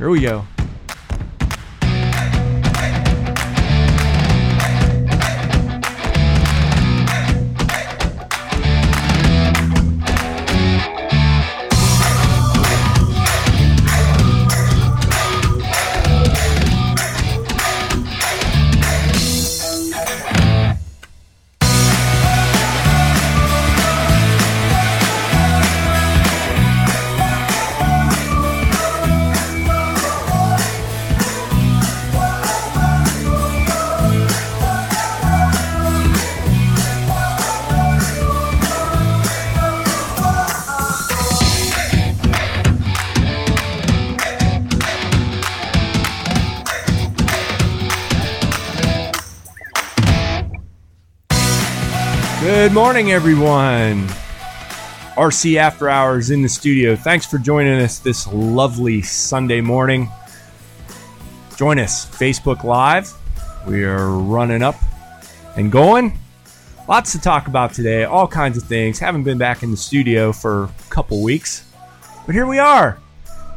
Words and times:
Here 0.00 0.08
we 0.08 0.22
go. 0.22 0.59
Good 52.70 52.76
morning, 52.76 53.10
everyone. 53.10 54.06
RC 55.16 55.56
After 55.56 55.90
Hours 55.90 56.30
in 56.30 56.40
the 56.40 56.48
studio. 56.48 56.94
Thanks 56.94 57.26
for 57.26 57.36
joining 57.36 57.80
us 57.80 57.98
this 57.98 58.28
lovely 58.28 59.02
Sunday 59.02 59.60
morning. 59.60 60.08
Join 61.56 61.80
us, 61.80 62.06
Facebook 62.06 62.62
Live. 62.62 63.12
We 63.66 63.82
are 63.82 64.10
running 64.10 64.62
up 64.62 64.76
and 65.56 65.72
going. 65.72 66.16
Lots 66.88 67.10
to 67.10 67.20
talk 67.20 67.48
about 67.48 67.74
today, 67.74 68.04
all 68.04 68.28
kinds 68.28 68.56
of 68.56 68.62
things. 68.62 69.00
Haven't 69.00 69.24
been 69.24 69.36
back 69.36 69.64
in 69.64 69.72
the 69.72 69.76
studio 69.76 70.30
for 70.30 70.66
a 70.66 70.70
couple 70.90 71.24
weeks, 71.24 71.68
but 72.24 72.36
here 72.36 72.46
we 72.46 72.60
are. 72.60 73.00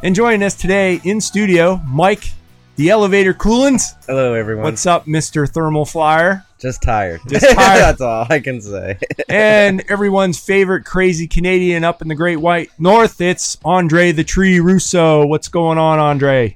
And 0.02 0.16
joining 0.16 0.42
us 0.42 0.56
today 0.56 1.00
in 1.04 1.22
studio, 1.22 1.80
Mike, 1.86 2.32
the 2.78 2.90
elevator 2.90 3.36
coolants. 3.36 3.94
Hello, 4.08 4.34
everyone. 4.34 4.64
What's 4.64 4.88
up, 4.88 5.06
Mr. 5.06 5.48
Thermal 5.48 5.86
Flyer? 5.86 6.48
Just 6.64 6.82
tired. 6.82 7.20
Just 7.28 7.44
tired. 7.56 7.82
That's 7.82 8.00
all 8.00 8.26
I 8.30 8.40
can 8.40 8.62
say. 8.62 8.98
and 9.28 9.84
everyone's 9.90 10.40
favorite 10.40 10.86
crazy 10.86 11.28
Canadian 11.28 11.84
up 11.84 12.02
in 12.02 12.08
the 12.08 12.16
Great 12.16 12.38
White 12.38 12.70
North. 12.80 13.20
It's 13.20 13.58
Andre 13.66 14.14
the 14.14 14.24
Tree 14.24 14.62
Russo. 14.62 15.26
What's 15.26 15.50
going 15.50 15.78
on, 15.78 16.00
Andre? 16.00 16.56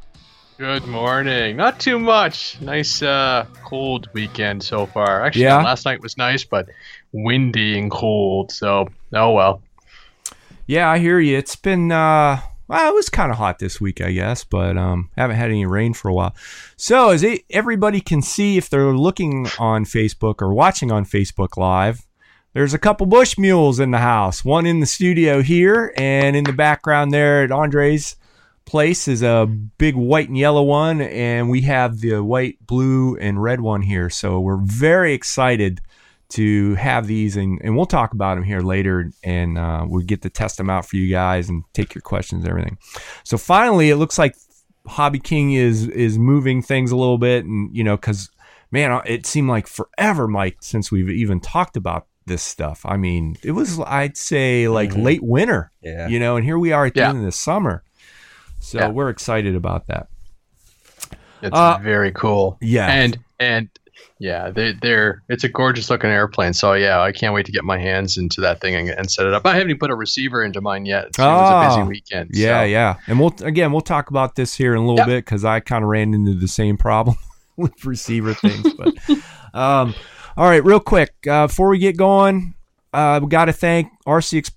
Good 0.57 0.87
morning. 0.87 1.57
Not 1.57 1.81
too 1.81 1.99
much. 1.99 2.55
Nice, 2.61 3.01
uh, 3.01 3.47
cold 3.65 4.07
weekend 4.13 4.63
so 4.63 4.85
far. 4.85 5.25
Actually, 5.25 5.43
Yeah? 5.43 5.57
last 5.61 5.83
night 5.83 6.01
was 6.01 6.17
nice, 6.17 6.45
but 6.45 6.69
windy 7.11 7.77
and 7.77 7.91
cold. 7.91 8.49
So, 8.53 8.87
oh 9.11 9.31
well. 9.33 9.61
Yeah, 10.67 10.89
I 10.89 10.99
hear 10.99 11.19
you. 11.19 11.37
It's 11.37 11.57
been 11.57 11.91
uh 11.91 12.39
well, 12.67 12.89
it 12.89 12.93
was 12.93 13.09
kind 13.09 13.31
of 13.31 13.37
hot 13.37 13.59
this 13.59 13.79
week, 13.79 14.01
I 14.01 14.11
guess, 14.11 14.43
but 14.43 14.77
um 14.77 15.09
haven't 15.17 15.37
had 15.37 15.49
any 15.49 15.65
rain 15.65 15.93
for 15.93 16.09
a 16.09 16.13
while. 16.13 16.35
So, 16.75 17.09
as 17.09 17.23
it, 17.23 17.43
everybody 17.49 18.01
can 18.01 18.21
see 18.21 18.57
if 18.57 18.69
they're 18.69 18.93
looking 18.93 19.47
on 19.59 19.85
Facebook 19.85 20.41
or 20.41 20.53
watching 20.53 20.91
on 20.91 21.05
Facebook 21.05 21.57
Live, 21.57 22.05
there's 22.53 22.73
a 22.73 22.79
couple 22.79 23.05
bush 23.05 23.37
mules 23.37 23.79
in 23.79 23.91
the 23.91 23.99
house. 23.99 24.43
One 24.43 24.65
in 24.65 24.79
the 24.79 24.85
studio 24.85 25.41
here, 25.41 25.93
and 25.97 26.35
in 26.35 26.43
the 26.43 26.53
background 26.53 27.11
there 27.11 27.43
at 27.43 27.51
Andre's 27.51 28.15
place 28.65 29.07
is 29.07 29.23
a 29.23 29.47
big 29.77 29.95
white 29.95 30.27
and 30.27 30.37
yellow 30.37 30.61
one, 30.61 31.01
and 31.01 31.49
we 31.49 31.61
have 31.61 31.99
the 32.01 32.21
white, 32.23 32.57
blue, 32.67 33.15
and 33.17 33.41
red 33.41 33.61
one 33.61 33.81
here. 33.81 34.09
So 34.09 34.39
we're 34.39 34.57
very 34.57 35.13
excited 35.13 35.81
to 36.29 36.75
have 36.75 37.07
these, 37.07 37.37
and, 37.37 37.59
and 37.63 37.75
we'll 37.75 37.85
talk 37.85 38.13
about 38.13 38.35
them 38.35 38.43
here 38.43 38.59
later, 38.61 39.11
and 39.23 39.57
uh, 39.57 39.85
we'll 39.87 40.05
get 40.05 40.21
to 40.23 40.29
test 40.29 40.57
them 40.57 40.69
out 40.69 40.85
for 40.85 40.97
you 40.97 41.09
guys 41.09 41.47
and 41.49 41.63
take 41.73 41.95
your 41.95 42.01
questions 42.01 42.43
and 42.43 42.49
everything. 42.49 42.77
So 43.23 43.37
finally, 43.37 43.89
it 43.89 43.95
looks 43.95 44.17
like 44.19 44.35
Hobby 44.87 45.19
King 45.19 45.53
is 45.53 45.87
is 45.87 46.17
moving 46.17 46.61
things 46.61 46.91
a 46.91 46.95
little 46.97 47.17
bit, 47.17 47.45
and 47.45 47.75
you 47.75 47.83
know, 47.83 47.95
because 47.95 48.29
man, 48.71 49.01
it 49.05 49.25
seemed 49.25 49.49
like 49.49 49.67
forever, 49.67 50.27
Mike, 50.27 50.57
since 50.61 50.91
we've 50.91 51.09
even 51.09 51.39
talked 51.39 51.77
about 51.77 52.07
this 52.25 52.43
stuff. 52.43 52.81
I 52.85 52.97
mean, 52.97 53.37
it 53.41 53.51
was 53.51 53.79
I'd 53.85 54.17
say 54.17 54.67
like 54.67 54.89
Mhm. 54.91 55.03
late 55.03 55.23
winter, 55.23 55.71
Yeah. 55.81 56.09
you 56.09 56.19
know, 56.19 56.35
and 56.35 56.43
here 56.43 56.59
we 56.59 56.73
are 56.73 56.85
at 56.87 56.93
the 56.93 56.99
Yeah. 56.99 57.09
end 57.09 57.19
of 57.19 57.23
the 57.23 57.31
summer. 57.31 57.83
So 58.59 58.79
Yeah. 58.79 58.87
we're 58.89 59.07
excited 59.09 59.55
about 59.55 59.87
that. 59.87 60.07
It's 61.41 61.55
Uh, 61.55 61.77
very 61.81 62.11
cool. 62.11 62.57
yeah. 62.61 62.87
And 62.87 63.17
and 63.39 63.69
yeah, 64.19 64.49
they 64.49 64.73
they're 64.81 65.21
it's 65.29 65.43
a 65.43 65.49
gorgeous 65.49 65.89
looking 65.89 66.09
airplane. 66.09 66.53
So 66.53 66.73
yeah, 66.73 67.01
I 67.01 67.11
can't 67.11 67.33
wait 67.33 67.45
to 67.45 67.51
get 67.51 67.63
my 67.63 67.77
hands 67.77 68.17
into 68.17 68.41
that 68.41 68.59
thing 68.61 68.75
and, 68.75 68.89
and 68.89 69.11
set 69.11 69.25
it 69.27 69.33
up. 69.33 69.45
I 69.45 69.53
haven't 69.53 69.69
even 69.69 69.79
put 69.79 69.91
a 69.91 69.95
receiver 69.95 70.43
into 70.43 70.59
mine 70.61 70.85
yet. 70.85 71.05
It 71.05 71.17
was 71.19 71.49
a 71.51 71.67
busy 71.69 71.81
Oh, 71.81 71.85
weekend. 71.85 72.31
Yeah, 72.33 72.61
so- 72.61 72.65
yeah. 72.65 72.95
And 73.07 73.19
we'll 73.19 73.33
again 73.43 73.71
we'll 73.71 73.81
talk 73.81 74.09
about 74.09 74.35
this 74.35 74.55
here 74.55 74.73
in 74.73 74.79
a 74.79 74.81
little 74.81 74.97
Yep. 74.97 75.07
bit 75.07 75.25
because 75.25 75.45
I 75.45 75.59
kind 75.59 75.83
of 75.83 75.89
ran 75.89 76.13
into 76.13 76.33
the 76.33 76.47
same 76.47 76.77
problem 76.77 77.15
with 77.57 77.85
receiver 77.85 78.33
things. 78.33 78.73
But 78.73 78.93
um, 79.53 79.93
all 80.35 80.45
right, 80.49 80.63
real 80.63 80.79
quick 80.79 81.13
uh, 81.29 81.47
before 81.47 81.69
we 81.69 81.77
get 81.79 81.95
going, 81.97 82.53
uh, 82.93 83.19
we 83.21 83.27
got 83.29 83.45
to 83.45 83.53
thank 83.53 83.89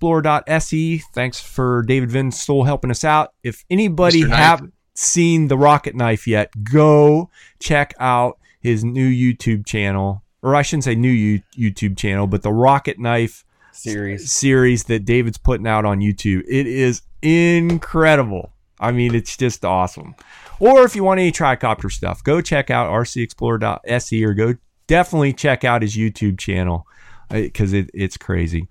rcexplorer.se. 0.05 1.03
Thanks 1.13 1.39
for 1.39 1.83
David 1.83 2.09
Windestål 2.09 2.65
helping 2.65 2.91
us 2.91 3.03
out. 3.03 3.33
If 3.43 3.63
anybody 3.69 4.27
have 4.29 4.67
seen 4.93 5.47
the 5.47 5.57
Rocket 5.57 5.95
Knife 5.95 6.27
yet, 6.27 6.51
go 6.63 7.29
check 7.59 7.93
out 7.99 8.37
his 8.61 8.83
new 8.83 9.09
YouTube 9.09 9.65
channel, 9.65 10.23
or 10.41 10.55
I 10.55 10.61
shouldn't 10.61 10.85
say 10.85 10.95
new 10.95 11.09
you- 11.09 11.41
YouTube 11.57 11.97
channel, 11.97 12.27
but 12.27 12.43
the 12.43 12.51
Rocket 12.53 12.99
Knife 12.99 13.43
Series. 13.71 14.31
series 14.31 14.85
that 14.85 15.05
David's 15.05 15.37
putting 15.37 15.67
out 15.67 15.85
on 15.85 15.99
YouTube. 15.99 16.43
It 16.47 16.67
is 16.67 17.01
incredible. 17.21 18.53
I 18.79 18.91
mean, 18.91 19.13
it's 19.13 19.37
just 19.37 19.63
awesome. 19.63 20.15
Or 20.59 20.83
if 20.83 20.95
you 20.95 21.03
want 21.03 21.19
any 21.19 21.31
tricopter 21.31 21.91
stuff, 21.91 22.23
go 22.23 22.41
check 22.41 22.69
out 22.69 22.91
rcexplorer.se 22.91 24.23
or 24.23 24.33
go 24.33 24.55
definitely 24.87 25.33
check 25.33 25.63
out 25.63 25.81
his 25.81 25.95
YouTube 25.95 26.37
channel 26.39 26.85
because 27.29 27.73
it, 27.73 27.89
it's 27.93 28.17
crazy. 28.17 28.67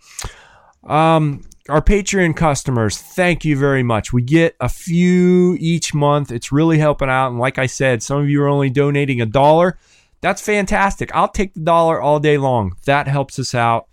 Um, 0.84 1.43
our 1.70 1.81
Patreon 1.81 2.36
customers, 2.36 2.98
thank 2.98 3.44
you 3.44 3.56
very 3.56 3.82
much. 3.82 4.12
We 4.12 4.22
get 4.22 4.56
a 4.60 4.69
few 4.69 5.56
each 5.60 5.94
month. 5.94 6.32
It's 6.32 6.53
really 6.53 6.78
helping 6.78 7.08
out. 7.08 7.28
And 7.28 7.38
like 7.38 7.58
I 7.58 7.66
said, 7.66 8.03
some 8.03 8.20
of 8.20 8.28
you 8.28 8.42
are 8.42 8.48
only 8.48 8.70
donating 8.70 9.20
a 9.20 9.26
dollar. 9.26 9.78
That's 10.20 10.42
fantastic. 10.42 11.14
I'll 11.14 11.28
take 11.28 11.54
the 11.54 11.60
dollar 11.60 12.00
all 12.00 12.20
day 12.20 12.38
long. 12.38 12.76
That 12.84 13.08
helps 13.08 13.38
us 13.38 13.54
out. 13.54 13.88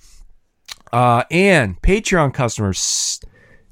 Uh, 0.92 1.24
and 1.32 1.82
Patreon 1.82 2.34
customers, 2.34 3.22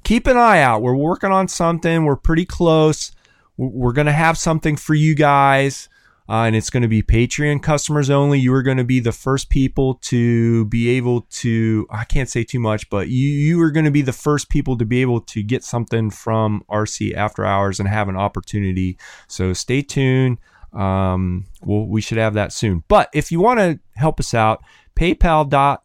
keep 0.03 0.27
an 0.27 0.37
eye 0.37 0.61
out. 0.61 0.81
We're 0.81 0.95
working 0.95 1.31
on 1.31 1.47
something. 1.47 2.05
We're 2.05 2.15
pretty 2.15 2.45
close. 2.45 3.11
We're 3.57 3.93
going 3.93 4.07
to 4.07 4.13
have 4.13 4.37
something 4.37 4.75
for 4.75 4.93
you 4.93 5.15
guys. 5.15 5.89
Uh, 6.27 6.43
and 6.43 6.55
it's 6.55 6.71
going 6.71 6.81
to 6.81 6.89
be 6.89 7.03
Patreon 7.03 7.61
customers 7.61 8.09
only. 8.09 8.39
You 8.39 8.53
are 8.55 8.63
going 8.63 8.77
to 8.77 8.83
be 8.83 8.99
the 8.99 9.11
first 9.11 9.49
people 9.49 9.95
to 10.03 10.65
be 10.65 10.89
able 10.89 11.21
to, 11.21 11.85
I 11.91 12.03
can't 12.03 12.29
say 12.29 12.43
too 12.43 12.59
much, 12.59 12.89
but 12.89 13.09
you, 13.09 13.27
you 13.27 13.61
are 13.61 13.69
going 13.69 13.85
to 13.85 13.91
be 13.91 14.01
the 14.01 14.11
first 14.11 14.49
people 14.49 14.75
to 14.77 14.85
be 14.85 15.01
able 15.01 15.21
to 15.21 15.43
get 15.43 15.63
something 15.63 16.09
from 16.09 16.63
RC 16.69 17.13
After 17.13 17.45
Hours 17.45 17.79
and 17.79 17.87
have 17.87 18.09
an 18.09 18.17
opportunity. 18.17 18.97
So 19.27 19.53
stay 19.53 19.83
tuned. 19.83 20.39
Um, 20.73 21.45
well, 21.63 21.85
we 21.85 22.01
should 22.01 22.17
have 22.17 22.33
that 22.33 22.51
soon. 22.51 22.83
But 22.87 23.09
if 23.13 23.31
you 23.31 23.39
want 23.39 23.59
to 23.59 23.79
help 23.93 24.19
us 24.19 24.33
out, 24.33 24.63
PayPal 24.95 25.47
dot 25.47 25.83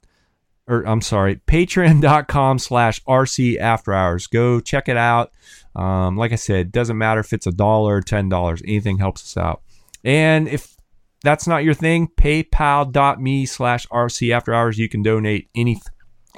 or 0.71 0.87
I'm 0.87 1.01
sorry, 1.01 1.37
patreon.com 1.47 2.59
slash 2.61 3.03
RC 3.05 3.59
after 3.59 3.93
hours. 3.93 4.27
Go 4.29 4.61
check 4.61 4.89
it 4.89 4.97
out. 4.97 5.33
Um, 5.75 6.17
like 6.17 6.33
I 6.33 6.37
said, 6.37 6.73
doesn't 6.73 6.97
matter 6.97 7.21
if 7.21 7.33
it's 7.33 7.47
a 7.47 7.53
dollar 7.53 8.01
ten 8.01 8.29
dollars, 8.29 8.63
anything 8.65 8.99
helps 8.99 9.23
us 9.23 9.37
out. 9.37 9.63
And 10.05 10.49
if 10.49 10.77
that's 11.23 11.47
not 11.47 11.65
your 11.65 11.75
thing, 11.75 12.09
paypal.me 12.09 13.47
slash 13.47 13.87
RC 13.89 14.33
after 14.35 14.55
hours. 14.55 14.79
You 14.79 14.89
can 14.89 15.03
donate 15.03 15.49
any 15.55 15.81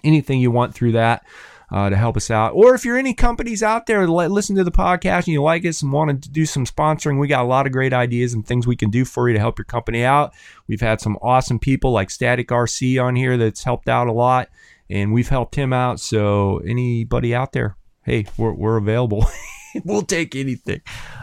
anything 0.03 0.41
you 0.41 0.51
want 0.51 0.75
through 0.75 0.93
that. 0.93 1.25
Uh, 1.71 1.89
to 1.89 1.97
help 1.97 2.19
us 2.19 2.31
out, 2.31 2.53
or 2.53 2.75
if 2.75 2.85
you're 2.85 2.99
any 2.99 3.15
companies 3.15 3.63
out 3.63 3.87
there 3.87 4.05
that 4.05 4.13
listen 4.13 4.55
to 4.55 4.63
the 4.63 4.71
podcast 4.71 5.21
and 5.21 5.29
you 5.29 5.43
like 5.43 5.65
us 5.65 5.81
and 5.81 5.91
want 5.91 6.23
to 6.23 6.29
do 6.29 6.45
some 6.45 6.67
sponsoring, 6.67 7.19
we 7.19 7.27
got 7.27 7.43
a 7.43 7.49
lot 7.49 7.65
of 7.65 7.73
great 7.73 7.95
ideas 7.95 8.35
and 8.35 8.47
things 8.47 8.67
we 8.67 8.77
can 8.77 8.91
do 8.91 9.07
for 9.07 9.27
you 9.27 9.33
to 9.33 9.41
help 9.41 9.59
your 9.59 9.65
company 9.65 10.05
out. 10.05 10.35
We've 10.69 10.83
had 10.83 11.01
some 11.01 11.17
awesome 11.23 11.59
people 11.59 11.91
like 11.91 12.11
Static 12.11 12.49
RC 12.49 13.03
on 13.03 13.17
here 13.17 13.39
that's 13.39 13.65
helped 13.65 13.89
out 13.89 14.07
a 14.07 14.13
lot, 14.13 14.51
and 14.91 15.15
we've 15.15 15.31
helped 15.31 15.55
him 15.55 15.73
out. 15.73 15.99
So 15.99 16.59
anybody 16.59 17.35
out 17.35 17.53
there, 17.53 17.79
hey, 18.05 18.27
we're, 18.37 18.53
we're 18.53 18.77
available. 18.77 19.25
we'll 19.87 20.03
take 20.03 20.37
anything. 20.37 20.83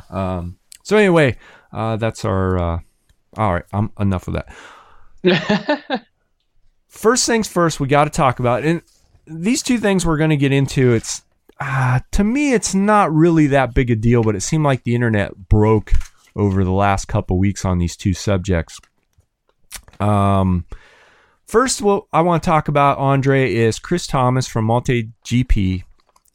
Um, 0.09 0.57
so 0.81 0.97
anyway, 0.97 1.37
uh, 1.71 1.97
that's 1.97 2.25
our. 2.25 2.57
Uh, 2.57 2.79
all 3.37 3.53
right, 3.53 3.65
I'm 3.71 3.91
enough 3.99 4.27
of 4.27 4.35
that. 5.23 6.05
First 6.87 7.27
things 7.27 7.47
first, 7.47 7.79
we 7.79 7.87
got 7.87 8.05
to 8.05 8.09
talk 8.09 8.39
about 8.39 8.63
and 8.63 8.81
these 9.27 9.61
two 9.61 9.77
things 9.77 10.05
we're 10.05 10.17
going 10.17 10.31
to 10.31 10.37
get 10.37 10.51
into. 10.51 10.93
It's 10.93 11.21
uh, 11.59 11.99
to 12.11 12.23
me, 12.23 12.53
it's 12.53 12.73
not 12.73 13.13
really 13.13 13.47
that 13.47 13.73
big 13.73 13.91
a 13.91 13.95
deal, 13.95 14.23
but 14.23 14.35
it 14.35 14.41
seemed 14.41 14.63
like 14.63 14.83
the 14.83 14.95
internet 14.95 15.35
broke 15.49 15.91
over 16.35 16.63
the 16.63 16.71
last 16.71 17.07
couple 17.07 17.37
weeks 17.37 17.65
on 17.65 17.77
these 17.77 17.95
two 17.95 18.13
subjects. 18.13 18.79
Um, 19.99 20.65
first, 21.45 21.81
what 21.81 22.05
I 22.13 22.21
want 22.21 22.41
to 22.41 22.49
talk 22.49 22.69
about, 22.69 22.97
Andre, 22.97 23.53
is 23.53 23.77
Chris 23.77 24.07
Thomas 24.07 24.47
from 24.47 24.65
Multi 24.65 25.11
GP, 25.25 25.83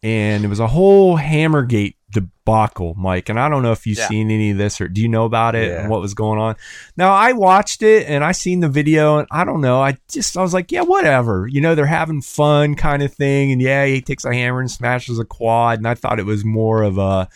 and 0.03 0.45
it 0.45 0.49
was 0.49 0.61
a 0.61 0.69
whole 0.69 1.17
Hammergate 1.17 1.97
debacle, 2.15 2.95
Mike. 2.97 3.29
And 3.29 3.39
I 3.39 3.49
don't 3.49 3.63
know 3.63 3.73
if 3.73 3.87
you've 3.87 3.99
Yeah. 3.99 4.09
seen 4.09 4.31
any 4.31 4.51
of 4.53 4.59
this 4.59 4.81
or 4.81 4.89
do 4.89 5.01
you 5.03 5.09
know 5.09 5.25
about 5.25 5.55
it 5.55 5.71
Yeah. 5.71 5.81
and 5.83 5.91
what 5.91 6.01
was 6.01 6.15
going 6.15 6.39
on. 6.41 6.57
Now 6.97 7.13
I 7.13 7.33
watched 7.33 7.83
it 7.83 8.09
and 8.09 8.25
I 8.25 8.33
seen 8.33 8.61
the 8.61 8.69
video 8.69 9.19
and 9.19 9.29
I 9.31 9.45
don't 9.45 9.61
know. 9.61 9.83
I 9.83 9.97
just 10.11 10.37
I 10.37 10.43
was 10.43 10.55
like, 10.55 10.73
yeah, 10.73 10.83
whatever. 10.83 11.47
You 11.51 11.61
know, 11.61 11.75
they're 11.75 11.87
having 11.87 12.23
fun 12.23 12.75
kind 12.75 13.03
of 13.03 13.13
thing. 13.13 13.53
And 13.53 13.61
yeah, 13.61 13.85
he 13.87 14.01
takes 14.01 14.25
a 14.25 14.33
hammer 14.33 14.61
and 14.61 14.71
smashes 14.71 15.19
a 15.19 15.25
quad. 15.25 15.79
And 15.79 15.89
I 15.89 15.95
thought 15.95 16.19
it 16.19 16.27
was 16.27 16.45
more 16.45 16.83
of 16.83 16.97
a 16.99 17.29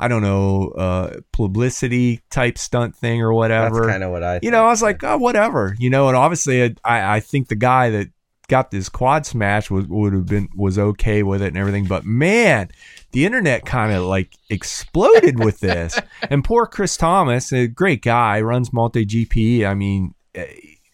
I 0.00 0.08
don't 0.08 0.22
know, 0.22 0.70
uh, 0.70 1.20
publicity 1.32 2.20
type 2.28 2.58
stunt 2.58 2.96
thing 2.96 3.22
or 3.22 3.32
whatever 3.32 3.82
That's 3.82 3.86
kind 3.92 4.02
of 4.02 4.10
what 4.10 4.24
I. 4.24 4.40
you 4.42 4.50
know, 4.50 4.64
I 4.64 4.68
was 4.68 4.82
like, 4.82 5.04
oh, 5.04 5.16
whatever, 5.16 5.76
you 5.78 5.90
know, 5.90 6.08
and 6.08 6.16
obviously, 6.16 6.60
I, 6.84 7.16
I 7.16 7.20
think 7.20 7.46
the 7.46 7.54
guy 7.54 7.90
that 7.90 8.08
got 8.48 8.72
this 8.72 8.88
quad 8.88 9.24
smash 9.26 9.70
was 9.70 9.86
would 9.86 10.12
have 10.12 10.26
been 10.26 10.48
was 10.56 10.76
okay 10.76 11.22
with 11.22 11.40
it 11.40 11.48
and 11.48 11.56
everything, 11.56 11.84
but 11.84 12.04
man, 12.04 12.68
the 13.12 13.24
internet 13.26 13.64
kind 13.64 13.92
of 13.92 14.04
like 14.04 14.34
exploded 14.50 15.42
with 15.42 15.60
this, 15.60 15.98
and 16.30 16.44
poor 16.44 16.66
Chris 16.66 16.96
Thomas, 16.96 17.52
a 17.52 17.66
great 17.68 18.02
guy, 18.02 18.40
runs 18.40 18.72
multi 18.72 19.04
GP. 19.06 19.66
I 19.66 19.74
mean, 19.74 20.14
eh, 20.34 20.46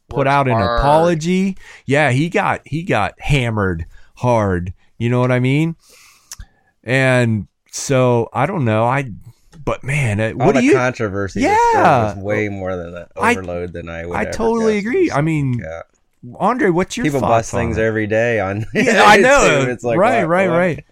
put 0.08 0.18
Works 0.18 0.28
out 0.30 0.48
an 0.48 0.54
hard. 0.54 0.80
apology. 0.80 1.56
Yeah, 1.86 2.10
he 2.10 2.28
got 2.28 2.62
he 2.66 2.82
got 2.82 3.14
hammered 3.20 3.86
hard. 4.16 4.72
You 4.98 5.10
know 5.10 5.20
what 5.20 5.30
I 5.32 5.38
mean? 5.40 5.76
And 6.84 7.46
so 7.70 8.28
I 8.32 8.46
don't 8.46 8.64
know. 8.64 8.84
I, 8.84 9.10
but 9.64 9.84
man, 9.84 10.20
uh, 10.20 10.30
what 10.32 10.54
do 10.54 10.64
you? 10.64 10.74
controversy. 10.74 11.40
Yeah. 11.42 12.14
Was 12.14 12.16
way 12.16 12.48
more 12.48 12.76
than 12.76 12.94
an 12.96 13.06
I- 13.16 13.32
overload 13.32 13.72
than 13.72 13.88
I 13.88 14.06
would. 14.06 14.16
I 14.16 14.24
totally 14.24 14.78
agree. 14.78 15.10
I 15.10 15.20
mean, 15.20 15.54
Yeah. 15.58 15.82
Andre, 16.40 16.70
what's 16.70 16.96
your 16.96 17.04
people 17.04 17.20
bust 17.20 17.52
things 17.52 17.76
it? 17.78 17.82
every 17.82 18.08
day 18.08 18.40
on. 18.40 18.66
Yeah, 18.74 19.02
I 19.06 19.18
know. 19.18 19.66
It's 19.68 19.84
like 19.84 19.98
right, 19.98 20.24
right, 20.24 20.48
right. 20.48 20.84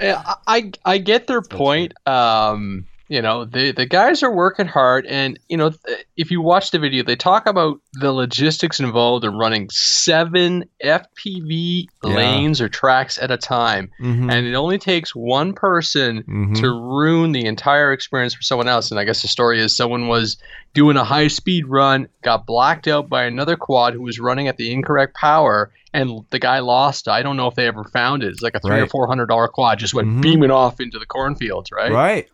Yeah, 0.00 0.34
I 0.46 0.72
I 0.84 0.98
get 0.98 1.26
their 1.26 1.42
point. 1.42 1.94
Um, 2.06 2.86
you 3.08 3.22
know, 3.22 3.44
the 3.44 3.70
the 3.72 3.86
guys 3.86 4.22
are 4.22 4.32
working 4.34 4.66
hard, 4.66 5.06
and 5.06 5.38
you 5.48 5.56
know, 5.56 5.70
if 6.16 6.30
you 6.30 6.40
watch 6.40 6.70
the 6.72 6.78
video, 6.78 7.02
they 7.04 7.14
talk 7.16 7.46
about 7.46 7.78
the 7.94 8.12
logistics 8.12 8.80
involved 8.80 9.24
in 9.24 9.34
running 9.38 9.68
seven 9.70 10.64
FPV 10.82 11.88
Yeah. 12.04 12.14
lanes 12.14 12.60
or 12.60 12.68
tracks 12.68 13.18
at 13.18 13.30
a 13.30 13.36
time, 13.36 13.90
Mhm, 14.00 14.30
and 14.32 14.46
it 14.46 14.54
only 14.54 14.78
takes 14.78 15.14
one 15.14 15.52
person 15.52 16.22
mhm. 16.28 16.60
to 16.60 16.68
ruin 16.70 17.32
the 17.32 17.46
entire 17.46 17.92
experience 17.92 18.34
for 18.34 18.42
someone 18.42 18.68
else. 18.68 18.90
And 18.90 18.98
I 18.98 19.04
guess 19.04 19.22
the 19.22 19.28
story 19.28 19.60
is 19.60 19.76
someone 19.76 20.08
was 20.08 20.36
doing 20.74 20.96
a 20.96 21.04
high 21.04 21.28
speed 21.28 21.66
run, 21.68 22.08
got 22.22 22.46
blacked 22.46 22.86
out 22.88 23.08
by 23.08 23.24
another 23.24 23.56
quad 23.56 23.94
who 23.94 24.02
was 24.02 24.18
running 24.18 24.48
at 24.48 24.56
the 24.56 24.72
incorrect 24.72 25.14
power, 25.14 25.70
and 25.94 26.20
the 26.30 26.38
guy 26.38 26.58
lost. 26.58 27.08
I 27.08 27.22
don't 27.22 27.36
know 27.36 27.46
if 27.46 27.54
they 27.54 27.66
ever 27.66 27.84
found 27.84 28.22
it. 28.22 28.28
It's 28.28 28.42
like 28.42 28.54
a 28.54 28.60
three 28.60 28.80
or 28.80 28.86
four 28.86 29.06
hundred 29.06 29.26
dollar 29.26 29.48
quad 29.48 29.78
just 29.78 29.94
went 29.94 30.08
Mhm. 30.08 30.22
beaming 30.22 30.50
off 30.50 30.80
into 30.80 30.98
the 30.98 31.06
cornfields, 31.06 31.70
right? 31.72 31.92
right. 31.92 32.28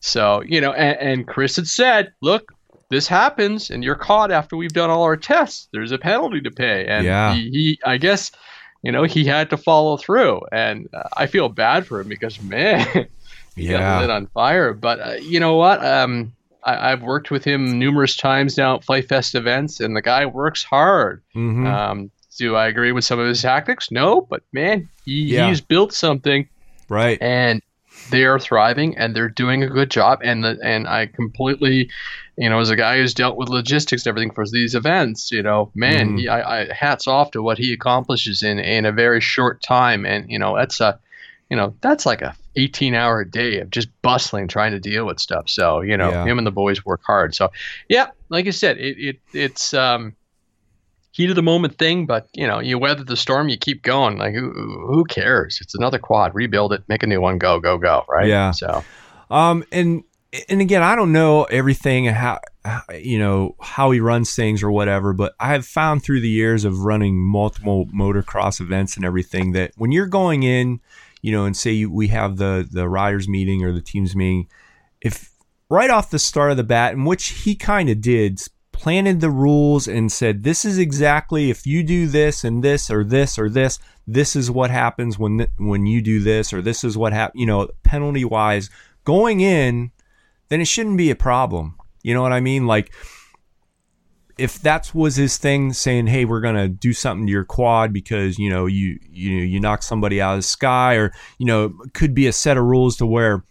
So 0.00 0.42
you 0.46 0.60
know, 0.60 0.72
and, 0.72 0.98
and 0.98 1.26
Chris 1.28 1.56
had 1.56 1.66
said, 1.66 2.12
"Look." 2.20 2.52
This 2.92 3.06
happens, 3.06 3.70
and 3.70 3.84
you're 3.84 3.94
caught 3.94 4.32
after 4.32 4.56
we've 4.56 4.72
done 4.72 4.90
all 4.90 5.04
our 5.04 5.16
tests. 5.16 5.68
There's 5.72 5.92
a 5.92 5.98
penalty 5.98 6.40
to 6.40 6.50
pay, 6.50 6.86
and 6.88 7.04
Yeah. 7.06 7.34
he, 7.36 7.48
he, 7.50 7.78
I 7.86 7.98
guess, 7.98 8.32
you 8.82 8.90
know, 8.90 9.04
he 9.04 9.24
had 9.24 9.48
to 9.50 9.56
follow 9.56 9.96
through, 9.96 10.40
and 10.50 10.88
uh, 10.92 11.04
I 11.16 11.28
feel 11.28 11.48
bad 11.48 11.86
for 11.86 12.00
him 12.00 12.08
because 12.08 12.42
man, 12.42 12.80
he 13.54 13.68
got 13.68 13.78
Yeah. 13.78 14.00
lit 14.00 14.10
on 14.10 14.26
fire. 14.34 14.72
But 14.72 14.98
uh, 15.00 15.12
you 15.22 15.38
know 15.38 15.54
what? 15.54 15.84
Um, 15.86 16.32
I, 16.64 16.90
I've 16.90 17.02
worked 17.02 17.30
with 17.30 17.44
him 17.44 17.78
numerous 17.78 18.16
times 18.16 18.56
now 18.58 18.74
at 18.74 18.84
FliteFest 18.84 19.36
events, 19.36 19.78
and 19.78 19.94
the 19.94 20.02
guy 20.02 20.26
works 20.26 20.64
hard. 20.64 21.22
Mhm. 21.36 21.72
Um, 21.72 22.10
do 22.38 22.56
I 22.56 22.66
agree 22.66 22.90
with 22.90 23.04
some 23.04 23.20
of 23.20 23.28
his 23.28 23.40
tactics? 23.40 23.92
No, 23.92 24.22
but 24.22 24.42
man, 24.52 24.88
he, 25.04 25.12
Yeah. 25.36 25.48
he's 25.48 25.60
built 25.60 25.92
something, 25.92 26.48
right. 26.88 27.18
and 27.22 27.62
they 28.10 28.24
are 28.24 28.38
thriving, 28.38 28.96
and 28.96 29.14
they're 29.14 29.28
doing 29.28 29.62
a 29.62 29.68
good 29.68 29.90
job. 29.90 30.20
And 30.22 30.44
the, 30.44 30.58
and 30.62 30.86
I 30.88 31.06
completely, 31.06 31.90
you 32.36 32.48
know, 32.50 32.60
as 32.60 32.70
a 32.70 32.76
guy 32.76 32.98
who's 32.98 33.14
dealt 33.14 33.36
with 33.36 33.48
logistics 33.48 34.04
and 34.06 34.10
everything 34.10 34.32
for 34.34 34.44
these 34.46 34.74
events, 34.74 35.30
you 35.30 35.42
know, 35.42 35.70
man, 35.74 36.08
Mhm. 36.08 36.18
he, 36.18 36.28
I, 36.28 36.62
I 36.62 36.72
hats 36.72 37.06
off 37.06 37.30
to 37.32 37.42
what 37.42 37.58
he 37.58 37.72
accomplishes 37.72 38.42
in 38.42 38.58
in 38.58 38.84
a 38.86 38.92
very 38.92 39.20
short 39.20 39.62
time, 39.62 40.04
and 40.06 40.30
you 40.30 40.38
know, 40.38 40.56
that's 40.56 40.80
a 40.80 40.98
you 41.50 41.56
know, 41.56 41.74
that's 41.80 42.06
like 42.06 42.22
a 42.22 42.36
18 42.56 42.94
hour 42.94 43.24
day 43.24 43.58
of 43.60 43.70
just 43.70 43.88
bustling 44.02 44.48
trying 44.48 44.72
to 44.72 44.80
deal 44.80 45.06
with 45.06 45.18
stuff. 45.18 45.48
So, 45.48 45.80
you 45.80 45.96
know, 45.96 46.12
Yeah. 46.12 46.24
him 46.24 46.38
and 46.38 46.46
the 46.46 46.52
boys 46.52 46.84
work 46.84 47.00
hard. 47.06 47.34
So, 47.34 47.50
yeah, 47.88 48.08
like 48.28 48.46
I 48.46 48.50
said, 48.50 48.78
it, 48.78 48.96
it 48.98 49.16
it's 49.32 49.74
um 49.74 50.16
heat 51.20 51.30
of 51.30 51.36
the 51.36 51.42
moment 51.42 51.78
thing, 51.78 52.06
but 52.06 52.28
you 52.34 52.46
know, 52.46 52.58
you 52.58 52.78
weather 52.78 53.04
the 53.04 53.16
storm, 53.16 53.48
you 53.48 53.56
keep 53.56 53.82
going. 53.82 54.18
Like 54.18 54.34
who 54.34 54.50
who 54.52 55.04
cares? 55.04 55.58
It's 55.60 55.74
another 55.74 55.98
quad, 55.98 56.34
rebuild 56.34 56.72
it, 56.72 56.82
make 56.88 57.02
a 57.02 57.06
new 57.06 57.20
one, 57.20 57.38
go, 57.38 57.60
go, 57.60 57.78
go, 57.78 58.04
right? 58.08 58.26
Yeah. 58.26 58.50
So, 58.52 58.84
Um, 59.30 59.64
and 59.70 60.02
and 60.48 60.60
again, 60.60 60.82
I 60.82 60.94
don't 60.94 61.12
know 61.12 61.44
everything 61.44 62.06
how 62.06 62.40
you 62.94 63.18
know 63.18 63.56
how 63.60 63.90
he 63.90 64.00
runs 64.00 64.34
things 64.34 64.62
or 64.62 64.70
whatever, 64.70 65.12
but 65.12 65.34
I 65.40 65.52
have 65.52 65.66
found 65.66 66.02
through 66.02 66.20
the 66.20 66.28
years 66.28 66.64
of 66.64 66.80
running 66.80 67.16
multiple 67.16 67.86
motocross 67.86 68.60
events 68.60 68.96
and 68.96 69.04
everything 69.04 69.52
that 69.52 69.72
when 69.76 69.92
you're 69.92 70.06
going 70.06 70.42
in, 70.42 70.80
you 71.22 71.32
know, 71.32 71.44
and 71.44 71.56
say 71.56 71.72
you, 71.72 71.90
we 71.90 72.08
have 72.08 72.36
the 72.36 72.68
the 72.70 72.88
riders 72.88 73.28
meeting 73.28 73.64
or 73.64 73.72
the 73.72 73.80
teams 73.80 74.14
meeting, 74.14 74.48
if 75.00 75.30
right 75.68 75.90
off 75.90 76.10
the 76.10 76.18
start 76.18 76.50
of 76.50 76.56
the 76.56 76.64
bat, 76.64 76.92
in 76.92 77.04
which 77.04 77.28
he 77.28 77.54
kind 77.54 77.88
of 77.88 78.00
did, 78.00 78.40
planted 78.80 79.20
the 79.20 79.30
rules 79.30 79.86
and 79.86 80.10
said, 80.10 80.42
this 80.42 80.64
is 80.64 80.78
exactly 80.78 81.50
if 81.50 81.66
you 81.66 81.82
do 81.82 82.06
this 82.06 82.44
and 82.44 82.64
this 82.64 82.90
or 82.90 83.04
this 83.04 83.38
or 83.38 83.50
this, 83.50 83.78
this 84.06 84.34
is 84.34 84.50
what 84.50 84.70
happens 84.70 85.18
when 85.18 85.46
when 85.58 85.84
you 85.84 86.00
do 86.00 86.18
this 86.18 86.50
or 86.50 86.62
this 86.62 86.82
is 86.82 86.96
what 86.96 87.12
hap- 87.12 87.32
you 87.34 87.44
know, 87.44 87.68
penalty 87.82 88.24
wise 88.24 88.70
going 89.04 89.40
in, 89.40 89.90
then 90.48 90.62
it 90.62 90.64
shouldn't 90.64 90.96
be 90.96 91.10
a 91.10 91.14
problem. 91.14 91.76
You 92.02 92.14
know 92.14 92.22
what 92.22 92.32
I 92.32 92.40
mean? 92.40 92.66
Like 92.66 92.90
if 94.38 94.58
that 94.62 94.94
was 94.94 95.16
his 95.16 95.36
thing 95.36 95.74
saying, 95.74 96.06
"Hey, 96.06 96.24
we're 96.24 96.40
going 96.40 96.56
to 96.56 96.68
do 96.68 96.94
something 96.94 97.26
to 97.26 97.30
your 97.30 97.44
quad 97.44 97.92
because, 97.92 98.38
you 98.38 98.48
know, 98.48 98.64
you 98.64 98.98
you 99.10 99.32
you 99.32 99.60
knocked 99.60 99.84
somebody 99.84 100.22
out 100.22 100.32
of 100.32 100.38
the 100.38 100.42
sky 100.42 100.94
or, 100.94 101.12
you 101.36 101.44
know, 101.44 101.74
could 101.92 102.14
be 102.14 102.26
a 102.26 102.32
set 102.32 102.56
of 102.56 102.64
rules 102.64 102.96
to 102.96 103.06
where 103.06 103.44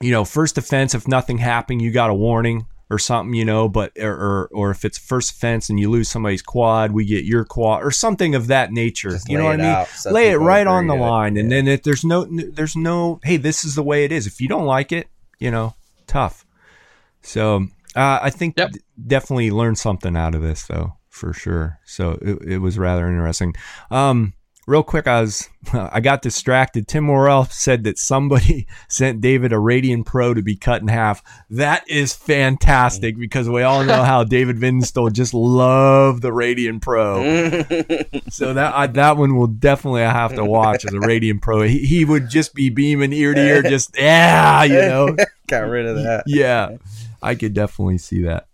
you 0.00 0.10
know, 0.10 0.24
first 0.24 0.58
offense 0.58 0.94
if 0.94 1.06
nothing 1.08 1.38
happened, 1.38 1.82
you 1.82 1.92
got 1.92 2.10
a 2.10 2.14
warning 2.14 2.66
or 2.90 2.98
something, 2.98 3.34
you 3.34 3.44
know, 3.44 3.68
but 3.68 3.92
or 3.98 4.12
or, 4.14 4.48
or 4.52 4.70
if 4.70 4.84
it's 4.84 4.96
first 4.98 5.32
offense 5.32 5.68
and 5.68 5.78
you 5.78 5.90
lose 5.90 6.08
somebody's 6.08 6.42
quad, 6.42 6.92
we 6.92 7.04
get 7.04 7.24
your 7.24 7.44
quad 7.44 7.82
or 7.82 7.90
something 7.90 8.34
of 8.34 8.46
that 8.46 8.72
nature. 8.72 9.10
Just 9.10 9.28
you 9.28 9.36
know 9.38 9.44
what 9.44 9.54
I 9.54 9.56
mean? 9.58 9.66
out 9.66 9.88
so 9.88 10.10
lay 10.10 10.30
it 10.30 10.36
right 10.36 10.66
on 10.66 10.86
the 10.86 10.94
agree 10.94 10.98
to 11.00 11.04
it. 11.04 11.10
line 11.10 11.36
and 11.36 11.50
Yeah. 11.50 11.56
then 11.58 11.68
if 11.68 11.82
there's 11.82 12.04
no 12.04 12.24
there's 12.30 12.76
no 12.76 13.20
hey 13.24 13.36
this 13.36 13.64
is 13.64 13.74
the 13.74 13.82
way 13.82 14.04
it 14.04 14.12
is 14.12 14.26
if 14.26 14.40
you 14.40 14.48
don't 14.48 14.64
like 14.66 14.90
it 14.92 15.08
you 15.38 15.50
know 15.50 15.74
tough 16.06 16.44
so 17.22 17.66
uh, 17.96 18.18
i 18.22 18.30
think 18.30 18.54
Yep. 18.56 18.72
d- 18.72 18.80
definitely 19.06 19.50
learned 19.50 19.78
something 19.78 20.16
out 20.16 20.34
of 20.34 20.42
this 20.42 20.66
though 20.66 20.94
for 21.08 21.32
sure 21.32 21.78
so 21.84 22.12
it, 22.22 22.38
it 22.54 22.58
was 22.58 22.78
rather 22.78 23.06
interesting 23.08 23.54
um 23.90 24.32
real 24.68 24.82
quick 24.82 25.06
i 25.06 25.20
was 25.20 25.48
i 25.72 25.98
got 25.98 26.22
distracted 26.22 26.86
tim 26.86 27.04
morrell 27.04 27.44
said 27.50 27.84
that 27.84 27.98
somebody 27.98 28.66
sent 28.88 29.20
david 29.20 29.52
a 29.52 29.56
radian 29.56 30.04
pro 30.04 30.34
to 30.34 30.42
be 30.42 30.54
cut 30.54 30.82
in 30.82 30.88
half 30.88 31.22
that 31.50 31.82
is 31.88 32.14
fantastic 32.14 33.16
mm. 33.16 33.20
because 33.20 33.48
we 33.48 33.62
all 33.62 33.82
know 33.84 34.02
how 34.02 34.22
david 34.22 34.58
windestål 34.58 35.10
just 35.12 35.32
loved 35.32 36.22
the 36.22 36.30
radian 36.30 36.80
pro 36.80 37.22
so 38.28 38.54
that 38.54 38.74
I, 38.74 38.86
that 38.88 39.16
one 39.16 39.36
will 39.36 39.46
definitely 39.46 40.02
I 40.02 40.12
have 40.12 40.34
to 40.34 40.44
watch 40.44 40.84
as 40.84 40.92
a 40.92 40.98
Radian 40.98 41.40
Pro. 41.40 41.62
He, 41.62 41.78
he 41.84 42.04
would 42.04 42.28
just 42.28 42.54
be 42.54 42.70
beaming 42.70 43.12
ear 43.12 43.34
to 43.34 43.40
ear, 43.40 43.62
just 43.62 43.96
yeah, 43.98 44.64
you 44.64 44.74
know, 44.74 45.16
Got 45.48 45.68
rid 45.68 45.86
of 45.86 45.96
that. 45.96 46.24
yeah. 46.26 46.76
I 47.22 47.34
could 47.34 47.54
definitely 47.54 47.98
see 47.98 48.22
that. 48.22 48.46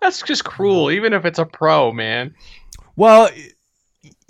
that's 0.00 0.22
just 0.22 0.44
cruel, 0.44 0.90
even 0.90 1.12
if 1.12 1.24
it's 1.24 1.38
a 1.38 1.46
pro, 1.46 1.92
man. 1.92 2.34
Well, 2.96 3.28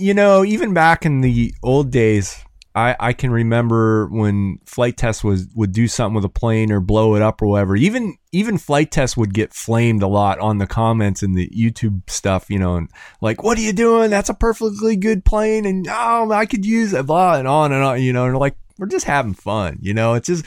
you 0.05 0.13
know, 0.13 0.45
even 0.45 0.75
back 0.75 1.07
in 1.07 1.23
the 1.23 1.55
old 1.63 1.91
days, 1.91 2.45
I, 2.75 2.95
I 3.01 3.13
can 3.15 3.31
remember 3.31 4.07
when 4.09 4.59
Flite 4.67 4.99
Test 4.99 5.25
was 5.25 5.49
would 5.55 5.73
do 5.73 5.89
something 5.89 6.15
with 6.15 6.27
a 6.27 6.29
plane 6.29 6.71
or 6.71 6.81
blow 6.81 7.15
it 7.15 7.23
up 7.23 7.41
or 7.41 7.47
whatever. 7.47 7.75
Even 7.75 8.19
even 8.31 8.59
Flite 8.59 8.91
Test 8.91 9.17
would 9.17 9.33
get 9.33 9.55
flamed 9.55 10.03
a 10.03 10.07
lot 10.07 10.39
on 10.41 10.59
the 10.59 10.67
comments 10.67 11.23
and 11.23 11.35
the 11.35 11.49
YouTube 11.49 12.03
stuff, 12.11 12.51
you 12.51 12.59
know, 12.59 12.77
and 12.77 12.91
like, 13.23 13.43
what 13.43 13.57
are 13.57 13.63
you 13.63 13.73
doing? 13.73 14.11
That's 14.11 14.29
a 14.29 14.35
perfectly 14.35 14.95
good 14.97 15.25
plane, 15.25 15.65
and 15.65 15.87
oh, 15.89 16.31
I 16.31 16.45
could 16.45 16.67
use 16.67 16.93
it, 16.93 17.07
blah, 17.07 17.37
and 17.37 17.49
on 17.49 17.73
and 17.73 17.83
on, 17.83 18.03
you 18.03 18.13
know, 18.13 18.27
and 18.27 18.37
like 18.37 18.57
we're 18.77 18.87
just 18.87 19.07
having 19.07 19.33
fun, 19.33 19.79
you 19.81 19.95
know. 19.95 20.13
It's 20.13 20.27
just 20.27 20.45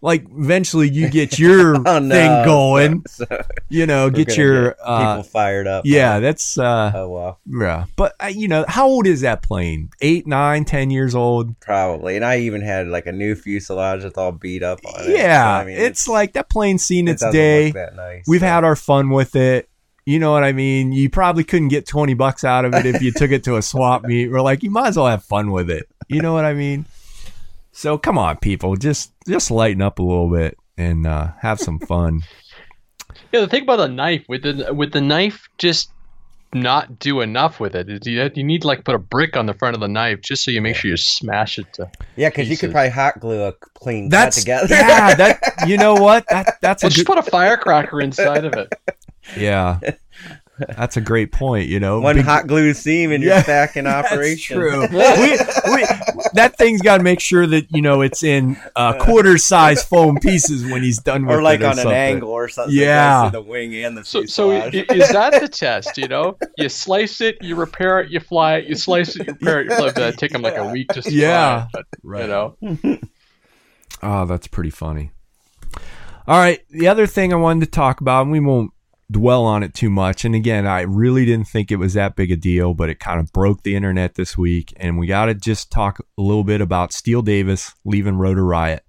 like 0.00 0.24
eventually 0.30 0.88
you 0.88 1.08
get 1.08 1.38
your 1.40 1.76
Oh, 1.86 1.98
no. 1.98 2.14
thing 2.14 2.44
going. 2.44 3.04
So, 3.08 3.24
You 3.68 3.86
know, 3.86 4.10
get 4.10 4.36
your 4.36 4.70
get 4.70 4.76
uh, 4.82 5.16
people 5.16 5.22
fired 5.30 5.66
up. 5.66 5.84
yeah. 5.86 6.20
That's 6.20 6.56
uh, 6.58 6.92
Oh 6.94 7.08
well, 7.08 7.40
yeah. 7.46 7.86
But 7.96 8.14
uh, 8.22 8.26
you 8.26 8.46
know, 8.48 8.64
how 8.68 8.86
old 8.86 9.06
is 9.06 9.22
that 9.22 9.42
plane? 9.42 9.90
Eight, 10.00 10.26
nine, 10.26 10.64
ten 10.64 10.90
years 10.90 11.14
old. 11.14 11.58
probably. 11.60 12.16
And 12.16 12.24
I 12.24 12.38
even 12.40 12.60
had 12.60 12.86
like 12.88 13.06
a 13.06 13.12
new 13.12 13.34
fuselage 13.34 14.02
that's 14.02 14.16
all 14.18 14.32
beat 14.32 14.62
up 14.62 14.80
on 14.86 15.04
it. 15.04 15.10
Yeah, 15.16 15.44
So, 15.56 15.62
I 15.62 15.64
mean, 15.64 15.78
it's, 15.78 16.06
like 16.08 16.32
that 16.34 16.48
plane's 16.48 16.84
seen 16.84 17.08
it 17.08 17.12
its 17.12 17.30
day. 17.30 17.72
nice. 17.96 18.24
We've 18.28 18.40
so. 18.40 18.46
had 18.46 18.64
our 18.64 18.76
fun 18.76 19.10
with 19.10 19.34
it. 19.36 19.68
You 20.06 20.18
know 20.18 20.32
what 20.32 20.42
I 20.42 20.52
mean? 20.52 20.92
You 20.92 21.10
probably 21.10 21.44
couldn't 21.44 21.68
get 21.68 21.86
20 21.86 22.14
bucks 22.14 22.42
out 22.42 22.64
of 22.64 22.72
it 22.72 22.86
if 22.86 23.02
you 23.02 23.12
took 23.12 23.30
it 23.30 23.44
to 23.44 23.56
a 23.56 23.62
swap 23.62 24.04
meet. 24.04 24.30
We're 24.30 24.40
like, 24.40 24.62
you 24.62 24.70
might 24.70 24.88
as 24.88 24.96
well 24.96 25.06
have 25.06 25.22
fun 25.22 25.50
with 25.50 25.68
it. 25.68 25.86
You 26.08 26.22
know 26.22 26.32
what 26.32 26.46
I 26.46 26.54
mean? 26.54 26.86
So 27.78 27.96
come 27.96 28.18
on, 28.18 28.38
people, 28.38 28.74
just 28.74 29.12
just 29.28 29.52
lighten 29.52 29.82
up 29.82 30.00
a 30.00 30.02
little 30.02 30.28
bit 30.28 30.58
and 30.76 31.06
uh, 31.06 31.28
have 31.40 31.60
some 31.60 31.78
fun. 31.78 32.22
Yeah, 33.32 33.40
the 33.40 33.48
thing 33.48 33.62
about 33.62 33.76
the 33.76 33.88
knife 33.88 34.24
with 34.28 34.42
the 34.42 34.72
with 34.72 34.92
the 34.92 35.00
knife, 35.00 35.48
just 35.58 35.90
not 36.54 36.98
do 36.98 37.20
enough 37.20 37.60
with 37.60 37.74
it. 37.74 38.06
You, 38.06 38.30
you 38.34 38.44
need 38.44 38.64
like 38.64 38.84
put 38.84 38.94
a 38.94 38.98
brick 38.98 39.36
on 39.36 39.46
the 39.46 39.54
front 39.54 39.74
of 39.74 39.80
the 39.80 39.88
knife 39.88 40.20
just 40.22 40.44
so 40.44 40.50
you 40.50 40.62
make 40.62 40.76
sure 40.76 40.90
you 40.90 40.96
smash 40.96 41.58
it. 41.58 41.70
To, 41.74 41.90
Yeah, 42.16 42.30
because 42.30 42.48
you 42.48 42.56
could 42.56 42.70
probably 42.70 42.90
hot 42.90 43.20
glue 43.20 43.42
a 43.42 43.52
clean 43.74 44.08
That's 44.08 44.36
cut 44.44 44.62
together. 44.62 44.74
yeah. 44.74 45.14
That 45.14 45.40
you 45.66 45.76
know 45.76 45.94
what? 45.94 46.24
That 46.30 46.58
that's 46.62 46.84
a 46.84 46.88
just 46.88 46.98
good, 46.98 47.06
put 47.06 47.18
a 47.18 47.30
firecracker 47.30 48.00
inside 48.00 48.44
of 48.44 48.54
it. 48.54 48.72
yeah. 49.36 49.80
That's 50.76 50.96
a 50.96 51.00
great 51.00 51.30
point. 51.32 51.68
You 51.68 51.78
know, 51.80 52.00
One 52.00 52.16
Big- 52.16 52.24
hot 52.24 52.46
glue 52.46 52.74
seam 52.74 53.12
and 53.12 53.22
Yeah, 53.22 53.36
you're 53.36 53.44
back 53.44 53.76
in 53.76 53.84
That's 53.86 54.10
operation. 54.12 54.56
true. 54.58 54.80
we, 54.90 54.96
we, 54.96 55.86
that 56.34 56.54
thing's 56.58 56.82
got 56.82 56.98
to 56.98 57.02
make 57.04 57.20
sure 57.20 57.46
that 57.46 57.66
you 57.70 57.80
know 57.82 58.00
it's 58.02 58.22
in 58.22 58.56
uh, 58.76 58.94
quarter 58.98 59.38
size 59.38 59.82
foam 59.84 60.16
pieces 60.18 60.64
when 60.64 60.82
he's 60.82 60.98
done 60.98 61.26
with 61.26 61.36
Or 61.36 61.42
like 61.42 61.60
it 61.60 61.66
on 61.66 61.78
an 61.78 61.88
angle 61.88 62.30
or 62.30 62.48
something. 62.48 62.74
Yeah. 62.74 62.86
that 62.86 63.22
goes 63.22 63.30
through 63.32 63.42
the 63.44 63.50
wing 63.50 63.74
and 63.84 63.96
the 63.96 64.04
So, 64.04 64.24
so 64.26 64.50
i- 64.50 64.70
fuselage. 64.70 64.90
i- 64.90 64.94
is 64.94 65.08
that 65.12 65.40
the 65.40 65.48
test? 65.48 65.96
You 65.98 66.08
know, 66.08 66.36
you 66.56 66.68
slice 66.68 67.20
it, 67.20 67.38
you 67.40 67.54
repair 67.56 68.00
it, 68.00 68.10
you 68.10 68.20
fly 68.20 68.56
it, 68.56 68.66
you 68.66 68.74
slice 68.74 69.16
it, 69.16 69.26
you 69.26 69.32
repair 69.34 69.60
it, 69.60 69.70
you 69.70 69.76
fly 69.76 69.86
it. 69.88 69.94
That'd 69.94 70.18
take 70.18 70.32
them 70.32 70.42
like 70.42 70.56
a 70.56 70.68
week 70.70 70.88
just 70.92 71.08
to 71.08 71.14
Yeah. 71.14 71.68
fly 71.70 71.80
it, 71.80 71.86
but, 71.92 71.98
Right. 72.02 72.22
you 72.22 72.28
know. 72.28 72.98
Oh, 74.02 74.26
that's 74.26 74.46
pretty 74.46 74.70
funny. 74.70 75.10
All 76.26 76.38
right. 76.38 76.60
The 76.70 76.88
other 76.88 77.06
thing 77.06 77.32
I 77.32 77.36
wanted 77.36 77.64
to 77.64 77.70
talk 77.70 78.00
about, 78.00 78.22
and 78.22 78.30
we 78.30 78.40
won't 78.40 78.70
dwell 79.10 79.44
on 79.44 79.62
it 79.62 79.74
too 79.74 79.90
much. 79.90 80.24
And 80.24 80.34
again, 80.34 80.66
I 80.66 80.82
really 80.82 81.24
didn't 81.24 81.48
think 81.48 81.70
it 81.70 81.76
was 81.76 81.94
that 81.94 82.16
big 82.16 82.30
a 82.30 82.36
deal, 82.36 82.74
but 82.74 82.90
it 82.90 83.00
kind 83.00 83.20
of 83.20 83.32
broke 83.32 83.62
the 83.62 83.74
internet 83.74 84.14
this 84.14 84.36
week. 84.36 84.72
And 84.76 84.98
we 84.98 85.06
got 85.06 85.26
to 85.26 85.34
just 85.34 85.70
talk 85.70 86.00
a 86.00 86.22
little 86.22 86.44
bit 86.44 86.60
about 86.60 86.92
Steele 86.92 87.22
Davis 87.22 87.74
leaving 87.84 88.16
Rotor 88.16 88.44
Riot. 88.44 88.84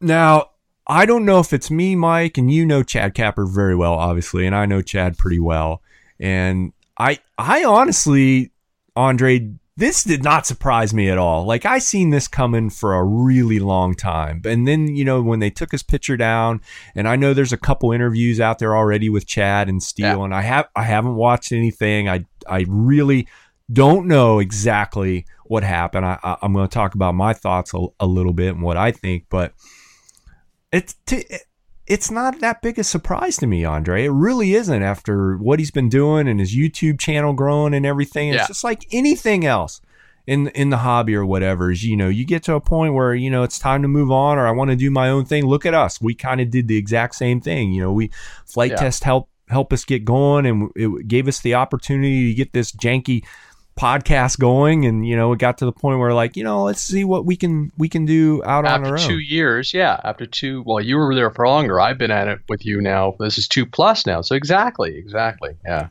Now, 0.00 0.50
I 0.86 1.06
don't 1.06 1.24
know 1.24 1.40
if 1.40 1.52
it's 1.52 1.70
me, 1.70 1.96
Mike, 1.96 2.36
and 2.38 2.52
you 2.52 2.66
know 2.66 2.82
Chad 2.82 3.14
Kapper 3.14 3.48
very 3.52 3.74
well, 3.74 3.94
obviously, 3.94 4.46
and 4.46 4.54
I 4.54 4.66
know 4.66 4.82
Chad 4.82 5.16
pretty 5.16 5.40
well. 5.40 5.82
And 6.20 6.72
I, 6.98 7.18
I 7.38 7.64
honestly, 7.64 8.52
Andre, 8.94 9.54
this 9.76 10.04
did 10.04 10.22
not 10.22 10.46
surprise 10.46 10.94
me 10.94 11.10
at 11.10 11.18
all. 11.18 11.44
Like 11.44 11.66
I 11.66 11.78
seen 11.78 12.10
this 12.10 12.28
coming 12.28 12.70
for 12.70 12.94
a 12.94 13.02
really 13.04 13.58
long 13.58 13.94
time. 13.94 14.40
And 14.44 14.68
then, 14.68 14.86
you 14.94 15.04
know, 15.04 15.20
when 15.20 15.40
they 15.40 15.50
took 15.50 15.72
his 15.72 15.82
picture 15.82 16.16
down, 16.16 16.60
and 16.94 17.08
I 17.08 17.16
know 17.16 17.34
there's 17.34 17.52
a 17.52 17.56
couple 17.58 17.90
interviews 17.90 18.38
out 18.40 18.60
there 18.60 18.76
already 18.76 19.08
with 19.08 19.26
Chad 19.26 19.68
and 19.68 19.82
Steele, 19.82 20.18
Yeah. 20.18 20.24
and 20.24 20.34
I 20.34 20.42
have 20.42 20.68
I 20.76 20.84
haven't 20.84 21.16
watched 21.16 21.50
anything. 21.50 22.08
I 22.08 22.24
I 22.48 22.64
really 22.68 23.26
don't 23.72 24.06
know 24.06 24.38
exactly 24.38 25.26
what 25.46 25.64
happened. 25.64 26.06
I, 26.06 26.18
I 26.22 26.36
I'm 26.42 26.52
going 26.52 26.68
to 26.68 26.72
talk 26.72 26.94
about 26.94 27.14
my 27.16 27.32
thoughts 27.32 27.74
a, 27.74 27.86
a 27.98 28.06
little 28.06 28.32
bit 28.32 28.54
and 28.54 28.62
what 28.62 28.76
I 28.76 28.92
think, 28.92 29.24
but 29.28 29.54
it's 30.70 30.94
t- 31.06 31.26
it's 31.86 32.10
not 32.10 32.40
that 32.40 32.62
big 32.62 32.78
a 32.78 32.84
surprise 32.84 33.36
to 33.38 33.46
me, 33.46 33.64
Andre. 33.64 34.04
It 34.04 34.10
really 34.10 34.54
isn't 34.54 34.82
after 34.82 35.36
what 35.36 35.58
he's 35.58 35.70
been 35.70 35.88
doing 35.88 36.28
and 36.28 36.40
his 36.40 36.54
YouTube 36.56 36.98
channel 36.98 37.32
growing 37.34 37.74
and 37.74 37.84
everything. 37.84 38.28
It's 38.30 38.36
Yeah. 38.42 38.46
just 38.46 38.64
like 38.64 38.86
anything 38.92 39.44
else 39.44 39.80
in 40.26 40.48
in 40.48 40.70
the 40.70 40.78
hobby 40.78 41.14
or 41.14 41.26
whatever. 41.26 41.70
Is 41.70 41.84
you 41.84 41.96
know, 41.96 42.08
you 42.08 42.24
get 42.24 42.42
to 42.44 42.54
a 42.54 42.60
point 42.60 42.94
where 42.94 43.14
you 43.14 43.30
know 43.30 43.42
it's 43.42 43.58
time 43.58 43.82
to 43.82 43.88
move 43.88 44.10
on, 44.10 44.38
or 44.38 44.46
I 44.46 44.50
want 44.52 44.70
to 44.70 44.76
do 44.76 44.90
my 44.90 45.10
own 45.10 45.24
thing. 45.26 45.44
Look 45.46 45.66
at 45.66 45.74
us. 45.74 46.00
We 46.00 46.14
kind 46.14 46.40
of 46.40 46.50
did 46.50 46.68
the 46.68 46.76
exact 46.76 47.14
same 47.16 47.40
thing. 47.40 47.72
You 47.72 47.82
know, 47.82 47.92
we 47.92 48.10
flight 48.46 48.70
Yeah. 48.70 48.76
test 48.78 49.04
help 49.04 49.28
help 49.48 49.72
us 49.74 49.84
get 49.84 50.06
going, 50.06 50.46
and 50.46 50.70
it 50.74 51.06
gave 51.06 51.28
us 51.28 51.40
the 51.40 51.54
opportunity 51.54 52.28
to 52.30 52.34
get 52.34 52.54
this 52.54 52.72
janky 52.72 53.22
podcast 53.76 54.38
going 54.38 54.86
and 54.86 55.06
you 55.06 55.16
know 55.16 55.32
it 55.32 55.40
got 55.40 55.58
to 55.58 55.64
the 55.64 55.72
point 55.72 55.98
where 55.98 56.14
like 56.14 56.36
you 56.36 56.44
know 56.44 56.62
let's 56.62 56.80
see 56.80 57.02
what 57.02 57.26
we 57.26 57.36
can 57.36 57.72
we 57.76 57.88
can 57.88 58.04
do 58.04 58.40
out 58.44 58.64
on 58.64 58.84
our 58.84 58.94
After 58.94 59.02
own 59.02 59.08
two 59.08 59.18
years, 59.18 59.74
yeah. 59.74 60.00
After 60.04 60.26
two, 60.26 60.62
well, 60.64 60.80
you 60.80 60.96
were 60.96 61.14
there 61.14 61.30
for 61.30 61.46
longer. 61.46 61.80
I've 61.80 61.98
been 61.98 62.10
at 62.10 62.28
it 62.28 62.40
with 62.48 62.64
you 62.64 62.80
now. 62.80 63.16
This 63.18 63.38
is 63.38 63.48
two 63.48 63.66
plus 63.66 64.06
now. 64.06 64.20
So 64.20 64.34
exactly, 64.34 64.96
exactly, 64.96 65.56
yeah. 65.64 65.88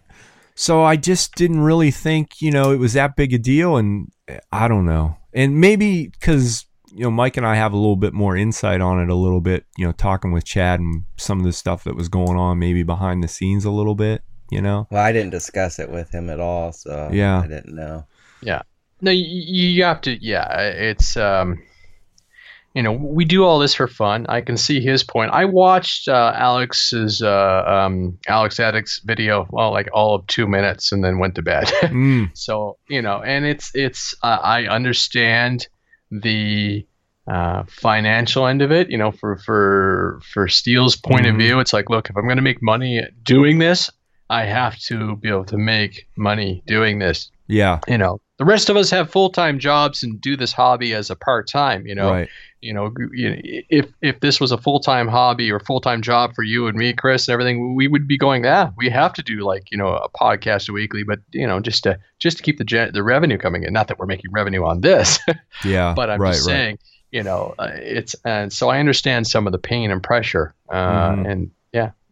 So 0.56 0.84
I 0.84 0.96
just 0.96 1.36
didn't 1.36 1.62
really 1.62 1.92
think, 1.92 2.42
you 2.42 2.52
know, 2.52 2.72
it 2.72 2.78
was 2.78 2.94
that 2.94 3.16
big 3.16 3.34
a 3.34 3.38
deal. 3.38 3.78
And 3.78 4.12
eh, 4.28 4.40
I 4.52 4.68
don't 4.68 4.86
know. 4.86 5.18
And 5.34 5.60
maybe 5.60 6.08
because, 6.08 6.66
you 6.92 7.04
know, 7.04 7.12
Mike 7.12 7.38
and 7.38 7.46
I 7.46 7.56
have 7.56 7.74
a 7.74 7.78
little 7.78 7.96
bit 7.96 8.14
more 8.14 8.38
insight 8.38 8.82
on 8.82 9.00
it 9.00 9.10
a 9.10 9.16
little 9.16 9.42
bit, 9.42 9.66
you 9.78 9.86
know, 9.86 9.92
talking 9.92 10.32
with 10.32 10.46
Chad 10.46 10.80
and 10.80 11.06
some 11.18 11.40
of 11.40 11.46
the 11.46 11.54
stuff 11.54 11.84
that 11.86 11.96
was 11.96 12.08
going 12.08 12.38
on 12.38 12.60
maybe 12.60 12.84
behind 12.84 13.24
the 13.24 13.28
scenes 13.28 13.66
a 13.66 13.72
little 13.72 13.96
bit, 13.96 14.22
you 14.52 14.62
know? 14.62 14.88
Well, 14.92 15.04
I 15.04 15.12
didn't 15.12 15.32
discuss 15.32 15.80
it 15.80 15.90
with 15.90 16.12
him 16.14 16.30
at 16.30 16.40
all, 16.40 16.72
so 16.72 17.10
Yeah. 17.12 17.40
I 17.42 17.48
didn't 17.48 17.76
know. 17.76 18.06
Yeah. 18.42 18.62
No, 19.02 19.12
you, 19.12 19.26
you 19.26 19.84
have 19.84 20.02
to. 20.02 20.12
Yeah, 20.24 20.60
it's 20.60 21.18
um, 21.18 21.62
you 22.74 22.82
know, 22.82 22.92
we 22.92 23.24
do 23.26 23.44
all 23.44 23.60
this 23.60 23.76
for 23.76 23.88
fun. 23.88 24.26
I 24.30 24.42
can 24.42 24.58
see 24.58 24.80
his 24.82 25.04
point. 25.04 25.32
I 25.32 25.46
watched 25.46 26.08
uh, 26.08 26.34
Alex's 26.36 27.22
uh, 27.22 27.64
um, 27.68 28.18
Alex 28.28 28.60
Addict's 28.60 29.00
video, 29.06 29.46
well, 29.52 29.72
like 29.72 29.90
all 29.94 30.16
of 30.16 30.26
two 30.28 30.48
minutes, 30.48 30.92
and 30.92 31.04
then 31.04 31.20
went 31.20 31.36
to 31.36 31.42
bed. 31.42 31.66
Mm, 31.84 32.30
so 32.36 32.78
you 32.90 33.02
know, 33.02 33.22
and 33.22 33.46
it's 33.46 33.72
it's 33.76 34.16
uh, 34.24 34.40
I 34.42 34.66
understand 34.68 35.68
the 36.10 36.86
uh, 37.28 37.64
financial 37.68 38.48
end 38.48 38.62
of 38.62 38.72
it. 38.72 38.90
You 38.90 38.98
know, 38.98 39.12
for 39.12 39.38
for 39.38 40.20
for 40.34 40.48
Steele's 40.48 40.96
point 40.96 41.26
Mhm. 41.26 41.32
of 41.32 41.36
view, 41.38 41.60
it's 41.60 41.74
like, 41.74 41.90
look, 41.90 42.10
if 42.10 42.16
I'm 42.18 42.24
going 42.24 42.38
to 42.38 42.42
make 42.42 42.62
money 42.64 43.02
doing 43.24 43.60
this, 43.60 43.90
I 44.34 44.46
have 44.46 44.76
to 44.90 45.16
be 45.18 45.30
able 45.30 45.46
to 45.46 45.58
make 45.58 46.08
money 46.16 46.64
doing 46.66 47.00
this 47.00 47.32
yeah. 47.48 47.80
you 47.88 47.98
know 47.98 48.20
the 48.40 48.46
rest 48.46 48.70
of 48.70 48.76
us 48.78 48.90
have 48.90 49.12
full-time 49.12 49.60
jobs 49.60 50.02
and 50.04 50.20
do 50.20 50.36
this 50.36 50.54
hobby 50.54 50.94
as 50.94 51.10
a 51.10 51.16
part-time 51.16 51.86
you 51.86 51.96
know 52.00 52.10
Right. 52.12 52.30
you 52.62 52.74
know 52.74 52.86
if 53.70 53.86
if 54.02 54.20
this 54.22 54.40
was 54.40 54.52
a 54.52 54.58
full-time 54.58 55.08
hobby 55.08 55.52
or 55.52 55.60
full-time 55.60 56.02
job 56.02 56.34
for 56.36 56.44
you 56.44 56.68
and 56.68 56.76
me 56.78 56.94
chris 56.94 57.28
and 57.28 57.34
everything 57.34 57.76
we 57.76 57.88
would 57.88 58.08
be 58.08 58.18
going 58.18 58.46
ah 58.48 58.72
we 58.78 58.90
have 58.90 59.14
to 59.14 59.22
do 59.22 59.42
like 59.52 59.66
you 59.72 59.78
know 59.78 59.90
a 60.08 60.10
podcast 60.10 60.70
weekly 60.70 61.04
but 61.04 61.20
you 61.32 61.46
know 61.46 61.60
just 61.60 61.84
to 61.84 61.98
just 62.20 62.38
to 62.38 62.44
keep 62.44 62.58
the 62.58 62.64
gen- 62.74 62.92
the 62.94 63.04
revenue 63.04 63.38
coming 63.38 63.64
in 63.64 63.74
not 63.74 63.88
that 63.90 64.00
we're 64.00 64.12
making 64.16 64.32
revenue 64.32 64.64
on 64.66 64.82
this 64.82 65.20
Yeah. 65.66 65.94
but 65.96 66.10
i'm 66.10 66.20
right, 66.22 66.34
just 66.34 66.48
right. 66.48 66.54
saying 66.54 66.80
you 67.12 67.24
know 67.24 67.54
uh, 67.60 67.70
it's 67.74 68.16
and 68.26 68.52
so 68.52 68.70
i 68.70 68.80
understand 68.80 69.28
some 69.28 69.46
of 69.48 69.52
the 69.54 69.60
pain 69.60 69.92
and 69.92 70.02
pressure 70.02 70.56
uh, 70.70 71.12
Mhm. 71.12 71.30
and 71.32 71.52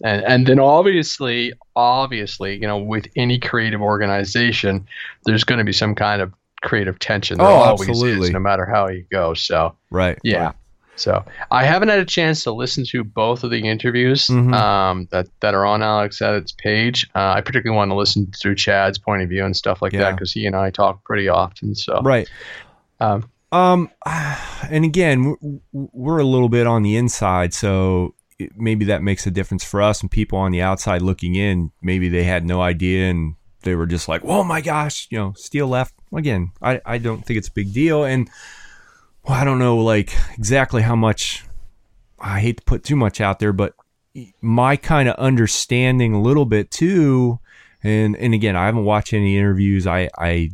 and 0.03 0.23
and 0.23 0.47
then 0.47 0.59
obviously 0.59 1.53
obviously 1.75 2.53
you 2.55 2.67
know 2.67 2.77
with 2.77 3.07
any 3.15 3.39
creative 3.39 3.81
organization 3.81 4.85
there's 5.25 5.43
going 5.43 5.59
to 5.59 5.65
be 5.65 5.73
some 5.73 5.95
kind 5.95 6.21
of 6.21 6.33
creative 6.61 6.99
tension 6.99 7.37
there 7.37 7.47
Oh, 7.47 7.53
always 7.53 7.89
absolutely. 7.89 8.27
is 8.27 8.33
no 8.33 8.39
matter 8.39 8.65
how 8.65 8.87
you 8.87 9.05
go 9.11 9.33
so 9.33 9.75
Right. 9.89 10.19
yeah 10.23 10.45
right. 10.45 10.55
so 10.95 11.23
i 11.49 11.63
haven't 11.63 11.89
had 11.89 11.99
a 11.99 12.05
chance 12.05 12.43
to 12.43 12.51
listen 12.51 12.83
to 12.85 13.03
both 13.03 13.43
of 13.43 13.49
the 13.51 13.67
interviews 13.67 14.27
Mhm. 14.27 14.53
um, 14.53 15.07
that, 15.11 15.27
that 15.39 15.53
are 15.55 15.65
on 15.65 15.81
alex 15.81 16.21
edit's 16.21 16.51
page 16.51 17.09
uh, 17.15 17.33
i 17.35 17.41
particularly 17.41 17.75
want 17.75 17.89
to 17.91 17.95
listen 17.95 18.31
through 18.39 18.55
chad's 18.55 18.97
point 18.99 19.21
of 19.23 19.29
view 19.29 19.43
and 19.43 19.55
stuff 19.57 19.81
like 19.81 19.93
that 19.93 20.11
because 20.11 20.31
he 20.31 20.45
and 20.45 20.55
i 20.55 20.69
talk 20.69 21.03
pretty 21.03 21.27
often 21.27 21.73
so 21.75 21.99
Right. 22.03 22.29
um, 22.99 23.27
Um, 23.51 23.89
and 24.69 24.85
again, 24.85 25.17
w- 25.23 25.59
w- 25.73 25.89
we're 25.93 26.19
a 26.19 26.23
little 26.23 26.47
bit 26.47 26.67
on 26.67 26.83
the 26.83 26.95
inside, 26.95 27.53
so 27.53 28.13
maybe 28.55 28.85
that 28.85 29.03
makes 29.03 29.25
a 29.27 29.31
difference 29.31 29.63
for 29.63 29.81
us 29.81 30.01
and 30.01 30.09
people 30.09 30.37
on 30.37 30.51
the 30.51 30.61
outside 30.61 31.01
looking 31.01 31.35
in. 31.35 31.71
Maybe 31.81 32.09
they 32.09 32.23
had 32.23 32.45
no 32.45 32.61
idea 32.61 33.09
and 33.09 33.35
they 33.63 33.75
were 33.75 33.85
just 33.85 34.07
like, 34.07 34.21
"Oh 34.23 34.43
my 34.43 34.61
gosh!" 34.61 35.07
You 35.09 35.19
know, 35.19 35.33
Steele 35.35 35.67
left 35.67 35.93
again. 36.13 36.51
I 36.61 36.81
I 36.85 36.97
don't 36.97 37.25
think 37.25 37.37
it's 37.37 37.47
a 37.47 37.53
big 37.53 37.73
deal, 37.73 38.03
and 38.03 38.29
well, 39.23 39.39
I 39.39 39.43
don't 39.43 39.59
know 39.59 39.77
like 39.77 40.13
exactly 40.37 40.81
how 40.81 40.95
much. 40.95 41.45
I 42.19 42.39
hate 42.39 42.57
to 42.57 42.63
put 42.63 42.83
too 42.83 42.95
much 42.95 43.19
out 43.19 43.39
there, 43.39 43.53
but 43.53 43.73
my 44.41 44.75
kind 44.75 45.09
of 45.09 45.15
understanding 45.15 46.13
a 46.13 46.21
little 46.21 46.45
bit 46.45 46.71
too, 46.71 47.39
and 47.83 48.15
and 48.15 48.33
again, 48.33 48.55
I 48.55 48.65
haven't 48.65 48.85
watched 48.85 49.13
any 49.13 49.37
interviews. 49.37 49.87
I 49.87 50.09
I 50.17 50.51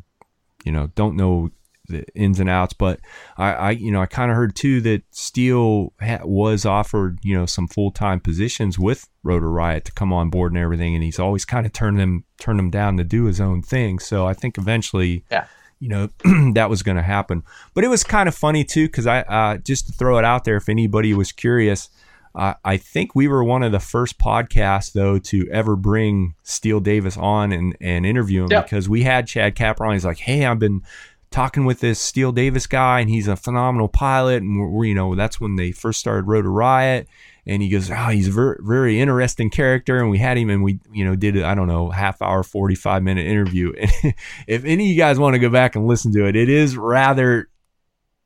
you 0.64 0.72
know 0.72 0.88
don't 0.96 1.16
know 1.16 1.52
the 1.88 2.04
ins 2.16 2.40
and 2.40 2.50
outs, 2.50 2.74
but 2.74 3.00
I, 3.38 3.54
I 3.54 3.72
you 3.72 3.92
know 3.92 4.02
I 4.02 4.06
kind 4.06 4.30
of 4.32 4.38
heard 4.38 4.56
too 4.56 4.82
that 4.82 5.04
Steele 5.12 5.94
ha- 6.02 6.20
was 6.24 6.66
offered 6.66 7.20
you 7.24 7.36
know 7.38 7.46
some 7.46 7.68
full 7.68 7.92
time 7.92 8.20
positions 8.20 8.78
with 8.80 9.08
Rotor 9.24 9.50
Riot 9.52 9.86
to 9.86 9.92
come 9.92 10.12
on 10.14 10.30
board 10.30 10.52
and 10.52 10.62
everything, 10.62 10.96
and 10.96 11.04
he's 11.04 11.20
always 11.20 11.46
kind 11.46 11.66
of 11.66 11.74
turned 11.74 12.00
them 12.00 12.24
turned 12.40 12.60
them 12.60 12.70
down 12.70 12.98
to 12.98 13.04
do 13.04 13.26
his 13.26 13.40
own 13.42 13.62
thing. 13.62 14.00
So 14.00 14.26
I 14.28 14.34
think 14.34 14.58
eventually, 14.58 15.24
Yeah. 15.32 15.46
you 15.80 15.90
know 15.90 16.10
that 16.54 16.70
was 16.70 16.84
going 16.84 16.98
to 16.98 17.04
happen. 17.04 17.44
But 17.74 17.84
it 17.84 17.88
was 17.88 18.04
kind 18.04 18.28
of 18.28 18.36
funny 18.36 18.64
too 18.64 18.88
because 18.88 19.08
I 19.08 19.22
uh, 19.22 19.58
just 19.58 19.88
to 19.88 19.94
throw 19.94 20.18
it 20.18 20.26
out 20.26 20.44
there 20.44 20.58
if 20.58 20.70
anybody 20.70 21.14
was 21.14 21.32
curious. 21.32 21.90
Uh, 22.36 22.54
I 22.64 22.78
think 22.78 23.16
we 23.16 23.28
were 23.28 23.44
one 23.44 23.64
of 23.64 23.72
the 23.72 23.80
first 23.80 24.20
podcasts, 24.20 24.92
though, 24.94 25.18
to 25.18 25.50
ever 25.52 25.76
bring 25.76 26.36
Steele 26.44 26.80
Davis 26.80 27.18
on 27.18 27.52
and, 27.52 27.76
and 27.82 28.06
interview 28.06 28.44
him 28.44 28.52
Yep. 28.52 28.66
because 28.66 28.88
we 28.88 29.02
had 29.02 29.26
Chad 29.26 29.56
Capron. 29.56 29.94
He's 29.94 30.06
like, 30.06 30.20
"Hey, 30.20 30.46
I've 30.46 30.60
been 30.60 30.84
talking 31.32 31.66
with 31.66 31.80
this 31.80 32.00
Steele 32.00 32.32
Davis 32.32 32.68
guy, 32.68 33.00
and 33.02 33.10
he's 33.10 33.28
a 33.28 33.36
phenomenal 33.36 33.88
pilot." 33.88 34.44
And 34.44 34.60
we're, 34.60 34.70
we're 34.70 34.86
you 34.86 34.96
know 34.96 35.16
that's 35.16 35.40
when 35.40 35.56
they 35.56 35.72
first 35.72 36.00
started 36.00 36.24
Rotor 36.28 36.52
Riot, 36.52 37.08
and 37.46 37.62
he 37.62 37.70
goes, 37.70 37.90
"Oh, 37.92 38.10
he's 38.10 38.28
a 38.28 38.32
very, 38.32 38.58
very 38.60 39.00
interesting 39.00 39.50
character." 39.50 39.98
And 40.00 40.10
we 40.10 40.18
had 40.18 40.38
him, 40.38 40.50
and 40.50 40.64
we 40.64 40.80
you 40.92 41.06
know 41.06 41.16
did 41.16 41.42
I 41.42 41.56
don't 41.56 41.68
know 41.68 41.90
half 41.90 42.22
hour, 42.22 42.44
forty 42.44 42.76
five 42.76 43.04
minute 43.04 43.26
interview. 43.26 43.74
And 43.80 44.14
if 44.48 44.64
any 44.66 44.86
of 44.86 44.90
you 44.90 44.98
guys 44.98 45.20
want 45.20 45.34
to 45.36 45.40
go 45.40 45.50
back 45.50 45.76
and 45.76 45.88
listen 45.88 46.12
to 46.14 46.26
it, 46.26 46.36
it 46.36 46.50
is 46.50 46.76
rather 46.78 47.50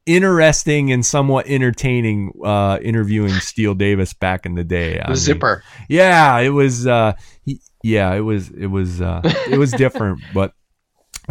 interesting 0.07 0.91
and 0.91 1.05
somewhat 1.05 1.45
entertaining 1.47 2.31
uh 2.43 2.79
interviewing 2.81 3.31
Steele 3.33 3.75
Davis 3.75 4.13
back 4.13 4.45
in 4.45 4.55
the 4.55 4.63
day. 4.63 4.99
I 4.99 5.03
The 5.03 5.09
mean, 5.09 5.15
zipper. 5.17 5.63
yeah, 5.89 6.39
it 6.39 6.49
was. 6.49 6.87
Uh, 6.87 7.13
he, 7.45 7.59
yeah, 7.83 8.13
it 8.13 8.21
was. 8.21 8.49
It 8.49 8.67
was. 8.67 9.01
Uh, 9.01 9.21
it 9.49 9.57
was 9.57 9.71
different. 9.71 10.21
But 10.33 10.53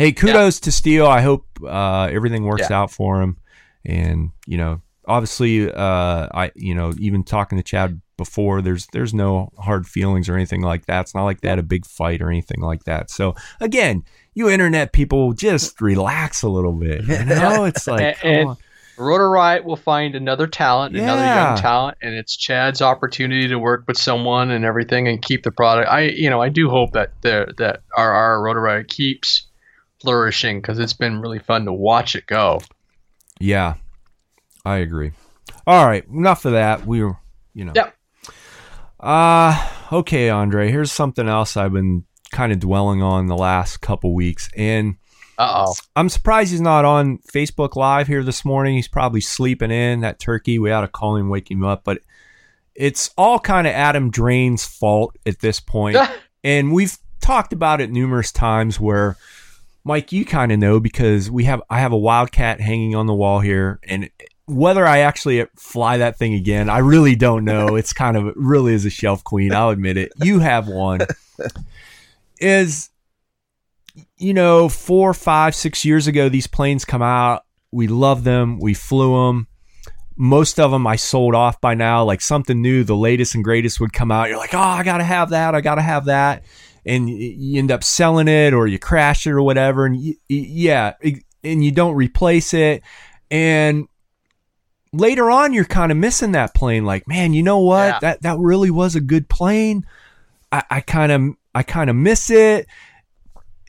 hey, 0.00 0.12
kudos 0.12 0.60
to 0.60 0.72
Steele. 0.72 1.06
I 1.06 1.20
hope 1.20 1.46
uh, 1.66 2.08
everything 2.10 2.44
works 2.44 2.70
out 2.70 2.90
for 2.90 3.20
him. 3.20 3.36
And 3.84 4.30
you 4.46 4.56
know, 4.58 4.80
obviously, 5.06 5.70
uh, 5.70 6.28
I 6.32 6.52
you 6.54 6.74
know, 6.74 6.92
even 6.98 7.22
talking 7.22 7.58
to 7.58 7.64
Chad 7.64 8.00
before, 8.16 8.62
there's 8.62 8.86
there's 8.92 9.14
no 9.14 9.50
hard 9.58 9.86
feelings 9.86 10.28
or 10.28 10.34
anything 10.34 10.62
like 10.62 10.86
that. 10.86 11.02
It's 11.02 11.14
not 11.14 11.24
like 11.24 11.40
they 11.40 11.48
had 11.48 11.58
a 11.58 11.64
big 11.64 11.86
fight 11.86 12.22
or 12.22 12.30
anything 12.30 12.60
like 12.60 12.84
that. 12.84 13.10
So 13.10 13.34
again, 13.60 14.04
you 14.34 14.48
internet 14.48 14.92
people, 14.92 15.32
just 15.32 15.80
relax 15.80 16.42
a 16.42 16.48
little 16.48 16.72
bit. 16.72 17.04
You 17.04 17.24
know, 17.24 17.64
it's 17.64 17.86
like. 17.86 18.00
And- 18.00 18.16
come 18.16 18.30
and- 18.30 18.48
on. 18.50 18.56
Rotor 18.98 19.30
Riot 19.30 19.64
will 19.64 19.76
find 19.76 20.14
another 20.14 20.46
talent, 20.46 20.94
another 20.94 21.24
young 21.24 21.56
talent, 21.56 21.96
and 22.02 22.14
it's 22.14 22.36
Chad's 22.36 22.82
opportunity 22.82 23.48
to 23.48 23.58
work 23.58 23.84
with 23.88 23.96
someone 23.96 24.50
and 24.50 24.62
everything 24.62 25.08
and 25.08 25.22
keep 25.22 25.42
the 25.42 25.50
product. 25.50 25.88
I, 25.90 26.02
you 26.02 26.28
know, 26.28 26.42
I 26.42 26.50
do 26.50 26.68
hope 26.68 26.92
that 26.92 27.12
the 27.22 27.54
that 27.56 27.80
our 27.96 28.12
our 28.12 28.42
Rotor 28.42 28.60
Riot 28.60 28.88
keeps 28.88 29.46
flourishing 30.00 30.60
because 30.60 30.78
it's 30.78 30.92
been 30.92 31.20
really 31.20 31.38
fun 31.38 31.64
to 31.66 31.72
watch 31.72 32.14
it 32.14 32.26
go. 32.26 32.60
Yeah, 33.38 33.74
I 34.64 34.76
agree. 34.78 35.12
All 35.66 35.86
right, 35.86 36.06
enough 36.08 36.44
of 36.44 36.52
that. 36.52 36.86
We 36.86 37.02
were, 37.02 37.16
you 37.54 37.64
know. 37.64 37.72
Yep. 37.74 37.96
Uh 38.98 39.68
okay, 39.92 40.28
Andre. 40.28 40.70
Here's 40.70 40.92
something 40.92 41.26
else 41.26 41.56
I've 41.56 41.72
been 41.72 42.04
kind 42.32 42.52
of 42.52 42.60
dwelling 42.60 43.02
on 43.02 43.26
the 43.26 43.36
last 43.36 43.80
couple 43.80 44.14
weeks, 44.14 44.50
and 44.56 44.96
Uh 45.38 45.66
oh. 45.68 45.74
I'm 45.96 46.08
surprised 46.08 46.50
he's 46.50 46.60
not 46.60 46.84
on 46.84 47.18
Facebook 47.18 47.76
Live 47.76 48.06
here 48.06 48.22
this 48.22 48.44
morning. 48.44 48.74
He's 48.74 48.88
probably 48.88 49.22
sleeping 49.22 49.70
in 49.70 50.00
that 50.00 50.18
turkey. 50.18 50.58
We 50.58 50.70
ought 50.70 50.82
to 50.82 50.88
call 50.88 51.16
him, 51.16 51.30
wake 51.30 51.50
him 51.50 51.64
up, 51.64 51.82
but 51.84 52.00
it's 52.74 53.10
all 53.16 53.38
kind 53.38 53.66
of 53.66 53.72
Adam 53.72 54.10
Drain's 54.10 54.64
fault 54.64 55.16
at 55.26 55.40
this 55.40 55.60
point. 55.60 55.96
and 56.44 56.72
we've 56.72 56.96
talked 57.20 57.52
about 57.52 57.80
it 57.80 57.90
numerous 57.90 58.32
times 58.32 58.78
where 58.78 59.16
Mike, 59.84 60.12
you 60.12 60.24
kind 60.24 60.52
of 60.52 60.58
know 60.58 60.78
because 60.78 61.30
we 61.30 61.44
have 61.44 61.62
I 61.70 61.80
have 61.80 61.92
a 61.92 61.98
wildcat 61.98 62.60
hanging 62.60 62.94
on 62.94 63.06
the 63.06 63.14
wall 63.14 63.40
here, 63.40 63.80
and 63.84 64.10
whether 64.46 64.86
I 64.86 64.98
actually 64.98 65.46
fly 65.56 65.98
that 65.98 66.18
thing 66.18 66.34
again, 66.34 66.68
I 66.68 66.78
really 66.78 67.16
don't 67.16 67.44
know. 67.44 67.76
It's 67.80 67.92
kind 67.92 68.16
of 68.16 68.32
really 68.36 68.74
is 68.74 68.84
a 68.84 68.90
shelf 68.90 69.24
queen. 69.24 69.54
I'll 69.54 69.70
admit 69.70 69.96
it. 69.96 70.12
You 70.22 70.40
have 70.40 70.68
one. 70.68 71.00
Is 72.40 72.90
you 74.16 74.34
know 74.34 74.68
four, 74.68 75.14
five, 75.14 75.54
six 75.54 75.84
years 75.84 76.06
ago 76.06 76.28
these 76.28 76.46
planes 76.46 76.84
come 76.84 77.02
out. 77.02 77.44
We 77.72 77.86
love 77.86 78.24
them. 78.24 78.58
We 78.58 78.74
flew 78.74 79.26
them. 79.26 79.46
Most 80.16 80.60
of 80.60 80.70
them 80.70 80.86
I 80.86 80.96
sold 80.96 81.34
off 81.34 81.60
by 81.60 81.74
now. 81.74 82.04
Like 82.04 82.20
something 82.20 82.60
new, 82.60 82.84
the 82.84 82.96
latest 82.96 83.34
and 83.34 83.42
greatest 83.42 83.80
would 83.80 83.94
come 83.94 84.12
out. 84.12 84.28
You're 84.28 84.36
like, 84.36 84.54
oh, 84.54 84.58
I 84.58 84.82
gotta 84.82 85.04
have 85.04 85.30
that. 85.30 85.54
I 85.54 85.62
gotta 85.62 85.82
have 85.82 86.04
that 86.06 86.44
and 86.84 87.08
you 87.08 87.58
end 87.58 87.70
up 87.70 87.84
selling 87.84 88.28
it 88.28 88.52
or 88.54 88.66
you 88.66 88.78
crash 88.78 89.26
it 89.26 89.30
or 89.30 89.42
whatever 89.42 89.86
and 89.86 89.96
y- 89.96 90.14
y- 90.28 90.46
yeah 90.48 90.94
and 91.42 91.64
you 91.64 91.72
don't 91.72 91.94
replace 91.94 92.52
it. 92.54 92.82
And 93.30 93.86
later 94.92 95.30
on 95.30 95.52
you're 95.52 95.64
kind 95.64 95.92
of 95.92 95.98
missing 95.98 96.32
that 96.32 96.52
plane 96.54 96.84
like 96.84 97.06
man 97.06 97.32
you 97.32 97.42
know 97.42 97.58
what? 97.58 97.86
Yeah. 97.86 97.98
that 98.00 98.22
that 98.22 98.38
really 98.38 98.70
was 98.70 98.96
a 98.96 99.00
good 99.00 99.28
plane. 99.28 99.86
I 100.50 100.62
I 100.70 100.80
kind 100.80 101.12
of 101.12 101.22
i 101.54 101.62
kind 101.62 101.90
of 101.90 101.96
miss 101.96 102.30
it. 102.30 102.66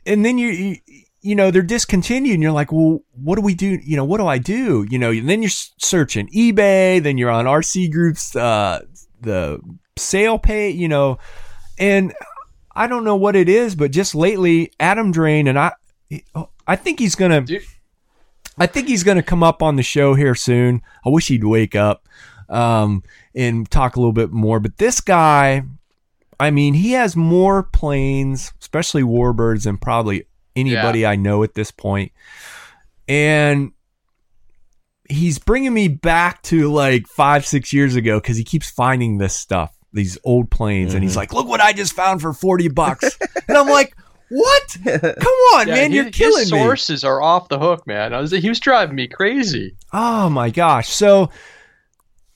And 0.04 0.24
then 0.24 0.38
you, 0.38 0.48
you 0.48 0.76
you 1.20 1.34
know 1.36 1.52
they're 1.52 1.62
discontinued 1.62 2.34
and 2.34 2.42
you're 2.42 2.50
like 2.52 2.72
well 2.72 3.00
what 3.12 3.36
do 3.36 3.42
we 3.42 3.54
do? 3.54 3.78
You 3.84 3.96
know 3.96 4.04
what 4.04 4.18
do 4.18 4.26
i 4.26 4.38
do? 4.38 4.86
You 4.90 4.98
know 4.98 5.10
and 5.10 5.28
then 5.28 5.42
you're 5.42 5.50
searching 5.78 6.28
ebay 6.28 7.02
then 7.02 7.18
you're 7.18 7.30
on 7.30 7.44
rc 7.44 7.92
groups 7.92 8.34
uh 8.34 8.80
the 9.20 9.60
sale 9.96 10.38
pay 10.38 10.70
you 10.70 10.88
know 10.88 11.18
and 11.78 12.12
I 12.74 12.86
don't 12.86 13.04
know 13.04 13.16
what 13.16 13.36
it 13.36 13.48
is, 13.48 13.74
but 13.74 13.90
just 13.90 14.14
lately, 14.14 14.72
Adam 14.80 15.12
Drain 15.12 15.46
and 15.46 15.58
I, 15.58 15.72
I 16.66 16.76
think 16.76 16.98
he's 16.98 17.14
gonna, 17.14 17.42
Dude. 17.42 17.62
I 18.58 18.66
think 18.66 18.88
he's 18.88 19.04
gonna 19.04 19.22
come 19.22 19.42
up 19.42 19.62
on 19.62 19.76
the 19.76 19.82
show 19.82 20.14
here 20.14 20.34
soon. 20.34 20.82
I 21.04 21.10
wish 21.10 21.28
he'd 21.28 21.44
wake 21.44 21.74
up, 21.74 22.08
um, 22.48 23.02
and 23.34 23.70
talk 23.70 23.96
a 23.96 24.00
little 24.00 24.12
bit 24.12 24.30
more. 24.30 24.60
But 24.60 24.78
this 24.78 25.00
guy, 25.00 25.64
I 26.40 26.50
mean, 26.50 26.74
he 26.74 26.92
has 26.92 27.16
more 27.16 27.62
planes, 27.62 28.52
especially 28.60 29.02
warbirds, 29.02 29.64
than 29.64 29.76
probably 29.76 30.26
anybody 30.56 31.04
I 31.06 31.16
know 31.16 31.42
at 31.42 31.54
this 31.54 31.70
point, 31.70 32.12
and. 33.08 33.72
He's 35.10 35.38
bringing 35.38 35.74
me 35.74 35.88
back 35.88 36.40
to 36.44 36.72
like 36.72 37.06
five, 37.06 37.44
six 37.44 37.70
years 37.70 37.96
ago 37.96 38.18
because 38.18 38.38
he 38.38 38.44
keeps 38.44 38.70
finding 38.70 39.18
this 39.18 39.34
stuff, 39.34 39.76
these 39.92 40.18
old 40.24 40.50
planes, 40.50 40.94
and 40.94 41.02
he's 41.02 41.12
Mhm. 41.12 41.16
like, 41.16 41.32
"Look 41.32 41.48
what 41.48 41.60
I 41.60 41.72
just 41.72 41.92
found 41.92 42.20
for 42.22 42.32
forty 42.32 42.68
bucks," 42.68 43.18
and 43.48 43.56
I'm 43.56 43.68
like, 43.68 43.94
"What? 44.30 44.76
Come 44.84 45.38
on, 45.54 45.68
Yeah, 45.68 45.74
man, 45.74 45.90
his, 45.92 45.94
you're 46.02 46.10
killing 46.10 46.40
his 46.44 46.52
me!" 46.52 46.58
sources 46.58 47.04
are 47.04 47.20
off 47.22 47.48
the 47.48 47.58
hook, 47.58 47.86
man. 47.86 48.14
I 48.14 48.20
was, 48.20 48.30
he 48.30 48.48
was 48.48 48.60
driving 48.60 48.96
me 48.96 49.06
crazy. 49.08 49.76
Oh 49.92 50.28
my 50.30 50.48
gosh. 50.50 50.88
So 50.88 51.30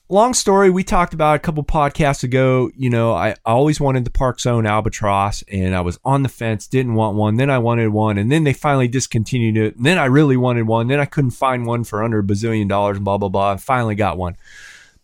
long 0.09 0.33
story, 0.33 0.69
we 0.69 0.83
talked 0.83 1.13
about 1.13 1.35
a 1.35 1.39
couple 1.39 1.63
podcasts 1.63 2.23
ago. 2.23 2.69
You 2.77 2.89
know, 2.89 3.13
I, 3.13 3.35
always 3.45 3.79
wanted 3.81 4.05
the 4.05 4.11
Park 4.11 4.39
Zone 4.39 4.65
Albatross 4.65 5.43
and 5.51 5.75
I 5.75 5.81
was 5.81 5.99
on 6.05 6.23
the 6.23 6.29
fence, 6.29 6.67
didn't 6.67 6.93
want 6.93 7.17
one. 7.17 7.35
Then 7.35 7.49
I 7.49 7.57
wanted 7.57 7.89
one 7.89 8.17
and 8.17 8.31
then 8.31 8.43
they 8.45 8.53
finally 8.53 8.87
discontinued 8.87 9.57
it. 9.57 9.75
And 9.75 9.85
then 9.85 9.97
I 9.97 10.05
really 10.05 10.37
wanted 10.37 10.67
one. 10.67 10.87
Then 10.87 10.99
I 10.99 11.05
couldn't 11.05 11.31
find 11.31 11.65
one 11.65 11.83
for 11.83 12.03
under 12.03 12.19
a 12.19 12.23
bazillion 12.23 12.69
dollars, 12.69 12.97
and 12.97 13.03
blah, 13.05 13.17
blah, 13.17 13.27
blah. 13.29 13.51
I 13.53 13.57
finally 13.57 13.95
got 13.95 14.17
one. 14.17 14.37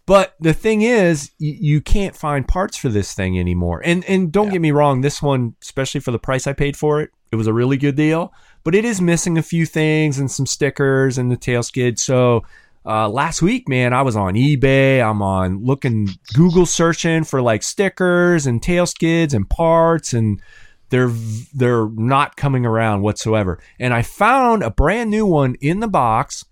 But 0.06 0.36
the 0.39 0.54
thing 0.54 0.82
is, 0.82 1.32
you, 1.39 1.80
can't 1.80 2.16
find 2.16 2.46
parts 2.46 2.76
for 2.76 2.89
this 2.89 3.13
thing 3.13 3.39
anymore. 3.39 3.82
And 3.86 4.04
and 4.06 4.32
don't 4.34 4.50
get 4.50 4.60
me 4.60 4.72
wrong, 4.72 5.00
this 5.00 5.22
one, 5.22 5.56
especially 5.62 6.02
for 6.02 6.12
the 6.12 6.20
price 6.20 6.46
I 6.46 6.52
paid 6.52 6.76
for 6.76 7.02
it, 7.02 7.12
it 7.32 7.38
was 7.38 7.48
a 7.48 7.54
really 7.54 7.78
good 7.78 7.96
deal. 7.96 8.34
But 8.66 8.76
it 8.76 8.84
is 8.84 9.00
missing 9.00 9.38
a 9.38 9.44
few 9.44 9.66
things 9.66 10.20
and 10.20 10.30
some 10.30 10.46
stickers 10.46 11.18
and 11.18 11.32
the 11.32 11.38
tail 11.38 11.63
skid. 11.63 12.00
So 12.00 12.44
uh, 12.86 13.08
last 13.08 13.42
week, 13.42 13.70
man, 13.70 13.94
I 13.94 14.02
was 14.02 14.16
on 14.16 14.34
eBay. 14.34 15.02
I'm 15.02 15.22
on 15.22 15.63
looking 15.63 16.10
Google 16.34 16.66
searching 16.66 17.24
for 17.24 17.42
like 17.42 17.63
stickers 17.63 18.46
and 18.46 18.62
tail 18.62 18.86
skids 18.86 19.34
and 19.34 19.50
parts, 19.50 20.12
and 20.12 20.42
they're 20.89 21.12
they're 21.54 21.88
not 21.89 22.36
coming 22.36 22.66
around 22.66 23.04
whatsoever. 23.04 23.60
And 23.80 23.94
I 23.94 24.02
found 24.02 24.63
a 24.63 24.70
brand 24.70 25.10
new 25.10 25.26
one 25.26 25.56
in 25.62 25.80
the 25.80 25.88
box 25.88 26.44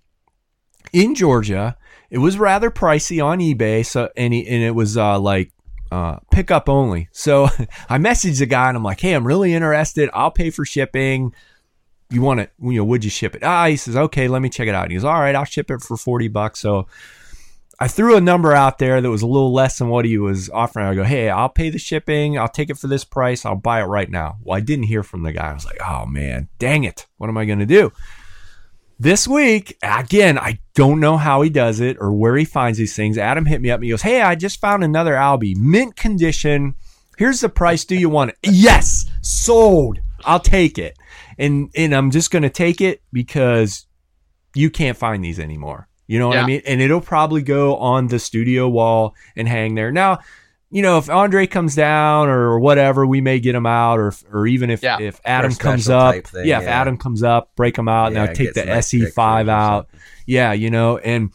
in 0.94 1.16
Georgia. 1.16 1.76
It 2.12 2.17
was 2.17 2.38
rather 2.38 2.69
pricey 2.69 3.24
on 3.24 3.39
eBay, 3.39 3.86
so 3.86 4.10
and, 4.17 4.34
he, 4.34 4.45
and 4.45 4.62
it 4.62 4.76
was 4.76 4.97
uh, 4.97 5.17
like 5.17 5.54
uh, 5.91 6.17
pickup 6.30 6.67
only. 6.67 7.08
So 7.13 7.45
I 7.89 7.97
messaged 7.97 8.39
the 8.39 8.45
guy 8.45 8.67
and 8.67 8.78
I'm 8.78 8.84
like, 8.84 9.00
"Hey, 9.00 9.13
I'm 9.13 9.26
really 9.26 9.54
interested. 9.54 10.10
I'll 10.13 10.30
pay 10.30 10.50
for 10.50 10.65
shipping. 10.65 11.34
You 12.10 12.21
want 12.21 12.41
it? 12.41 12.52
You 12.62 12.74
know, 12.74 12.84
would 12.84 13.06
you 13.06 13.10
ship 13.10 13.34
it?" 13.34 13.43
Ah, 13.43 13.67
he 13.67 13.78
says, 13.78 13.95
"Okay, 13.95 14.28
let 14.28 14.41
me 14.41 14.50
check 14.50 14.67
it 14.67 14.76
out." 14.76 14.84
And 14.84 14.91
he 14.91 14.97
goes, 14.97 15.06
"All 15.06 15.19
right, 15.19 15.34
I'll 15.34 15.45
ship 15.45 15.71
it 15.71 15.82
for 15.82 15.95
forty 15.95 16.28
bucks." 16.28 16.60
So 16.60 16.88
I 17.80 17.88
threw 17.88 18.17
a 18.17 18.21
number 18.21 18.54
out 18.54 18.78
there 18.78 19.00
that 19.00 19.10
was 19.10 19.21
a 19.21 19.28
little 19.28 19.54
less 19.54 19.78
than 19.78 19.88
what 19.88 20.04
he 20.04 20.17
was 20.17 20.50
offering. 20.50 20.88
I 20.88 20.95
go, 20.95 21.06
"Hey, 21.06 21.30
I'll 21.30 21.47
pay 21.47 21.69
the 21.69 21.80
shipping. 21.80 22.38
I'll 22.38 22.50
take 22.50 22.69
it 22.69 22.78
for 22.78 22.88
this 22.88 23.06
price. 23.06 23.45
I'll 23.45 23.56
buy 23.56 23.82
it 23.82 23.86
right 23.86 24.10
now." 24.10 24.38
Well, 24.43 24.58
I 24.58 24.62
didn't 24.62 24.86
hear 24.86 25.04
from 25.04 25.24
the 25.24 25.32
guy. 25.32 25.52
I 25.52 25.54
was 25.54 25.65
like, 25.65 25.80
"Oh 25.82 26.06
man, 26.06 26.50
dang 26.60 26.84
it! 26.84 27.08
What 27.17 27.30
am 27.30 27.38
I 27.38 27.45
going 27.45 27.60
to 27.60 27.65
do?" 27.65 27.93
This 29.02 29.28
week, 29.28 29.80
again, 29.82 30.38
I 30.38 30.60
don't 30.76 31.00
know 31.00 31.18
how 31.18 31.42
he 31.42 31.50
does 31.50 31.80
it 31.80 31.98
or 32.00 32.14
where 32.14 32.38
he 32.38 32.46
finds 32.46 32.78
these 32.78 32.96
things. 32.96 33.18
Adam 33.18 33.48
hit 33.48 33.60
me 33.60 33.72
up 33.72 33.78
and 33.78 33.86
he 33.86 33.90
goes, 33.90 34.04
Hey, 34.04 34.22
I 34.22 34.36
just 34.36 34.62
found 34.62 34.84
another 34.84 35.14
Albie, 35.14 35.58
mint 35.58 35.96
condition. 35.96 36.76
Here's 37.18 37.40
the 37.40 37.50
price. 37.50 37.84
Do 37.84 37.96
you 37.96 38.10
want 38.10 38.30
it? 38.30 38.38
Yes, 38.44 39.10
sold. 39.24 39.98
I'll 40.24 40.40
take 40.40 40.78
it. 40.78 41.00
And 41.40 41.72
and 41.76 41.96
I'm 41.96 42.12
just 42.12 42.30
gonna 42.30 42.52
take 42.52 42.80
it 42.80 43.02
because 43.12 43.88
you 44.54 44.70
can't 44.70 44.96
find 44.96 45.24
these 45.24 45.40
anymore. 45.40 45.88
You 46.06 46.20
know 46.20 46.28
what 46.28 46.38
I 46.38 46.46
mean? 46.46 46.62
And 46.68 46.80
it'll 46.80 47.02
probably 47.02 47.42
go 47.42 47.78
on 47.78 48.06
the 48.06 48.20
studio 48.20 48.70
wall 48.70 49.16
and 49.36 49.48
hang 49.48 49.74
there. 49.74 49.92
Now, 49.92 50.20
you 50.72 50.82
know, 50.82 50.98
if 50.98 51.10
Andre 51.10 51.46
comes 51.48 51.76
down 51.76 52.30
or 52.30 52.60
whatever, 52.60 53.06
we 53.06 53.20
may 53.22 53.40
get 53.40 53.54
him 53.54 53.66
out, 53.66 54.00
or 54.00 54.14
or 54.32 54.48
even 54.48 54.70
if 54.70 54.82
Yeah. 54.82 55.00
if 55.00 55.20
Adam 55.26 55.54
comes 55.54 55.90
up, 55.90 56.16
thing, 56.26 56.48
yeah, 56.48 56.60
if 56.60 56.64
yeah. 56.64 56.82
Adam 56.82 56.98
comes 56.98 57.22
up, 57.24 57.52
break 57.56 57.78
him 57.78 57.88
out, 57.88 58.14
Yeah, 58.14 58.26
now 58.26 58.34
take 58.34 58.54
the 58.54 58.66
nice 58.66 58.86
SE 58.94 59.06
five 59.08 59.50
out, 59.50 59.90
yeah, 60.26 60.54
you 60.54 60.70
know, 60.70 60.98
and 60.98 61.32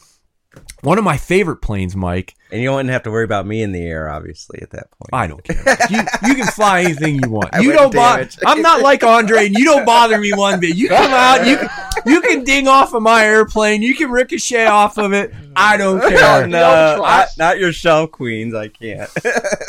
one 0.81 0.99
of 0.99 1.05
my 1.05 1.17
favorite 1.19 1.59
planes, 1.59 1.95
Mike. 1.95 2.35
And 2.51 2.63
you 2.63 2.71
wouldn't 2.71 2.91
have 2.91 3.03
to 3.05 3.11
worry 3.11 3.25
about 3.25 3.45
me 3.47 3.63
in 3.63 3.73
the 3.73 3.83
air, 3.83 4.09
obviously, 4.09 4.61
at 4.63 4.71
that 4.71 4.91
point. 4.93 5.11
I 5.13 5.27
don't 5.27 5.43
care. 5.43 5.57
You, 5.91 5.99
you 6.29 6.35
can 6.37 6.47
fly 6.47 6.83
anything 6.83 7.17
you 7.23 7.29
want. 7.31 7.51
I 7.53 7.61
you 7.61 7.73
don't 7.73 7.93
bother. 7.93 8.29
I'm 8.47 8.63
not 8.63 8.83
like 8.83 9.03
Andre, 9.03 9.47
and 9.47 9.55
you 9.59 9.65
don't 9.65 9.85
bother 9.85 10.19
me 10.19 10.33
one 10.33 10.61
bit. 10.61 10.77
You 10.77 10.89
come 10.89 11.13
out, 11.13 11.47
you 11.47 11.57
can, 11.57 11.69
you 12.07 12.21
can 12.21 12.45
ding 12.45 12.69
off 12.69 12.95
of 12.95 13.03
my 13.03 13.25
airplane, 13.25 13.83
you 13.83 13.95
can 13.97 14.11
ricochet 14.11 14.67
off 14.67 14.97
of 14.99 15.13
it. 15.13 15.33
I 15.59 15.77
don't 15.79 16.03
Oh, 16.03 16.09
care. 16.11 16.47
no, 16.47 17.03
I- 17.03 17.27
not 17.39 17.59
your 17.59 17.73
shell 17.73 18.07
queens. 18.07 18.55
I 18.55 18.69
can't. 18.69 19.11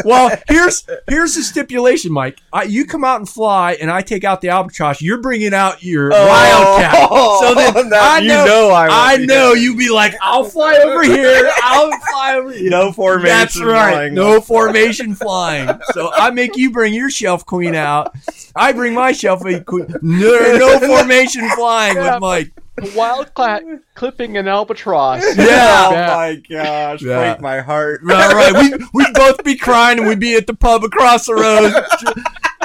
Well, 0.06 0.32
here's 0.48 0.86
here's 1.10 1.36
the 1.36 1.42
stipulation, 1.42 2.14
Mike. 2.14 2.38
I, 2.54 2.64
you 2.64 2.86
come 2.86 3.04
out 3.04 3.18
and 3.20 3.28
fly, 3.28 3.74
and 3.74 3.92
I 3.92 4.02
take 4.02 4.24
out 4.24 4.40
the 4.40 4.50
albatross. 4.50 5.02
You're 5.02 5.22
bringing 5.22 5.54
out 5.54 5.84
your 5.84 6.12
oh. 6.14 6.28
wildcat. 6.28 7.10
So 7.42 7.56
then 7.56 7.90
now 7.90 8.00
I 8.14 8.20
you 8.20 8.28
know, 8.30 8.46
know 8.46 8.70
I, 8.70 8.88
I 9.14 9.18
know 9.18 9.26
there. 9.54 9.58
you 9.58 9.76
be 9.76 9.90
like, 9.90 10.14
I'll 10.22 10.46
fly 10.46 10.78
over 10.78 11.04
here. 11.04 11.52
I'll 11.62 11.92
fly 12.10 12.36
over 12.36 12.52
here. 12.54 12.67
No 12.78 12.92
formation. 12.92 13.28
That's 13.38 13.62
right. 13.62 13.92
flying. 13.94 14.14
No 14.14 14.42
formation 14.42 15.16
flying. 15.16 15.70
So 15.94 16.12
I 16.14 16.30
make 16.32 16.56
you 16.58 16.72
bring 16.72 16.94
your 16.94 17.10
shelf 17.10 17.46
queen 17.46 17.76
out. 17.76 18.14
I 18.56 18.72
bring 18.74 18.94
my 18.94 19.12
shelf 19.12 19.42
queen. 19.42 19.88
No, 20.02 20.58
no 20.58 20.80
formation 20.80 21.50
flying 21.52 21.96
Yeah. 21.96 22.14
with 22.14 22.22
Mike. 22.22 22.52
Wildcat 22.96 23.64
clipping 23.96 24.38
an 24.38 24.48
albatross. 24.48 25.24
Yeah. 25.38 25.88
oh 25.88 25.92
my 26.16 26.36
gosh! 26.48 27.02
Yeah. 27.02 27.18
Break 27.34 27.42
my 27.42 27.60
heart. 27.62 28.02
Right, 28.04 28.32
right. 28.34 28.54
We 28.54 28.86
we'd 28.94 29.14
both 29.16 29.44
be 29.44 29.56
crying 29.56 29.98
and 29.98 30.08
we'd 30.08 30.20
be 30.20 30.36
at 30.36 30.46
the 30.46 30.54
pub 30.54 30.84
across 30.84 31.26
the 31.26 31.34
road, 31.34 31.74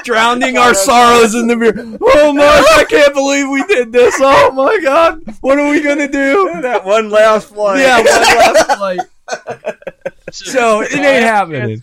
drowning 0.05 0.59
our 0.59 0.75
sorrows 0.75 1.35
in 1.35 1.47
the 1.47 1.57
beer. 1.57 1.73
Oh 2.03 2.33
my! 2.35 2.45
I 2.77 2.85
can't 2.85 3.15
believe 3.15 3.49
we 3.49 3.65
did 3.65 3.91
this. 3.93 4.15
Oh 4.19 4.51
my 4.53 4.79
God! 4.83 5.23
What 5.41 5.59
are 5.59 5.71
we 5.71 5.81
gonna 5.83 6.09
do? 6.09 6.61
that 6.61 6.85
one 6.85 7.09
last 7.09 7.49
flight. 7.49 7.81
Yeah, 7.81 7.97
one 7.99 8.07
last 8.07 8.77
flight. 8.77 9.01
So 10.35 10.81
it 10.83 10.93
ain't 10.95 11.25
happening. 11.25 11.83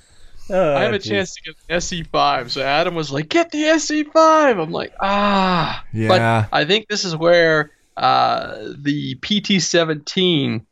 Oh, 0.52 0.76
I 0.76 0.82
have 0.82 0.94
a 0.94 1.00
chance 1.00 1.36
to 1.36 1.42
get 1.44 1.56
the 1.68 1.74
SE5. 1.76 2.50
So 2.50 2.62
Adam 2.64 2.96
was 2.96 3.12
like, 3.12 3.30
"Get 3.30 3.52
the 3.52 3.64
SE5." 3.64 4.60
I'm 4.62 4.72
like, 4.72 4.94
"Ah." 5.00 5.84
Yeah. 5.94 6.08
But 6.08 6.50
I 6.58 6.66
think 6.66 6.88
this 6.88 7.06
is 7.06 7.16
where 7.16 7.72
uh, 7.98 8.56
the 8.78 9.16
PT17 9.16 10.66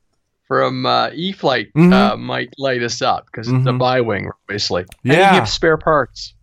from 0.48 0.86
uh, 0.86 1.10
E-flite 1.14 1.74
Mhm. 1.76 1.94
uh, 1.94 2.16
might 2.18 2.54
light 2.58 2.82
us 2.82 3.02
up 3.02 3.26
because 3.26 3.50
it's 3.50 3.68
a 3.68 3.74
bi-wing, 3.74 4.32
basically. 4.48 4.84
And 5.04 5.14
Yeah. 5.14 5.34
you 5.34 5.40
have 5.40 5.50
spare 5.50 5.78
parts. 5.78 6.34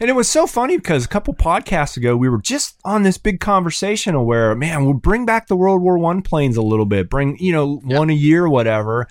And 0.00 0.08
it 0.10 0.14
was 0.14 0.28
so 0.28 0.46
funny 0.46 0.76
because 0.78 1.04
a 1.04 1.08
couple 1.08 1.32
podcasts 1.34 1.96
ago 1.96 2.16
we 2.16 2.28
were 2.28 2.40
just 2.40 2.76
on 2.84 3.02
this 3.04 3.18
big 3.18 3.38
conversation 3.38 4.24
where, 4.24 4.54
man, 4.56 4.84
we'll 4.84 4.94
bring 4.94 5.26
back 5.26 5.46
the 5.46 5.56
World 5.56 5.80
War 5.82 5.96
One 5.98 6.22
planes 6.22 6.56
a 6.56 6.62
little 6.62 6.86
bit, 6.86 7.08
bring 7.08 7.36
you 7.38 7.52
know 7.52 7.76
one 7.84 8.10
a 8.10 8.14
year, 8.14 8.48
whatever. 8.48 9.06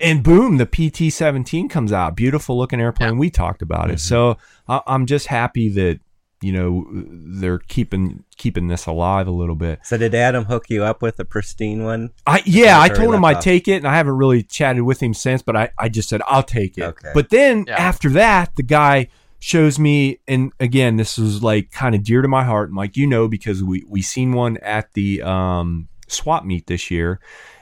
And 0.00 0.22
boom, 0.22 0.58
the 0.58 0.66
PT 0.66 1.12
seventeen 1.12 1.68
comes 1.68 1.92
out, 1.92 2.14
beautiful 2.14 2.56
looking 2.56 2.80
airplane. 2.80 3.18
We 3.18 3.30
talked 3.30 3.62
about 3.62 3.90
it, 3.90 3.98
so 4.00 4.36
I, 4.68 4.80
I'm 4.86 5.06
just 5.06 5.26
happy 5.26 5.68
that 5.70 6.00
you 6.40 6.52
know 6.52 6.86
they're 6.92 7.58
keeping 7.58 8.22
keeping 8.36 8.68
this 8.68 8.86
alive 8.86 9.26
a 9.26 9.32
little 9.32 9.56
bit. 9.56 9.80
So 9.82 9.96
did 9.96 10.14
Adam 10.14 10.44
hook 10.44 10.66
you 10.70 10.84
up 10.84 11.02
with 11.02 11.18
a 11.18 11.24
pristine 11.24 11.82
one? 11.82 12.10
I 12.26 12.42
yeah, 12.46 12.80
I 12.80 12.88
told 12.88 13.12
him 13.12 13.24
I'd 13.24 13.38
off. 13.38 13.42
take 13.42 13.66
it, 13.66 13.78
and 13.78 13.88
I 13.88 13.96
haven't 13.96 14.16
really 14.16 14.44
chatted 14.44 14.82
with 14.82 15.02
him 15.02 15.14
since. 15.14 15.42
But 15.42 15.56
I, 15.56 15.70
I 15.76 15.88
just 15.88 16.08
said 16.08 16.22
I'll 16.28 16.44
take 16.44 16.78
it. 16.78 16.84
Okay. 16.84 17.10
But 17.12 17.30
then 17.30 17.64
Yeah. 17.66 17.74
after 17.76 18.08
that, 18.10 18.54
the 18.54 18.62
guy 18.62 19.08
shows 19.40 19.78
me, 19.80 20.18
and 20.28 20.52
again, 20.60 20.96
this 20.96 21.18
was 21.18 21.42
like 21.42 21.72
kind 21.72 21.94
of 21.96 22.04
dear 22.04 22.22
to 22.22 22.28
my 22.28 22.44
heart, 22.44 22.70
Mike. 22.70 22.96
You 22.96 23.08
know, 23.08 23.26
because 23.26 23.64
we 23.64 23.84
we 23.88 24.00
seen 24.00 24.30
one 24.32 24.58
at 24.58 24.92
the 24.92 25.22
um, 25.22 25.88
swap 26.06 26.44
meet 26.44 26.68
this 26.68 26.88
year. 26.88 27.18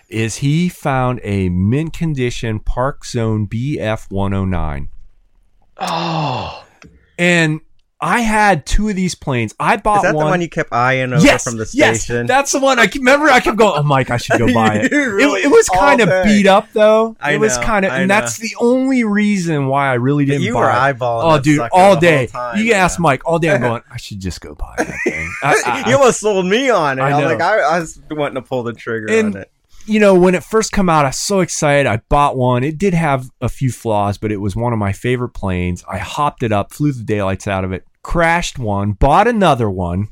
Is 0.08 0.36
he 0.36 0.68
found 0.68 1.20
a 1.24 1.48
mint 1.48 1.92
condition 1.92 2.60
Park 2.60 3.04
Zone 3.04 3.46
BF 3.48 4.10
109, 4.10 4.88
Oh, 5.78 6.64
and 7.18 7.60
I 8.00 8.20
had 8.20 8.66
two 8.66 8.88
of 8.90 8.94
these 8.96 9.14
planes. 9.14 9.54
I 9.58 9.78
bought 9.78 9.96
Is 9.98 10.02
that 10.04 10.14
one. 10.14 10.26
the 10.26 10.30
one 10.30 10.40
you 10.42 10.48
kept 10.50 10.72
eyeing 10.72 11.12
over 11.14 11.24
yes, 11.24 11.44
from 11.44 11.56
the 11.56 11.64
station? 11.66 11.78
yes, 11.88 12.02
station? 12.04 12.26
that's 12.26 12.52
the 12.52 12.60
one. 12.60 12.78
I 12.78 12.86
can- 12.86 13.00
remember. 13.00 13.26
I 13.26 13.40
kept 13.40 13.56
going. 13.56 13.72
Oh, 13.78 13.82
Mike, 13.82 14.10
I 14.10 14.18
should 14.18 14.38
go 14.38 14.46
buy 14.54 14.76
it. 14.76 14.92
You 14.92 15.34
It, 15.36 15.46
it 15.46 15.50
was 15.50 15.68
kind 15.70 16.00
of 16.02 16.24
beat 16.24 16.46
up 16.46 16.68
though. 16.72 17.16
I 17.20 17.32
it 17.32 17.40
was 17.40 17.56
kind 17.58 17.84
of, 17.86 17.92
and 17.92 18.06
know. 18.08 18.14
that's 18.14 18.36
the 18.36 18.54
only 18.60 19.02
reason 19.04 19.66
why 19.66 19.88
I 19.88 19.94
really 19.94 20.24
didn't 20.26 20.42
you 20.42 20.52
buy 20.54 20.60
were 20.60 20.70
it. 20.70 20.72
eyeballing. 20.98 21.24
Oh, 21.24 21.32
that 21.32 21.42
dude, 21.44 21.56
sucker 21.56 21.70
all 21.74 21.96
day. 21.96 22.26
time, 22.26 22.58
you 22.58 22.64
can 22.70 22.74
ask. 22.74 23.00
Mike 23.00 23.22
all 23.26 23.38
day. 23.38 23.50
I'm 23.54 23.60
going. 23.62 23.82
I 23.90 23.96
should 23.96 24.20
just 24.20 24.40
go 24.42 24.54
buy 24.54 24.74
that 24.78 24.94
thing. 25.04 25.32
I- 25.42 25.62
I- 25.84 25.88
you 25.90 25.96
almost 25.96 26.20
sold 26.20 26.46
me 26.46 26.68
on 26.70 26.98
it. 26.98 27.02
I 27.02 27.08
I, 27.10 27.14
was 27.14 27.20
know. 27.22 27.26
like, 27.30 27.40
I, 27.40 27.60
I 27.60 27.80
was 27.80 27.98
wanting 28.10 28.36
to 28.36 28.42
pull 28.42 28.62
the 28.62 28.72
trigger 28.74 29.10
And- 29.10 29.34
on 29.36 29.42
it. 29.42 29.50
You 29.86 30.00
know, 30.00 30.14
when 30.14 30.34
it 30.34 30.42
first 30.42 30.72
come 30.72 30.88
out, 30.88 31.04
I 31.04 31.08
was 31.08 31.18
so 31.18 31.40
excited. 31.40 31.86
I 31.86 31.98
bought 32.08 32.36
one. 32.36 32.64
It 32.64 32.76
did 32.76 32.94
have 32.94 33.30
a 33.40 33.48
few 33.48 33.70
flaws, 33.70 34.18
but 34.18 34.32
it 34.32 34.38
was 34.38 34.56
one 34.56 34.72
of 34.72 34.78
my 34.78 34.92
favorite 34.92 35.30
planes. 35.30 35.84
I 35.88 35.98
hopped 35.98 36.42
it 36.42 36.52
up, 36.52 36.72
flew 36.72 36.92
the 36.92 37.04
daylights 37.04 37.46
out 37.46 37.64
of 37.64 37.72
it, 37.72 37.84
crashed 38.02 38.58
one, 38.58 38.92
bought 38.92 39.28
another 39.28 39.70
one, 39.70 40.08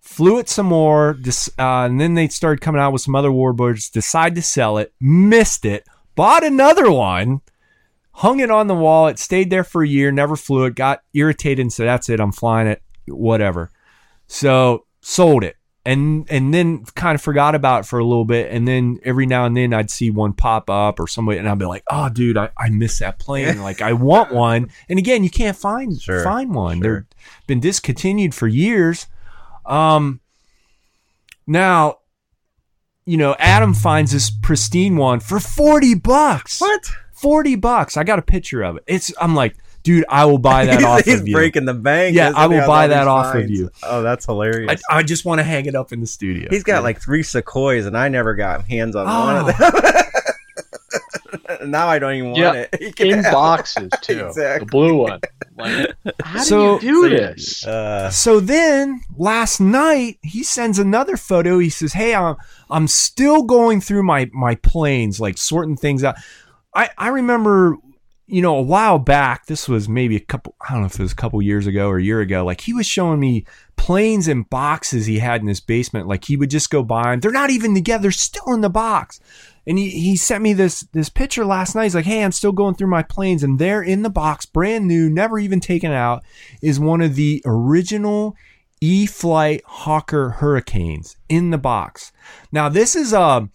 flew 0.00 0.38
it 0.38 0.48
some 0.48 0.66
more, 0.66 1.16
uh, 1.58 1.62
and 1.62 2.00
then 2.00 2.14
they 2.14 2.28
started 2.28 2.60
coming 2.60 2.80
out 2.80 2.92
with 2.92 3.02
some 3.02 3.14
other 3.14 3.30
warbirds. 3.30 3.90
Decided 3.90 4.34
to 4.34 4.42
sell 4.42 4.78
it, 4.78 4.92
missed 5.00 5.64
it, 5.64 5.86
bought 6.16 6.44
another 6.44 6.90
one, 6.90 7.40
hung 8.14 8.40
it 8.40 8.50
on 8.50 8.66
the 8.66 8.74
wall. 8.74 9.06
It 9.06 9.18
stayed 9.18 9.50
there 9.50 9.64
for 9.64 9.82
a 9.82 9.88
year, 9.88 10.10
never 10.10 10.34
flew 10.34 10.64
it. 10.64 10.74
Got 10.74 11.02
irritated 11.14 11.60
and 11.60 11.72
said, 11.72 11.86
"That's 11.86 12.08
it, 12.08 12.20
I'm 12.20 12.32
flying 12.32 12.66
it, 12.66 12.82
whatever." 13.06 13.70
So 14.26 14.86
sold 15.00 15.44
it 15.44 15.56
and 15.84 16.26
and 16.30 16.54
then 16.54 16.84
kind 16.94 17.14
of 17.14 17.20
forgot 17.20 17.54
about 17.54 17.80
it 17.80 17.86
for 17.86 17.98
a 17.98 18.04
little 18.04 18.24
bit 18.24 18.52
and 18.52 18.68
then 18.68 19.00
every 19.04 19.26
now 19.26 19.44
and 19.46 19.56
then 19.56 19.74
I'd 19.74 19.90
see 19.90 20.10
one 20.10 20.32
pop 20.32 20.70
up 20.70 21.00
or 21.00 21.08
somebody 21.08 21.38
and 21.38 21.48
I'd 21.48 21.58
be 21.58 21.64
like 21.64 21.82
oh 21.90 22.08
dude 22.08 22.36
I, 22.36 22.50
I 22.56 22.70
miss 22.70 23.00
that 23.00 23.18
plane. 23.18 23.58
Like 23.62 23.82
I 23.82 23.92
want 23.92 24.32
one. 24.32 24.70
And 24.88 24.98
again 24.98 25.24
you 25.24 25.30
can't 25.30 25.56
find 25.56 26.00
Sure, 26.00 26.22
find 26.22 26.54
one. 26.54 26.80
Sure. 26.80 26.82
they're 26.82 27.06
been 27.46 27.60
discontinued 27.60 28.34
for 28.34 28.46
years. 28.46 29.06
Um 29.66 30.20
now 31.46 31.98
you 33.04 33.16
know 33.16 33.34
Adam 33.38 33.74
finds 33.74 34.12
this 34.12 34.30
pristine 34.30 34.96
one 34.96 35.18
for 35.20 35.40
40 35.40 35.96
bucks. 35.96 36.60
What? 36.60 36.88
40 37.12 37.56
bucks. 37.56 37.96
I 37.96 38.04
got 38.04 38.18
a 38.18 38.22
picture 38.22 38.62
of 38.62 38.76
it. 38.76 38.84
It's 38.86 39.12
I'm 39.20 39.34
like 39.34 39.56
dude 39.82 40.04
I 40.08 40.24
will 40.24 40.38
buy 40.38 40.66
that 40.66 40.82
off 40.82 41.04
he's 41.04 41.20
of 41.20 41.20
you 41.20 41.26
He's 41.26 41.34
breaking 41.34 41.64
the 41.64 41.74
bank. 41.74 42.14
Yeah, 42.16 42.32
I 42.34 42.46
will 42.46 42.66
buy 42.66 42.86
that 42.88 43.00
these 43.00 43.08
off 43.08 43.34
of 43.34 43.50
you. 43.50 43.70
Oh, 43.82 44.02
that's 44.02 44.26
hilarious. 44.26 44.82
I, 44.90 44.98
I 44.98 45.02
just 45.02 45.24
want 45.24 45.38
to 45.40 45.42
hang 45.44 45.66
it 45.66 45.74
up 45.74 45.92
in 45.92 46.00
the 46.00 46.06
studio 46.06 46.48
He's 46.50 46.62
got 46.64 46.82
like 46.82 47.00
three 47.00 47.22
sequoias, 47.22 47.86
and 47.86 47.96
I 47.96 48.08
never 48.08 48.34
got 48.34 48.66
hands 48.66 48.96
on 48.96 49.06
Oh. 49.08 49.34
one 49.34 49.50
of 49.50 49.58
them. 49.58 50.04
now 51.70 51.88
I 51.88 51.98
don't 51.98 52.14
even 52.14 52.30
want 52.32 52.38
Yeah, 52.42 52.66
it. 52.72 52.96
Can 52.96 53.06
in 53.08 53.24
have- 53.24 53.32
boxes 53.32 53.90
too. 54.02 54.26
Exactly. 54.26 54.66
The 54.66 54.70
blue 54.70 54.96
one. 54.96 55.20
Like, 55.56 55.94
how 56.22 56.42
So- 56.42 56.78
do 56.78 56.86
you 56.86 57.08
do 57.08 57.16
this? 57.16 57.66
Uh, 57.66 58.10
So 58.10 58.40
then 58.40 59.00
last 59.16 59.60
night 59.60 60.18
he 60.22 60.42
sends 60.42 60.78
another 60.78 61.16
photo. 61.16 61.58
He 61.58 61.70
says, 61.70 61.92
"Hey, 61.92 62.14
I'm 62.14 62.36
I'm 62.70 62.88
still 62.88 63.42
going 63.42 63.80
through 63.80 64.02
my 64.02 64.30
my 64.32 64.54
planes, 64.56 65.20
like 65.20 65.38
sorting 65.38 65.76
things 65.76 66.04
out." 66.04 66.16
I 66.74 66.90
I 66.98 67.08
remember, 67.08 67.76
you 68.32 68.40
know, 68.40 68.56
a 68.56 68.62
while 68.62 68.98
back. 68.98 69.44
This 69.44 69.68
was 69.68 69.90
maybe 69.90 70.16
a 70.16 70.20
couple. 70.20 70.54
I 70.60 70.72
don't 70.72 70.80
know 70.80 70.86
if 70.86 70.98
it 70.98 71.02
was 71.02 71.12
a 71.12 71.16
couple 71.16 71.42
years 71.42 71.66
ago 71.66 71.88
or 71.88 71.98
a 71.98 72.02
year 72.02 72.20
ago. 72.20 72.44
Like 72.46 72.62
he 72.62 72.72
was 72.72 72.86
showing 72.86 73.20
me 73.20 73.44
planes 73.76 74.26
and 74.26 74.48
boxes 74.48 75.04
he 75.04 75.18
had 75.18 75.42
in 75.42 75.48
his 75.48 75.60
basement. 75.60 76.08
Like 76.08 76.24
he 76.24 76.38
would 76.38 76.48
just 76.48 76.70
go 76.70 76.82
by 76.82 77.02
them. 77.02 77.20
They're 77.20 77.30
not 77.30 77.50
even 77.50 77.74
together. 77.74 78.10
Still 78.10 78.54
in 78.54 78.62
the 78.62 78.70
box. 78.70 79.20
And 79.66 79.78
he, 79.78 79.90
he 79.90 80.16
sent 80.16 80.42
me 80.42 80.54
this 80.54 80.80
this 80.92 81.10
picture 81.10 81.44
last 81.44 81.74
night. 81.74 81.84
He's 81.84 81.94
like, 81.94 82.06
"Hey, 82.06 82.24
I'm 82.24 82.32
still 82.32 82.52
going 82.52 82.74
through 82.74 82.88
my 82.88 83.02
planes, 83.02 83.42
and 83.42 83.58
there 83.58 83.82
in 83.82 84.02
the 84.02 84.10
box, 84.10 84.46
brand 84.46 84.88
new, 84.88 85.10
never 85.10 85.38
even 85.38 85.60
taken 85.60 85.92
out, 85.92 86.24
is 86.62 86.80
one 86.80 87.02
of 87.02 87.16
the 87.16 87.42
original 87.44 88.34
E-flite 88.80 89.62
Hawker 89.64 90.30
Hurricanes 90.30 91.16
in 91.28 91.50
the 91.50 91.58
box. 91.58 92.12
Now, 92.50 92.68
this 92.68 92.96
is 92.96 93.12
a, 93.12 93.48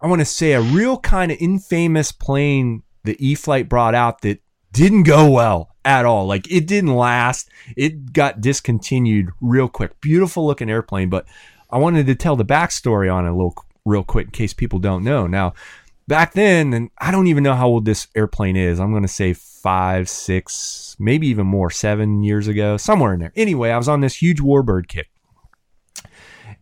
I 0.00 0.06
want 0.06 0.20
to 0.20 0.24
say, 0.24 0.52
a 0.52 0.62
real 0.62 0.98
kind 0.98 1.30
of 1.30 1.36
infamous 1.38 2.12
plane 2.12 2.84
that 3.04 3.20
E-flite 3.20 3.68
brought 3.68 3.94
out 3.94 4.22
that 4.22 4.40
didn't 4.72 5.02
go 5.04 5.30
well 5.30 5.74
at 5.84 6.04
all. 6.04 6.26
Like 6.26 6.50
it 6.50 6.66
didn't 6.66 6.94
last. 6.94 7.48
It 7.76 8.12
got 8.12 8.40
discontinued 8.40 9.30
real 9.40 9.68
quick. 9.68 10.00
Beautiful 10.00 10.46
looking 10.46 10.70
airplane, 10.70 11.10
but 11.10 11.26
I 11.70 11.78
wanted 11.78 12.06
to 12.06 12.14
tell 12.14 12.36
the 12.36 12.44
backstory 12.44 13.12
on 13.12 13.26
it 13.26 13.30
a 13.30 13.32
little 13.32 13.54
real 13.84 14.04
quick 14.04 14.26
in 14.26 14.32
case 14.32 14.52
people 14.52 14.78
don't 14.78 15.04
know. 15.04 15.26
Now, 15.26 15.54
back 16.08 16.32
then, 16.32 16.72
and 16.72 16.90
I 16.98 17.10
don't 17.10 17.28
even 17.28 17.44
know 17.44 17.54
how 17.54 17.68
old 17.68 17.84
this 17.84 18.08
airplane 18.14 18.56
is. 18.56 18.80
I'm 18.80 18.90
going 18.90 19.02
to 19.02 19.08
say 19.08 19.32
five, 19.32 20.08
six, 20.08 20.96
maybe 20.98 21.28
even 21.28 21.46
more, 21.46 21.70
seven 21.70 22.22
years 22.22 22.48
ago, 22.48 22.76
somewhere 22.76 23.14
in 23.14 23.20
there. 23.20 23.32
Anyway, 23.36 23.70
I 23.70 23.76
was 23.76 23.88
on 23.88 24.00
this 24.00 24.16
huge 24.16 24.40
Warbird 24.40 24.88
kick. 24.88 25.09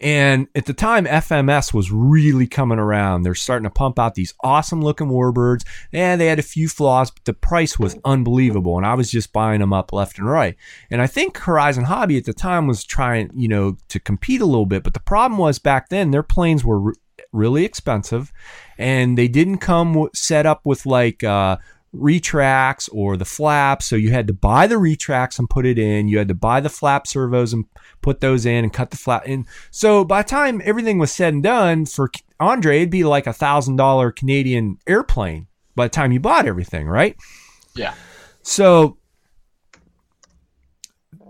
And 0.00 0.48
at 0.54 0.66
the 0.66 0.72
time, 0.72 1.06
FMS 1.06 1.74
was 1.74 1.90
really 1.90 2.46
coming 2.46 2.78
around. 2.78 3.22
They're 3.22 3.34
starting 3.34 3.64
to 3.64 3.70
pump 3.70 3.98
out 3.98 4.14
these 4.14 4.34
awesome 4.42 4.80
looking 4.82 5.08
warbirds. 5.08 5.64
And 5.92 6.20
they 6.20 6.26
had 6.26 6.38
a 6.38 6.42
few 6.42 6.68
flaws, 6.68 7.10
but 7.10 7.24
the 7.24 7.34
price 7.34 7.78
was 7.78 7.96
unbelievable. 8.04 8.76
And 8.76 8.86
I 8.86 8.94
was 8.94 9.10
just 9.10 9.32
buying 9.32 9.60
them 9.60 9.72
up 9.72 9.92
left 9.92 10.18
and 10.18 10.28
right. 10.28 10.56
And 10.90 11.02
I 11.02 11.06
think 11.06 11.36
Horizon 11.38 11.84
Hobby 11.84 12.16
at 12.16 12.24
the 12.24 12.34
time 12.34 12.66
was 12.66 12.84
trying, 12.84 13.30
you 13.34 13.48
know, 13.48 13.76
to 13.88 13.98
compete 13.98 14.40
a 14.40 14.46
little 14.46 14.66
bit. 14.66 14.84
But 14.84 14.94
the 14.94 15.00
problem 15.00 15.38
was 15.38 15.58
back 15.58 15.88
then, 15.88 16.10
their 16.10 16.22
planes 16.22 16.64
were 16.64 16.80
re- 16.80 16.94
really 17.32 17.64
expensive 17.64 18.32
and 18.78 19.18
they 19.18 19.28
didn't 19.28 19.58
come 19.58 19.92
w- 19.92 20.10
set 20.14 20.46
up 20.46 20.64
with 20.64 20.86
like, 20.86 21.24
uh, 21.24 21.56
retracts 21.92 22.88
or 22.88 23.16
the 23.16 23.24
flaps. 23.24 23.86
So 23.86 23.96
you 23.96 24.10
had 24.10 24.26
to 24.26 24.34
buy 24.34 24.66
the 24.66 24.78
retracts 24.78 25.38
and 25.38 25.48
put 25.48 25.66
it 25.66 25.78
in. 25.78 26.08
You 26.08 26.18
had 26.18 26.28
to 26.28 26.34
buy 26.34 26.60
the 26.60 26.68
flap 26.68 27.06
servos 27.06 27.52
and 27.52 27.64
put 28.02 28.20
those 28.20 28.46
in 28.46 28.64
and 28.64 28.72
cut 28.72 28.90
the 28.90 28.96
flap 28.96 29.26
in. 29.26 29.46
So 29.70 30.04
by 30.04 30.22
the 30.22 30.28
time 30.28 30.60
everything 30.64 30.98
was 30.98 31.12
said 31.12 31.34
and 31.34 31.42
done 31.42 31.86
for 31.86 32.10
Andre, 32.40 32.78
it'd 32.78 32.90
be 32.90 33.04
like 33.04 33.26
a 33.26 33.32
thousand 33.32 33.76
dollar 33.76 34.12
Canadian 34.12 34.78
airplane 34.86 35.46
by 35.74 35.86
the 35.86 35.90
time 35.90 36.12
you 36.12 36.20
bought 36.20 36.46
everything, 36.46 36.86
right? 36.86 37.16
Yeah. 37.74 37.94
So 38.42 38.98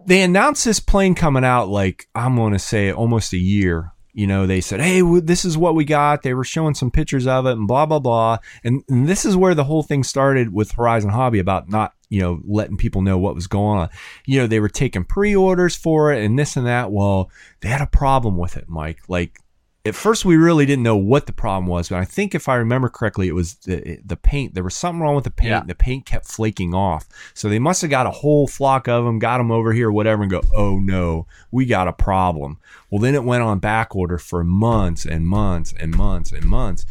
they 0.07 0.23
announced 0.23 0.65
this 0.65 0.81
plane 0.81 1.15
coming 1.15 1.45
out 1.45 1.69
like 1.69 2.09
I'm 2.15 2.37
going 2.37 2.55
to 2.55 2.59
say 2.59 2.93
almost 2.93 3.33
a 3.33 3.39
year. 3.39 3.93
You 4.19 4.27
know, 4.27 4.49
they 4.49 4.61
said, 4.61 4.81
"Hey, 4.81 5.01
this 5.21 5.45
is 5.45 5.57
what 5.57 5.77
we 5.77 5.85
got." 5.85 6.23
They 6.23 6.35
were 6.35 6.43
showing 6.43 6.75
some 6.75 6.91
pictures 6.91 7.25
of 7.29 7.47
it 7.47 7.53
and 7.53 7.69
blah 7.69 7.87
blah 7.87 8.01
blah. 8.01 8.39
And, 8.65 8.83
and 8.89 9.09
this 9.09 9.25
is 9.25 9.37
where 9.37 9.55
the 9.55 9.63
whole 9.63 9.85
thing 9.85 10.03
started 10.03 10.53
with 10.53 10.73
Horizon 10.73 11.11
Hobby 11.11 11.39
about 11.39 11.69
not, 11.69 11.93
you 12.09 12.21
know, 12.21 12.41
letting 12.45 12.77
people 12.77 13.01
know 13.01 13.17
what 13.17 13.37
was 13.37 13.47
going 13.47 13.79
on. 13.79 13.91
You 14.27 14.41
know, 14.41 14.49
they 14.49 14.59
were 14.59 14.69
taking 14.69 15.05
pre-orders 15.05 15.77
for 15.77 16.13
it 16.13 16.25
and 16.25 16.37
this 16.37 16.57
and 16.57 16.67
that. 16.67 16.91
Well, 16.91 17.31
they 17.61 17.69
had 17.69 17.81
a 17.81 17.87
problem 17.87 18.37
with 18.37 18.57
it, 18.57 18.69
Mike. 18.69 19.03
Like 19.07 19.39
at 19.89 19.95
first 19.95 20.25
we 20.25 20.37
really 20.37 20.67
didn't 20.67 20.83
know 20.83 20.97
what 20.97 21.27
the 21.27 21.33
problem 21.33 21.67
was, 21.67 21.89
but 21.89 21.99
I 21.99 22.05
think 22.05 22.35
if 22.35 22.49
I 22.49 22.55
remember 22.57 22.89
correctly, 22.89 23.29
it 23.29 23.35
was 23.35 23.55
the 23.57 23.99
the 24.05 24.17
paint. 24.17 24.55
There 24.55 24.63
was 24.63 24.75
something 24.75 25.01
wrong 25.01 25.15
with 25.15 25.25
the 25.25 25.31
paint. 25.31 25.51
Yeah. 25.51 25.63
The 25.67 25.75
paint 25.75 26.07
kept 26.07 26.27
flaking 26.27 26.75
off, 26.75 27.09
so 27.35 27.49
they 27.49 27.59
must 27.59 27.83
have 27.83 27.91
got 27.91 28.07
a 28.07 28.11
whole 28.11 28.47
flock 28.47 28.87
of 28.89 29.05
them, 29.05 29.19
got 29.19 29.39
them 29.39 29.51
over 29.51 29.73
here, 29.73 29.91
whatever, 29.91 30.23
and 30.23 30.31
go, 30.31 30.43
oh 30.55 30.79
no, 30.79 31.27
we 31.51 31.67
got 31.67 31.89
a 31.89 31.93
problem. 31.93 32.59
Well, 32.91 33.01
then 33.01 33.15
it 33.15 33.25
went 33.25 33.43
on 33.43 33.59
back 33.59 33.97
order 33.97 34.19
for 34.19 34.45
months 34.45 35.05
and 35.05 35.27
months 35.27 35.75
and 35.79 35.95
months 35.97 36.33
and 36.33 36.45
months. 36.45 36.87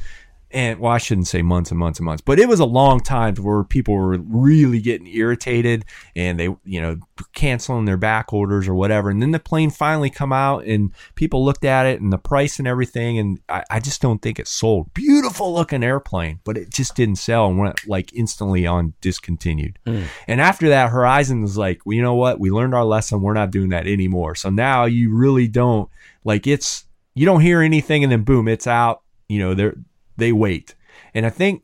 And 0.50 0.80
well, 0.80 0.94
I 0.94 0.98
shouldn't 0.98 1.28
say 1.28 1.42
months 1.42 1.72
and 1.72 1.80
months 1.80 2.00
and 2.00 2.06
months, 2.06 2.22
but 2.26 2.40
it 2.40 2.48
was 2.48 2.62
a 2.62 2.66
long 2.66 3.02
time 3.02 3.36
where 3.36 3.66
people 3.66 3.96
were 3.96 4.18
really 4.18 4.80
getting 4.80 5.08
irritated 5.08 5.84
and 6.16 6.40
they, 6.40 6.48
you 6.64 6.82
know, 6.82 6.98
canceling 7.34 7.84
their 7.84 7.98
back 7.98 8.32
orders 8.32 8.66
or 8.66 8.74
whatever. 8.74 9.10
And 9.10 9.22
then 9.22 9.32
the 9.32 9.40
plane 9.40 9.70
finally 9.72 10.10
come 10.10 10.32
out 10.32 10.64
and 10.64 10.94
people 11.16 11.44
looked 11.44 11.66
at 11.66 11.86
it 11.86 12.00
and 12.00 12.14
the 12.14 12.18
price 12.18 12.60
and 12.60 12.68
everything. 12.68 13.20
And 13.20 13.40
I, 13.50 13.64
I 13.70 13.80
just 13.82 14.02
don't 14.02 14.22
think 14.22 14.40
it 14.40 14.48
sold. 14.48 14.94
Beautiful 14.94 15.54
looking 15.54 15.84
airplane, 15.84 16.40
but 16.46 16.58
it 16.58 16.70
just 16.70 16.96
didn't 16.96 17.18
sell 17.18 17.48
and 17.48 17.58
went 17.58 17.86
like 17.86 18.14
instantly 18.14 18.66
on 18.66 18.94
discontinued. 19.02 19.80
Hmm. 19.86 20.04
And 20.30 20.40
after 20.40 20.70
that, 20.70 20.92
Horizon 20.92 21.42
was 21.42 21.58
like, 21.58 21.86
well, 21.86 21.96
you 21.96 22.02
know 22.02 22.16
what? 22.16 22.40
We 22.40 22.52
learned 22.52 22.74
our 22.74 22.86
lesson. 22.86 23.22
We're 23.22 23.34
not 23.34 23.52
doing 23.52 23.70
that 23.70 23.86
anymore. 23.86 24.36
So 24.36 24.50
now 24.50 24.86
you 24.86 25.14
really 25.14 25.50
don't 25.50 25.90
like 26.24 26.48
it's, 26.48 26.86
you 27.16 27.26
don't 27.26 27.42
hear 27.42 27.62
anything 27.62 28.04
and 28.04 28.12
then 28.12 28.24
boom, 28.24 28.48
it's 28.48 28.68
out. 28.68 29.02
You 29.28 29.40
know, 29.40 29.54
they're, 29.54 29.76
they 30.18 30.32
wait. 30.32 30.76
And 31.14 31.26
I 31.26 31.30
think 31.30 31.64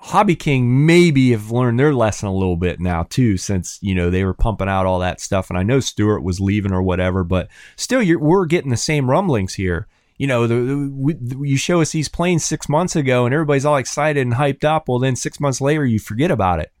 Hobby 0.00 0.36
King 0.36 0.86
maybe 0.86 1.32
have 1.32 1.50
learned 1.50 1.78
their 1.78 1.92
lesson 1.92 2.28
a 2.28 2.34
little 2.34 2.56
bit 2.56 2.80
now 2.80 3.02
too, 3.02 3.36
since 3.36 3.78
you 3.82 3.94
know 3.94 4.10
they 4.10 4.24
were 4.24 4.34
pumping 4.34 4.68
out 4.68 4.86
all 4.86 5.00
that 5.00 5.20
stuff. 5.20 5.50
And 5.50 5.58
I 5.58 5.62
know 5.62 5.80
Stewart 5.80 6.22
was 6.22 6.40
leaving 6.40 6.72
or 6.72 6.82
whatever, 6.82 7.24
but 7.24 7.48
still, 7.76 8.02
you're, 8.02 8.18
we're 8.18 8.46
getting 8.46 8.70
the 8.70 8.76
same 8.76 9.10
rumblings 9.10 9.54
here. 9.54 9.88
You 10.16 10.26
know, 10.26 10.46
the, 10.46 10.54
the, 10.54 10.90
we, 10.92 11.48
you 11.48 11.56
show 11.56 11.80
us 11.80 11.92
these 11.92 12.08
planes 12.08 12.44
six 12.44 12.68
months 12.68 12.96
ago, 12.96 13.24
and 13.24 13.34
everybody's 13.34 13.64
all 13.64 13.76
excited 13.76 14.20
and 14.20 14.34
hyped 14.34 14.64
up. 14.64 14.88
Well, 14.88 14.98
then 14.98 15.16
six 15.16 15.40
months 15.40 15.60
later, 15.60 15.84
you 15.84 15.98
forget 15.98 16.30
about 16.30 16.60
it. 16.60 16.72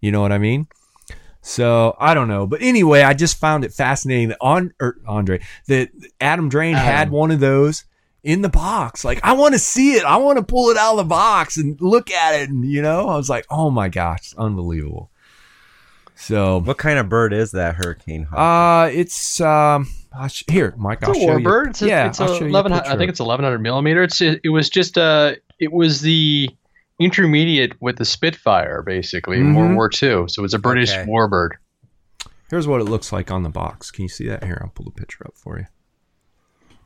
You 0.00 0.10
know 0.10 0.20
what 0.20 0.32
I 0.32 0.38
mean? 0.38 0.66
So 1.42 1.96
I 1.98 2.14
don't 2.14 2.28
know, 2.28 2.46
but 2.46 2.62
anyway, 2.62 3.02
I 3.02 3.14
just 3.14 3.36
found 3.36 3.64
it 3.64 3.72
fascinating 3.72 4.28
that 4.28 4.38
on 4.40 4.72
or 4.80 4.96
Andre 5.06 5.40
that 5.66 5.90
Adam 6.20 6.48
Drain 6.48 6.76
had 6.76 7.10
one 7.10 7.32
of 7.32 7.40
those 7.40 7.84
in 8.24 8.42
the 8.42 8.48
box. 8.48 9.04
Like 9.04 9.20
I 9.24 9.32
want 9.32 9.54
to 9.54 9.58
see 9.58 9.94
it. 9.94 10.04
I 10.04 10.16
want 10.16 10.38
to 10.38 10.44
pull 10.44 10.70
it 10.70 10.76
out 10.76 10.92
of 10.92 10.96
the 10.98 11.04
box 11.04 11.56
and 11.56 11.80
look 11.80 12.10
at 12.10 12.34
it. 12.40 12.48
And 12.50 12.64
you 12.64 12.82
know, 12.82 13.08
I 13.08 13.16
was 13.16 13.28
like, 13.28 13.46
oh 13.50 13.70
my 13.70 13.88
gosh, 13.88 14.20
it's 14.20 14.34
unbelievable. 14.34 15.10
So 16.14 16.58
What 16.60 16.78
kind 16.78 16.98
of 16.98 17.08
bird 17.08 17.32
is 17.32 17.50
that 17.52 17.74
Hurricane 17.76 18.24
Hawk? 18.24 18.38
uh, 18.38 18.90
it's 18.92 19.40
um 19.40 19.88
I'll 20.14 20.28
sh- 20.28 20.44
here, 20.48 20.74
Mike. 20.76 21.02
I'll 21.02 21.10
It's 21.10 21.18
a 21.18 21.22
show 21.22 21.36
you. 21.38 21.46
warbird. 21.46 21.70
It's 21.70 21.82
a, 21.82 21.86
yeah, 21.88 22.06
it's 22.08 22.20
I'll 22.20 22.30
a 22.30 22.34
show 22.38 22.40
you 22.44 22.46
a 22.46 22.50
11, 22.50 22.72
I 22.72 22.96
think 22.96 23.08
it's 23.10 23.18
1100 23.20 23.58
millimeter. 23.58 24.02
It's 24.02 24.20
it 24.20 24.48
was 24.52 24.68
just 24.70 24.98
uh 24.98 25.34
it 25.58 25.72
was 25.72 26.00
the 26.02 26.48
intermediate 27.00 27.72
with 27.80 27.96
the 27.96 28.04
Spitfire 28.04 28.82
basically 28.82 29.38
in 29.38 29.54
World. 29.54 29.74
War 29.74 29.90
II. 29.90 30.28
So 30.28 30.44
it's 30.44 30.54
a 30.54 30.58
British 30.58 30.92
Okay. 30.92 31.10
warbird. 31.10 31.50
Here's 32.50 32.68
what 32.68 32.80
it 32.82 32.84
looks 32.84 33.12
like 33.12 33.30
on 33.30 33.42
the 33.42 33.48
box. 33.48 33.90
Can 33.90 34.02
you 34.02 34.08
see 34.10 34.28
that? 34.28 34.44
Here, 34.44 34.60
I'll 34.62 34.70
pull 34.70 34.84
the 34.84 34.90
picture 34.92 35.24
up 35.26 35.34
for 35.36 35.58
you. 35.58 35.66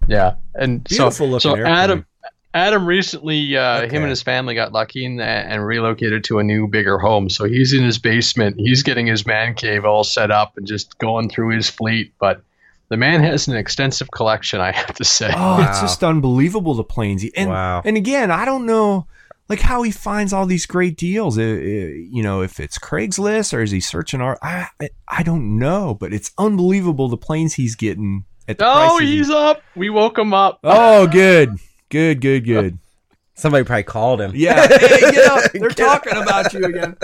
Yeah, 0.08 0.34
and 0.54 0.84
Beautiful 0.84 1.10
so 1.12 1.24
looking 1.26 1.40
so 1.40 1.54
airplane. 1.56 1.74
Adam 1.74 2.06
Adam 2.54 2.86
recently 2.86 3.56
uh, 3.56 3.82
him 3.82 4.02
and 4.02 4.08
his 4.08 4.22
family 4.22 4.54
got 4.54 4.72
lucky 4.72 5.04
and, 5.04 5.20
and 5.20 5.64
relocated 5.66 6.24
to 6.24 6.38
a 6.38 6.42
new 6.44 6.66
bigger 6.66 6.98
home. 6.98 7.28
So 7.28 7.44
he's 7.44 7.72
in 7.74 7.82
his 7.84 7.98
basement. 7.98 8.56
He's 8.58 8.82
getting 8.82 9.06
his 9.06 9.26
man 9.26 9.54
cave 9.54 9.84
all 9.84 10.04
set 10.04 10.30
up 10.30 10.56
and 10.56 10.66
just 10.66 10.98
going 10.98 11.28
through 11.28 11.54
his 11.54 11.68
fleet. 11.68 12.14
But 12.18 12.42
the 12.88 12.96
man 12.96 13.20
has 13.22 13.46
an 13.48 13.56
extensive 13.56 14.10
collection, 14.10 14.60
I 14.60 14.72
have 14.72 14.94
to 14.94 15.04
say. 15.04 15.30
Oh, 15.36 15.60
it's 15.60 15.68
Wow. 15.76 15.80
just 15.82 16.02
unbelievable 16.02 16.74
the 16.74 16.84
planes. 16.84 17.24
And 17.36 17.50
Wow. 17.50 17.82
and 17.84 17.96
again, 17.96 18.30
I 18.30 18.44
don't 18.46 18.64
know 18.64 19.06
like 19.50 19.60
how 19.60 19.82
he 19.82 19.90
finds 19.90 20.32
all 20.32 20.46
these 20.46 20.64
great 20.66 20.96
deals. 20.96 21.36
Uh, 21.38 21.42
uh, 21.42 21.44
you 21.44 22.22
know, 22.22 22.40
if 22.40 22.58
it's 22.58 22.78
Craigslist 22.78 23.52
or 23.52 23.60
is 23.60 23.70
he 23.70 23.80
searching 23.80 24.22
our 24.22 24.38
I 24.40 24.68
I, 24.80 24.88
I 25.08 25.22
don't 25.22 25.58
know, 25.58 25.92
but 25.92 26.14
it's 26.14 26.30
unbelievable 26.38 27.08
the 27.08 27.18
planes 27.18 27.54
he's 27.54 27.76
getting 27.76 28.24
at 28.48 28.58
the 28.58 28.64
Oh, 28.66 28.96
prices 28.96 29.08
he's 29.08 29.30
up. 29.30 29.62
We 29.74 29.90
woke 29.90 30.18
him 30.18 30.32
up. 30.34 30.60
Oh, 30.64 31.06
good. 31.06 31.56
Good, 31.88 32.20
good, 32.20 32.44
good. 32.44 32.78
Somebody 33.34 33.64
probably 33.64 33.82
called 33.84 34.20
him. 34.20 34.32
Yeah. 34.34 34.66
Hey, 34.78 35.00
get 35.12 35.24
up. 35.30 35.52
They're 35.52 35.68
Get 35.70 35.80
up. 35.80 36.02
talking 36.04 36.22
about 36.22 36.52
you 36.54 36.64
again. 36.64 36.96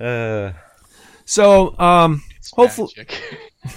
Uh, 0.00 0.52
So, 1.24 1.78
um 1.78 2.22
hopefully 2.54 2.92
Magic. 2.96 3.20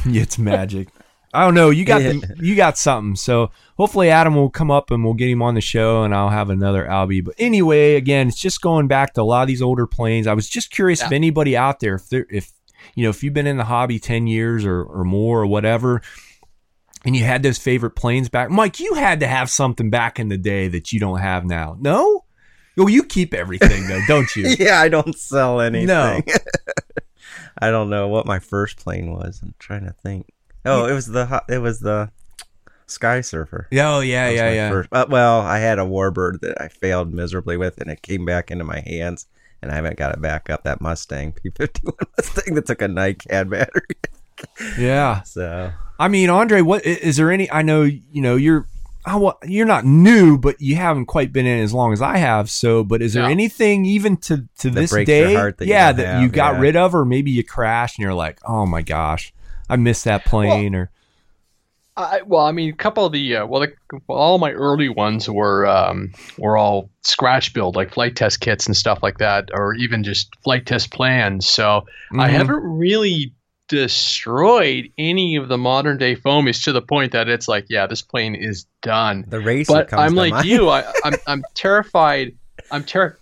It's 0.05 0.37
magic. 0.37 0.87
I 1.33 1.45
don't 1.45 1.53
know. 1.53 1.69
You 1.69 1.85
got 1.85 1.99
the, 1.99 2.35
you 2.41 2.55
got 2.55 2.77
something. 2.77 3.15
So 3.15 3.51
hopefully 3.77 4.09
Adam 4.09 4.35
will 4.35 4.49
come 4.49 4.69
up 4.69 4.91
and 4.91 5.03
we'll 5.03 5.13
get 5.13 5.29
him 5.29 5.41
on 5.41 5.55
the 5.55 5.61
show 5.61 6.03
and 6.03 6.13
I'll 6.13 6.29
have 6.29 6.49
another 6.49 6.85
Albie. 6.85 7.23
But 7.23 7.35
anyway, 7.37 7.95
again, 7.95 8.27
it's 8.27 8.37
just 8.39 8.61
going 8.61 8.87
back 8.87 9.13
to 9.13 9.21
a 9.21 9.23
lot 9.23 9.41
of 9.43 9.47
these 9.47 9.61
older 9.61 9.87
planes. 9.87 10.27
I 10.27 10.33
was 10.33 10.49
just 10.49 10.71
curious 10.71 11.01
if 11.01 11.11
anybody 11.11 11.55
out 11.55 11.79
there, 11.79 11.95
if 11.95 12.09
there, 12.09 12.25
if 12.29 12.51
you 12.95 13.03
know, 13.03 13.09
if 13.09 13.23
you've 13.23 13.33
been 13.33 13.47
in 13.47 13.57
the 13.57 13.63
hobby 13.65 13.99
ten 13.99 14.27
years 14.27 14.65
or 14.65 14.83
or 14.83 15.03
more 15.03 15.41
or 15.41 15.45
whatever, 15.47 16.01
and 17.05 17.15
you 17.15 17.23
had 17.23 17.43
those 17.43 17.57
favorite 17.57 17.91
planes 17.91 18.29
back, 18.29 18.49
Mike, 18.49 18.79
you 18.79 18.93
had 18.95 19.19
to 19.21 19.27
have 19.27 19.49
something 19.49 19.89
back 19.89 20.19
in 20.19 20.29
the 20.29 20.37
day 20.37 20.67
that 20.67 20.91
you 20.91 20.99
don't 20.99 21.19
have 21.19 21.45
now. 21.45 21.77
No. 21.79 22.25
Well, 22.77 22.89
you 22.89 23.03
keep 23.03 23.33
everything 23.33 23.87
though, 23.87 24.01
don't 24.07 24.33
you? 24.35 24.55
yeah, 24.59 24.79
I 24.79 24.89
don't 24.89 25.17
sell 25.17 25.59
anything. 25.61 25.87
No. 25.87 26.21
I 27.61 27.69
don't 27.69 27.89
know 27.89 28.07
what 28.07 28.25
my 28.25 28.39
first 28.39 28.77
plane 28.77 29.11
was. 29.11 29.39
I'm 29.43 29.53
trying 29.59 29.85
to 29.85 29.93
think. 29.93 30.31
Oh, 30.65 30.85
it 30.85 30.93
was 30.93 31.07
the 31.07 31.43
it 31.49 31.57
was 31.57 31.79
the 31.79 32.11
Sky 32.87 33.21
Surfer. 33.21 33.67
Yeah, 33.71 33.95
oh 33.95 33.99
yeah, 33.99 34.29
yeah, 34.29 34.51
yeah. 34.51 34.69
first- 34.69 34.89
uh, 34.91 35.05
well, 35.09 35.41
I 35.41 35.59
had 35.59 35.79
a 35.79 35.83
Warbird 35.83 36.41
that 36.41 36.61
I 36.61 36.67
failed 36.67 37.13
miserably 37.13 37.57
with, 37.57 37.79
and 37.79 37.89
it 37.89 38.01
came 38.01 38.25
back 38.25 38.51
into 38.51 38.63
my 38.63 38.79
hands, 38.79 39.27
and 39.61 39.71
I 39.71 39.75
haven't 39.75 39.97
got 39.97 40.13
it 40.13 40.21
back 40.21 40.49
up. 40.49 40.63
That 40.63 40.81
Mustang 40.81 41.33
P51 41.45 41.93
Mustang 42.17 42.55
that 42.55 42.65
took 42.65 42.81
a 42.81 42.87
NiCad 42.87 43.49
battery. 43.49 43.85
Yeah. 44.77 45.21
So 45.25 45.71
I 45.99 46.07
mean, 46.07 46.29
Andre, 46.31 46.61
what 46.61 46.83
is 46.85 47.17
there 47.17 47.31
any? 47.31 47.49
I 47.51 47.61
know 47.61 47.83
you 47.83 48.21
know 48.21 48.35
you're. 48.35 48.67
I, 49.03 49.15
wa- 49.15 49.33
you're 49.43 49.65
not 49.65 49.83
new, 49.83 50.37
but 50.37 50.61
you 50.61 50.75
haven't 50.75 51.07
quite 51.07 51.33
been 51.33 51.47
in 51.47 51.63
as 51.63 51.73
long 51.73 51.91
as 51.91 52.03
I 52.03 52.17
have. 52.17 52.51
So, 52.51 52.83
but 52.83 53.01
is 53.01 53.13
there 53.13 53.23
No. 53.23 53.29
anything 53.29 53.83
even 53.85 54.15
to 54.17 54.47
to 54.59 54.69
That 54.69 54.79
this 54.79 54.91
breaks 54.91 55.09
your 55.09 55.27
day, 55.27 55.33
heart 55.33 55.57
that 55.57 55.65
you 55.65 55.71
yeah, 55.71 55.87
don't 55.91 55.97
that 55.97 56.05
have, 56.13 56.21
you 56.21 56.29
got 56.29 56.53
yeah. 56.55 56.59
rid 56.59 56.75
of, 56.75 56.93
or 56.93 57.03
maybe 57.03 57.31
you 57.31 57.43
crashed 57.43 57.97
and 57.97 58.03
you're 58.03 58.13
like, 58.13 58.37
oh 58.47 58.67
my 58.67 58.83
gosh, 58.83 59.33
I 59.67 59.75
missed 59.77 60.03
that 60.05 60.23
plane, 60.25 60.75
or 60.75 60.91
I, 61.97 62.21
well, 62.25 62.45
I 62.45 62.51
mean, 62.51 62.69
a 62.69 62.75
couple 62.75 63.05
of 63.05 63.11
the 63.11 63.35
uh, 63.37 63.45
well, 63.45 63.61
the, 63.61 63.99
all 64.07 64.37
my 64.37 64.51
early 64.51 64.89
ones 64.89 65.29
were 65.29 65.67
um, 65.67 66.11
were 66.37 66.57
all 66.57 66.89
scratch 67.03 67.53
build, 67.53 67.75
like 67.75 67.93
Flite 67.93 68.15
Test 68.15 68.39
kits 68.39 68.65
and 68.65 68.75
stuff 68.77 68.99
like 69.03 69.17
that, 69.17 69.49
or 69.53 69.73
even 69.75 70.03
just 70.03 70.29
Flite 70.43 70.65
Test 70.65 70.91
plans. 70.91 71.47
So 71.47 71.85
I 72.17 72.29
Mhm. 72.29 72.31
haven't 72.31 72.63
really 72.63 73.33
destroyed 73.67 74.89
any 74.97 75.35
of 75.35 75.47
the 75.47 75.57
modern 75.57 75.97
day 75.97 76.15
foamies 76.15 76.63
to 76.63 76.71
the 76.71 76.81
point 76.81 77.11
that 77.13 77.29
it's 77.29 77.47
like, 77.47 77.65
yeah, 77.69 77.87
this 77.87 78.01
plane 78.01 78.35
is 78.35 78.65
done. 78.81 79.25
the 79.27 79.39
race, 79.39 79.67
But 79.67 79.87
comes 79.87 80.01
I'm 80.01 80.11
to 80.11 80.15
like 80.21 80.31
mind. 80.31 80.45
you. 80.45 80.69
I, 80.69 80.93
I'm 81.03 81.15
I'm 81.25 81.45
terrified. 81.55 82.33
I'm 82.71 82.83
ter- 82.83 83.17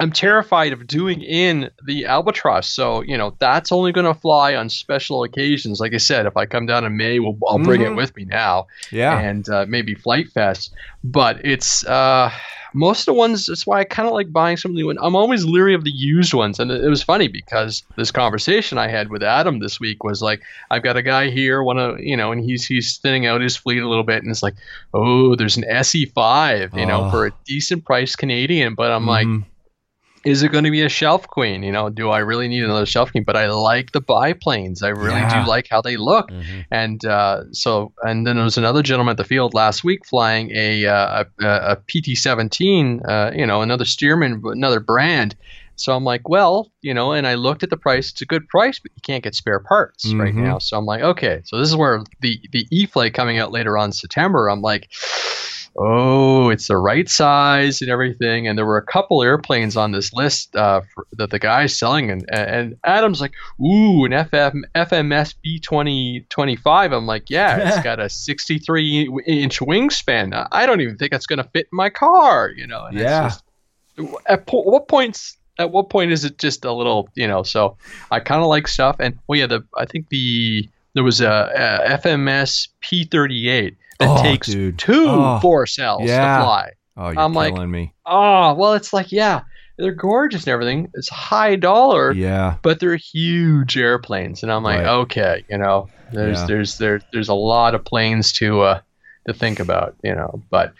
I'm 0.00 0.10
terrified 0.12 0.72
of 0.72 0.86
doing 0.86 1.22
in 1.22 1.70
the 1.84 2.06
albatross. 2.06 2.68
So 2.68 3.02
you 3.02 3.16
know 3.18 3.36
that's 3.38 3.70
only 3.70 3.92
going 3.92 4.06
to 4.06 4.14
fly 4.18 4.54
on 4.54 4.68
special 4.70 5.22
occasions. 5.22 5.78
Like 5.78 5.94
I 5.94 5.98
said, 5.98 6.26
if 6.26 6.36
I 6.36 6.46
come 6.46 6.66
down 6.66 6.84
in 6.84 6.96
May, 6.96 7.18
we'll, 7.20 7.38
I'll 7.46 7.58
bring 7.58 7.82
Mhm. 7.82 7.92
it 7.92 7.94
with 7.96 8.16
me 8.16 8.24
now, 8.24 8.66
Yeah. 8.90 9.18
and 9.18 9.48
uh, 9.48 9.66
maybe 9.68 9.94
FliteFest. 9.94 10.70
But 11.04 11.44
it's 11.44 11.84
uh, 11.86 12.30
most 12.74 13.00
of 13.00 13.06
the 13.06 13.14
ones. 13.14 13.46
That's 13.46 13.66
why 13.66 13.80
I 13.80 13.84
kind 13.84 14.06
of 14.08 14.14
like 14.14 14.32
buying 14.32 14.56
some 14.56 14.70
of 14.72 14.76
the 14.76 14.82
new. 14.82 14.90
I'm 15.02 15.16
always 15.16 15.44
leery 15.44 15.74
of 15.74 15.84
the 15.84 15.90
used 15.90 16.32
ones, 16.34 16.58
and 16.60 16.70
it, 16.70 16.84
it 16.84 16.88
was 16.88 17.02
funny 17.02 17.28
because 17.28 17.82
this 17.96 18.10
conversation 18.10 18.78
I 18.78 18.88
had 18.88 19.08
with 19.10 19.22
Adam 19.22 19.58
this 19.60 19.78
week 19.80 20.02
was 20.04 20.22
like, 20.22 20.40
I've 20.70 20.82
got 20.82 20.96
a 20.96 21.02
guy 21.02 21.30
here, 21.30 21.62
one 21.62 21.78
of 21.78 21.98
you 22.00 22.16
know, 22.16 22.32
and 22.32 22.42
he's 22.44 22.64
he's 22.66 22.96
thinning 22.98 23.26
out 23.26 23.40
his 23.40 23.56
fleet 23.56 23.82
a 23.82 23.88
little 23.88 24.04
bit, 24.04 24.22
and 24.22 24.30
it's 24.30 24.42
like, 24.42 24.54
oh, 24.94 25.34
there's 25.36 25.56
an 25.56 25.64
SE5, 25.70 26.76
you 26.78 26.86
know, 26.86 27.10
for 27.10 27.26
a 27.26 27.32
decent 27.46 27.84
price 27.84 28.14
Canadian, 28.16 28.74
but 28.74 28.90
I'm 28.92 29.06
like 29.06 29.26
Mhm. 29.26 29.44
Is 30.24 30.42
it 30.42 30.52
going 30.52 30.64
to 30.64 30.70
be 30.70 30.82
a 30.82 30.88
shelf 30.88 31.26
queen? 31.26 31.62
You 31.62 31.72
know, 31.72 31.88
do 31.88 32.10
I 32.10 32.18
really 32.18 32.46
need 32.48 32.62
another 32.62 32.84
shelf 32.86 33.10
queen? 33.10 33.24
But 33.24 33.36
I 33.36 33.48
like 33.50 33.92
the 33.92 34.00
biplanes. 34.02 34.82
I 34.82 34.88
really 34.88 35.20
Yeah. 35.20 35.42
do 35.44 35.48
like 35.48 35.66
how 35.70 35.80
they 35.80 35.96
look. 35.96 36.30
Mhm. 36.30 36.66
And 36.70 37.04
uh, 37.04 37.44
so, 37.52 37.92
and 38.02 38.26
then 38.26 38.36
there 38.36 38.44
was 38.44 38.58
another 38.58 38.82
gentleman 38.82 39.12
at 39.12 39.16
the 39.16 39.24
field 39.24 39.54
last 39.54 39.82
week 39.84 40.04
flying 40.04 40.50
a 40.54 40.86
uh, 40.86 41.24
a, 41.40 41.46
a 41.46 41.76
PT17. 41.88 43.00
Uh, 43.08 43.30
you 43.34 43.46
know, 43.46 43.62
another 43.62 43.84
Stearman, 43.84 44.40
another 44.44 44.80
brand. 44.80 45.36
So 45.76 45.94
I'm 45.96 46.04
like, 46.04 46.28
well, 46.28 46.70
you 46.82 46.92
know, 46.92 47.12
and 47.12 47.26
I 47.26 47.34
looked 47.36 47.62
at 47.62 47.70
the 47.70 47.76
price. 47.78 48.10
It's 48.10 48.20
a 48.20 48.26
good 48.26 48.46
price, 48.48 48.78
but 48.78 48.90
you 48.94 49.00
can't 49.02 49.24
get 49.24 49.34
spare 49.34 49.60
parts 49.60 50.12
right 50.12 50.34
Mhm. 50.34 50.42
now. 50.44 50.58
So 50.58 50.76
I'm 50.76 50.84
like, 50.84 51.00
okay. 51.00 51.40
So 51.46 51.58
this 51.58 51.68
is 51.70 51.76
where 51.76 52.02
the 52.20 52.38
the 52.52 52.66
E 52.70 52.84
flight 52.84 53.14
coming 53.14 53.38
out 53.38 53.50
later 53.52 53.78
on 53.78 53.86
in 53.86 53.92
September. 53.92 54.48
I'm 54.50 54.60
like, 54.60 54.90
oh, 55.76 56.50
it's 56.50 56.68
the 56.68 56.76
right 56.76 57.08
size 57.08 57.80
and 57.80 57.90
everything. 57.90 58.46
And 58.48 58.58
there 58.58 58.66
were 58.66 58.76
a 58.76 58.84
couple 58.84 59.22
airplanes 59.22 59.76
on 59.76 59.92
this 59.92 60.12
list 60.12 60.54
uh, 60.56 60.82
for, 60.94 61.06
that 61.12 61.30
the 61.30 61.38
guy's 61.38 61.78
selling, 61.78 62.10
and 62.10 62.24
and 62.32 62.76
Adam's 62.84 63.20
like, 63.20 63.32
ooh, 63.60 64.04
an 64.04 64.12
FM 64.12 64.62
FMS 64.74 65.34
B2025. 65.44 66.94
I'm 66.94 67.06
like, 67.06 67.30
yeah, 67.30 67.68
it's 67.68 67.82
got 67.84 68.00
a 68.00 68.08
63 68.08 69.08
inch 69.26 69.60
wingspan. 69.60 70.48
I 70.52 70.66
don't 70.66 70.80
even 70.80 70.96
think 70.96 71.12
it's 71.12 71.26
gonna 71.26 71.44
fit 71.52 71.66
in 71.72 71.76
my 71.76 71.90
car, 71.90 72.50
you 72.50 72.66
know. 72.66 72.84
And 72.86 72.96
it's 72.98 73.04
Yeah. 73.04 73.22
just- 73.28 73.44
at 74.26 74.46
po- 74.46 74.62
what 74.62 74.88
points? 74.88 75.36
At 75.58 75.72
what 75.72 75.90
point 75.90 76.10
is 76.10 76.24
it 76.24 76.38
just 76.38 76.64
a 76.64 76.72
little, 76.72 77.10
you 77.14 77.28
know? 77.28 77.42
So 77.42 77.76
I 78.10 78.20
kind 78.20 78.40
of 78.40 78.46
like 78.48 78.66
stuff, 78.66 78.96
and 78.98 79.18
well, 79.26 79.38
yeah, 79.38 79.46
the 79.46 79.62
I 79.76 79.84
think 79.84 80.08
the 80.08 80.66
there 80.94 81.04
was 81.04 81.20
a, 81.20 81.28
a 81.86 81.98
FMS 81.98 82.68
P38 82.82 83.76
that 84.00 84.08
Oh, 84.18 84.22
takes 84.22 84.48
dude. 84.48 84.78
two 84.78 85.06
Oh, 85.08 85.38
four 85.40 85.66
cells 85.66 86.02
yeah. 86.08 86.38
to 86.38 86.42
fly. 86.44 86.70
Oh, 86.96 87.10
you're 87.10 87.20
I'm 87.20 87.32
like- 87.32 87.54
killing 87.54 87.70
me. 87.70 87.94
Oh, 88.04 88.54
well, 88.54 88.74
it's 88.74 88.92
like, 88.92 89.12
yeah, 89.12 89.42
they're 89.78 89.92
gorgeous 89.94 90.42
and 90.42 90.48
everything. 90.52 90.90
It's 90.94 91.08
high 91.08 91.56
dollar, 91.56 92.12
Yeah. 92.12 92.56
but 92.62 92.80
they're 92.80 92.96
huge 92.96 93.76
airplanes. 93.78 94.42
And 94.42 94.50
I'm 94.52 94.62
like, 94.64 94.80
Right. 94.80 94.88
okay, 94.88 95.44
you 95.48 95.56
know, 95.58 95.88
there's 96.12 96.40
Yeah. 96.40 96.46
there's 96.46 96.78
there 96.78 97.00
there's 97.12 97.28
a 97.28 97.34
lot 97.34 97.74
of 97.74 97.84
planes 97.84 98.32
to 98.34 98.60
uh 98.62 98.80
to 99.28 99.32
think 99.32 99.60
about, 99.60 99.94
you 100.02 100.14
know. 100.14 100.42
But 100.50 100.72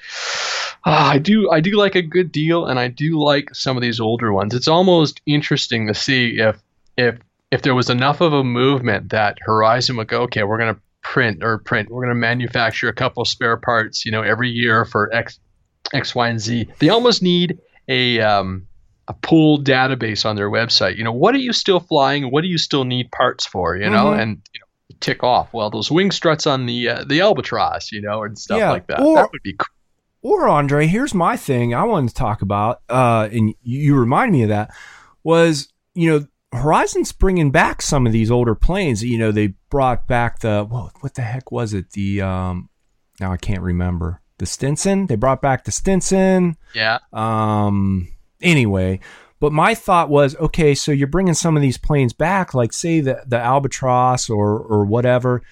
ah, 0.85 1.11
I 1.13 1.19
do 1.19 1.51
I 1.51 1.61
do 1.61 1.77
like 1.77 1.95
a 1.95 2.03
good 2.03 2.33
deal, 2.33 2.67
and 2.67 2.79
I 2.79 2.89
do 2.89 3.19
like 3.23 3.55
some 3.55 3.77
of 3.77 3.81
these 3.83 4.01
older 4.01 4.33
ones. 4.33 4.55
It's 4.55 4.69
almost 4.69 5.21
interesting 5.27 5.87
to 5.87 5.95
see 5.95 6.39
if 6.39 6.57
if 6.99 7.17
if 7.51 7.63
there 7.63 7.75
was 7.75 7.91
enough 7.91 8.21
of 8.21 8.33
a 8.33 8.45
movement 8.45 9.11
that 9.11 9.39
Horizon 9.41 9.97
would 9.97 10.09
go, 10.09 10.23
okay, 10.23 10.43
we're 10.45 10.59
gonna 10.59 10.77
print 11.03 11.43
or 11.43 11.59
print, 11.59 11.91
we're 11.91 12.03
gonna 12.05 12.15
manufacture 12.15 12.89
a 12.89 12.93
couple 12.93 13.25
spare 13.25 13.57
parts, 13.57 14.05
you 14.05 14.13
know, 14.13 14.23
every 14.23 14.51
year 14.51 14.85
for 14.85 15.13
X 15.15 15.39
X, 15.93 16.15
Y, 16.15 16.29
and 16.29 16.41
Z. 16.41 16.69
They 16.79 16.89
almost 16.89 17.23
need 17.23 17.59
a 17.89 18.21
um, 18.21 18.67
a 19.09 19.13
pooled 19.15 19.67
database 19.67 20.25
on 20.25 20.37
their 20.37 20.51
website. 20.51 20.97
You 20.97 21.05
know, 21.05 21.13
what 21.13 21.35
are 21.35 21.39
you 21.39 21.53
still 21.53 21.81
flying? 21.81 22.31
What 22.31 22.43
do 22.43 22.49
you 22.49 22.59
still 22.59 22.85
need 22.85 23.11
parts 23.11 23.45
for? 23.47 23.77
You 23.77 23.91
know, 23.91 24.07
Mhm. 24.13 24.21
and 24.21 24.31
you 24.55 24.61
know, 24.61 24.97
tick 25.01 25.25
off. 25.25 25.53
Well, 25.53 25.71
those 25.71 25.91
wing 25.91 26.11
struts 26.13 26.47
on 26.47 26.67
the 26.67 26.89
uh, 26.89 27.05
the 27.05 27.21
albatross, 27.21 27.91
you 27.91 28.01
know, 28.03 28.23
and 28.23 28.39
stuff 28.39 28.59
Yeah, 28.59 28.71
like 28.71 28.87
that. 28.89 29.01
or- 29.01 29.17
that 29.17 29.31
would 29.33 29.43
be 29.43 29.55
cool. 29.55 29.67
Or 30.23 30.49
Andre, 30.49 30.87
here's 30.87 31.15
my 31.15 31.35
thing 31.35 31.75
I 31.75 31.83
wanted 31.85 32.11
to 32.11 32.15
talk 32.15 32.43
about, 32.43 32.83
uh, 32.91 33.27
and 33.33 33.49
you, 33.49 33.81
you 33.81 33.97
remind 33.97 34.33
me 34.33 34.43
of 34.43 34.51
that, 34.51 34.71
was, 35.25 35.73
you 35.95 36.11
know, 36.11 36.27
Horizon's 36.53 37.13
bringing 37.13 37.51
back 37.51 37.81
some 37.83 38.07
of 38.07 38.13
these 38.13 38.31
older 38.31 38.55
planes. 38.55 39.05
You 39.05 39.19
know, 39.19 39.33
they 39.33 39.55
brought 39.71 40.07
back 40.07 40.41
the, 40.41 40.65
what, 40.65 40.93
what 41.01 41.15
the 41.15 41.23
heck 41.23 41.53
was 41.53 41.75
it? 41.75 41.93
The, 41.93 42.23
um, 42.23 42.69
now 43.21 43.33
I 43.33 43.37
can't 43.37 43.63
remember. 43.63 44.21
The 44.39 44.47
Stinson. 44.47 45.07
They 45.07 45.17
brought 45.17 45.43
back 45.43 45.65
the 45.65 45.71
Stinson. 45.71 46.57
Yeah, 46.75 46.99
Um, 47.13 48.09
anyway, 48.41 49.01
but 49.39 49.53
my 49.53 49.75
thought 49.75 50.09
was, 50.09 50.35
okay, 50.37 50.75
so 50.75 50.93
you're 50.93 51.09
bringing 51.09 51.35
some 51.35 51.57
of 51.57 51.63
these 51.63 51.79
planes 51.79 52.13
back, 52.13 52.55
like 52.55 52.73
say 52.73 53.01
the 53.01 53.23
the 53.27 53.39
Albatross 53.39 54.31
or 54.31 54.59
or 54.59 54.85
whatever. 54.85 55.43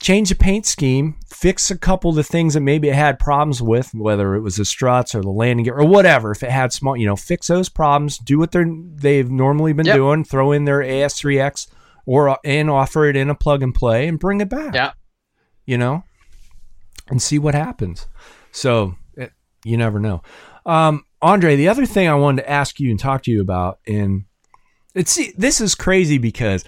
Change 0.00 0.30
the 0.30 0.34
paint 0.34 0.64
scheme, 0.64 1.16
fix 1.28 1.70
a 1.70 1.76
couple 1.76 2.08
of 2.10 2.16
the 2.16 2.22
things 2.24 2.54
that 2.54 2.60
maybe 2.60 2.88
it 2.88 2.94
had 2.94 3.18
problems 3.18 3.60
with, 3.60 3.92
whether 3.94 4.34
it 4.34 4.40
was 4.40 4.56
the 4.56 4.64
struts 4.64 5.14
or 5.14 5.20
the 5.20 5.28
landing 5.30 5.64
gear 5.64 5.74
or 5.78 5.86
whatever. 5.86 6.30
If 6.32 6.42
it 6.42 6.50
had 6.50 6.72
small, 6.72 6.96
you 6.96 7.04
know, 7.06 7.16
fix 7.16 7.48
those 7.48 7.68
problems, 7.68 8.16
do 8.16 8.38
what 8.38 8.50
they're 8.50 8.66
they've 8.94 9.30
normally 9.30 9.74
been 9.74 9.84
Yep. 9.86 9.96
doing, 9.96 10.24
throw 10.24 10.52
in 10.52 10.64
their 10.64 10.78
AS3X 10.80 11.66
or 12.06 12.38
and 12.46 12.70
offer 12.70 13.04
it 13.04 13.14
in 13.16 13.28
a 13.28 13.34
plug 13.34 13.62
and 13.62 13.74
play 13.74 14.08
and 14.08 14.18
bring 14.18 14.40
it 14.40 14.48
back. 14.48 14.74
Yeah. 14.74 14.92
you 15.66 15.76
know, 15.76 16.02
and 17.08 17.20
see 17.20 17.38
what 17.38 17.54
happens. 17.54 18.06
So 18.52 18.96
it, 19.16 19.32
you 19.64 19.76
never 19.76 20.00
know. 20.00 20.22
Um, 20.64 21.04
Andre, 21.20 21.56
the 21.56 21.68
other 21.68 21.84
thing 21.84 22.08
I 22.08 22.14
wanted 22.14 22.42
to 22.42 22.50
ask 22.50 22.80
you 22.80 22.90
and 22.90 22.98
talk 22.98 23.22
to 23.24 23.30
you 23.30 23.42
about, 23.42 23.78
and 23.86 24.24
it's 24.94 25.12
see, 25.12 25.34
this 25.36 25.60
is 25.60 25.74
crazy 25.74 26.16
because 26.16 26.64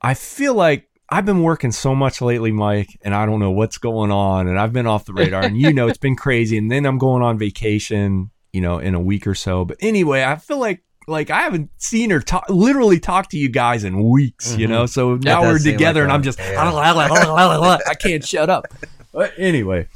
I 0.00 0.14
feel 0.14 0.54
like 0.54 0.88
I've 1.10 1.26
been 1.26 1.42
working 1.42 1.70
so 1.70 1.94
much 1.94 2.20
lately, 2.22 2.50
Mike, 2.50 2.98
and 3.02 3.14
I 3.14 3.26
don't 3.26 3.38
know 3.40 3.50
what's 3.50 3.78
going 3.78 4.10
on, 4.10 4.48
and 4.48 4.58
I've 4.58 4.72
been 4.72 4.86
off 4.86 5.04
the 5.04 5.12
radar, 5.12 5.44
and 5.44 5.56
you 5.56 5.72
know 5.72 5.86
it's 5.88 5.98
been 5.98 6.16
crazy, 6.16 6.56
and 6.56 6.70
then 6.70 6.86
I'm 6.86 6.98
going 6.98 7.22
on 7.22 7.38
vacation, 7.38 8.30
you 8.52 8.60
know, 8.62 8.78
in 8.78 8.94
a 8.94 9.00
week 9.00 9.26
or 9.26 9.34
so. 9.34 9.64
But 9.64 9.76
anyway, 9.80 10.24
I 10.24 10.36
feel 10.36 10.58
like 10.58 10.82
like 11.06 11.28
I 11.28 11.42
haven't 11.42 11.68
seen 11.76 12.10
or 12.12 12.20
talk, 12.20 12.46
literally 12.48 12.98
talked 12.98 13.32
to 13.32 13.36
you 13.38 13.50
guys 13.50 13.84
in 13.84 14.08
weeks, 14.08 14.56
you 14.56 14.66
Mhm. 14.66 14.70
know. 14.70 14.86
So 14.86 15.16
now 15.16 15.42
we're 15.42 15.58
together, 15.58 16.00
like 16.00 16.04
and 16.04 16.12
I'm 16.12 16.22
just. 16.22 16.40
I 17.86 17.94
can't 17.94 18.26
shut 18.26 18.48
up. 18.48 18.72
But 19.12 19.34
anyway, 19.36 19.88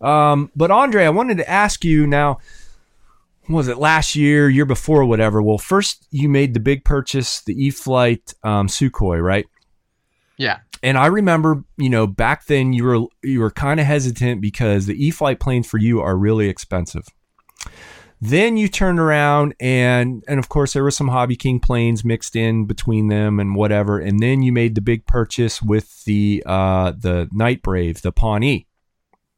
um, 0.00 0.50
but 0.56 0.70
Andre, 0.70 1.04
I 1.04 1.10
wanted 1.10 1.36
to 1.38 1.48
ask 1.48 1.84
you 1.84 2.06
now. 2.06 2.38
Was 3.50 3.68
it 3.68 3.78
last 3.78 4.14
year, 4.14 4.50
year 4.50 4.66
before, 4.66 5.04
whatever? 5.06 5.40
Well, 5.42 5.56
first 5.56 6.06
you 6.10 6.28
made 6.28 6.52
the 6.52 6.60
big 6.60 6.84
purchase, 6.84 7.40
the 7.40 7.54
E-flite 7.54 8.34
um, 8.44 8.66
Sukhoi, 8.68 9.22
right? 9.22 9.46
Yeah, 10.38 10.58
And 10.84 10.96
I 10.96 11.06
remember, 11.06 11.64
you 11.76 11.90
know, 11.90 12.06
back 12.06 12.46
then 12.46 12.72
you 12.72 12.84
were 12.84 13.06
you 13.22 13.40
were 13.40 13.50
kind 13.50 13.80
of 13.80 13.86
hesitant 13.86 14.40
because 14.40 14.86
the 14.86 14.94
E-flite 15.06 15.40
planes 15.40 15.66
for 15.66 15.78
you 15.78 16.00
are 16.00 16.16
really 16.16 16.48
expensive. 16.48 17.04
Then 18.20 18.56
you 18.56 18.68
turned 18.68 18.98
around 18.98 19.54
and 19.60 20.24
and 20.28 20.38
of 20.38 20.48
course 20.48 20.72
there 20.72 20.82
were 20.82 20.90
some 20.90 21.08
Hobby 21.08 21.36
King 21.36 21.60
planes 21.60 22.04
mixed 22.04 22.34
in 22.34 22.64
between 22.66 23.08
them 23.08 23.38
and 23.38 23.54
whatever. 23.54 23.98
And 23.98 24.20
then 24.20 24.42
you 24.42 24.52
made 24.52 24.74
the 24.74 24.80
big 24.80 25.06
purchase 25.06 25.60
with 25.62 26.04
the 26.04 26.42
uh 26.46 26.92
the 26.98 27.28
Night 27.32 27.62
Brave, 27.62 28.02
the 28.02 28.12
Pawnee. 28.12 28.66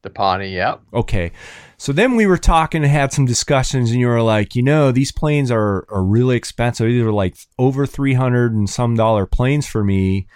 the 0.02 0.10
Pawnee. 0.10 0.54
yep. 0.54 0.80
Okay. 0.94 1.32
So 1.76 1.92
then 1.92 2.14
we 2.16 2.26
were 2.26 2.38
talking 2.38 2.82
and 2.82 2.92
had 2.92 3.10
some 3.12 3.24
discussions, 3.24 3.90
and 3.90 4.00
you 4.00 4.06
were 4.06 4.22
like, 4.22 4.54
you 4.54 4.62
know, 4.62 4.92
these 4.92 5.12
planes 5.12 5.50
are, 5.50 5.86
are 5.90 6.04
really 6.04 6.36
expensive. 6.36 6.86
These 6.86 7.02
are 7.02 7.12
like 7.12 7.36
over 7.58 7.86
300 7.86 8.52
and 8.54 8.68
some 8.68 8.96
dollar 8.96 9.24
planes 9.24 9.66
for 9.66 9.82
me. 9.82 10.26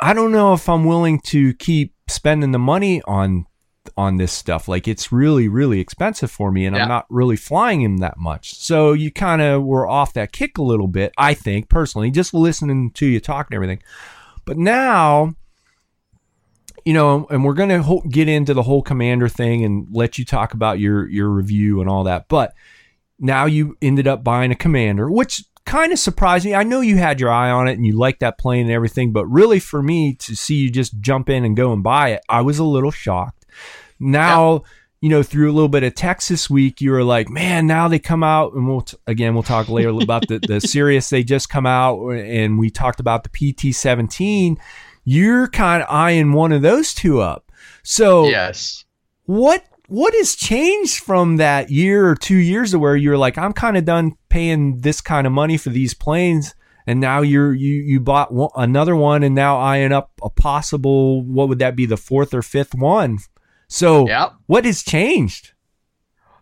I 0.00 0.12
don't 0.14 0.32
know 0.32 0.52
if 0.54 0.68
I'm 0.68 0.84
willing 0.84 1.20
to 1.26 1.54
keep 1.54 1.94
spending 2.08 2.52
the 2.52 2.58
money 2.58 3.02
on 3.02 3.46
on 3.96 4.16
this 4.16 4.32
stuff. 4.32 4.68
Like 4.68 4.86
it's 4.88 5.10
really, 5.12 5.48
really 5.48 5.80
expensive 5.80 6.30
for 6.30 6.50
me, 6.50 6.64
and 6.66 6.76
Yeah. 6.76 6.82
I'm 6.82 6.88
not 6.88 7.06
really 7.10 7.36
flying 7.36 7.80
him 7.82 7.98
that 7.98 8.18
much. 8.18 8.54
So 8.54 8.92
you 8.92 9.10
kind 9.10 9.42
of 9.42 9.64
were 9.64 9.86
off 9.86 10.12
that 10.14 10.32
kick 10.32 10.58
a 10.58 10.62
little 10.62 10.88
bit, 10.88 11.12
I 11.18 11.34
think, 11.34 11.68
personally, 11.68 12.10
just 12.10 12.32
listening 12.34 12.90
to 12.92 13.06
you 13.06 13.20
talk 13.20 13.48
and 13.50 13.54
everything. 13.54 13.82
But 14.44 14.56
now 14.58 15.34
you 16.84 16.94
know, 16.94 17.26
and 17.30 17.44
we're 17.44 17.52
going 17.54 17.68
to 17.68 17.82
ho- 17.82 18.02
get 18.08 18.26
into 18.26 18.54
the 18.54 18.62
whole 18.62 18.80
commander 18.82 19.28
thing 19.28 19.64
and 19.64 19.86
let 19.90 20.18
you 20.18 20.24
talk 20.24 20.54
about 20.54 20.78
your 20.78 21.06
your 21.08 21.28
review 21.28 21.80
and 21.80 21.90
all 21.90 22.04
that. 22.04 22.26
But 22.28 22.54
now 23.18 23.44
you 23.44 23.76
ended 23.82 24.08
up 24.08 24.24
buying 24.24 24.50
a 24.50 24.56
commander, 24.56 25.10
which 25.10 25.44
kind 25.64 25.92
of 25.92 25.98
surprised 25.98 26.44
me. 26.44 26.54
I 26.54 26.62
know 26.62 26.80
you 26.80 26.96
had 26.96 27.20
your 27.20 27.30
eye 27.30 27.50
on 27.50 27.68
it 27.68 27.74
and 27.74 27.86
you 27.86 27.96
liked 27.96 28.20
that 28.20 28.38
plane 28.38 28.66
and 28.66 28.72
everything, 28.72 29.12
but 29.12 29.26
really 29.26 29.60
for 29.60 29.82
me 29.82 30.14
to 30.14 30.34
see 30.34 30.56
you 30.56 30.70
just 30.70 31.00
jump 31.00 31.28
in 31.28 31.44
and 31.44 31.56
go 31.56 31.72
and 31.72 31.82
buy 31.82 32.10
it, 32.10 32.22
I 32.28 32.40
was 32.42 32.58
a 32.58 32.64
little 32.64 32.90
shocked. 32.90 33.46
Now, 33.98 34.62
you 35.00 35.08
know, 35.08 35.22
through 35.22 35.50
a 35.50 35.54
little 35.54 35.68
bit 35.68 35.82
of 35.82 35.94
Texas 35.94 36.50
week, 36.50 36.80
you 36.80 36.90
were 36.90 37.04
like, 37.04 37.28
man, 37.28 37.66
now 37.66 37.88
they 37.88 37.98
come 37.98 38.22
out, 38.22 38.52
and 38.52 38.68
we'll 38.68 38.82
t- 38.82 38.98
again 39.06 39.34
we'll 39.34 39.42
talk 39.42 39.68
later 39.68 39.90
about 40.02 40.28
the 40.28 40.38
the 40.38 40.60
Sirius 40.60 41.08
they 41.08 41.22
just 41.22 41.48
come 41.48 41.66
out, 41.66 42.10
and 42.10 42.58
we 42.58 42.70
talked 42.70 43.00
about 43.00 43.24
the 43.24 43.52
PT 43.52 43.74
seventeen 43.74 44.58
you're 45.04 45.48
kind 45.48 45.82
of 45.82 45.88
eyeing 45.90 46.32
one 46.32 46.52
of 46.52 46.62
those 46.62 46.94
two 46.94 47.20
up. 47.20 47.50
So 47.82 48.28
yes. 48.28 48.84
what 49.24 49.64
what 49.90 50.14
has 50.14 50.36
changed 50.36 51.02
from 51.02 51.36
that 51.38 51.68
year 51.68 52.08
or 52.08 52.14
two 52.14 52.36
years 52.36 52.70
to 52.70 52.78
where 52.78 52.94
you're 52.94 53.18
like, 53.18 53.36
I'm 53.36 53.52
kind 53.52 53.76
of 53.76 53.84
done 53.84 54.12
paying 54.28 54.82
this 54.82 55.00
kind 55.00 55.26
of 55.26 55.32
money 55.32 55.56
for 55.56 55.70
these 55.70 55.94
planes, 55.94 56.54
and 56.86 57.00
now 57.00 57.22
you're 57.22 57.52
you 57.52 57.74
you 57.82 57.98
bought 57.98 58.32
one, 58.32 58.50
another 58.54 58.94
one, 58.94 59.24
and 59.24 59.34
now 59.34 59.58
eyeing 59.58 59.90
up 59.90 60.12
a 60.22 60.30
possible 60.30 61.24
what 61.24 61.48
would 61.48 61.58
that 61.58 61.74
be 61.74 61.86
the 61.86 61.96
fourth 61.96 62.32
or 62.32 62.40
fifth 62.40 62.72
one? 62.72 63.18
So 63.66 64.06
Yeah. 64.06 64.30
what 64.46 64.64
has 64.64 64.84
changed? 64.84 65.54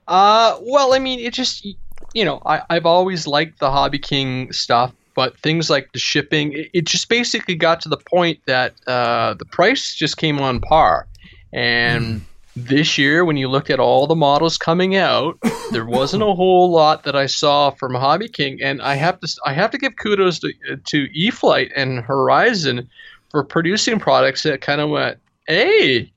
Uh, 0.06 0.58
well, 0.60 0.92
I 0.92 0.98
mean, 0.98 1.18
it 1.18 1.32
just 1.32 1.66
you 2.12 2.26
know, 2.26 2.42
I 2.44 2.60
I've 2.68 2.86
always 2.86 3.26
liked 3.26 3.60
the 3.60 3.70
Hobby 3.70 3.98
King 3.98 4.52
stuff, 4.52 4.92
but 5.14 5.38
things 5.38 5.70
like 5.70 5.90
the 5.94 5.98
shipping, 5.98 6.52
it, 6.52 6.68
it 6.74 6.84
just 6.84 7.08
basically 7.08 7.54
got 7.54 7.80
to 7.80 7.88
the 7.88 7.96
point 7.96 8.40
that 8.46 8.74
uh, 8.86 9.32
the 9.34 9.46
price 9.46 9.94
just 9.94 10.18
came 10.18 10.38
on 10.38 10.60
par, 10.60 11.06
and. 11.50 12.20
This 12.66 12.98
year, 12.98 13.24
when 13.24 13.36
you 13.36 13.48
look 13.48 13.70
at 13.70 13.78
all 13.78 14.06
the 14.06 14.16
models 14.16 14.58
coming 14.58 14.96
out, 14.96 15.38
there 15.70 15.86
wasn't 15.86 16.22
a 16.22 16.34
whole 16.34 16.70
lot 16.70 17.04
that 17.04 17.14
I 17.14 17.26
saw 17.26 17.70
from 17.70 17.94
Hobby 17.94 18.28
King, 18.28 18.58
and 18.62 18.82
I 18.82 18.94
have 18.94 19.20
to 19.20 19.28
I 19.44 19.52
have 19.52 19.70
to 19.70 19.78
give 19.78 19.96
kudos 19.96 20.40
to 20.40 20.52
to 20.86 21.08
E-flite 21.12 21.70
and 21.76 22.00
Horizon 22.00 22.88
for 23.30 23.44
producing 23.44 24.00
products 24.00 24.42
that 24.42 24.60
kind 24.60 24.80
of 24.80 24.90
went, 24.90 25.18
hey, 25.46 26.10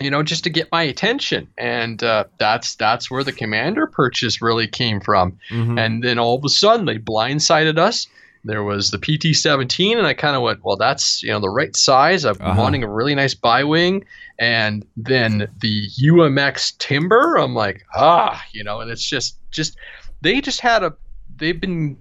you 0.00 0.10
know, 0.10 0.22
just 0.22 0.44
to 0.44 0.50
get 0.50 0.70
my 0.70 0.82
attention, 0.82 1.48
and 1.56 2.02
uh, 2.02 2.24
that's 2.38 2.74
that's 2.76 3.10
where 3.10 3.24
the 3.24 3.32
Commander 3.32 3.86
purchase 3.86 4.42
really 4.42 4.66
came 4.66 5.00
from. 5.00 5.38
Mhm. 5.50 5.80
And 5.80 6.04
then 6.04 6.18
all 6.18 6.36
of 6.36 6.44
a 6.44 6.48
sudden, 6.48 6.86
they 6.86 6.98
blindsided 6.98 7.78
us. 7.78 8.06
There 8.44 8.62
was 8.62 8.90
the 8.90 8.98
PT-17, 8.98 9.96
and 9.98 10.06
I 10.06 10.14
kind 10.14 10.36
of 10.36 10.42
went, 10.42 10.64
well, 10.64 10.76
that's 10.76 11.22
you 11.22 11.30
know 11.30 11.40
the 11.40 11.50
right 11.50 11.74
size. 11.76 12.24
I'm 12.24 12.36
Uh-huh. 12.40 12.60
wanting 12.60 12.82
a 12.84 12.88
really 12.88 13.14
nice 13.14 13.34
bi-wing, 13.34 14.04
and 14.38 14.86
then 14.96 15.48
the 15.60 15.88
UMX 16.02 16.76
Timber. 16.78 17.36
I'm 17.36 17.54
like, 17.54 17.84
ah, 17.94 18.42
you 18.52 18.62
know, 18.64 18.80
and 18.80 18.90
it's 18.90 19.02
just 19.08 19.36
just 19.50 19.76
they 20.20 20.40
just 20.40 20.60
had 20.60 20.82
a 20.82 20.94
they've 21.36 21.60
been 21.60 21.96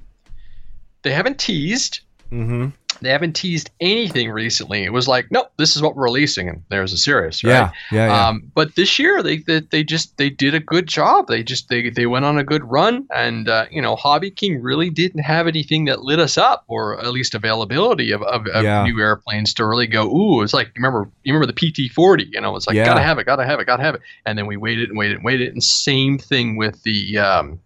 they 1.03 1.11
haven't 1.11 1.39
teased 1.39 2.01
Mhm. 2.31 2.73
They 3.01 3.09
haven't 3.09 3.33
teased 3.33 3.69
anything 3.79 4.31
recently. 4.31 4.83
It 4.83 4.91
was 4.93 5.07
like, 5.07 5.27
nope, 5.31 5.51
this 5.57 5.75
is 5.75 5.81
what 5.81 5.95
we're 5.95 6.03
releasing, 6.03 6.49
and 6.49 6.63
there's 6.69 6.93
a 6.93 6.97
series, 6.97 7.43
right? 7.43 7.51
Yeah, 7.51 7.71
yeah, 7.91 8.07
yeah. 8.07 8.27
Um, 8.27 8.51
but 8.55 8.75
this 8.75 8.97
year 8.99 9.21
they, 9.23 9.37
they 9.37 9.59
they 9.59 9.83
just 9.83 10.17
they 10.17 10.29
did 10.29 10.53
a 10.53 10.59
good 10.59 10.87
job. 10.87 11.27
They 11.27 11.43
just 11.43 11.69
they 11.69 11.89
they 11.89 12.05
went 12.05 12.25
on 12.25 12.37
a 12.37 12.43
good 12.43 12.63
run, 12.63 13.07
and 13.13 13.47
uh, 13.49 13.65
you 13.71 13.81
know 13.81 13.95
Hobby 13.95 14.31
King 14.31 14.61
really 14.61 14.89
didn't 14.89 15.23
have 15.23 15.47
anything 15.47 15.85
that 15.85 16.01
lit 16.01 16.19
us 16.19 16.37
up, 16.37 16.63
or 16.67 16.99
at 16.99 17.11
least 17.11 17.35
availability 17.35 18.11
of, 18.11 18.21
of, 18.23 18.47
of 18.47 18.63
Yeah. 18.63 18.83
new 18.83 18.99
airplanes 18.99 19.53
to 19.55 19.65
really 19.65 19.87
go. 19.87 20.07
Ooh, 20.07 20.41
it's 20.41 20.53
like 20.53 20.71
remember 20.75 21.09
you 21.23 21.33
remember 21.33 21.51
the 21.53 21.71
PT 21.87 21.91
forty? 21.93 22.27
You 22.31 22.41
know, 22.41 22.55
it's 22.55 22.67
like 22.67 22.75
Yeah. 22.75 22.85
gotta 22.85 23.01
have 23.01 23.19
it, 23.19 23.25
gotta 23.25 23.45
have 23.45 23.59
it, 23.59 23.65
gotta 23.65 23.83
have 23.83 23.95
it. 23.95 24.01
And 24.25 24.37
then 24.37 24.45
we 24.47 24.57
waited 24.57 24.89
and 24.89 24.97
waited 24.97 25.17
and 25.17 25.25
waited, 25.25 25.53
and 25.53 25.63
same 25.63 26.17
thing 26.17 26.57
with 26.57 26.83
the. 26.83 27.17
Um, 27.19 27.59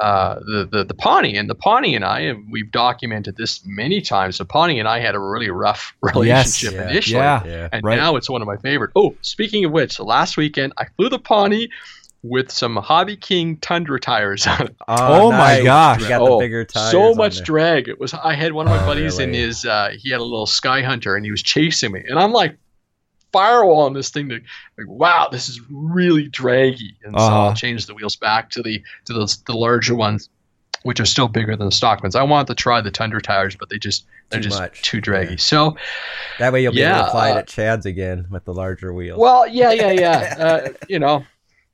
uh, 0.00 0.36
the, 0.40 0.68
the 0.70 0.84
the 0.84 0.94
Pawnee 0.94 1.36
and 1.36 1.48
the 1.50 1.54
Pawnee 1.54 1.94
and 1.96 2.04
I, 2.04 2.20
and 2.20 2.50
we've 2.50 2.70
documented 2.70 3.36
this 3.36 3.60
many 3.66 4.00
times. 4.00 4.38
The 4.38 4.44
Pawnee 4.44 4.78
and 4.78 4.88
I 4.88 5.00
had 5.00 5.14
a 5.14 5.18
really 5.18 5.50
rough 5.50 5.94
relationship 6.02 6.72
Yeah. 6.74 6.90
initially, 6.90 7.20
yeah. 7.20 7.42
Yeah. 7.44 7.68
and 7.72 7.84
Right. 7.84 7.96
now 7.96 8.16
it's 8.16 8.30
one 8.30 8.40
of 8.42 8.46
my 8.46 8.56
favorite. 8.58 8.90
Oh, 8.96 9.16
speaking 9.22 9.64
of 9.64 9.72
which, 9.72 9.98
last 9.98 10.36
weekend 10.36 10.72
I 10.78 10.86
flew 10.96 11.08
the 11.08 11.18
Pawnee 11.18 11.68
with 12.24 12.50
some 12.50 12.74
Hobby 12.76 13.16
King 13.16 13.56
Tundra 13.58 14.00
tires 14.00 14.44
on 14.46 14.66
it. 14.66 14.76
Oh 14.88 15.30
my 15.30 15.38
nice. 15.58 15.62
gosh. 15.64 16.00
You 16.02 16.08
got 16.08 16.20
Oh, 16.20 16.38
the 16.38 16.44
bigger 16.44 16.64
tires. 16.64 16.90
so 16.90 17.10
on 17.12 17.16
much 17.16 17.36
there. 17.36 17.44
drag. 17.44 17.88
It 17.88 18.00
was. 18.00 18.12
I 18.14 18.34
had 18.34 18.52
one 18.52 18.66
of 18.66 18.72
my 18.72 18.82
Oh, 18.82 18.86
buddies 18.86 19.18
in 19.20 19.32
his. 19.32 19.64
Uh, 19.64 19.90
he 19.96 20.10
had 20.10 20.20
a 20.20 20.24
little 20.24 20.46
Sky 20.46 20.82
Hunter, 20.82 21.14
and 21.16 21.24
he 21.24 21.30
was 21.30 21.42
chasing 21.42 21.92
me, 21.92 22.02
and 22.08 22.18
I'm 22.18 22.32
like 22.32 22.56
firewalling 23.32 23.94
this 23.94 24.10
thing. 24.10 24.28
To, 24.28 24.34
like, 24.78 24.86
wow, 24.88 25.28
this 25.30 25.48
is 25.48 25.60
really 25.70 26.28
draggy. 26.28 26.96
And 27.04 27.14
so 27.18 27.24
Uh-huh. 27.26 27.42
I'll 27.48 27.54
change 27.54 27.86
the 27.86 27.94
wheels 27.94 28.16
back 28.16 28.50
to 28.50 28.62
the 28.62 28.82
to 29.06 29.12
the, 29.12 29.38
the 29.46 29.52
larger 29.54 29.94
ones, 29.94 30.28
which 30.82 31.00
are 31.00 31.04
still 31.06 31.28
bigger 31.28 31.56
than 31.56 31.66
the 31.66 31.72
stock 31.72 32.02
ones. 32.02 32.14
I 32.14 32.22
wanted 32.22 32.46
to 32.48 32.54
try 32.54 32.80
the 32.80 32.90
Tundra 32.90 33.20
tires, 33.20 33.56
but 33.56 33.68
they 33.68 33.78
just 33.78 34.06
they're 34.30 34.40
Too 34.40 34.48
just 34.48 34.60
much. 34.60 34.82
too 34.82 35.00
draggy. 35.00 35.30
Yeah. 35.32 35.36
So 35.38 35.76
That 36.38 36.52
way 36.52 36.62
you'll 36.62 36.72
be 36.72 36.82
able 36.82 36.98
to 37.04 37.06
it 37.06 37.14
uh, 37.14 37.38
at 37.38 37.48
Chad's 37.48 37.86
again 37.86 38.26
with 38.30 38.44
the 38.44 38.52
larger 38.52 38.92
wheels. 38.92 39.18
Well, 39.18 39.46
yeah, 39.46 39.72
yeah, 39.72 39.90
yeah. 39.92 40.34
uh, 40.38 40.68
you 40.88 40.98
know, 40.98 41.24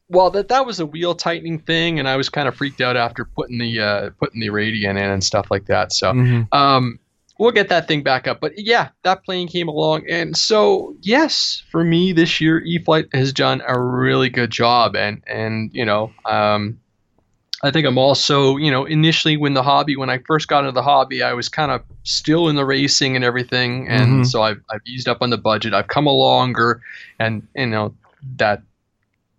well 0.08 0.30
that 0.30 0.48
that 0.48 0.64
was 0.66 0.80
a 0.80 0.86
wheel 0.86 1.14
tightening 1.14 1.58
thing, 1.60 1.98
and 1.98 2.08
I 2.08 2.16
was 2.16 2.28
kind 2.28 2.46
of 2.46 2.54
freaked 2.54 2.80
out 2.80 2.96
after 2.96 3.24
putting 3.24 3.58
the 3.58 3.80
uh, 3.80 4.10
putting 4.20 4.40
the 4.40 4.50
radiant 4.50 4.98
in 4.98 5.04
and 5.10 5.22
stuff 5.24 5.48
like 5.50 5.66
that. 5.66 5.92
So 5.92 6.12
Mhm. 6.12 6.46
um, 6.52 6.98
we'll 7.38 7.52
get 7.52 7.68
that 7.68 7.88
thing 7.88 8.02
back 8.02 8.26
up. 8.26 8.40
But 8.40 8.52
yeah, 8.56 8.88
that 9.02 9.24
plane 9.24 9.48
came 9.48 9.68
along, 9.68 10.04
and 10.08 10.36
so 10.36 10.94
yes, 11.02 11.62
for 11.70 11.84
me 11.84 12.12
this 12.12 12.40
year, 12.40 12.60
E-flite 12.60 13.06
has 13.12 13.32
done 13.32 13.62
a 13.66 13.78
really 13.78 14.28
good 14.30 14.50
job, 14.50 14.94
and 14.96 15.22
and 15.26 15.70
you 15.74 15.84
know, 15.84 16.12
um, 16.24 16.78
I 17.62 17.70
think 17.70 17.86
I'm 17.86 17.98
also 17.98 18.56
you 18.56 18.70
know 18.70 18.84
initially 18.84 19.36
when 19.36 19.54
the 19.54 19.62
hobby 19.62 19.96
when 19.96 20.10
I 20.10 20.18
first 20.26 20.48
got 20.48 20.60
into 20.60 20.72
the 20.72 20.82
hobby, 20.82 21.22
I 21.22 21.32
was 21.32 21.48
kind 21.48 21.70
of 21.70 21.82
still 22.04 22.48
in 22.48 22.56
the 22.56 22.64
racing 22.64 23.16
and 23.16 23.24
everything, 23.24 23.88
and 23.88 24.22
Mhm. 24.22 24.26
so 24.26 24.42
I've 24.42 24.60
I've 24.70 24.82
eased 24.86 25.08
up 25.08 25.18
on 25.22 25.30
the 25.30 25.38
budget. 25.38 25.74
I've 25.74 25.88
come 25.88 26.06
a 26.06 26.12
longer, 26.12 26.82
and 27.18 27.46
you 27.56 27.66
know 27.66 27.94
that 28.36 28.62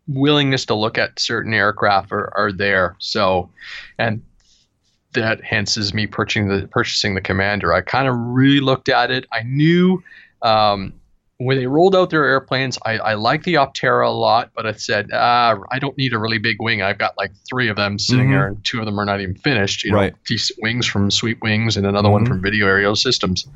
willingness 0.07 0.65
to 0.67 0.75
look 0.75 0.97
at 0.97 1.19
certain 1.19 1.53
aircraft 1.53 2.11
are, 2.11 2.31
are 2.37 2.51
there. 2.51 2.95
So, 2.99 3.49
and 3.97 4.21
that 5.16 5.43
hence 5.43 5.76
is 5.78 5.93
me 5.93 6.07
purchasing 6.07 6.47
the 6.47 6.68
purchasing 6.68 7.16
the 7.16 7.22
commander. 7.22 7.74
I 7.74 7.82
kind 7.82 8.07
of 8.07 8.16
really 8.18 8.59
looked 8.61 8.89
at 8.89 9.11
it. 9.11 9.26
I 9.34 9.43
knew 9.43 10.03
um, 10.41 10.93
when 11.38 11.57
they 11.57 11.68
rolled 11.68 11.95
out 11.95 12.11
their 12.11 12.24
airplanes, 12.24 12.78
I, 12.86 12.93
I 12.99 13.13
like 13.16 13.43
the 13.43 13.55
Opterra 13.55 14.07
a 14.07 14.09
lot, 14.11 14.51
but 14.55 14.66
I 14.66 14.72
said 14.74 15.09
ah, 15.13 15.57
I 15.72 15.80
don't 15.80 15.97
need 15.97 16.13
a 16.13 16.18
really 16.20 16.38
big 16.38 16.57
wing. 16.61 16.82
I've 16.82 16.97
got 16.97 17.18
like 17.18 17.32
three 17.49 17.68
of 17.68 17.76
them 17.76 17.99
sitting 17.99 18.28
Mhm. 18.28 18.32
there, 18.32 18.47
and 18.47 18.63
two 18.63 18.80
of 18.80 18.86
them 18.86 18.97
are 18.99 19.05
not 19.05 19.20
even 19.20 19.36
finished. 19.36 19.84
You 19.84 19.91
know, 19.91 20.11
these 20.30 20.51
wings 20.61 20.86
from 20.86 21.11
Sweet 21.11 21.41
Wings 21.41 21.76
and 21.76 21.86
another 21.86 22.09
one 22.09 22.24
Mhm. 22.24 22.28
from 22.30 22.41
Video 22.41 22.68
Aerial 22.68 22.95
Systems. 22.95 23.47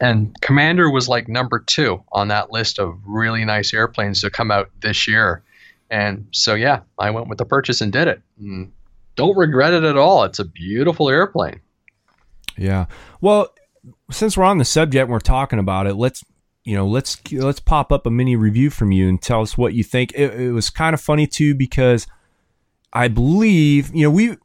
And 0.00 0.34
Commander 0.40 0.90
was 0.90 1.08
like 1.08 1.28
number 1.28 1.60
two 1.60 2.02
on 2.12 2.28
that 2.28 2.50
list 2.50 2.78
of 2.80 2.98
really 3.06 3.44
nice 3.44 3.72
airplanes 3.72 4.20
to 4.22 4.30
come 4.30 4.50
out 4.50 4.68
this 4.80 5.06
year. 5.06 5.42
And 5.90 6.26
so, 6.32 6.54
yeah, 6.54 6.80
I 6.98 7.10
went 7.10 7.28
with 7.28 7.38
the 7.38 7.44
purchase 7.44 7.80
and 7.80 7.92
did 7.92 8.08
it. 8.08 8.20
And 8.40 8.72
don't 9.14 9.36
regret 9.36 9.72
it 9.72 9.84
at 9.84 9.96
all. 9.96 10.24
It's 10.24 10.38
a 10.38 10.44
beautiful 10.44 11.08
airplane. 11.08 11.60
Yeah. 12.56 12.86
Well, 13.20 13.52
since 14.10 14.36
we're 14.36 14.44
on 14.44 14.58
the 14.58 14.64
subject 14.64 15.02
and 15.02 15.10
we're 15.10 15.20
talking 15.20 15.58
about 15.58 15.86
it, 15.86 15.94
let's 15.94 16.24
you 16.64 16.76
know 16.76 16.86
let's 16.86 17.20
let's 17.32 17.60
pop 17.60 17.90
up 17.90 18.06
a 18.06 18.10
mini 18.10 18.36
review 18.36 18.70
from 18.70 18.92
you 18.92 19.08
and 19.08 19.20
tell 19.20 19.42
us 19.42 19.58
what 19.58 19.74
you 19.74 19.82
think. 19.82 20.12
It, 20.14 20.38
it 20.38 20.52
was 20.52 20.70
kind 20.70 20.94
of 20.94 21.00
funny 21.00 21.26
too 21.26 21.54
because 21.54 22.06
I 22.92 23.08
believe 23.08 23.94
you 23.94 24.04
know 24.04 24.10
we. 24.10 24.36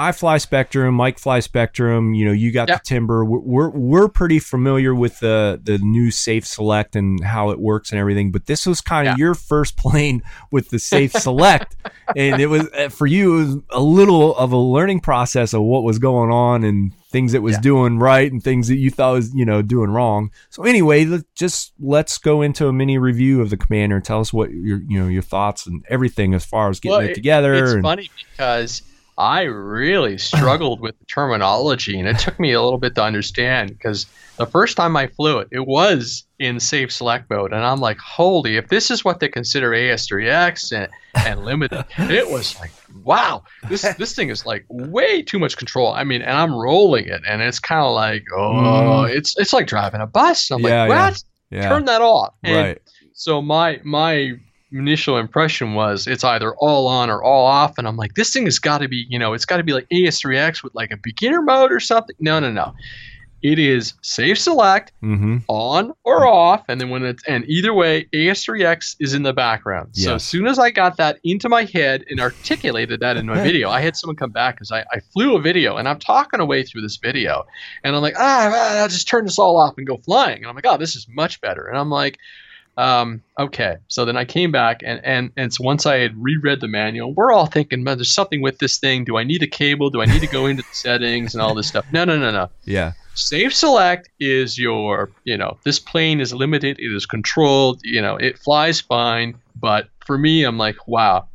I 0.00 0.12
fly 0.12 0.36
Spektrum, 0.36 0.92
Mike 0.94 1.18
fly 1.18 1.40
Spektrum. 1.40 2.16
You 2.16 2.26
know, 2.26 2.32
you 2.32 2.52
got 2.52 2.68
Yep. 2.68 2.82
the 2.84 2.88
Timber. 2.88 3.24
We're, 3.24 3.40
we're 3.40 3.70
we're 3.70 4.08
pretty 4.08 4.38
familiar 4.38 4.94
with 4.94 5.18
the 5.18 5.60
the 5.62 5.78
new 5.78 6.10
Safe 6.12 6.46
Select 6.46 6.94
and 6.94 7.22
how 7.24 7.50
it 7.50 7.58
works 7.58 7.90
and 7.90 7.98
everything. 7.98 8.30
But 8.30 8.46
this 8.46 8.64
was 8.64 8.80
kind 8.80 9.08
of 9.08 9.18
Yeah. 9.18 9.24
your 9.24 9.34
first 9.34 9.76
plane 9.76 10.22
with 10.52 10.70
the 10.70 10.78
Safe 10.78 11.10
Select, 11.12 11.74
and 12.16 12.40
it 12.40 12.46
was 12.46 12.68
uh, 12.78 12.90
for 12.90 13.06
you. 13.06 13.34
It 13.34 13.44
was 13.44 13.56
a 13.70 13.80
little 13.82 14.36
of 14.36 14.52
a 14.52 14.56
learning 14.56 15.00
process 15.00 15.52
of 15.52 15.62
what 15.62 15.82
was 15.82 15.98
going 15.98 16.30
on 16.30 16.62
and 16.62 16.92
things 17.10 17.32
it 17.34 17.42
was 17.42 17.54
Yeah. 17.56 17.60
doing 17.62 17.98
right 17.98 18.30
and 18.30 18.40
things 18.42 18.68
that 18.68 18.76
you 18.76 18.90
thought 18.90 19.14
was 19.14 19.34
you 19.34 19.44
know 19.44 19.62
doing 19.62 19.90
wrong. 19.90 20.30
So 20.50 20.62
anyway, 20.62 21.06
let, 21.06 21.22
just 21.34 21.72
let's 21.80 22.18
go 22.18 22.42
into 22.42 22.68
a 22.68 22.72
mini 22.72 22.98
review 22.98 23.40
of 23.40 23.50
the 23.50 23.56
Commander. 23.56 23.98
Tell 24.00 24.20
us 24.20 24.32
what 24.32 24.50
your 24.52 24.80
you 24.86 25.00
know 25.00 25.08
your 25.08 25.22
thoughts 25.22 25.66
and 25.66 25.84
everything 25.88 26.34
as 26.34 26.44
far 26.44 26.68
as 26.70 26.78
getting 26.78 26.98
Well, 26.98 27.04
it 27.06 27.10
it- 27.10 27.14
together. 27.14 27.54
It's 27.54 27.72
and, 27.72 27.82
funny 27.82 28.10
because 28.36 28.82
I 29.18 29.42
really 29.42 30.16
struggled 30.16 30.80
with 30.80 30.96
the 30.98 31.04
terminology, 31.06 31.98
and 31.98 32.08
it 32.08 32.18
took 32.20 32.38
me 32.38 32.52
a 32.52 32.62
little 32.62 32.78
bit 32.78 32.94
to 32.94 33.02
understand 33.02 33.70
because 33.70 34.06
the 34.36 34.46
first 34.46 34.76
time 34.76 34.96
I 34.96 35.08
flew 35.08 35.40
it, 35.40 35.48
it 35.50 35.66
was 35.66 36.22
in 36.38 36.60
safe 36.60 36.92
select 36.92 37.28
mode, 37.28 37.52
and 37.52 37.64
I'm 37.64 37.80
like, 37.80 37.98
holy, 37.98 38.56
if 38.56 38.68
this 38.68 38.90
is 38.92 39.04
what 39.04 39.18
they 39.18 39.28
consider 39.28 39.70
AS3X 39.72 40.72
and, 40.72 40.88
and 41.26 41.44
limited, 41.44 41.84
it 41.98 42.30
was 42.30 42.58
like, 42.60 42.70
wow, 43.02 43.42
this 43.68 43.82
this 43.98 44.14
thing 44.14 44.28
is 44.28 44.46
like 44.46 44.64
way 44.68 45.20
too 45.22 45.40
much 45.40 45.56
control. 45.56 45.92
I 45.92 46.04
mean, 46.04 46.22
and 46.22 46.30
I'm 46.38 46.54
rolling 46.54 47.06
it, 47.08 47.20
and 47.28 47.42
it's 47.42 47.58
kind 47.58 47.82
of 47.84 47.92
like, 47.94 48.24
oh, 48.36 48.52
Mm. 48.52 49.10
it's 49.16 49.36
it's 49.36 49.52
like 49.52 49.66
driving 49.66 50.00
a 50.00 50.06
bus. 50.06 50.50
I'm 50.52 50.60
Yeah, 50.60 50.82
like, 50.84 50.90
yeah. 50.90 51.08
what? 51.10 51.22
yeah, 51.50 51.68
Turn 51.68 51.84
that 51.86 52.00
off. 52.02 52.34
And 52.44 52.56
right. 52.56 52.82
so 53.14 53.42
my 53.42 53.80
my 53.82 54.34
initial 54.72 55.16
impression 55.16 55.74
was 55.74 56.06
it's 56.06 56.24
either 56.24 56.54
all 56.56 56.86
on 56.86 57.10
or 57.10 57.22
all 57.22 57.46
off, 57.46 57.78
and 57.78 57.86
I'm 57.88 57.96
like, 57.96 58.14
this 58.14 58.32
thing 58.32 58.44
has 58.44 58.58
got 58.58 58.78
to 58.78 58.88
be, 58.88 59.06
you 59.08 59.18
know, 59.18 59.32
it's 59.32 59.44
got 59.44 59.58
to 59.58 59.62
be 59.64 59.72
like 59.72 59.88
AS3X 59.92 60.62
with 60.62 60.74
like 60.74 60.90
a 60.90 60.96
beginner 60.96 61.42
mode 61.42 61.72
or 61.72 61.80
something. 61.80 62.16
No, 62.20 62.38
no, 62.40 62.50
no. 62.52 62.72
It 63.40 63.60
is 63.60 63.94
safe 64.02 64.36
select 64.36 64.90
Mm-hmm. 65.00 65.36
on 65.46 65.92
or 66.02 66.26
off, 66.26 66.64
and 66.68 66.80
then 66.80 66.90
when 66.90 67.04
it's 67.04 67.22
and 67.28 67.44
either 67.48 67.72
way, 67.72 68.08
AS3X 68.12 68.96
is 68.98 69.14
in 69.14 69.22
the 69.22 69.32
background. 69.32 69.90
So 69.92 70.16
as 70.16 70.24
soon 70.24 70.48
as 70.48 70.58
I 70.58 70.70
got 70.70 70.96
that 70.96 71.20
into 71.22 71.48
my 71.48 71.62
head 71.62 72.04
and 72.10 72.18
articulated 72.20 72.98
that 72.98 73.16
in 73.16 73.26
my 73.26 73.40
video, 73.44 73.70
I 73.70 73.80
had 73.80 73.94
someone 73.94 74.16
come 74.16 74.32
back 74.32 74.56
because 74.56 74.72
I, 74.72 74.80
I 74.92 74.98
flew 75.12 75.36
a 75.36 75.40
video 75.40 75.76
and 75.76 75.88
I'm 75.88 76.00
talking 76.00 76.40
away 76.40 76.64
through 76.64 76.82
this 76.82 76.96
video, 76.96 77.44
and 77.84 77.94
I'm 77.94 78.02
like, 78.02 78.14
ah, 78.18 78.50
ah, 78.52 78.82
I'll 78.82 78.88
just 78.88 79.06
turn 79.06 79.24
this 79.24 79.38
all 79.38 79.56
off 79.56 79.74
and 79.78 79.86
go 79.86 79.98
flying, 79.98 80.38
and 80.38 80.46
I'm 80.46 80.56
like, 80.56 80.66
oh, 80.66 80.76
this 80.76 80.96
is 80.96 81.06
much 81.08 81.40
better, 81.40 81.64
and 81.66 81.78
I'm 81.78 81.90
like. 81.90 82.18
Um, 82.78 83.24
okay, 83.36 83.78
so 83.88 84.04
then 84.04 84.16
I 84.16 84.24
came 84.24 84.52
back, 84.52 84.82
and 84.84 85.00
and 85.04 85.32
and 85.36 85.52
so 85.52 85.64
once 85.64 85.84
I 85.84 85.96
had 85.96 86.12
reread 86.16 86.60
the 86.60 86.68
manual, 86.68 87.12
we're 87.12 87.32
all 87.32 87.46
thinking, 87.46 87.82
man, 87.82 87.98
there's 87.98 88.12
something 88.12 88.40
with 88.40 88.58
this 88.60 88.78
thing. 88.78 89.04
Do 89.04 89.18
I 89.18 89.24
need 89.24 89.42
a 89.42 89.48
cable? 89.48 89.90
Do 89.90 90.00
I 90.00 90.06
need 90.06 90.20
to 90.20 90.28
go 90.28 90.46
into 90.46 90.62
the 90.62 90.68
settings 90.74 91.34
and 91.34 91.42
all 91.42 91.56
this 91.56 91.66
stuff? 91.66 91.84
No, 91.92 92.04
no, 92.04 92.16
no, 92.16 92.30
no. 92.30 92.48
Yeah. 92.64 92.92
Safe 93.14 93.52
select 93.52 94.08
is 94.20 94.56
your, 94.56 95.10
you 95.24 95.36
know, 95.36 95.58
this 95.64 95.80
plane 95.80 96.20
is 96.20 96.32
limited, 96.32 96.78
it 96.78 96.94
is 96.94 97.04
controlled, 97.04 97.80
you 97.82 98.00
know, 98.00 98.14
it 98.14 98.38
flies 98.38 98.80
fine. 98.80 99.36
But 99.56 99.88
for 100.06 100.16
me, 100.16 100.44
I'm 100.44 100.56
like, 100.56 100.86
wow. 100.86 101.26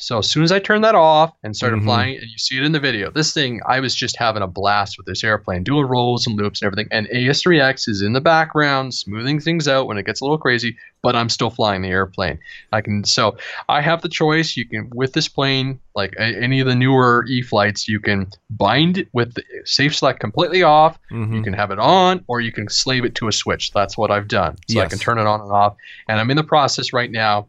So 0.00 0.18
as 0.18 0.30
soon 0.30 0.44
as 0.44 0.52
I 0.52 0.60
turned 0.60 0.84
that 0.84 0.94
off 0.94 1.32
and 1.42 1.54
started 1.56 1.80
Mhm. 1.80 1.84
flying, 1.84 2.14
and 2.18 2.24
you 2.30 2.38
see 2.38 2.56
it 2.56 2.62
in 2.62 2.72
the 2.72 2.78
video, 2.80 3.10
this 3.10 3.32
thing, 3.34 3.60
I 3.68 3.80
was 3.80 3.94
just 3.94 4.16
having 4.16 4.42
a 4.42 4.46
blast 4.46 4.96
with 4.96 5.06
this 5.06 5.24
airplane, 5.24 5.64
doing 5.64 5.86
rolls 5.86 6.26
and 6.26 6.36
loops 6.36 6.62
and 6.62 6.66
everything. 6.66 6.88
And 6.92 7.08
AS3X 7.08 7.88
is 7.88 8.00
in 8.00 8.12
the 8.12 8.20
background, 8.20 8.94
smoothing 8.94 9.40
things 9.40 9.66
out 9.66 9.86
when 9.88 9.98
it 9.98 10.06
gets 10.06 10.20
a 10.20 10.24
little 10.24 10.38
crazy, 10.38 10.76
but 11.02 11.16
I'm 11.16 11.28
still 11.28 11.50
flying 11.50 11.82
the 11.82 11.88
airplane. 11.88 12.38
I 12.72 12.80
can, 12.80 13.02
so 13.04 13.36
I 13.68 13.80
have 13.80 14.02
the 14.02 14.08
choice. 14.08 14.56
You 14.56 14.66
can, 14.66 14.88
with 14.94 15.14
this 15.14 15.26
plane, 15.28 15.80
like 15.96 16.14
a, 16.16 16.22
any 16.22 16.60
of 16.60 16.66
the 16.68 16.76
newer 16.76 17.24
E 17.28 17.42
flights, 17.42 17.88
you 17.88 17.98
can 17.98 18.28
bind 18.50 18.98
it 18.98 19.08
with 19.12 19.34
the 19.34 19.42
safe 19.64 19.96
select 19.96 20.20
completely 20.20 20.62
off. 20.62 20.96
Mhm. 21.10 21.34
You 21.34 21.42
can 21.42 21.52
have 21.54 21.72
it 21.72 21.78
on, 21.80 22.24
or 22.28 22.40
you 22.40 22.52
can 22.52 22.68
slave 22.68 23.04
it 23.04 23.16
to 23.16 23.26
a 23.26 23.32
switch. 23.32 23.72
That's 23.72 23.98
what 23.98 24.12
I've 24.12 24.28
done. 24.28 24.56
So 24.68 24.80
I 24.80 24.86
can 24.86 24.98
turn 25.00 25.18
it 25.18 25.26
on 25.26 25.40
and 25.40 25.50
off. 25.50 25.74
And 26.08 26.20
I'm 26.20 26.30
in 26.30 26.36
the 26.36 26.44
process 26.44 26.92
right 26.92 27.10
now. 27.10 27.48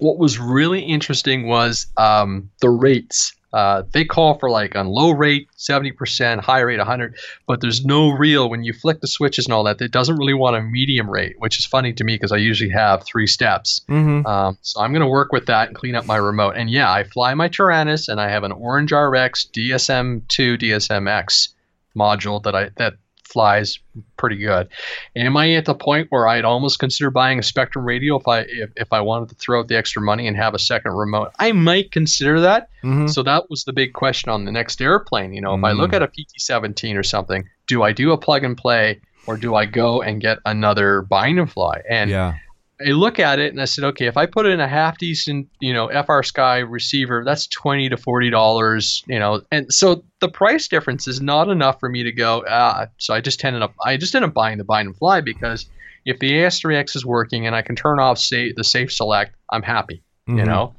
What 0.00 0.18
was 0.18 0.38
really 0.38 0.80
interesting 0.80 1.46
was 1.46 1.86
um, 1.96 2.50
the 2.60 2.70
rates. 2.70 3.34
Uh, 3.52 3.82
they 3.90 4.04
call 4.04 4.38
for 4.38 4.48
like 4.48 4.76
on 4.76 4.86
low 4.86 5.10
rate 5.10 5.48
70%, 5.58 6.38
high 6.38 6.60
rate 6.60 6.78
100, 6.78 7.16
but 7.48 7.60
there's 7.60 7.84
no 7.84 8.10
real 8.10 8.48
when 8.48 8.62
you 8.62 8.72
flick 8.72 9.00
the 9.00 9.08
switches 9.08 9.46
and 9.46 9.52
all 9.52 9.64
that. 9.64 9.80
It 9.80 9.90
doesn't 9.90 10.16
really 10.18 10.34
want 10.34 10.54
a 10.54 10.62
medium 10.62 11.10
rate, 11.10 11.34
which 11.38 11.58
is 11.58 11.66
funny 11.66 11.92
to 11.94 12.04
me 12.04 12.14
because 12.14 12.30
I 12.30 12.36
usually 12.36 12.70
have 12.70 13.02
three 13.04 13.26
steps. 13.26 13.80
Mhm. 13.88 14.24
Um, 14.24 14.56
so 14.62 14.80
I'm 14.80 14.92
going 14.92 15.02
to 15.02 15.08
work 15.08 15.32
with 15.32 15.46
that 15.46 15.66
and 15.66 15.76
clean 15.76 15.96
up 15.96 16.06
my 16.06 16.16
remote. 16.16 16.54
And 16.56 16.70
yeah, 16.70 16.92
I 16.92 17.02
fly 17.02 17.34
my 17.34 17.48
Taranis, 17.48 18.08
and 18.08 18.20
I 18.20 18.28
have 18.28 18.44
an 18.44 18.52
Orange 18.52 18.92
RX 18.92 19.46
DSM2 19.52 20.56
DSMX 20.56 21.48
module 21.96 22.40
that 22.44 22.54
I 22.54 22.70
that 22.76 22.94
flies 23.30 23.78
pretty 24.16 24.36
good. 24.36 24.68
Am 25.16 25.36
I 25.36 25.52
at 25.52 25.64
the 25.64 25.74
point 25.74 26.08
where 26.10 26.26
I'd 26.28 26.44
almost 26.44 26.78
consider 26.78 27.10
buying 27.10 27.38
a 27.38 27.42
Spektrum 27.42 27.84
radio 27.84 28.18
if 28.18 28.26
I 28.28 28.40
if, 28.40 28.70
if 28.76 28.92
I 28.92 29.00
wanted 29.00 29.28
to 29.30 29.34
throw 29.36 29.60
out 29.60 29.68
the 29.68 29.76
extra 29.76 30.02
money 30.02 30.26
and 30.26 30.36
have 30.36 30.54
a 30.54 30.58
second 30.58 30.92
remote? 30.92 31.30
I 31.38 31.52
might 31.52 31.92
consider 31.92 32.40
that. 32.40 32.68
Mhm. 32.82 33.08
So 33.08 33.22
that 33.22 33.48
was 33.50 33.64
the 33.64 33.72
big 33.72 33.92
question 33.92 34.30
on 34.30 34.44
the 34.44 34.52
next 34.52 34.80
airplane. 34.80 35.32
You 35.32 35.40
know, 35.40 35.54
if 35.54 35.62
I 35.64 35.72
look 35.72 35.92
Mm. 35.92 35.96
at 35.96 36.02
a 36.02 36.08
PT-17 36.08 36.96
or 36.96 37.02
something, 37.02 37.48
do 37.66 37.82
I 37.82 37.92
do 37.92 38.12
a 38.12 38.18
plug 38.18 38.44
and 38.44 38.56
play? 38.56 39.00
Or 39.26 39.36
do 39.36 39.54
I 39.54 39.66
go 39.66 40.00
and 40.02 40.20
get 40.20 40.38
another 40.46 41.02
bind 41.02 41.38
and 41.38 41.50
fly? 41.50 41.82
And 41.88 42.10
yeah. 42.10 42.34
I 42.80 42.90
look 42.92 43.18
at 43.18 43.38
it 43.38 43.52
and 43.52 43.60
I 43.60 43.66
said, 43.66 43.84
okay, 43.84 44.06
if 44.06 44.16
I 44.16 44.26
put 44.26 44.46
in 44.46 44.58
a 44.60 44.66
half 44.68 44.96
decent, 44.98 45.48
you 45.60 45.74
know, 45.74 45.88
FrSky 45.88 46.64
receiver, 46.68 47.22
that's 47.24 47.46
twenty 47.46 47.88
to 47.90 47.96
forty 47.96 48.30
dollars, 48.30 49.02
you 49.06 49.18
know, 49.18 49.42
and 49.52 49.72
so 49.72 50.04
the 50.20 50.28
price 50.28 50.66
difference 50.68 51.06
is 51.06 51.20
not 51.20 51.48
enough 51.48 51.78
for 51.78 51.88
me 51.88 52.02
to 52.04 52.12
go. 52.12 52.42
Ah, 52.48 52.86
so 52.98 53.12
I 53.14 53.20
just 53.20 53.44
ended 53.44 53.62
up, 53.62 53.74
I 53.84 53.96
just 53.96 54.14
ended 54.14 54.30
up 54.30 54.34
buying 54.34 54.58
the 54.58 54.64
bind 54.64 54.86
and 54.88 54.96
fly 54.96 55.20
because 55.20 55.68
if 56.06 56.18
the 56.18 56.30
AS3X 56.32 56.96
is 56.96 57.04
working 57.04 57.46
and 57.46 57.54
I 57.54 57.62
can 57.62 57.76
turn 57.76 58.00
off 58.00 58.18
say 58.18 58.52
the 58.56 58.64
safe 58.64 58.92
select, 58.92 59.34
I'm 59.50 59.62
happy. 59.62 60.02
You 60.26 60.36
Mhm. 60.36 60.46
know, 60.46 60.76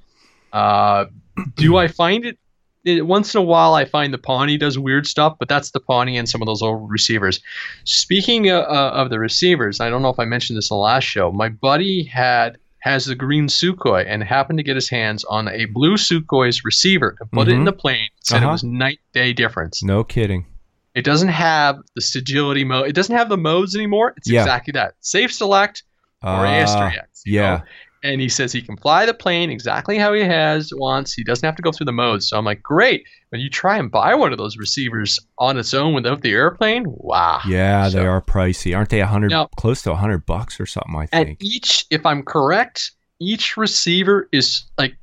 uh, 0.53 1.05
do 1.55 1.77
I 1.77 1.87
find 1.87 2.25
it? 2.25 2.37
It? 2.83 3.05
Once 3.05 3.33
in 3.35 3.39
a 3.39 3.43
while, 3.43 3.73
I 3.73 3.85
find 3.85 4.13
the 4.13 4.17
Pawnee 4.17 4.57
does 4.57 4.77
weird 4.79 5.07
stuff, 5.07 5.35
but 5.39 5.47
that's 5.49 5.71
the 5.71 5.79
Pawnee 5.79 6.17
and 6.17 6.27
some 6.27 6.41
of 6.41 6.45
those 6.45 6.61
old 6.61 6.89
receivers. 6.89 7.39
Speaking 7.85 8.49
uh, 8.49 8.59
uh, 8.59 8.91
of 8.93 9.09
the 9.09 9.19
receivers, 9.19 9.79
I 9.79 9.89
don't 9.89 10.01
know 10.01 10.09
if 10.09 10.19
I 10.19 10.25
mentioned 10.25 10.57
this 10.57 10.69
in 10.71 10.75
the 10.75 10.79
last 10.81 11.03
show. 11.03 11.31
My 11.31 11.49
buddy 11.49 12.03
had 12.03 12.57
has 12.79 13.05
the 13.05 13.13
green 13.13 13.45
Sukhoi 13.45 14.03
and 14.07 14.23
happened 14.23 14.57
to 14.57 14.63
get 14.63 14.75
his 14.75 14.89
hands 14.89 15.23
on 15.25 15.47
a 15.49 15.65
blue 15.65 15.97
Sukhoi's 15.97 16.65
receiver 16.65 17.15
and 17.19 17.31
put 17.31 17.47
it 17.47 17.51
in 17.51 17.61
Mhm. 17.61 17.65
the 17.65 17.73
plane. 17.73 18.07
Said 18.21 18.37
Uh-huh. 18.37 18.47
it 18.47 18.51
was 18.53 18.63
night 18.63 18.99
day 19.13 19.33
difference. 19.33 19.83
No 19.83 20.03
kidding. 20.03 20.47
It 20.95 21.05
doesn't 21.05 21.27
have 21.29 21.77
the 21.95 22.01
sigility 22.01 22.63
mode. 22.63 22.87
It 22.87 22.93
doesn't 22.95 23.15
have 23.15 23.29
the 23.29 23.37
modes 23.37 23.75
anymore. 23.75 24.13
It's 24.17 24.27
Yeah. 24.27 24.41
exactly 24.41 24.71
that. 24.71 24.95
Safe 25.01 25.31
select 25.31 25.83
or 26.23 26.29
Uh, 26.45 26.49
AS3X. 26.49 27.21
yeah. 27.25 27.57
know? 27.57 27.61
And 28.03 28.19
he 28.19 28.29
says 28.29 28.51
he 28.51 28.63
can 28.63 28.77
fly 28.77 29.05
the 29.05 29.13
plane 29.13 29.51
exactly 29.51 29.97
how 29.97 30.13
he 30.13 30.21
has 30.21 30.71
wants. 30.73 31.13
He 31.13 31.23
doesn't 31.23 31.45
have 31.45 31.55
to 31.55 31.61
go 31.61 31.71
through 31.71 31.85
the 31.85 31.91
modes. 31.91 32.27
So 32.27 32.37
I'm 32.37 32.45
like, 32.45 32.63
great. 32.63 33.05
When 33.29 33.41
you 33.41 33.49
try 33.49 33.77
and 33.77 33.91
buy 33.91 34.15
one 34.15 34.31
of 34.31 34.39
those 34.39 34.57
receivers 34.57 35.19
on 35.37 35.57
its 35.57 35.73
own 35.73 35.93
without 35.93 36.21
the 36.21 36.31
airplane, 36.31 36.85
wow. 36.87 37.41
Yeah, 37.47 37.89
they 37.89 38.05
are 38.05 38.21
pricey, 38.21 38.75
aren't 38.75 38.89
they? 38.89 39.01
A 39.01 39.05
hundred, 39.05 39.31
close 39.55 39.83
to 39.83 39.91
a 39.91 39.95
hundred 39.95 40.25
bucks 40.25 40.59
or 40.59 40.65
something. 40.65 40.95
I 40.95 41.05
think. 41.05 41.29
And 41.29 41.37
each, 41.43 41.85
if 41.91 42.05
I'm 42.05 42.23
correct, 42.23 42.91
each 43.19 43.55
receiver 43.55 44.27
is 44.31 44.63
like, 44.79 44.95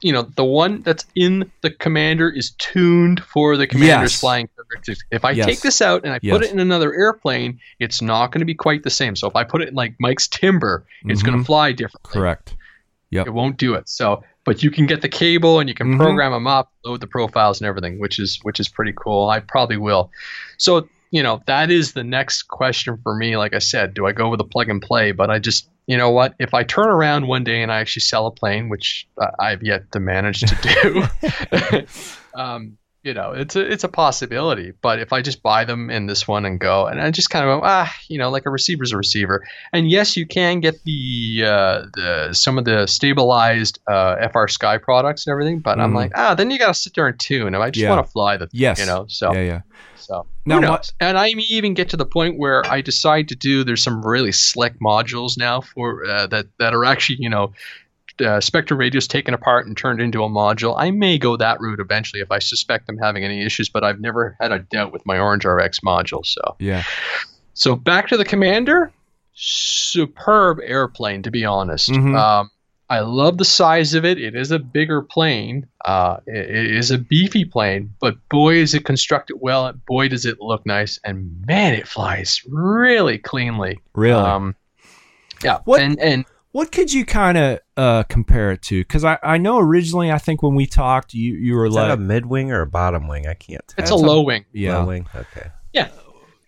you 0.00 0.12
know, 0.12 0.22
the 0.22 0.44
one 0.44 0.82
that's 0.82 1.04
in 1.14 1.50
the 1.60 1.70
commander 1.70 2.28
is 2.28 2.50
tuned 2.58 3.20
for 3.22 3.56
the 3.56 3.66
commander's 3.66 4.12
Yes. 4.12 4.20
flying 4.20 4.48
characteristics. 4.56 5.00
If 5.12 5.24
I 5.24 5.30
Yes. 5.32 5.46
take 5.46 5.60
this 5.60 5.80
out 5.80 6.02
and 6.04 6.12
I 6.12 6.18
put 6.18 6.42
it 6.42 6.50
in 6.50 6.58
another 6.58 6.92
airplane, 6.92 7.60
it's 7.78 8.02
not 8.02 8.32
going 8.32 8.40
to 8.40 8.44
be 8.46 8.54
quite 8.54 8.82
the 8.82 8.90
same. 8.90 9.14
So 9.14 9.28
if 9.28 9.36
I 9.36 9.44
put 9.44 9.62
it 9.62 9.68
in 9.68 9.74
like 9.74 9.94
Mike's 10.00 10.26
Timber, 10.26 10.84
it's 11.04 11.22
going 11.22 11.36
Mhm. 11.38 11.42
to 11.42 11.46
fly 11.46 11.72
differently. 11.72 12.12
Correct. 12.12 12.56
Yep. 13.10 13.28
It 13.28 13.30
won't 13.30 13.56
do 13.58 13.74
it. 13.74 13.88
So, 13.88 14.22
but 14.44 14.62
you 14.62 14.70
can 14.70 14.86
get 14.86 15.02
the 15.02 15.08
cable 15.08 15.60
and 15.60 15.68
you 15.68 15.74
can 15.74 15.94
Mhm. 15.94 15.98
program 15.98 16.32
them 16.32 16.46
up, 16.46 16.72
load 16.84 17.00
the 17.00 17.06
profiles 17.06 17.60
and 17.60 17.68
everything, 17.68 18.00
which 18.00 18.18
is 18.18 18.38
which 18.42 18.58
is 18.60 18.68
pretty 18.68 18.92
cool. 18.96 19.28
I 19.28 19.40
probably 19.40 19.76
will. 19.76 20.10
So, 20.56 20.88
you 21.12 21.22
know, 21.22 21.42
that 21.46 21.70
is 21.70 21.92
the 21.92 22.04
next 22.04 22.44
question 22.44 22.98
for 23.02 23.14
me. 23.16 23.36
Like 23.36 23.54
I 23.54 23.58
said, 23.58 23.94
do 23.94 24.06
I 24.06 24.12
go 24.12 24.28
with 24.30 24.40
a 24.40 24.44
plug 24.44 24.68
and 24.68 24.80
play? 24.80 25.10
But 25.12 25.28
I 25.30 25.38
just, 25.40 25.68
you 25.90 25.96
know 25.96 26.10
what? 26.10 26.34
If 26.38 26.54
I 26.54 26.62
turn 26.62 26.86
around 26.86 27.26
one 27.26 27.42
day 27.42 27.62
and 27.64 27.72
I 27.72 27.80
actually 27.80 28.02
sell 28.02 28.28
a 28.28 28.30
plane, 28.30 28.68
which 28.68 29.08
uh, 29.20 29.26
I've 29.40 29.60
yet 29.60 29.90
to 29.90 29.98
manage 29.98 30.38
to 30.38 31.08
do, 31.82 31.84
um, 32.40 32.78
you 33.02 33.14
know, 33.14 33.32
it's 33.32 33.56
a 33.56 33.60
it's 33.60 33.82
a 33.84 33.88
possibility. 33.88 34.72
But 34.82 34.98
if 34.98 35.12
I 35.12 35.22
just 35.22 35.42
buy 35.42 35.64
them 35.64 35.88
in 35.90 36.06
this 36.06 36.28
one 36.28 36.44
and 36.44 36.60
go, 36.60 36.86
and 36.86 37.00
I 37.00 37.10
just 37.10 37.30
kind 37.30 37.48
of 37.48 37.60
go, 37.60 37.66
ah, 37.66 37.90
you 38.08 38.18
know, 38.18 38.28
like 38.30 38.44
a 38.46 38.50
receiver's 38.50 38.92
a 38.92 38.96
receiver. 38.96 39.42
And 39.72 39.88
yes, 39.90 40.16
you 40.16 40.26
can 40.26 40.60
get 40.60 40.82
the 40.84 41.44
uh, 41.46 41.82
the 41.94 42.28
some 42.32 42.58
of 42.58 42.64
the 42.66 42.86
stabilized 42.86 43.78
uh, 43.86 44.16
FrSky 44.28 44.82
products 44.82 45.26
and 45.26 45.32
everything. 45.32 45.60
But 45.60 45.80
I'm 45.80 45.92
Mhm. 45.92 45.96
like, 45.96 46.12
ah, 46.14 46.34
then 46.34 46.50
you 46.50 46.58
got 46.58 46.68
to 46.68 46.74
sit 46.74 46.94
there 46.94 47.06
and 47.06 47.18
tune. 47.18 47.54
I 47.54 47.70
just 47.70 47.82
Yeah. 47.82 47.90
want 47.94 48.04
to 48.06 48.10
fly 48.12 48.36
the, 48.36 48.48
Yes. 48.52 48.78
you 48.78 48.86
know, 48.86 49.06
so. 49.08 49.32
Yeah, 49.32 49.42
yeah. 49.42 49.60
So 49.96 50.26
Now 50.44 50.56
who 50.56 50.60
knows? 50.62 50.70
what- 50.70 50.92
And 51.00 51.16
I 51.18 51.32
may 51.34 51.42
even 51.42 51.72
get 51.74 51.88
to 51.90 51.96
the 51.96 52.06
point 52.06 52.38
where 52.38 52.64
I 52.70 52.80
decide 52.80 53.28
to 53.28 53.34
do. 53.36 53.64
There's 53.64 53.82
some 53.82 54.02
really 54.04 54.32
slick 54.32 54.74
modules 54.80 55.38
now 55.38 55.60
for 55.60 56.04
uh, 56.06 56.26
that 56.28 56.46
that 56.58 56.74
are 56.74 56.84
actually 56.84 57.16
you 57.20 57.30
know. 57.30 57.52
Uh, 58.18 58.38
Spektrum 58.40 58.78
radios 58.78 59.06
taken 59.06 59.32
apart 59.34 59.66
and 59.66 59.76
turned 59.76 60.00
into 60.00 60.22
a 60.24 60.28
module. 60.28 60.74
I 60.78 60.90
may 60.90 61.16
go 61.18 61.36
that 61.36 61.60
route 61.60 61.80
eventually 61.80 62.20
if 62.20 62.30
I 62.30 62.38
suspect 62.38 62.86
I'm 62.88 62.98
having 62.98 63.24
any 63.24 63.44
issues, 63.44 63.68
but 63.68 63.82
I've 63.84 64.00
never 64.00 64.36
had 64.40 64.52
a 64.52 64.58
doubt 64.58 64.92
with 64.92 65.04
my 65.06 65.18
Orange 65.18 65.44
RX 65.44 65.80
module. 65.80 66.24
So, 66.26 66.40
Yeah. 66.58 66.82
so 67.54 67.76
back 67.76 68.08
to 68.08 68.16
the 68.16 68.24
Commander. 68.24 68.92
Superb 69.34 70.58
airplane, 70.62 71.22
to 71.22 71.30
be 71.30 71.44
honest. 71.44 71.88
Mhm. 71.88 72.14
Um, 72.18 72.50
I 72.90 73.00
love 73.00 73.38
the 73.38 73.44
size 73.44 73.94
of 73.94 74.04
it. 74.04 74.18
It 74.20 74.34
is 74.34 74.50
a 74.50 74.58
bigger 74.58 75.00
plane. 75.00 75.66
Uh, 75.84 76.16
it, 76.26 76.50
it 76.50 76.74
is 76.76 76.90
a 76.90 76.98
beefy 76.98 77.44
plane, 77.44 77.94
but 78.00 78.16
boy, 78.28 78.56
is 78.56 78.74
it 78.74 78.84
constructed 78.84 79.36
well. 79.40 79.66
and 79.66 79.84
Boy, 79.86 80.08
does 80.08 80.26
it 80.26 80.40
look 80.40 80.66
nice. 80.66 80.98
And 81.04 81.30
man, 81.46 81.72
it 81.74 81.86
flies 81.88 82.42
really 82.48 83.16
cleanly. 83.18 83.80
Really. 83.94 84.20
Um, 84.20 84.56
yeah. 85.44 85.58
What- 85.64 85.80
And 85.80 85.98
and 86.00 86.24
what 86.52 86.72
could 86.72 86.92
you 86.92 87.04
kind 87.04 87.38
of 87.38 87.58
uh, 87.76 88.02
compare 88.04 88.50
it 88.52 88.62
to? 88.62 88.80
Because 88.80 89.04
I, 89.04 89.18
I 89.22 89.38
know 89.38 89.58
originally, 89.58 90.10
I 90.10 90.18
think 90.18 90.42
when 90.42 90.54
we 90.54 90.66
talked, 90.66 91.14
you 91.14 91.34
you 91.34 91.54
were 91.54 91.66
Is 91.66 91.74
like, 91.74 91.88
that 91.88 91.94
a 91.94 91.96
mid 92.00 92.26
wing 92.26 92.50
or 92.50 92.62
a 92.62 92.66
bottom 92.66 93.06
wing? 93.08 93.26
I 93.26 93.34
can't 93.34 93.66
tell. 93.68 93.82
it's 93.82 93.90
a 93.90 93.94
a- 93.94 93.96
low 93.96 94.22
wing. 94.22 94.44
yeah, 94.52 94.78
Low 94.78 94.86
wing. 94.86 95.06
Okay. 95.14 95.50
Yeah. 95.72 95.88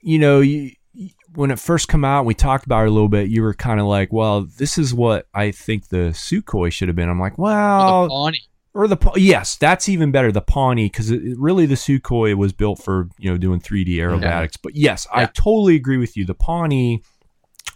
You 0.00 0.18
know, 0.18 0.40
you, 0.40 0.72
you- 0.92 1.10
when 1.34 1.50
it 1.50 1.58
first 1.58 1.88
come 1.88 2.04
out, 2.04 2.26
we 2.26 2.34
talked 2.34 2.66
about 2.66 2.84
it 2.84 2.88
a 2.88 2.90
little 2.90 3.08
bit. 3.08 3.28
You 3.30 3.40
were 3.42 3.54
kind 3.54 3.80
of 3.80 3.86
like, 3.86 4.12
well, 4.12 4.42
this 4.42 4.76
is 4.76 4.92
what 4.92 5.28
I 5.32 5.50
think 5.50 5.88
the 5.88 6.10
Sukhoi 6.12 6.70
should 6.70 6.88
have 6.88 6.96
been. 6.96 7.08
I'm 7.08 7.18
like, 7.20 7.38
Or 7.38 7.44
well, 7.44 8.02
the 8.02 8.08
Pawnee. 8.10 8.40
or 8.74 8.86
the 8.88 8.96
Pa- 8.98 9.14
yes, 9.16 9.56
that's 9.56 9.88
even 9.88 10.10
better. 10.12 10.30
The 10.30 10.42
Pawnee, 10.42 10.86
because 10.86 11.10
really 11.10 11.64
the 11.64 11.76
Sukhoi 11.76 12.34
was 12.34 12.52
built 12.52 12.82
for 12.82 13.08
you 13.18 13.30
know 13.30 13.38
doing 13.38 13.60
3D 13.60 13.94
aerobatics. 13.94 14.56
But 14.62 14.74
yes, 14.76 15.06
I 15.10 15.24
totally 15.24 15.74
agree 15.76 15.96
with 15.96 16.18
you. 16.18 16.26
The 16.26 16.34
Pawnee, 16.34 17.02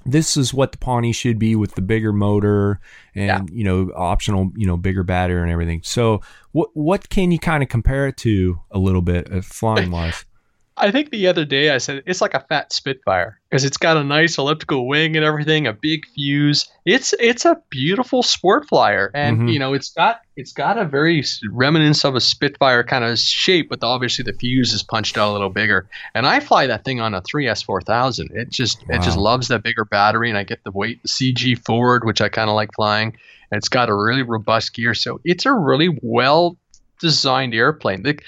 this 0.07 0.37
is 0.37 0.55
what 0.55 0.73
the 0.73 0.79
Pawnee 0.79 1.13
should 1.13 1.39
be 1.39 1.57
with 1.57 1.75
the 1.75 1.83
bigger 1.83 2.13
motor 2.13 2.79
and 3.15 3.27
Yeah. 3.27 3.41
you 3.51 3.65
know 3.65 3.91
optional 3.97 4.53
you 4.55 4.67
know 4.67 4.77
bigger 4.77 5.03
battery 5.03 5.43
and 5.43 5.51
everything. 5.51 5.81
So 5.83 6.21
what 6.53 6.71
what 6.75 7.09
can 7.09 7.33
you 7.33 7.39
kind 7.39 7.63
of 7.63 7.69
compare 7.69 8.07
it 8.07 8.17
to 8.19 8.61
a 8.71 8.79
little 8.79 9.03
bit 9.03 9.33
uh, 9.33 9.41
flying 9.41 9.91
wise? 9.99 10.25
I 10.79 10.91
think 10.91 11.11
the 11.11 11.27
other 11.27 11.45
day 11.47 11.70
I 11.70 11.79
said 11.79 12.03
it's 12.07 12.20
like 12.20 12.35
a 12.35 12.41
fat 12.41 12.70
Spitfire 12.72 13.41
because 13.49 13.64
it's 13.64 13.79
got 13.79 13.97
a 13.97 14.05
nice 14.05 14.37
elliptical 14.37 14.87
wing 14.87 15.16
and 15.16 15.24
everything, 15.24 15.66
a 15.66 15.72
big 15.72 16.05
fuse. 16.14 16.68
It's 16.85 17.14
it's 17.18 17.45
a 17.47 17.57
beautiful 17.70 18.22
sport 18.22 18.68
flyer, 18.68 19.11
and 19.14 19.41
Mhm. 19.41 19.53
you 19.53 19.59
know 19.59 19.72
it's 19.72 19.91
got 19.91 20.20
it's 20.37 20.53
got 20.53 20.77
a 20.77 20.85
very 20.85 21.24
remnants 21.51 22.05
of 22.05 22.14
a 22.14 22.20
Spitfire 22.20 22.85
kind 22.85 23.05
of 23.05 23.18
shape, 23.18 23.70
but 23.70 23.83
obviously 23.83 24.22
the 24.22 24.35
fuse 24.35 24.72
is 24.74 24.83
punched 24.83 25.16
out 25.16 25.31
a 25.31 25.33
little 25.33 25.49
bigger. 25.49 25.89
And 26.14 26.27
I 26.27 26.41
fly 26.41 26.66
that 26.66 26.85
thing 26.85 27.01
on 27.01 27.14
a 27.14 27.22
3S 27.22 27.62
4000. 27.62 28.29
It 28.35 28.51
just 28.51 28.83
it 28.91 29.01
just 29.03 29.16
loves 29.16 29.49
that 29.49 29.62
bigger 29.62 29.87
battery, 29.87 30.29
and 30.29 30.37
I 30.39 30.45
get 30.45 30.62
the 30.64 30.72
weight, 30.72 31.03
the 31.03 31.09
CG 31.09 31.55
forward, 31.64 32.05
which 32.05 32.20
I 32.20 32.29
kind 32.29 32.51
of 32.51 32.55
like 32.55 32.70
flying. 32.74 33.16
And 33.51 33.57
it's 33.59 33.68
got 33.68 33.89
a 33.89 33.95
really 33.95 34.22
robust 34.22 34.74
gear, 34.74 34.93
so 34.93 35.20
it's 35.24 35.47
a 35.47 35.53
really 35.53 35.97
well 36.03 36.59
designed 37.01 37.55
airplane. 37.55 38.03
The, 38.03 38.18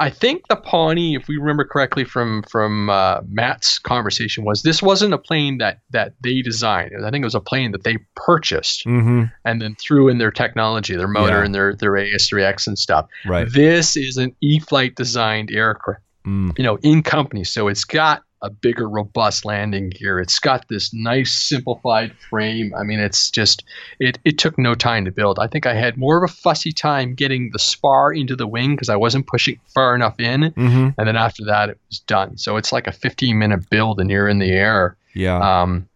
I 0.00 0.10
think 0.10 0.42
the 0.48 0.54
Pawnee, 0.56 1.16
if 1.16 1.26
we 1.26 1.36
remember 1.38 1.64
correctly 1.64 2.04
from 2.04 2.44
from 2.44 2.88
uh, 2.88 3.20
Matt's 3.28 3.78
conversation, 3.80 4.44
was 4.44 4.62
this 4.62 4.80
wasn't 4.80 5.12
a 5.12 5.18
plane 5.18 5.58
that 5.58 5.80
that 5.90 6.14
they 6.22 6.40
designed. 6.40 6.92
I 7.04 7.10
think 7.10 7.22
it 7.22 7.26
was 7.26 7.34
a 7.34 7.40
plane 7.40 7.72
that 7.72 7.82
they 7.84 7.98
purchased 8.14 8.84
Mm-hmm. 8.86 9.24
and 9.44 9.60
then 9.60 9.74
threw 9.74 10.08
in 10.08 10.18
their 10.18 10.30
technology, 10.30 10.94
their 10.96 11.08
motor 11.08 11.38
Yeah. 11.38 11.44
and 11.44 11.54
their 11.54 11.74
their 11.74 11.92
AS3X 11.92 12.66
and 12.68 12.78
stuff. 12.78 13.06
Right. 13.26 13.50
This 13.52 13.96
is 13.96 14.16
an 14.16 14.36
E-flite 14.40 14.94
designed 14.94 15.50
aircraft, 15.50 16.02
Mm. 16.26 16.56
you 16.58 16.62
know, 16.64 16.78
in 16.82 17.02
company. 17.02 17.42
So 17.44 17.68
it's 17.68 17.84
got 17.84 18.22
a 18.42 18.50
bigger, 18.50 18.88
robust 18.88 19.44
landing 19.44 19.90
gear. 19.90 20.20
It's 20.20 20.38
got 20.38 20.66
this 20.68 20.92
nice, 20.94 21.32
simplified 21.32 22.12
frame. 22.30 22.72
I 22.78 22.84
mean, 22.84 23.00
it's 23.00 23.30
just 23.30 23.64
it. 23.98 24.18
It 24.24 24.38
took 24.38 24.56
no 24.58 24.74
time 24.74 25.04
to 25.06 25.10
build. 25.10 25.38
I 25.38 25.46
think 25.48 25.66
I 25.66 25.74
had 25.74 25.96
more 25.96 26.22
of 26.22 26.30
a 26.30 26.32
fussy 26.32 26.70
time 26.72 27.14
getting 27.14 27.50
the 27.52 27.58
spar 27.58 28.12
into 28.12 28.36
the 28.36 28.46
wing 28.46 28.76
because 28.76 28.88
I 28.88 28.96
wasn't 28.96 29.26
pushing 29.26 29.58
far 29.74 29.94
enough 29.94 30.18
in, 30.20 30.52
Mm-hmm. 30.52 30.88
and 30.98 31.08
then 31.08 31.16
after 31.16 31.44
that, 31.46 31.70
it 31.70 31.78
was 31.88 31.98
done. 32.00 32.36
So 32.38 32.56
it's 32.56 32.72
like 32.72 32.86
a 32.86 32.92
15 32.92 33.38
minute 33.38 33.68
build, 33.70 34.00
and 34.00 34.10
you're 34.10 34.28
in 34.28 34.38
the 34.38 34.50
air. 34.50 34.96
Yeah. 35.14 35.38
Um, 35.62 35.88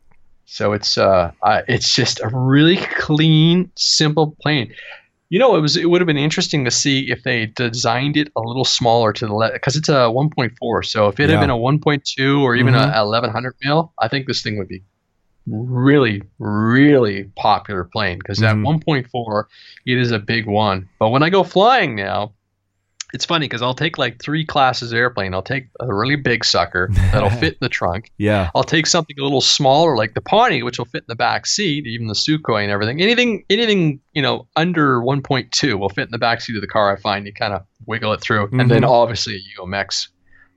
so 0.47 0.73
it's 0.73 0.99
uh, 0.99 1.31
uh, 1.43 1.63
it's 1.69 1.95
just 1.95 2.21
a 2.21 2.29
really 2.33 2.77
clean, 2.77 3.71
simple 3.77 4.37
plane. 4.43 4.75
You 5.33 5.39
know, 5.39 5.57
it 5.57 5.61
was 5.61 5.79
it 5.79 5.89
would 5.89 6.03
have 6.03 6.07
been 6.07 6.19
interesting 6.19 6.63
to 6.67 6.71
see 6.71 7.11
if 7.11 7.23
they 7.23 7.47
designed 7.47 8.19
it 8.19 8.29
a 8.37 8.41
little 8.43 8.67
smaller 8.67 9.15
to 9.15 9.27
the 9.27 9.33
left 9.33 9.55
because 9.55 9.77
it's 9.77 9.89
a 9.89 10.11
1.4. 10.11 10.83
So 10.85 11.09
if 11.09 11.19
it 11.19 11.31
Yeah. 11.31 11.37
had 11.37 11.41
been 11.41 11.49
a 11.49 11.57
1.2 11.57 12.43
or 12.43 12.55
even 12.55 12.75
Mhm. 12.75 12.95
a 12.95 12.99
1100 12.99 13.55
mil, 13.65 13.95
I 13.99 14.09
think 14.09 14.27
this 14.27 14.43
thing 14.43 14.59
would 14.59 14.69
be 14.69 14.83
really, 15.47 16.21
really 16.39 17.25
popular 17.35 17.85
plane 17.85 18.19
because 18.19 18.41
that 18.41 18.57
Mhm. 18.57 18.63
1.4 18.63 19.49
it 19.87 19.97
is 19.97 20.11
a 20.13 20.19
big 20.19 20.45
one. 20.47 20.87
But 21.01 21.09
when 21.09 21.23
I 21.23 21.31
go 21.31 21.43
flying 21.45 21.97
now. 21.97 22.35
It's 23.15 23.25
funny 23.25 23.45
because 23.47 23.61
I'll 23.63 23.75
take 23.75 23.99
like 23.99 24.23
three 24.23 24.45
classes 24.45 24.93
of 24.93 24.97
airplane. 24.99 25.35
I'll 25.35 25.43
take 25.43 25.69
a 25.81 25.95
really 25.95 26.17
big 26.17 26.45
sucker 26.45 26.89
that'll 27.13 27.29
fit 27.41 27.53
in 27.55 27.59
the 27.61 27.69
trunk. 27.69 28.11
yeah. 28.19 28.51
I'll 28.55 28.65
take 28.65 28.87
something 28.87 29.17
a 29.19 29.23
little 29.23 29.41
smaller 29.43 29.97
like 29.97 30.15
the 30.15 30.21
Pawnee, 30.23 30.63
which 30.63 30.79
will 30.79 30.87
fit 30.87 31.03
in 31.03 31.07
the 31.09 31.15
back 31.17 31.47
seat, 31.47 31.87
even 31.87 32.07
the 32.07 32.15
Sukhoi 32.15 32.63
and 32.63 32.71
everything. 32.71 33.01
Anything, 33.03 33.45
anything 33.51 34.01
you 34.15 34.23
know 34.23 34.47
under 34.57 35.01
1.2 35.01 35.79
will 35.79 35.89
fit 35.91 36.05
in 36.05 36.11
the 36.11 36.19
back 36.19 36.41
seat 36.41 36.57
of 36.57 36.63
the 36.63 36.69
car. 36.69 36.91
I 36.91 37.01
find 37.01 37.27
you 37.27 37.33
kind 37.33 37.53
of 37.53 37.63
wiggle 37.87 38.13
it 38.13 38.21
through, 38.21 38.49
and 38.53 38.71
then 38.71 38.83
Mhm. 38.83 38.89
obviously 38.91 39.37
a 39.37 39.61
UMX. 39.63 40.09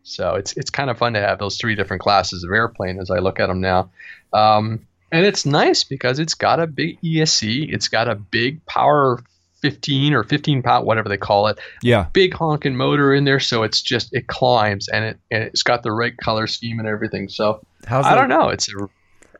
So 0.03 0.36
it's 0.36 0.53
it's 0.56 0.70
kind 0.70 0.89
of 0.89 0.97
fun 0.97 1.14
to 1.14 1.20
have 1.20 1.39
those 1.39 1.58
three 1.58 1.76
different 1.76 2.01
classes 2.03 2.43
of 2.43 2.51
airplane 2.51 2.99
as 2.99 3.10
I 3.10 3.18
look 3.20 3.39
at 3.39 3.47
them 3.47 3.60
now. 3.60 3.89
Um, 4.34 4.86
and 5.12 5.26
it's 5.26 5.45
nice 5.45 5.84
because 5.84 6.20
it's 6.20 6.34
got 6.36 6.60
a 6.60 6.68
big 6.68 6.99
ESC, 7.01 7.74
it's 7.74 7.88
got 7.88 8.08
a 8.08 8.16
big 8.16 8.64
power 8.66 9.20
15 9.66 10.13
or 10.13 10.24
15 10.24 10.61
pound, 10.61 10.86
whatever 10.86 11.09
they 11.09 11.18
call 11.18 11.47
it, 11.47 11.57
Yeah. 11.82 12.05
big 12.13 12.34
honking 12.36 12.76
motor 12.76 13.13
in 13.16 13.24
there. 13.24 13.39
So 13.39 13.63
it's 13.63 13.82
just 13.82 14.13
it 14.13 14.28
climbs 14.28 14.88
and 14.89 15.03
it 15.05 15.20
and 15.32 15.41
it's 15.43 15.63
got 15.63 15.82
the 15.82 15.91
right 15.91 16.16
color 16.18 16.45
scheme 16.45 16.78
and 16.78 16.88
everything. 16.88 17.28
So 17.30 17.61
How's 17.88 18.05
I 18.05 18.11
the, 18.13 18.20
don't 18.22 18.30
know. 18.30 18.49
It's 18.49 18.70
a, 18.72 18.88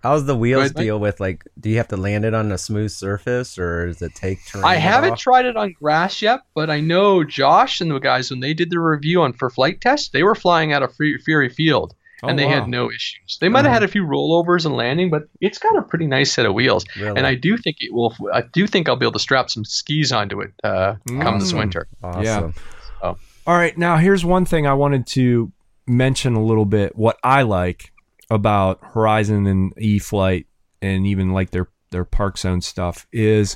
How's 0.02 0.26
the 0.26 0.36
wheels 0.36 0.74
Mike. 0.74 0.84
deal 0.84 1.00
with 1.00 1.20
like? 1.20 1.44
Do 1.60 1.70
you 1.70 1.78
have 1.78 1.88
to 1.90 1.98
land 1.98 2.26
it 2.26 2.34
on 2.34 2.52
a 2.52 2.58
smooth 2.58 2.92
surface, 2.92 3.58
or 3.60 3.88
does 3.88 4.02
it 4.02 4.14
take 4.16 4.44
terrain? 4.46 4.64
I 4.66 4.76
haven't 4.76 5.12
all? 5.12 5.16
tried 5.18 5.46
it 5.46 5.56
on 5.58 5.74
grass 5.80 6.22
yet, 6.22 6.42
but 6.56 6.70
I 6.72 6.80
know 6.80 7.24
Josh 7.24 7.82
and 7.82 7.90
the 7.92 8.00
guys 8.00 8.30
when 8.32 8.40
they 8.40 8.54
did 8.56 8.70
the 8.72 8.80
review 8.80 9.22
on 9.24 9.34
for 9.34 9.50
Flite 9.52 9.82
Test, 9.82 10.12
they 10.14 10.22
were 10.24 10.36
flying 10.36 10.74
out 10.74 10.84
of 10.84 10.94
Fury, 10.96 11.18
Fury 11.26 11.50
Field 12.22 12.32
and 12.32 12.40
Oh, 12.40 12.44
they 12.44 12.46
wow. 12.48 12.60
had 12.62 12.68
no 12.70 12.90
issues. 12.90 13.38
They 13.42 13.50
might 13.50 13.66
have 13.66 13.74
had 13.74 13.84
a 13.84 13.88
few 13.88 14.04
rollovers 14.06 14.66
and 14.66 14.76
landing, 14.76 15.10
but 15.10 15.24
it's 15.42 15.58
got 15.58 15.78
a 15.78 15.82
pretty 15.82 16.08
nice 16.08 16.32
set 16.34 16.46
of 16.46 16.54
wheels. 16.54 16.86
Really? 17.00 17.18
And 17.18 17.26
I 17.28 17.36
do 17.36 17.58
think 17.58 17.78
it 17.80 17.94
will. 17.94 18.16
I 18.34 18.44
do 18.54 18.68
think 18.68 18.88
I'll 18.90 18.96
be 18.96 19.06
able 19.06 19.14
to 19.14 19.20
strap 19.20 19.50
some 19.50 19.66
skis 19.66 20.12
onto 20.12 20.42
it 20.42 20.52
uh, 20.64 20.96
come 21.08 21.40
this 21.40 21.52
Mm. 21.54 21.58
winter. 21.60 21.88
awesome. 22.04 22.54
Yeah. 23.04 23.14
All 23.48 23.56
right, 23.56 23.78
now 23.78 23.98
here's 23.98 24.26
one 24.26 24.46
thing 24.46 24.66
I 24.66 24.74
wanted 24.74 25.06
to 25.08 25.52
mention 25.86 26.34
a 26.36 26.44
little 26.44 26.66
bit. 26.66 26.96
What 26.96 27.18
I 27.24 27.44
like 27.44 27.92
about 28.32 28.80
Horizon 28.94 29.46
and 29.46 29.72
E 29.78 30.00
Flight, 30.00 30.48
and 30.82 31.06
even 31.06 31.32
like 31.32 31.52
their 31.52 31.68
their 31.92 32.06
Park 32.06 32.38
Zone 32.40 32.62
stuff, 32.62 33.06
is 33.14 33.56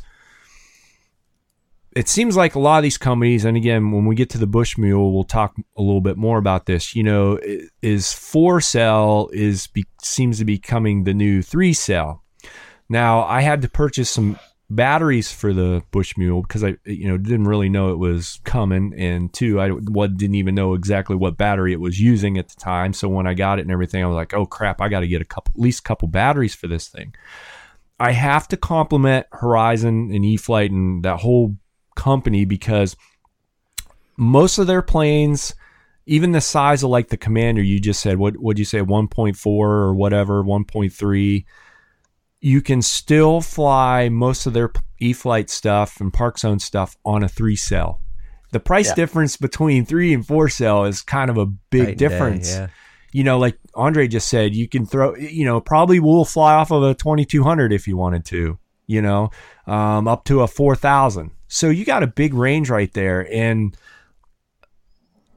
it 1.95 2.07
seems 2.07 2.37
like 2.37 2.55
a 2.55 2.59
lot 2.59 2.77
of 2.77 2.83
these 2.83 2.97
companies, 2.97 3.45
and 3.45 3.57
again, 3.57 3.91
when 3.91 4.05
we 4.05 4.15
get 4.15 4.29
to 4.31 4.37
the 4.37 4.47
Bush 4.47 4.77
Mule, 4.77 5.13
we'll 5.13 5.23
talk 5.23 5.55
a 5.77 5.81
little 5.81 6.01
bit 6.01 6.17
more 6.17 6.37
about 6.37 6.65
this. 6.65 6.95
You 6.95 7.03
know, 7.03 7.39
is 7.81 8.13
four 8.13 8.61
cell 8.61 9.29
is 9.33 9.67
be, 9.67 9.85
seems 10.01 10.37
to 10.39 10.45
be 10.45 10.55
becoming 10.55 11.03
the 11.03 11.13
new 11.13 11.41
three 11.41 11.73
cell. 11.73 12.23
Now, 12.89 13.23
I 13.23 13.41
had 13.41 13.61
to 13.63 13.69
purchase 13.69 14.09
some 14.09 14.37
batteries 14.69 15.31
for 15.31 15.51
the 15.51 15.81
Bush 15.89 16.15
Mule 16.15 16.43
because 16.43 16.63
I, 16.63 16.77
you 16.85 17.07
know, 17.07 17.17
didn't 17.17 17.47
really 17.47 17.69
know 17.69 17.91
it 17.91 17.97
was 17.97 18.39
coming, 18.43 18.93
and 18.95 19.33
two, 19.33 19.59
I 19.59 19.69
what 19.69 20.15
didn't 20.15 20.35
even 20.35 20.53
know 20.53 20.75
exactly 20.75 21.15
what 21.15 21.37
battery 21.37 21.73
it 21.73 21.79
was 21.79 21.99
using 21.99 22.37
at 22.37 22.49
the 22.49 22.55
time. 22.55 22.93
So 22.93 23.09
when 23.09 23.25
I 23.25 23.33
got 23.33 23.57
it 23.57 23.63
and 23.63 23.71
everything, 23.71 24.03
I 24.03 24.07
was 24.07 24.15
like, 24.15 24.33
oh 24.35 24.45
crap, 24.45 24.79
I 24.79 24.89
got 24.89 24.99
to 24.99 25.07
get 25.07 25.21
a 25.21 25.25
couple, 25.25 25.53
at 25.55 25.61
least 25.61 25.79
a 25.79 25.83
couple 25.83 26.07
batteries 26.07 26.53
for 26.53 26.67
this 26.67 26.87
thing. 26.87 27.15
I 27.99 28.11
have 28.11 28.47
to 28.49 28.57
compliment 28.57 29.25
Horizon 29.31 30.11
and 30.13 30.23
E-flite 30.23 30.71
and 30.71 31.03
that 31.03 31.17
whole 31.17 31.57
company 31.99 32.45
because 32.45 32.95
most 34.17 34.57
of 34.57 34.67
their 34.67 34.81
planes, 34.81 35.53
even 36.05 36.31
the 36.31 36.41
size 36.41 36.81
of 36.83 36.89
like 36.89 37.09
the 37.09 37.17
Commander, 37.17 37.61
you 37.61 37.79
just 37.79 38.01
said, 38.01 38.17
what 38.17 38.37
would 38.37 38.57
you 38.57 38.65
say, 38.65 38.79
1.4 38.79 39.45
or 39.45 39.93
whatever, 39.93 40.43
1.3, 40.43 41.45
you 42.41 42.61
can 42.61 42.81
still 42.81 43.41
fly 43.41 44.09
most 44.09 44.45
of 44.45 44.53
their 44.53 44.71
E-flite 44.99 45.49
stuff 45.49 45.99
and 46.01 46.13
Park 46.13 46.39
Zone 46.39 46.59
stuff 46.59 46.95
on 47.05 47.23
a 47.23 47.27
three 47.29 47.55
cell. 47.55 48.01
The 48.51 48.59
price 48.59 48.87
Yeah. 48.87 48.95
difference 48.95 49.37
between 49.37 49.85
three 49.85 50.13
and 50.13 50.25
four 50.25 50.49
cell 50.49 50.85
is 50.85 51.01
kind 51.01 51.29
of 51.29 51.37
a 51.37 51.45
big 51.45 51.89
and 51.89 51.97
day, 51.97 52.07
difference 52.07 52.49
yeah. 52.55 52.67
you 53.11 53.23
know, 53.23 53.37
like 53.37 53.57
Andre 53.75 54.07
just 54.07 54.27
said, 54.27 54.55
you 54.55 54.67
can 54.67 54.85
throw, 54.85 55.15
you 55.15 55.45
know, 55.45 55.61
probably 55.61 55.99
will 55.99 56.25
fly 56.25 56.53
off 56.55 56.71
of 56.71 56.81
a 56.83 56.93
2200 56.95 57.71
if 57.73 57.87
you 57.87 57.95
wanted 57.97 58.25
to, 58.25 58.57
you 58.87 59.01
know, 59.01 59.29
um, 59.67 60.07
up 60.07 60.23
to 60.25 60.41
a 60.41 60.47
4000. 60.47 61.31
So 61.49 61.69
you 61.69 61.83
got 61.83 62.03
a 62.03 62.07
big 62.07 62.33
range 62.33 62.69
right 62.69 62.93
there. 62.93 63.27
And 63.33 63.75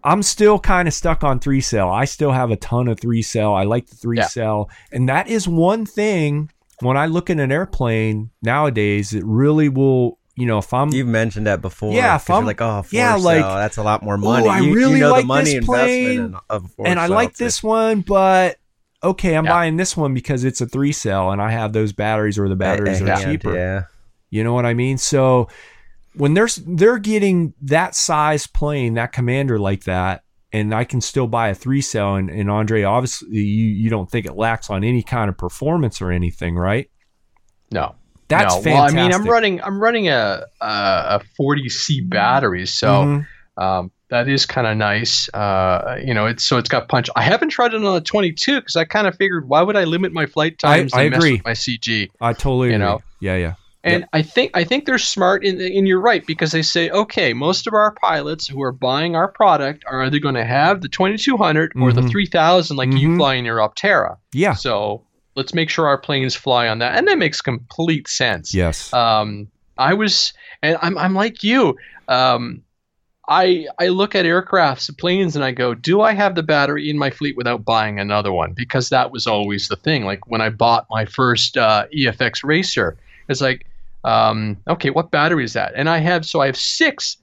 I'm 0.04 0.22
still 0.22 0.58
kind 0.58 0.88
of 0.88 0.94
stuck 0.94 1.22
on 1.24 1.38
three 1.38 1.60
cell. 1.60 1.88
I 1.90 2.04
still 2.04 2.32
have 2.32 2.50
a 2.50 2.56
ton 2.56 2.88
of 2.88 2.98
three 3.00 3.22
cell. 3.22 3.54
I 3.54 3.64
like 3.64 3.86
the 3.86 3.96
three 3.96 4.18
Yeah. 4.18 4.26
cell. 4.26 4.68
And 4.92 5.08
that 5.08 5.28
is 5.28 5.46
one 5.48 5.86
thing 5.86 6.50
when 6.80 6.96
I 6.96 7.06
look 7.06 7.30
in 7.30 7.38
an 7.38 7.52
airplane 7.52 8.30
nowadays, 8.42 9.14
it 9.14 9.22
really 9.24 9.68
will, 9.68 10.18
you 10.34 10.46
know, 10.46 10.58
if 10.58 10.74
I'm 10.74 10.90
You've 10.92 11.06
mentioned 11.06 11.46
that 11.46 11.62
before. 11.62 11.92
Yeah, 11.94 12.16
if 12.16 12.28
I'm- 12.28 12.44
like, 12.44 12.60
oh, 12.60 12.82
four 12.82 12.88
yeah, 12.98 13.12
cell, 13.14 13.20
like, 13.24 13.40
that's 13.44 13.76
a 13.76 13.84
lot 13.84 14.02
more 14.02 14.16
"Ooh, 14.16 14.18
money. 14.18 14.48
I 14.48 14.58
you, 14.58 14.70
you 14.70 14.74
really 14.74 15.00
know 15.00 15.12
like 15.12 15.22
the 15.22 15.26
money 15.28 15.54
this 15.58 15.64
plane, 15.64 16.10
investment 16.10 16.34
in, 16.34 16.40
of 16.50 16.64
a 16.64 16.68
four 16.68 16.86
and 16.88 16.98
I 16.98 17.06
like 17.06 17.36
too. 17.36 17.44
this 17.44 17.62
one, 17.62 18.00
but 18.00 18.56
okay, 19.04 19.36
I'm 19.36 19.44
Yeah. 19.44 19.52
buying 19.52 19.76
this 19.76 19.96
one 19.96 20.12
because 20.14 20.42
it's 20.42 20.60
a 20.60 20.66
three 20.66 20.92
cell 20.92 21.30
and 21.30 21.40
I 21.40 21.52
have 21.52 21.72
those 21.72 21.92
batteries 21.92 22.38
or 22.38 22.48
the 22.48 22.56
batteries 22.56 23.00
At 23.00 23.08
are 23.08 23.24
cheaper. 23.24 23.54
Yeah. 23.54 23.82
You 24.30 24.42
know 24.42 24.52
what 24.54 24.66
I 24.66 24.74
mean? 24.74 24.98
So 24.98 25.48
when 26.14 26.34
they're 26.34 26.48
they're 26.66 26.98
getting 26.98 27.54
that 27.62 27.94
size 27.94 28.46
plane, 28.46 28.94
that 28.94 29.12
commander 29.12 29.58
like 29.58 29.84
that, 29.84 30.24
and 30.52 30.74
I 30.74 30.84
can 30.84 31.00
still 31.00 31.26
buy 31.26 31.48
a 31.48 31.54
three 31.54 31.80
cell 31.80 32.16
and, 32.16 32.28
and 32.30 32.50
Andre, 32.50 32.82
obviously 32.82 33.28
you, 33.38 33.68
you 33.68 33.90
don't 33.90 34.10
think 34.10 34.26
it 34.26 34.34
lacks 34.36 34.68
on 34.70 34.84
any 34.84 35.02
kind 35.02 35.28
of 35.30 35.38
performance 35.38 36.00
or 36.02 36.10
anything, 36.10 36.56
right? 36.56 36.90
No, 37.70 37.94
That's 38.28 38.54
no. 38.56 38.60
fantastic. 38.62 38.72
Well, 38.74 38.82
I 38.82 39.02
mean, 39.08 39.14
I'm 39.14 39.26
running 39.26 39.62
I'm 39.62 39.80
running 39.80 40.08
a 40.08 40.44
a, 40.60 40.66
a 40.66 41.22
40C 41.40 42.08
battery, 42.08 42.66
so 42.66 42.88
Mhm. 42.88 43.26
um, 43.56 43.90
that 44.10 44.28
is 44.28 44.44
kind 44.44 44.66
of 44.66 44.76
nice. 44.76 45.30
Uh, 45.32 45.98
you 46.04 46.12
know, 46.12 46.26
it's 46.26 46.44
so 46.44 46.58
it's 46.58 46.68
got 46.68 46.86
punch. 46.90 47.08
I 47.16 47.22
haven't 47.22 47.48
tried 47.48 47.72
it 47.72 47.82
on 47.82 47.96
a 47.96 48.00
22 48.02 48.60
because 48.60 48.76
I 48.76 48.84
kind 48.84 49.06
of 49.06 49.16
figured 49.16 49.48
why 49.48 49.62
would 49.62 49.74
I 49.76 49.84
limit 49.84 50.12
my 50.12 50.26
flight 50.26 50.56
I- 50.62 50.76
times 50.80 50.92
I 50.92 51.02
and 51.04 51.10
mess 51.12 51.18
agree. 51.18 51.32
with 51.36 51.44
my 51.46 51.52
CG? 51.52 52.10
I 52.20 52.32
totally 52.34 52.68
you 52.68 52.74
agree. 52.74 52.84
know. 52.86 53.00
Yeah, 53.20 53.36
yeah. 53.36 53.54
And 53.84 54.06
I 54.12 54.22
think 54.22 54.52
I 54.54 54.62
think 54.64 54.86
they're 54.86 54.96
smart, 54.98 55.44
in, 55.44 55.60
and 55.60 55.88
you're 55.88 56.00
right 56.00 56.24
because 56.26 56.52
they 56.52 56.62
say, 56.62 56.88
okay, 56.90 57.32
most 57.32 57.66
of 57.66 57.74
our 57.74 57.92
pilots 57.94 58.46
who 58.46 58.62
are 58.62 58.70
buying 58.72 59.16
our 59.16 59.26
product 59.28 59.82
are 59.88 60.04
either 60.04 60.20
going 60.20 60.36
to 60.36 60.44
have 60.44 60.82
the 60.82 60.88
2200 60.88 61.72
or 61.80 61.92
the 61.92 62.02
Mhm. 62.02 62.10
3000, 62.10 62.76
like 62.76 62.92
you 62.92 63.08
Mhm. 63.08 63.16
fly 63.16 63.34
in 63.34 63.44
your 63.44 63.58
Opterra. 63.58 64.18
Yeah. 64.32 64.54
So 64.54 65.02
let's 65.34 65.52
make 65.52 65.68
sure 65.68 65.88
our 65.88 65.98
planes 65.98 66.36
fly 66.36 66.68
on 66.68 66.78
that, 66.78 66.96
and 66.96 67.08
that 67.08 67.18
makes 67.18 67.40
complete 67.40 68.06
sense. 68.06 68.54
Yes. 68.54 68.92
Um, 68.92 69.48
I 69.78 69.94
was, 69.94 70.32
and 70.62 70.76
I'm 70.80 70.96
I'm 70.96 71.14
like 71.14 71.42
you. 71.42 71.76
Um, 72.06 72.62
I 73.28 73.66
I 73.78 73.88
look 73.88 74.14
at 74.14 74.24
aircrafts 74.26 74.96
planes 74.98 75.34
and 75.36 75.44
I 75.44 75.50
go, 75.52 75.74
do 75.74 76.02
I 76.02 76.12
have 76.12 76.34
the 76.34 76.42
battery 76.42 76.90
in 76.90 76.98
my 76.98 77.10
fleet 77.10 77.36
without 77.36 77.64
buying 77.64 77.98
another 77.98 78.32
one? 78.32 78.52
Because 78.52 78.90
that 78.90 79.10
was 79.10 79.26
always 79.26 79.68
the 79.68 79.76
thing. 79.76 80.04
Like 80.04 80.26
when 80.28 80.40
I 80.40 80.50
bought 80.50 80.86
my 80.90 81.04
first 81.04 81.56
uh, 81.56 81.86
EFX 81.96 82.44
Racer, 82.44 82.96
it's 83.28 83.40
like, 83.40 83.64
um, 84.04 84.56
okay, 84.68 84.90
what 84.90 85.10
battery 85.10 85.44
is 85.44 85.52
that? 85.52 85.72
And 85.76 85.88
I 85.88 85.98
have 85.98 86.24
so 86.26 86.40
I 86.40 86.46
have 86.46 86.56
six 86.56 87.16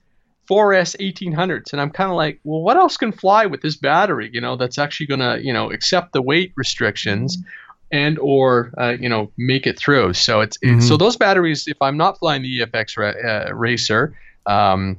4S 0.49 0.95
1800s, 0.99 1.73
and 1.73 1.79
I'm 1.81 1.91
kind 1.91 2.09
of 2.09 2.15
like, 2.17 2.39
well, 2.43 2.61
what 2.61 2.75
else 2.75 2.97
can 2.97 3.11
fly 3.11 3.45
with 3.45 3.61
this 3.61 3.75
battery? 3.77 4.29
You 4.33 4.41
know, 4.41 4.55
that's 4.55 4.77
actually 4.77 5.05
gonna 5.07 5.37
you 5.37 5.53
know 5.53 5.71
accept 5.71 6.13
the 6.13 6.21
weight 6.21 6.53
restrictions. 6.55 7.37
And 7.91 8.19
or 8.19 8.71
uh, 8.77 8.97
you 8.99 9.09
know 9.09 9.31
make 9.39 9.65
it 9.65 9.75
through. 9.79 10.13
So 10.13 10.41
it's, 10.41 10.59
Mhm. 10.59 10.77
it's 10.77 10.87
so 10.87 10.95
those 10.95 11.17
batteries. 11.17 11.67
If 11.67 11.81
I'm 11.81 11.97
not 11.97 12.19
flying 12.19 12.43
the 12.43 12.59
EFX 12.59 12.95
ra- 12.97 13.09
uh, 13.29 13.51
racer, 13.51 14.15
um, 14.45 14.97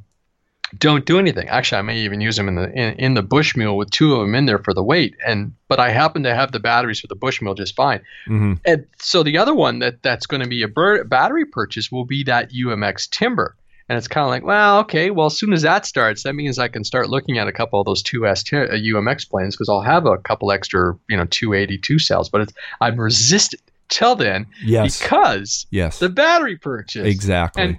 don't 0.79 1.05
do 1.05 1.19
anything. 1.19 1.49
Actually, 1.49 1.79
I 1.79 1.83
may 1.83 1.99
even 1.99 2.21
use 2.21 2.37
them 2.37 2.49
in 2.49 2.55
the 2.55 2.71
in, 2.73 2.95
in 2.95 3.15
the 3.15 3.23
Bushmule 3.23 3.77
with 3.77 3.91
two 3.91 4.15
of 4.15 4.21
them 4.21 4.35
in 4.35 4.47
there 4.47 4.59
for 4.59 4.73
the 4.75 4.83
weight. 4.83 5.17
And 5.27 5.53
but 5.69 5.81
I 5.81 5.91
happen 5.91 6.23
to 6.25 6.35
have 6.35 6.53
the 6.53 6.61
batteries 6.61 7.01
for 7.01 7.07
the 7.09 7.17
Bushmule 7.17 7.57
just 7.57 7.75
fine. 7.75 8.01
hmm 8.27 8.55
And 8.65 8.87
so 8.99 9.23
the 9.23 9.39
other 9.39 9.55
one 9.55 9.81
that 9.81 10.03
that's 10.03 10.27
going 10.27 10.43
to 10.43 10.49
be 10.49 10.63
a 10.63 10.69
bur- 10.69 11.05
battery 11.05 11.45
purchase 11.45 11.91
will 11.91 12.05
be 12.05 12.23
that 12.25 12.51
UMX 12.53 13.09
Timber. 13.11 13.57
And 13.89 13.99
it's 13.99 14.07
kind 14.07 14.23
of 14.25 14.31
like, 14.31 14.45
well, 14.45 14.79
okay, 14.81 15.11
well, 15.11 15.27
as 15.27 15.37
soon 15.37 15.53
as 15.53 15.63
that 15.63 15.85
starts, 15.85 16.23
that 16.23 16.35
means 16.37 16.61
I 16.61 16.69
can 16.69 16.85
start 16.85 17.11
looking 17.11 17.39
at 17.39 17.49
a 17.49 17.53
couple 17.53 17.81
of 17.81 17.87
those 17.87 18.05
2S 18.05 18.45
ti- 18.45 18.57
uh, 18.57 18.77
UMX 19.01 19.29
planes 19.29 19.57
because 19.57 19.69
I'll 19.69 19.81
have 19.81 20.07
a 20.07 20.17
couple 20.19 20.53
extra, 20.53 20.97
you 21.09 21.17
know, 21.17 21.25
282 21.29 21.99
cells. 21.99 22.29
But 22.29 22.43
it's, 22.43 22.53
I'm 22.81 22.95
resisted 23.01 23.59
till 23.89 24.15
then 24.15 24.47
Yes. 24.65 25.01
because 25.03 25.67
yes. 25.71 25.99
the 25.99 26.09
battery 26.09 26.57
purchase 26.57 27.05
exactly. 27.05 27.63
and- 27.65 27.79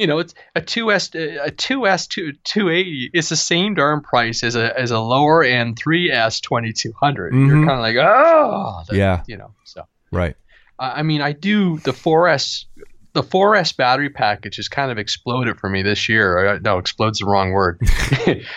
you 0.00 0.06
know, 0.06 0.18
it's 0.18 0.34
a 0.56 0.60
2S 0.62 1.14
a 1.14 1.50
2S 1.50 2.08
2 2.08 2.32
280 2.44 3.10
is 3.12 3.28
the 3.28 3.36
same 3.36 3.74
darn 3.74 4.00
price 4.00 4.42
as 4.42 4.56
a 4.56 4.76
as 4.78 4.90
a 4.90 4.98
lower 4.98 5.42
end 5.44 5.76
3S 5.78 6.40
2200. 6.40 7.34
You're 7.34 7.40
Mhm. 7.56 7.66
kind 7.66 7.70
of 7.72 7.80
like, 7.80 7.96
oh, 7.96 8.82
that- 8.88 8.96
Yeah. 8.96 9.22
you 9.28 9.36
know. 9.36 9.52
So 9.64 9.86
right. 10.10 10.34
I 10.78 11.02
mean, 11.02 11.20
I 11.20 11.32
do 11.32 11.78
the 11.80 11.92
4S 11.92 12.64
the 13.12 13.22
4S 13.22 13.76
battery 13.76 14.08
package 14.08 14.56
has 14.56 14.68
kind 14.68 14.90
of 14.90 14.96
exploded 14.96 15.58
for 15.60 15.68
me 15.68 15.82
this 15.82 16.08
year. 16.08 16.46
Uh, 16.46 16.58
No, 16.62 16.78
explode's 16.78 17.18
the 17.18 17.26
wrong 17.26 17.50
word. 17.52 17.78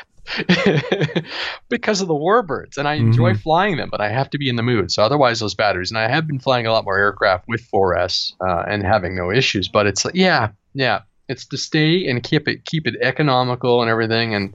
because 1.70 2.02
of 2.02 2.08
the 2.08 2.14
warbirds 2.14 2.78
and 2.78 2.88
I 2.88 2.94
enjoy 2.94 3.34
flying 3.36 3.76
them, 3.78 3.90
but 3.92 4.00
I 4.00 4.10
have 4.10 4.30
to 4.30 4.38
be 4.38 4.48
in 4.50 4.56
the 4.56 4.64
mood. 4.64 4.92
So 4.92 5.04
otherwise, 5.04 5.40
those 5.40 5.56
batteries. 5.56 5.92
And 5.92 5.98
I 5.98 6.08
have 6.08 6.28
been 6.28 6.40
flying 6.40 6.66
a 6.68 6.72
lot 6.72 6.86
more 6.86 6.98
aircraft 6.98 7.46
with 7.48 7.62
4S 7.70 8.34
uh, 8.40 8.64
and 8.68 8.84
having 8.84 9.16
no 9.18 9.32
issues. 9.32 9.68
But 9.68 9.86
it's 9.88 10.06
like, 10.06 10.16
yeah, 10.16 10.50
yeah, 10.74 11.02
it's 11.30 11.46
to 11.48 11.58
stay 11.58 12.08
and 12.08 12.22
keep 12.24 12.48
it 12.48 12.66
keep 12.66 12.86
it 12.88 12.96
economical 13.02 13.82
and 13.82 13.90
everything. 13.90 14.36
And 14.36 14.54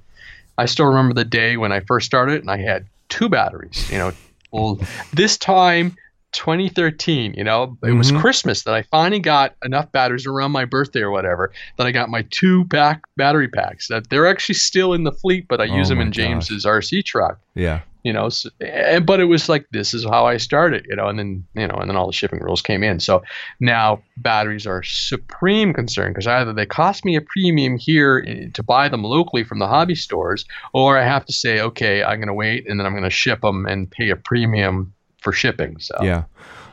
I 0.56 0.66
still 0.66 0.86
remember 0.86 1.14
the 1.14 1.24
day 1.24 1.56
when 1.56 1.72
I 1.72 1.80
first 1.80 2.06
started 2.06 2.40
and 2.40 2.50
I 2.50 2.58
had 2.58 2.86
two 3.08 3.28
batteries. 3.28 3.88
You 3.90 3.98
know, 3.98 4.12
well, 4.50 4.78
this 5.12 5.36
time. 5.36 5.96
2013, 6.32 7.32
you 7.32 7.42
know, 7.42 7.78
it 7.82 7.92
was 7.92 8.12
Mhm. 8.12 8.20
Christmas 8.20 8.62
that 8.64 8.74
I 8.74 8.82
finally 8.82 9.18
got 9.18 9.54
enough 9.64 9.90
batteries 9.92 10.26
around 10.26 10.52
my 10.52 10.66
birthday 10.66 11.00
or 11.00 11.10
whatever 11.10 11.50
that 11.78 11.86
I 11.86 11.90
got 11.90 12.10
my 12.10 12.22
two 12.30 12.64
back 12.64 13.00
battery 13.16 13.48
packs. 13.48 13.88
That 13.88 14.10
they're 14.10 14.26
actually 14.26 14.56
still 14.56 14.92
in 14.92 15.04
the 15.04 15.10
fleet, 15.10 15.46
but 15.48 15.58
I 15.60 15.64
use 15.64 15.86
Oh 15.86 15.94
them 15.94 16.02
in 16.02 16.08
gosh. 16.08 16.16
James's 16.16 16.66
RC 16.66 17.02
truck 17.02 17.38
Yeah. 17.54 17.80
You 18.09 18.14
know 18.14 18.30
so, 18.30 18.48
and, 18.61 18.70
eh, 18.70 19.00
but 19.00 19.20
it 19.20 19.26
was 19.26 19.50
like 19.50 19.66
this 19.70 19.92
is 19.92 20.02
how 20.02 20.26
i 20.26 20.38
started 20.38 20.86
you 20.88 20.96
know 20.96 21.09
and 21.09 21.18
then 21.18 21.44
you 21.54 21.68
know 21.68 21.74
and 21.74 21.90
then 21.90 21.96
all 21.96 22.06
the 22.06 22.12
shipping 22.12 22.40
rules 22.40 22.62
came 22.62 22.82
in 22.82 22.98
so 22.98 23.22
now 23.61 24.02
batteries 24.16 24.66
are 24.66 24.82
supreme 24.82 25.74
concern 25.74 26.11
because 26.11 26.26
either 26.26 26.54
they 26.54 26.64
cost 26.64 27.04
me 27.04 27.16
a 27.16 27.20
premium 27.20 27.76
here 27.76 28.24
eh, 28.26 28.46
to 28.54 28.62
buy 28.62 28.88
them 28.88 29.04
locally 29.04 29.44
from 29.44 29.59
the 29.59 29.68
hobby 29.68 29.94
stores 29.94 30.46
or 30.72 30.96
i 30.96 31.04
have 31.04 31.26
to 31.26 31.34
say 31.34 31.61
okay 31.61 32.02
i'm 32.02 32.16
going 32.18 32.28
to 32.28 32.34
wait 32.34 32.66
and 32.66 32.80
then 32.80 32.86
i'm 32.86 32.92
going 32.92 33.02
to 33.02 33.11
ship 33.11 33.42
them 33.42 33.66
and 33.66 33.90
pay 33.90 34.09
a 34.09 34.16
premium 34.16 34.94
for 35.20 35.32
shipping 35.32 35.78
so 35.78 35.94
Yeah. 36.02 36.24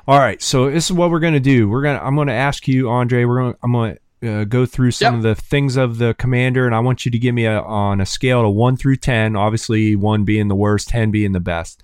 All 0.08 0.20
right. 0.20 0.40
So 0.40 0.70
this 0.70 0.86
is 0.86 0.92
what 0.92 1.10
we're 1.10 1.20
gonna 1.20 1.40
do. 1.40 1.68
We're 1.68 1.82
gonna. 1.82 1.98
I'm 1.98 2.16
gonna 2.16 2.32
ask 2.32 2.68
you, 2.68 2.92
Andre. 2.92 3.26
We're 3.26 3.40
gonna. 3.42 3.56
I'm 3.64 3.72
gonna 3.72 3.98
uh, 4.26 4.44
go 4.46 4.66
through 4.66 4.92
some 4.92 5.16
Yep. 5.16 5.18
of 5.18 5.24
the 5.24 5.36
things 5.36 5.78
of 5.78 5.98
the 5.98 6.14
commander, 6.16 6.66
and 6.66 6.74
I 6.76 6.80
want 6.80 7.06
you 7.06 7.12
to 7.12 7.20
give 7.20 7.34
me 7.36 7.46
a 7.46 7.62
on 7.62 8.02
a 8.02 8.06
scale 8.06 8.48
of 8.48 8.54
one 8.56 8.76
through 8.78 8.98
ten. 8.98 9.36
Obviously, 9.36 9.96
one 9.96 10.24
being 10.24 10.48
the 10.48 10.56
worst, 10.56 10.90
ten 10.90 11.12
being 11.12 11.32
the 11.34 11.40
best. 11.40 11.82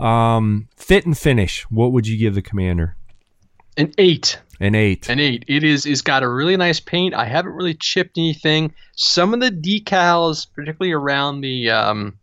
Um, 0.00 0.68
fit 0.76 1.06
and 1.06 1.16
finish. 1.16 1.62
What 1.70 1.92
would 1.92 2.06
you 2.06 2.16
give 2.18 2.34
the 2.34 2.42
commander? 2.42 2.96
an 3.78 3.90
eight 3.96 4.38
An 4.60 4.74
eight. 4.74 5.08
An 5.08 5.18
eight. 5.18 5.44
It 5.48 5.64
is. 5.64 5.86
It's 5.86 6.02
got 6.02 6.22
a 6.22 6.28
really 6.28 6.56
nice 6.58 6.78
paint. 6.78 7.14
I 7.14 7.24
haven't 7.24 7.52
really 7.52 7.72
chipped 7.74 8.18
anything. 8.18 8.74
Some 8.96 9.32
of 9.32 9.40
the 9.40 9.50
decals, 9.50 10.46
particularly 10.54 10.92
around 10.92 11.40
the 11.40 11.70
um, 11.70 12.18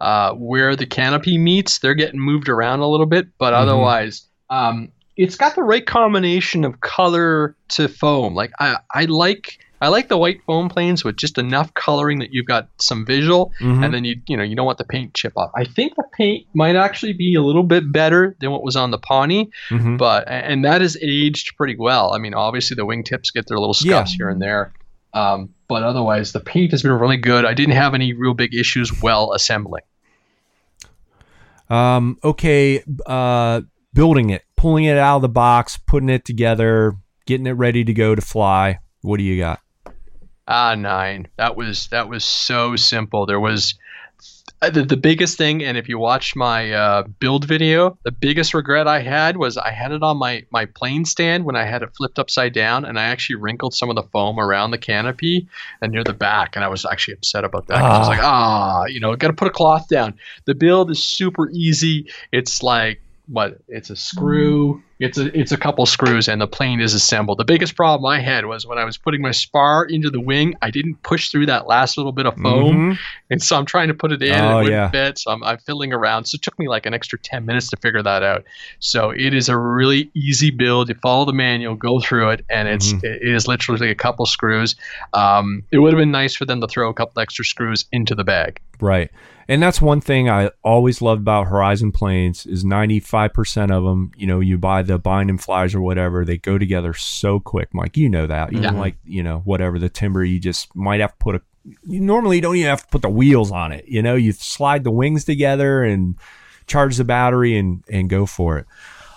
uh, 0.00 0.32
where 0.34 0.74
the 0.74 0.86
canopy 0.86 1.38
meets, 1.38 1.78
they're 1.78 1.94
getting 1.94 2.18
moved 2.20 2.48
around 2.48 2.80
a 2.80 2.88
little 2.88 3.06
bit. 3.06 3.28
But 3.38 3.52
Mhm. 3.52 3.58
otherwise, 3.58 4.26
um, 4.50 4.88
it's 5.18 5.36
got 5.36 5.54
the 5.54 5.62
right 5.62 5.84
combination 5.84 6.64
of 6.64 6.80
color 6.80 7.54
to 7.70 7.88
foam. 7.88 8.34
Like 8.34 8.52
I, 8.58 8.76
I 8.94 9.04
like. 9.04 9.58
I 9.80 9.86
like 9.88 10.08
the 10.08 10.18
white 10.18 10.40
foam 10.44 10.68
planes 10.68 11.04
with 11.04 11.16
just 11.16 11.38
enough 11.38 11.72
coloring 11.74 12.18
that 12.18 12.32
you've 12.32 12.46
got 12.46 12.68
some 12.80 13.06
visual, 13.06 13.52
Mhm. 13.60 13.84
and 13.84 13.94
then 13.94 14.04
you 14.04 14.16
you 14.26 14.36
know 14.36 14.42
you 14.42 14.56
don't 14.56 14.66
want 14.66 14.78
the 14.78 14.84
paint 14.84 15.14
chip 15.14 15.34
off. 15.36 15.52
I 15.54 15.62
think 15.66 15.94
the 15.94 16.02
paint 16.16 16.48
might 16.52 16.74
actually 16.74 17.12
be 17.12 17.36
a 17.36 17.42
little 17.42 17.62
bit 17.62 17.92
better 17.92 18.34
than 18.40 18.50
what 18.50 18.64
was 18.64 18.74
on 18.74 18.90
the 18.90 18.98
Pawnee 18.98 19.50
Mhm. 19.70 19.96
but 19.96 20.24
and 20.26 20.64
that 20.64 20.82
is 20.82 20.98
aged 21.00 21.56
pretty 21.56 21.76
well. 21.78 22.12
I 22.12 22.18
mean, 22.18 22.34
obviously 22.34 22.74
the 22.74 22.84
wingtips 22.84 23.32
get 23.32 23.46
their 23.46 23.58
little 23.60 23.76
Yeah. 23.80 23.98
scuffs 24.02 24.14
here 24.14 24.28
and 24.28 24.42
there, 24.42 24.72
um, 25.14 25.50
but 25.68 25.84
otherwise 25.84 26.32
the 26.32 26.40
paint 26.40 26.72
has 26.72 26.82
been 26.82 26.90
really 26.90 27.16
good. 27.16 27.44
I 27.44 27.54
didn't 27.54 27.76
have 27.76 27.94
any 27.94 28.14
real 28.14 28.34
big 28.34 28.56
issues 28.56 29.00
well 29.00 29.32
assembling. 29.32 29.84
Um, 31.70 32.18
okay, 32.24 32.82
uh, 33.06 33.60
building 33.94 34.30
it, 34.30 34.42
pulling 34.58 34.84
it 34.84 34.98
out 34.98 35.16
of 35.16 35.22
the 35.22 35.28
box, 35.28 35.78
putting 35.78 36.08
it 36.10 36.24
together, 36.24 36.94
getting 37.26 37.46
it 37.46 37.52
ready 37.52 37.84
to 37.84 37.94
go 37.94 38.14
to 38.14 38.20
fly. 38.20 38.80
What 39.00 39.16
do 39.16 39.22
you 39.22 39.38
got? 39.38 39.60
Ah, 40.46 40.74
nine. 40.74 41.28
That 41.36 41.56
was 41.56 41.88
that 41.88 42.08
was 42.08 42.24
so 42.24 42.74
simple. 42.76 43.26
There 43.26 43.40
was 43.40 43.74
uh, 44.60 44.70
the, 44.70 44.82
the 44.82 44.96
biggest 44.96 45.36
thing, 45.38 45.62
and 45.62 45.76
if 45.78 45.88
you 45.88 45.98
watch 45.98 46.34
my 46.34 46.72
uh, 46.72 47.02
build 47.20 47.44
video, 47.46 47.96
the 48.04 48.10
biggest 48.10 48.54
regret 48.54 48.88
I 48.88 49.00
had 49.00 49.36
was 49.36 49.56
I 49.56 49.70
had 49.70 49.92
it 49.92 50.02
on 50.02 50.16
my 50.16 50.44
my 50.50 50.64
plane 50.64 51.04
stand 51.04 51.44
when 51.44 51.54
I 51.54 51.64
had 51.64 51.82
it 51.82 51.90
flipped 51.96 52.18
upside 52.18 52.54
down, 52.54 52.84
and 52.84 52.98
I 52.98 53.04
actually 53.04 53.36
wrinkled 53.36 53.74
some 53.74 53.90
of 53.90 53.94
the 53.96 54.02
foam 54.04 54.40
around 54.40 54.70
the 54.72 54.78
canopy 54.78 55.46
and 55.82 55.92
near 55.92 56.02
the 56.02 56.14
back, 56.14 56.56
and 56.56 56.64
I 56.64 56.68
was 56.68 56.84
actually 56.84 57.14
upset 57.14 57.44
about 57.44 57.66
that. 57.68 57.78
'cause 57.80 57.94
I 57.94 57.98
was 57.98 58.08
Ah. 58.08 58.10
like, 58.10 58.20
ah, 58.22 58.84
you 58.86 58.98
know, 59.00 59.14
got 59.16 59.28
to 59.28 59.34
put 59.34 59.48
a 59.48 59.52
cloth 59.52 59.86
down. 59.88 60.14
The 60.46 60.54
build 60.54 60.90
is 60.90 61.04
super 61.04 61.48
easy. 61.50 62.10
It's 62.32 62.62
like 62.62 63.00
what? 63.28 63.58
It's 63.68 63.90
a 63.90 63.96
screw. 63.96 64.82
It's 65.00 65.16
a 65.16 65.26
it's 65.38 65.52
a 65.52 65.56
couple 65.56 65.86
screws, 65.86 66.26
and 66.28 66.40
the 66.40 66.46
plane 66.48 66.80
is 66.80 66.92
assembled. 66.92 67.38
The 67.38 67.44
biggest 67.44 67.76
problem 67.76 68.04
I 68.06 68.20
had 68.20 68.46
was 68.46 68.66
when 68.66 68.78
I 68.78 68.84
was 68.84 68.96
putting 68.98 69.22
my 69.22 69.30
spar 69.30 69.84
into 69.84 70.10
the 70.10 70.20
wing, 70.20 70.54
I 70.60 70.70
didn't 70.70 71.02
push 71.04 71.30
through 71.30 71.46
that 71.46 71.68
last 71.68 71.96
little 71.96 72.10
bit 72.12 72.26
of 72.26 72.34
foam, 72.36 72.74
Mhm. 72.94 72.98
and 73.30 73.40
so 73.42 73.56
I'm 73.56 73.64
trying 73.64 73.88
to 73.88 73.94
put 73.94 74.10
it 74.10 74.22
in, 74.22 74.32
and 74.32 74.44
Oh, 74.46 74.50
it 74.58 74.62
wouldn't 74.64 74.72
yeah. 74.72 74.90
fit. 74.90 75.18
So 75.18 75.30
I'm, 75.30 75.44
I'm 75.44 75.58
fiddling 75.58 75.92
around. 75.92 76.24
So 76.24 76.34
it 76.36 76.42
took 76.42 76.58
me 76.58 76.66
like 76.68 76.84
an 76.84 76.94
extra 76.94 77.18
ten 77.18 77.46
minutes 77.46 77.68
to 77.68 77.76
figure 77.76 78.02
that 78.02 78.22
out. 78.24 78.44
So 78.80 79.10
it 79.10 79.34
is 79.34 79.48
a 79.48 79.56
really 79.56 80.10
easy 80.14 80.50
build. 80.50 80.88
You 80.88 80.96
follow 80.96 81.24
the 81.24 81.32
manual, 81.32 81.76
go 81.76 82.00
through 82.00 82.30
it, 82.30 82.44
and 82.50 82.66
it's 82.66 82.92
Mhm. 82.92 83.04
it 83.04 83.22
is 83.22 83.46
literally 83.46 83.90
a 83.90 83.94
couple 83.94 84.26
screws. 84.26 84.74
Um, 85.14 85.62
it 85.70 85.78
would 85.78 85.92
have 85.92 85.98
been 86.00 86.10
nice 86.10 86.34
for 86.34 86.44
them 86.44 86.60
to 86.60 86.66
throw 86.66 86.88
a 86.88 86.94
couple 86.94 87.22
extra 87.22 87.44
screws 87.44 87.84
into 87.92 88.16
the 88.16 88.24
bag. 88.24 88.60
Right. 88.80 89.10
And 89.50 89.62
that's 89.62 89.80
one 89.80 90.02
thing 90.02 90.28
I 90.28 90.50
always 90.62 91.00
loved 91.00 91.22
about 91.22 91.46
Horizon 91.48 91.90
planes 91.90 92.44
is 92.44 92.64
95% 92.66 93.70
of 93.72 93.82
them, 93.82 94.12
you 94.16 94.26
know, 94.26 94.40
you 94.40 94.58
buy 94.58 94.82
the 94.88 94.98
bind 94.98 95.30
and 95.30 95.40
flies 95.40 95.74
or 95.74 95.80
whatever, 95.80 96.24
they 96.24 96.36
go 96.36 96.58
together 96.58 96.92
so 96.94 97.38
quick. 97.38 97.68
Mike, 97.72 97.96
you 97.96 98.08
know 98.08 98.26
that. 98.26 98.52
Yeah. 98.52 98.72
like, 98.72 98.96
you 99.04 99.22
know, 99.22 99.38
whatever 99.44 99.78
the 99.78 99.88
timber, 99.88 100.24
you 100.24 100.40
just 100.40 100.74
might 100.74 101.00
have 101.00 101.12
to 101.12 101.18
put 101.18 101.36
a 101.36 101.42
you 101.86 102.00
normally 102.00 102.40
don't 102.40 102.56
even 102.56 102.68
have 102.68 102.82
to 102.82 102.88
put 102.88 103.02
the 103.02 103.08
wheels 103.08 103.50
on 103.50 103.72
it. 103.72 103.84
You 103.86 104.02
know, 104.02 104.14
you 104.14 104.32
slide 104.32 104.84
the 104.84 104.90
wings 104.90 105.24
together 105.24 105.82
and 105.82 106.16
charge 106.66 106.96
the 106.96 107.04
battery 107.04 107.56
and 107.56 107.82
and 107.90 108.08
go 108.08 108.26
for 108.26 108.58
it. 108.58 108.66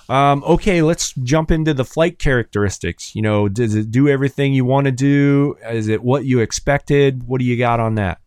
Um, 0.09 0.43
okay, 0.43 0.81
let's 0.81 1.13
jump 1.13 1.51
into 1.51 1.73
the 1.73 1.85
flight 1.85 2.19
characteristics. 2.19 3.15
You 3.15 3.21
know, 3.21 3.47
does 3.47 3.75
it 3.75 3.91
do 3.91 4.09
everything 4.09 4.53
you 4.53 4.65
want 4.65 4.85
to 4.85 4.91
do? 4.91 5.55
Is 5.69 5.87
it 5.87 6.03
what 6.03 6.25
you 6.25 6.39
expected? 6.39 7.23
What 7.27 7.39
do 7.39 7.45
you 7.45 7.57
got 7.57 7.79
on 7.79 7.95
that? 7.95 8.19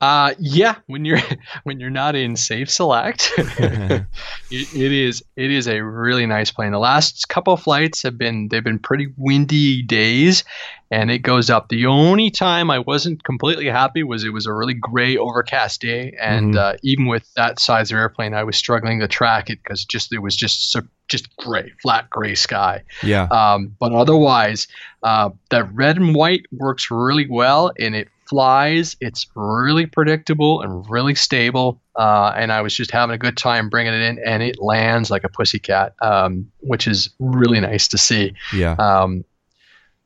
Uh, 0.00 0.34
yeah, 0.38 0.76
when 0.86 1.04
you're 1.04 1.20
when 1.64 1.80
you're 1.80 1.90
not 1.90 2.14
in 2.14 2.36
safe 2.36 2.70
select, 2.70 3.32
it, 3.38 4.06
it 4.50 4.92
is 4.92 5.22
it 5.36 5.50
is 5.50 5.66
a 5.68 5.80
really 5.80 6.26
nice 6.26 6.50
plane. 6.50 6.72
The 6.72 6.78
last 6.78 7.28
couple 7.28 7.52
of 7.52 7.62
flights 7.62 8.02
have 8.02 8.18
been 8.18 8.48
they've 8.48 8.64
been 8.64 8.78
pretty 8.78 9.08
windy 9.16 9.82
days, 9.82 10.44
and 10.90 11.10
it 11.10 11.20
goes 11.20 11.50
up. 11.50 11.68
The 11.68 11.86
only 11.86 12.30
time 12.30 12.70
I 12.70 12.80
wasn't 12.80 13.24
completely 13.24 13.66
happy 13.66 14.02
was 14.02 14.24
it 14.24 14.32
was 14.32 14.46
a 14.46 14.52
really 14.52 14.74
gray, 14.74 15.16
overcast 15.16 15.80
day, 15.80 16.16
and 16.20 16.54
Mhm. 16.54 16.58
uh, 16.58 16.76
even 16.82 17.06
with 17.06 17.32
that 17.34 17.58
size 17.60 17.90
of 17.90 17.96
airplane, 17.96 18.34
I 18.34 18.44
was 18.44 18.56
struggling 18.56 19.00
to 19.00 19.08
track 19.08 19.50
it 19.50 19.60
because 19.62 19.84
just 19.84 20.12
it 20.12 20.18
was 20.18 20.36
just 20.36 20.72
so, 20.72 20.82
just 21.08 21.34
gray, 21.36 21.72
flat 21.82 22.10
gray 22.10 22.34
sky. 22.34 22.82
Yeah. 23.02 23.24
Um, 23.30 23.74
but 23.78 23.92
otherwise, 23.92 24.66
uh, 25.02 25.30
that 25.50 25.72
red 25.74 25.96
and 25.96 26.14
white 26.14 26.46
works 26.52 26.90
really 26.90 27.26
well, 27.28 27.72
and 27.78 27.94
it 27.94 28.08
flies, 28.32 28.96
it's 29.00 29.26
really 29.34 29.84
predictable 29.84 30.62
and 30.62 30.88
really 30.88 31.14
stable. 31.14 31.78
Uh, 31.96 32.32
and 32.34 32.50
I 32.50 32.62
was 32.62 32.74
just 32.74 32.90
having 32.90 33.12
a 33.14 33.18
good 33.18 33.36
time 33.36 33.68
bringing 33.68 33.92
it 33.92 34.00
in, 34.00 34.18
and 34.24 34.42
it 34.42 34.58
lands 34.58 35.10
like 35.10 35.22
a 35.22 35.28
pussycat, 35.28 35.94
um, 36.00 36.50
which 36.60 36.88
is 36.88 37.10
really 37.18 37.60
nice 37.60 37.86
to 37.88 37.98
see. 37.98 38.32
Yeah. 38.54 38.72
Um, 38.78 39.24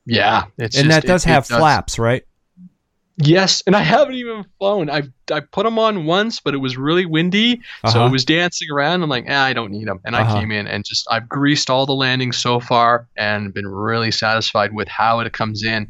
yeah, 0.05 0.43
it's 0.57 0.77
and 0.77 0.87
just- 0.89 1.01
that 1.03 1.07
does 1.07 1.25
it- 1.25 1.29
it 1.29 1.33
have 1.33 1.47
flaps, 1.47 1.97
right? 1.97 2.23
Yes, 3.19 3.63
and 3.65 3.75
I 3.75 3.81
haven't 3.81 4.13
even 4.13 4.45
flown. 4.59 4.91
I 4.91 5.03
I 5.31 5.39
put 5.41 5.63
them 5.65 5.79
on 5.79 6.05
once, 6.05 6.39
but 6.39 6.53
it 6.53 6.57
was 6.59 6.77
really 6.77 7.05
windy, 7.05 7.59
so 7.87 7.89
Uh-huh. 7.99 8.05
it 8.05 8.11
was 8.11 8.23
dancing 8.23 8.69
around. 8.71 9.01
I'm 9.03 9.09
like, 9.09 9.25
ah, 9.27 9.43
I 9.43 9.53
don't 9.53 9.71
need 9.71 9.87
them, 9.87 9.99
and 10.05 10.15
Uh-huh. 10.15 10.35
I 10.35 10.39
came 10.39 10.51
in 10.51 10.67
and 10.67 10.85
just 10.85 11.07
I've 11.09 11.27
greased 11.27 11.69
all 11.71 11.85
the 11.87 11.95
landings 11.95 12.37
so 12.37 12.59
far, 12.59 13.07
and 13.17 13.53
been 13.53 13.67
really 13.67 14.11
satisfied 14.11 14.71
with 14.73 14.87
how 14.87 15.19
it 15.21 15.33
comes 15.33 15.63
in. 15.63 15.89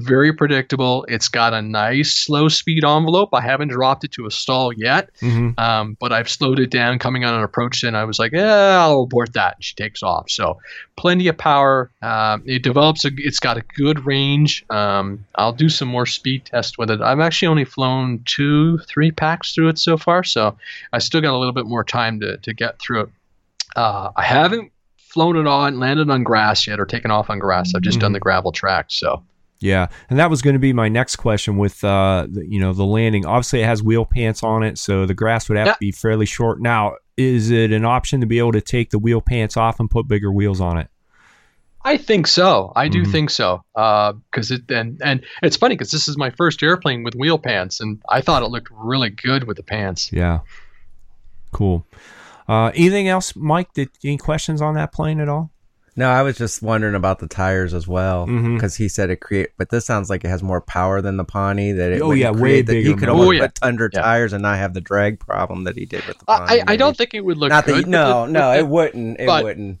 Very 0.00 0.32
predictable. 0.32 1.04
It's 1.08 1.28
got 1.28 1.52
a 1.54 1.62
nice 1.62 2.12
slow 2.12 2.48
speed 2.48 2.84
envelope. 2.84 3.30
I 3.32 3.40
haven't 3.40 3.68
dropped 3.68 4.04
it 4.04 4.12
to 4.12 4.26
a 4.26 4.30
stall 4.30 4.72
yet, 4.72 5.10
hmm 5.20 5.50
um, 5.58 5.96
but 6.00 6.12
I've 6.12 6.28
slowed 6.28 6.58
it 6.58 6.70
down 6.70 6.98
coming 6.98 7.24
on 7.24 7.34
an 7.34 7.42
approach, 7.42 7.82
and 7.82 7.96
I 7.96 8.04
was 8.04 8.18
like, 8.18 8.32
yeah, 8.32 8.78
I'll 8.80 9.02
abort 9.02 9.32
that. 9.34 9.56
And 9.56 9.64
she 9.64 9.74
takes 9.74 10.02
off. 10.02 10.30
So 10.30 10.58
plenty 10.96 11.28
of 11.28 11.36
power. 11.36 11.90
Um, 12.02 12.42
it 12.46 12.62
develops. 12.62 13.04
A, 13.04 13.10
it's 13.16 13.40
got 13.40 13.56
a 13.56 13.62
good 13.76 14.04
range. 14.06 14.64
Um, 14.70 15.24
I'll 15.36 15.52
do 15.52 15.68
some 15.68 15.88
more 15.88 16.06
speed 16.06 16.44
tests 16.44 16.76
with 16.78 16.90
it. 16.90 17.00
I've 17.00 17.20
actually 17.20 17.48
only 17.48 17.64
flown 17.64 18.22
two, 18.24 18.78
three 18.78 19.10
packs 19.10 19.54
through 19.54 19.68
it 19.68 19.78
so 19.78 19.96
far, 19.96 20.24
so 20.24 20.56
I 20.92 20.98
still 20.98 21.20
got 21.20 21.34
a 21.34 21.38
little 21.38 21.52
bit 21.54 21.66
more 21.66 21.84
time 21.84 22.20
to 22.20 22.36
to 22.38 22.54
get 22.54 22.78
through 22.78 23.00
it. 23.02 23.08
Uh, 23.76 24.10
I 24.16 24.22
haven't 24.24 24.72
flown 24.96 25.36
it 25.36 25.46
on, 25.46 25.78
landed 25.80 26.10
on 26.10 26.22
grass 26.22 26.66
yet, 26.66 26.78
or 26.78 26.84
taken 26.84 27.10
off 27.10 27.30
on 27.30 27.38
grass. 27.38 27.74
I've 27.74 27.82
just 27.82 27.98
done 27.98 28.10
Mhm. 28.10 28.14
the 28.14 28.20
gravel 28.20 28.52
track. 28.52 28.86
So 28.88 29.22
Yeah, 29.60 29.88
and 30.08 30.18
that 30.20 30.30
was 30.30 30.40
going 30.40 30.54
to 30.54 30.60
be 30.60 30.72
my 30.72 30.88
next 30.88 31.16
question 31.16 31.56
with 31.56 31.82
uh, 31.82 32.26
the, 32.30 32.46
you 32.48 32.60
know, 32.60 32.72
the 32.72 32.84
landing. 32.84 33.26
Obviously, 33.26 33.60
it 33.60 33.64
has 33.66 33.82
wheel 33.82 34.04
pants 34.06 34.42
on 34.44 34.62
it, 34.62 34.78
so 34.78 35.04
the 35.04 35.14
grass 35.14 35.48
would 35.48 35.58
have 35.58 35.66
Yeah. 35.66 35.72
to 35.72 35.78
be 35.80 35.90
fairly 35.90 36.26
short. 36.26 36.60
Now, 36.60 36.94
is 37.16 37.50
it 37.50 37.72
an 37.72 37.84
option 37.84 38.20
to 38.20 38.26
be 38.26 38.38
able 38.38 38.52
to 38.52 38.60
take 38.60 38.90
the 38.90 39.00
wheel 39.00 39.20
pants 39.20 39.56
off 39.56 39.80
and 39.80 39.90
put 39.90 40.06
bigger 40.06 40.30
wheels 40.30 40.60
on 40.60 40.78
it? 40.78 40.88
I 41.84 41.96
think 41.96 42.26
so. 42.28 42.72
I 42.76 42.86
do 42.88 43.02
Mhm. 43.02 43.10
think 43.12 43.30
so. 43.30 43.62
Because 43.74 44.50
it 44.52 44.70
and 44.70 45.00
and 45.02 45.24
it's 45.42 45.56
funny 45.56 45.74
because 45.74 45.90
this 45.90 46.06
is 46.06 46.16
my 46.16 46.30
first 46.30 46.62
airplane 46.62 47.02
with 47.02 47.14
wheel 47.14 47.38
pants, 47.38 47.80
and 47.80 48.00
I 48.08 48.20
thought 48.20 48.42
it 48.44 48.50
looked 48.50 48.68
really 48.72 49.10
good 49.10 49.44
with 49.48 49.56
the 49.56 49.62
pants. 49.64 50.12
Yeah, 50.12 50.40
cool. 51.52 51.84
Uh, 52.48 52.70
anything 52.74 53.08
else, 53.08 53.34
Mike? 53.36 53.72
Did 53.74 53.88
any 54.04 54.18
questions 54.18 54.60
on 54.62 54.74
that 54.74 54.92
plane 54.92 55.18
at 55.20 55.28
all? 55.28 55.50
No, 55.98 56.08
I 56.08 56.22
was 56.22 56.38
just 56.38 56.62
wondering 56.62 56.94
about 56.94 57.18
the 57.18 57.26
tires 57.26 57.74
as 57.74 57.88
well 57.88 58.24
because 58.26 58.76
he 58.76 58.88
said 58.88 59.10
it 59.10 59.16
create, 59.16 59.50
but 59.58 59.68
this 59.70 59.84
sounds 59.84 60.08
like 60.08 60.24
it 60.24 60.28
has 60.28 60.42
more 60.42 60.60
power 60.60 61.02
than 61.02 61.16
the 61.16 61.24
Pawnee. 61.24 61.72
That 61.72 61.92
it 61.92 62.00
Oh, 62.00 62.12
yeah, 62.12 62.30
way 62.30 62.38
create 62.38 62.66
that 62.66 62.72
bigger 62.72 62.88
He 62.90 62.94
could 62.94 63.08
motor. 63.08 63.10
almost 63.10 63.28
Oh, 63.28 63.32
yeah. 63.32 63.40
put 63.48 63.54
Tundra 63.56 63.90
Yeah. 63.92 64.00
tires 64.02 64.32
and 64.32 64.42
not 64.42 64.58
have 64.58 64.74
the 64.74 64.80
drag 64.80 65.18
problem 65.18 65.64
that 65.64 65.76
he 65.76 65.86
did 65.86 66.06
with 66.06 66.16
the 66.18 66.24
I, 66.28 66.38
Pawnee. 66.38 66.60
I, 66.60 66.64
I 66.72 66.76
don't 66.76 66.96
think 66.96 67.14
it 67.14 67.24
would 67.24 67.36
look 67.36 67.50
Not 67.50 67.66
that 67.66 67.72
good. 67.72 67.84
you, 67.86 67.90
no, 67.90 68.26
the- 68.26 68.32
no, 68.32 68.50
with 68.50 68.58
it 68.60 68.68
wouldn't. 68.68 69.20
It 69.20 69.26
but- 69.26 69.42
wouldn't. 69.44 69.78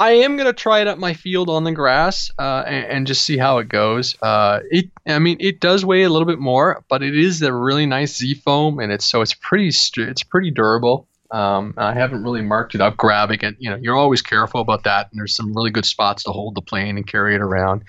I 0.00 0.12
am 0.12 0.38
gonna 0.38 0.54
try 0.54 0.80
it 0.80 0.86
at 0.86 0.98
my 0.98 1.12
field 1.12 1.50
on 1.50 1.62
the 1.64 1.72
grass 1.72 2.30
uh, 2.38 2.64
and, 2.66 2.86
and 2.86 3.06
just 3.06 3.22
see 3.22 3.36
how 3.36 3.58
it 3.58 3.68
goes. 3.68 4.16
Uh, 4.22 4.60
it, 4.70 4.86
I 5.06 5.18
mean, 5.18 5.36
it 5.40 5.60
does 5.60 5.84
weigh 5.84 6.04
a 6.04 6.08
little 6.08 6.24
bit 6.26 6.38
more, 6.38 6.82
but 6.88 7.02
it 7.02 7.14
is 7.14 7.42
a 7.42 7.52
really 7.52 7.84
nice 7.84 8.16
Z 8.16 8.36
foam, 8.36 8.78
and 8.78 8.90
it's 8.90 9.04
so 9.04 9.20
it's 9.20 9.34
pretty 9.34 9.68
it's 9.68 10.22
pretty 10.22 10.50
durable. 10.52 11.06
Um, 11.32 11.74
I 11.76 11.94
haven't 11.94 12.22
really 12.24 12.42
marked 12.42 12.74
it 12.74 12.80
up 12.80 12.96
grabbing 12.96 13.40
it. 13.42 13.54
You 13.58 13.70
know, 13.70 13.76
you're 13.76 13.96
always 13.96 14.22
careful 14.22 14.60
about 14.60 14.84
that, 14.84 15.08
and 15.10 15.18
there's 15.20 15.34
some 15.36 15.52
really 15.54 15.70
good 15.70 15.84
spots 15.84 16.24
to 16.24 16.30
hold 16.30 16.54
the 16.56 16.62
plane 16.62 16.96
and 16.96 17.06
carry 17.06 17.34
it 17.34 17.40
around. 17.40 17.82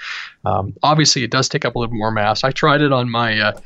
Um, 0.46 0.74
obviously, 0.84 1.24
it 1.24 1.32
does 1.32 1.50
take 1.50 1.66
up 1.66 1.76
a 1.76 1.80
little 1.80 1.92
bit 1.92 1.98
more 1.98 2.12
mass. 2.12 2.44
I 2.44 2.52
tried 2.52 2.82
it 2.82 2.92
on 2.92 3.10
my. 3.10 3.40
Uh, 3.40 3.60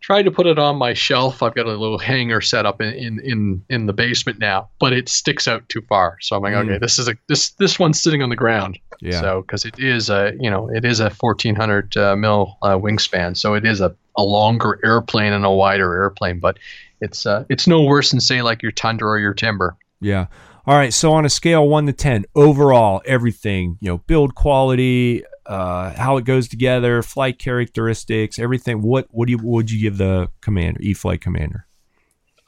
tried 0.00 0.24
to 0.24 0.32
put 0.32 0.48
it 0.48 0.58
on 0.58 0.76
my 0.76 0.92
shelf. 0.94 1.44
I've 1.44 1.54
got 1.54 1.66
a 1.66 1.76
little 1.76 1.96
hanger 1.98 2.40
set 2.40 2.66
up 2.66 2.80
in, 2.80 2.92
in, 2.92 3.20
in, 3.20 3.64
in 3.70 3.86
the 3.86 3.92
basement 3.92 4.40
now, 4.40 4.68
but 4.80 4.92
it 4.92 5.08
sticks 5.08 5.46
out 5.46 5.68
too 5.68 5.80
far. 5.88 6.16
So 6.20 6.34
I'm 6.34 6.42
like, 6.42 6.54
Mm. 6.54 6.64
okay, 6.70 6.78
this 6.78 6.98
is 6.98 7.06
a 7.06 7.14
this 7.28 7.50
this 7.50 7.78
one's 7.78 8.02
sitting 8.02 8.20
on 8.20 8.28
the 8.28 8.34
ground. 8.34 8.80
Yeah, 9.00 9.20
So 9.20 9.42
because 9.42 9.64
it 9.64 9.78
is 9.78 10.10
a 10.10 10.32
you 10.40 10.50
know 10.50 10.68
it 10.70 10.84
is 10.84 10.98
a 10.98 11.10
1400 11.10 11.96
uh, 11.96 12.16
mil 12.16 12.58
uh, 12.62 12.76
wingspan, 12.76 13.36
so 13.36 13.54
it 13.54 13.64
is 13.64 13.80
a, 13.80 13.94
a 14.16 14.24
longer 14.24 14.80
airplane 14.84 15.32
and 15.32 15.44
a 15.44 15.50
wider 15.52 15.94
airplane, 15.94 16.40
but 16.40 16.58
it's 17.02 17.26
uh, 17.26 17.44
it's 17.50 17.66
no 17.66 17.82
worse 17.82 18.10
than 18.12 18.20
say 18.20 18.40
like 18.40 18.62
your 18.62 18.72
Tundra 18.72 19.08
or 19.10 19.18
your 19.18 19.34
Timber. 19.34 19.76
yeah. 20.00 20.26
All 20.64 20.76
right. 20.76 20.92
So 20.94 21.12
on 21.12 21.24
a 21.26 21.28
scale 21.28 21.68
one 21.68 21.86
to 21.86 21.92
ten, 21.92 22.24
overall, 22.36 23.02
everything 23.04 23.78
you 23.80 23.88
know, 23.88 23.98
build 23.98 24.36
quality, 24.36 25.24
uh, 25.44 25.90
how 25.94 26.16
it 26.18 26.24
goes 26.24 26.46
together, 26.46 27.02
flight 27.02 27.38
characteristics, 27.40 28.38
everything. 28.38 28.80
What 28.80 29.08
what 29.10 29.26
do 29.26 29.32
you 29.32 29.38
would 29.42 29.70
you 29.72 29.80
give 29.80 29.98
the 29.98 30.28
commander, 30.40 30.80
E 30.80 30.94
flight 30.94 31.20
commander? 31.20 31.66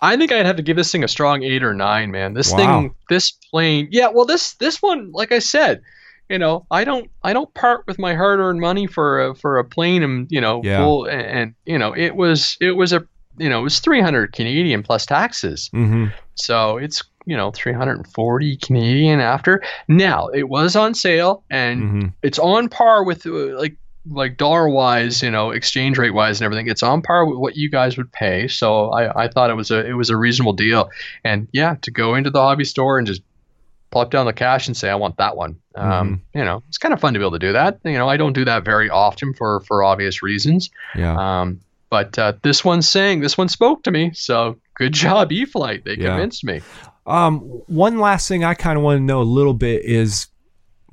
I 0.00 0.16
think 0.16 0.30
I'd 0.32 0.46
have 0.46 0.56
to 0.56 0.62
give 0.62 0.76
this 0.76 0.92
thing 0.92 1.02
a 1.02 1.08
strong 1.08 1.42
eight 1.42 1.62
or 1.64 1.74
nine, 1.74 2.10
man. 2.10 2.34
This 2.34 2.50
Wow. 2.52 2.56
thing, 2.58 2.94
this 3.08 3.32
plane, 3.50 3.88
yeah. 3.90 4.08
Well, 4.08 4.26
this 4.26 4.54
this 4.54 4.80
one, 4.82 5.10
like 5.12 5.32
I 5.32 5.38
said, 5.40 5.82
you 6.28 6.38
know, 6.38 6.66
I 6.70 6.84
don't 6.84 7.10
I 7.24 7.32
don't 7.32 7.52
part 7.54 7.84
with 7.88 7.98
my 7.98 8.14
hard-earned 8.14 8.60
money 8.60 8.86
for 8.86 9.20
a, 9.28 9.34
for 9.34 9.58
a 9.58 9.64
plane 9.64 10.02
and 10.04 10.26
you 10.30 10.40
know 10.40 10.60
Yeah. 10.62 10.76
full 10.78 11.06
and, 11.06 11.22
and 11.22 11.54
you 11.64 11.78
know 11.78 11.96
it 11.96 12.14
was 12.14 12.56
it 12.60 12.72
was 12.72 12.92
a 12.92 13.04
you 13.38 13.48
know 13.48 13.60
it 13.60 13.62
was 13.62 13.78
300 13.80 14.32
Canadian 14.32 14.82
plus 14.82 15.06
taxes. 15.06 15.70
Mm-hmm. 15.74 16.06
So 16.34 16.76
it's 16.76 17.02
you 17.26 17.36
know 17.36 17.50
340 17.52 18.56
Canadian 18.58 19.20
after. 19.20 19.62
Now 19.88 20.28
it 20.28 20.48
was 20.48 20.76
on 20.76 20.94
sale 20.94 21.44
and 21.50 21.82
Mm-hmm. 21.82 22.08
it's 22.22 22.38
on 22.38 22.68
par 22.68 23.04
with 23.04 23.26
uh, 23.26 23.30
like 23.58 23.76
like 24.10 24.36
dollar 24.36 24.68
wise, 24.68 25.22
you 25.22 25.30
know, 25.30 25.50
exchange 25.50 25.96
rate 25.96 26.12
wise 26.12 26.38
and 26.38 26.44
everything. 26.44 26.68
It's 26.68 26.82
on 26.82 27.00
par 27.00 27.24
with 27.24 27.38
what 27.38 27.56
you 27.56 27.70
guys 27.70 27.96
would 27.96 28.12
pay. 28.12 28.48
So 28.48 28.90
I, 28.90 29.24
I 29.24 29.28
thought 29.28 29.48
it 29.48 29.54
was 29.54 29.70
a 29.70 29.84
it 29.86 29.94
was 29.94 30.10
a 30.10 30.16
reasonable 30.16 30.52
deal. 30.52 30.90
And 31.24 31.48
yeah, 31.52 31.76
to 31.82 31.90
go 31.90 32.14
into 32.14 32.28
the 32.30 32.40
hobby 32.40 32.64
store 32.64 32.98
and 32.98 33.06
just 33.06 33.22
plop 33.90 34.10
down 34.10 34.26
the 34.26 34.32
cash 34.32 34.66
and 34.66 34.76
say 34.76 34.90
I 34.90 34.96
want 34.96 35.16
that 35.18 35.36
one. 35.36 35.56
Um, 35.76 36.20
you 36.34 36.44
know, 36.44 36.62
it's 36.68 36.78
kind 36.78 36.92
of 36.92 37.00
fun 37.00 37.14
to 37.14 37.18
be 37.18 37.22
able 37.24 37.32
to 37.32 37.38
do 37.38 37.52
that. 37.54 37.78
You 37.84 37.92
know, 37.94 38.08
I 38.08 38.16
don't 38.18 38.32
do 38.34 38.44
that 38.44 38.64
very 38.64 38.90
often 38.90 39.32
for 39.32 39.60
for 39.60 39.82
obvious 39.82 40.22
reasons. 40.22 40.68
Yeah. 40.94 41.16
Um, 41.40 41.60
but 41.94 42.18
uh, 42.18 42.32
this 42.42 42.64
one's 42.64 42.88
saying 42.88 43.20
this 43.20 43.38
one 43.38 43.48
spoke 43.48 43.84
to 43.84 43.92
me. 43.92 44.10
So 44.14 44.56
good 44.74 44.92
job, 45.04 45.30
E 45.30 45.44
Flight. 45.44 45.84
They 45.84 45.92
Yeah. 45.94 46.08
convinced 46.08 46.42
me. 46.42 46.60
Um, 47.06 47.38
one 47.68 48.00
last 48.00 48.26
thing 48.26 48.42
I 48.42 48.54
kind 48.54 48.76
of 48.76 48.82
want 48.82 48.98
to 48.98 49.04
know 49.04 49.20
a 49.20 49.22
little 49.22 49.54
bit 49.54 49.84
is 49.84 50.26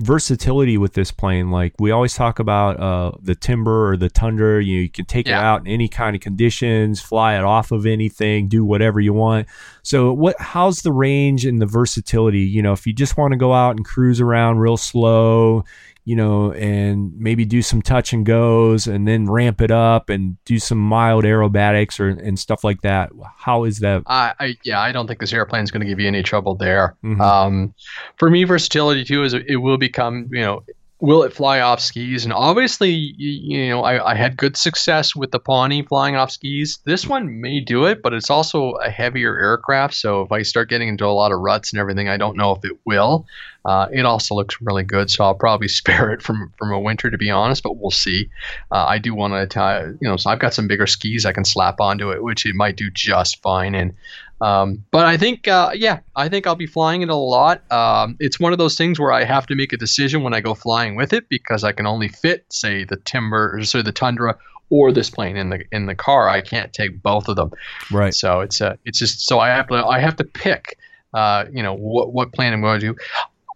versatility 0.00 0.78
with 0.78 0.94
this 0.94 1.10
plane. 1.10 1.50
Like 1.50 1.74
we 1.80 1.90
always 1.90 2.14
talk 2.14 2.38
about 2.38 2.78
uh, 2.78 3.12
the 3.20 3.34
timber 3.34 3.90
or 3.90 3.96
the 3.96 4.10
tundra. 4.10 4.62
You, 4.62 4.76
know, 4.76 4.82
you 4.82 4.90
can 4.90 5.06
take 5.06 5.26
it 5.26 5.32
out 5.32 5.62
in 5.62 5.66
any 5.66 5.88
kind 5.88 6.14
of 6.14 6.22
conditions, 6.22 7.00
fly 7.00 7.36
it 7.36 7.42
off 7.42 7.72
of 7.72 7.84
anything, 7.84 8.46
do 8.46 8.64
whatever 8.64 9.00
you 9.00 9.12
want. 9.12 9.48
So 9.82 10.12
what? 10.12 10.36
How's 10.38 10.82
the 10.82 10.92
range 10.92 11.44
and 11.44 11.60
the 11.60 11.66
versatility? 11.66 12.42
You 12.42 12.62
know, 12.62 12.72
if 12.72 12.86
you 12.86 12.92
just 12.92 13.16
want 13.16 13.32
to 13.32 13.36
go 13.38 13.52
out 13.52 13.74
and 13.74 13.84
cruise 13.84 14.20
around 14.20 14.58
real 14.58 14.76
slow. 14.76 15.64
You 16.04 16.16
know, 16.16 16.52
and 16.52 17.12
maybe 17.16 17.44
do 17.44 17.62
some 17.62 17.80
touch 17.80 18.12
and 18.12 18.26
goes, 18.26 18.88
and 18.88 19.06
then 19.06 19.30
ramp 19.30 19.60
it 19.60 19.70
up 19.70 20.08
and 20.10 20.36
do 20.44 20.58
some 20.58 20.78
mild 20.78 21.22
aerobatics 21.24 22.00
or 22.00 22.08
and 22.08 22.38
stuff 22.38 22.64
like 22.64 22.80
that. 22.82 23.10
How 23.36 23.64
is 23.64 23.78
that? 23.78 24.02
I, 24.06 24.34
I 24.40 24.56
yeah, 24.64 24.80
I 24.80 24.90
don't 24.90 25.06
think 25.06 25.20
this 25.20 25.32
airplane 25.32 25.62
is 25.62 25.70
going 25.70 25.82
to 25.82 25.86
give 25.86 26.00
you 26.00 26.08
any 26.08 26.22
trouble 26.24 26.56
there. 26.56 26.96
Mhm. 27.04 27.20
Um, 27.20 27.74
for 28.18 28.30
me, 28.30 28.42
versatility 28.44 29.04
too 29.04 29.22
is 29.22 29.32
it 29.32 29.56
will 29.60 29.78
become 29.78 30.28
you 30.32 30.40
know 30.40 30.64
will 31.02 31.24
it 31.24 31.32
fly 31.32 31.60
off 31.60 31.80
skis? 31.80 32.24
And 32.24 32.32
obviously, 32.32 32.90
you, 32.90 33.56
you 33.58 33.68
know 33.68 33.82
I, 33.82 34.12
I 34.12 34.14
had 34.14 34.36
good 34.36 34.56
success 34.56 35.14
with 35.14 35.32
the 35.32 35.40
Pawnee 35.40 35.82
flying 35.82 36.16
off 36.16 36.30
skis. 36.30 36.78
This 36.84 37.06
one 37.06 37.40
may 37.40 37.60
do 37.60 37.84
it, 37.84 38.02
but 38.02 38.14
it's 38.14 38.30
also 38.30 38.74
a 38.74 38.88
heavier 38.88 39.36
aircraft. 39.36 39.94
So 39.94 40.22
if 40.22 40.30
I 40.30 40.42
start 40.42 40.70
getting 40.70 40.88
into 40.88 41.04
a 41.04 41.08
lot 41.08 41.32
of 41.32 41.40
ruts 41.40 41.72
and 41.72 41.80
everything, 41.80 42.08
I 42.08 42.16
don't 42.16 42.36
know 42.36 42.52
if 42.52 42.64
it 42.64 42.78
will. 42.86 43.26
Uh, 43.64 43.88
it 43.92 44.04
also 44.04 44.34
looks 44.34 44.60
really 44.60 44.82
good, 44.82 45.10
so 45.10 45.24
I'll 45.24 45.34
probably 45.34 45.68
spare 45.82 46.12
it 46.12 46.22
from 46.22 46.52
from 46.56 46.72
a 46.72 46.80
winter 46.80 47.10
to 47.10 47.18
be 47.18 47.30
honest, 47.30 47.64
but 47.64 47.76
we'll 47.76 47.90
see. 47.90 48.30
Uh, 48.70 48.86
I 48.86 48.98
do 48.98 49.14
want 49.14 49.50
to 49.50 49.96
you 50.00 50.08
know, 50.08 50.16
so 50.16 50.30
I've 50.30 50.38
got 50.38 50.54
some 50.54 50.68
bigger 50.68 50.86
skis 50.86 51.26
I 51.26 51.32
can 51.32 51.44
slap 51.44 51.80
onto 51.80 52.12
it, 52.12 52.22
which 52.22 52.46
it 52.46 52.54
might 52.54 52.76
do 52.76 52.90
just 52.90 53.42
fine 53.42 53.74
in. 53.74 53.94
Um, 54.42 54.84
but 54.90 55.06
I 55.06 55.16
think, 55.16 55.46
uh, 55.46 55.70
yeah, 55.72 56.00
I 56.16 56.28
think 56.28 56.48
I'll 56.48 56.56
be 56.56 56.66
flying 56.66 57.02
it 57.02 57.08
a 57.08 57.14
lot. 57.14 57.62
Um, 57.70 58.16
it's 58.18 58.40
one 58.40 58.52
of 58.52 58.58
those 58.58 58.76
things 58.76 58.98
where 58.98 59.12
I 59.12 59.22
have 59.22 59.46
to 59.46 59.54
make 59.54 59.72
a 59.72 59.76
decision 59.76 60.24
when 60.24 60.34
I 60.34 60.40
go 60.40 60.52
flying 60.52 60.96
with 60.96 61.12
it 61.12 61.28
because 61.28 61.62
I 61.62 61.70
can 61.70 61.86
only 61.86 62.08
fit, 62.08 62.44
say, 62.50 62.82
the 62.82 62.96
Timber 62.96 63.56
or 63.56 63.64
so 63.64 63.82
the 63.82 63.92
Tundra 63.92 64.36
or 64.68 64.90
this 64.90 65.10
plane 65.10 65.36
in 65.36 65.50
the 65.50 65.64
in 65.70 65.86
the 65.86 65.94
car. 65.94 66.28
I 66.28 66.40
can't 66.40 66.72
take 66.72 67.02
both 67.02 67.28
of 67.28 67.36
them. 67.36 67.52
Right. 67.92 68.12
So 68.12 68.40
it's 68.40 68.60
uh, 68.60 68.76
it's 68.84 68.98
just 68.98 69.28
so 69.28 69.38
I 69.38 69.48
have 69.48 69.68
to 69.68 69.86
I 69.86 70.00
have 70.00 70.16
to 70.16 70.24
pick, 70.24 70.76
uh, 71.14 71.44
you 71.52 71.62
know, 71.62 71.74
what 71.74 72.12
what 72.12 72.32
plane 72.32 72.52
I'm 72.52 72.62
going 72.62 72.80
to 72.80 72.86
do. 72.94 72.96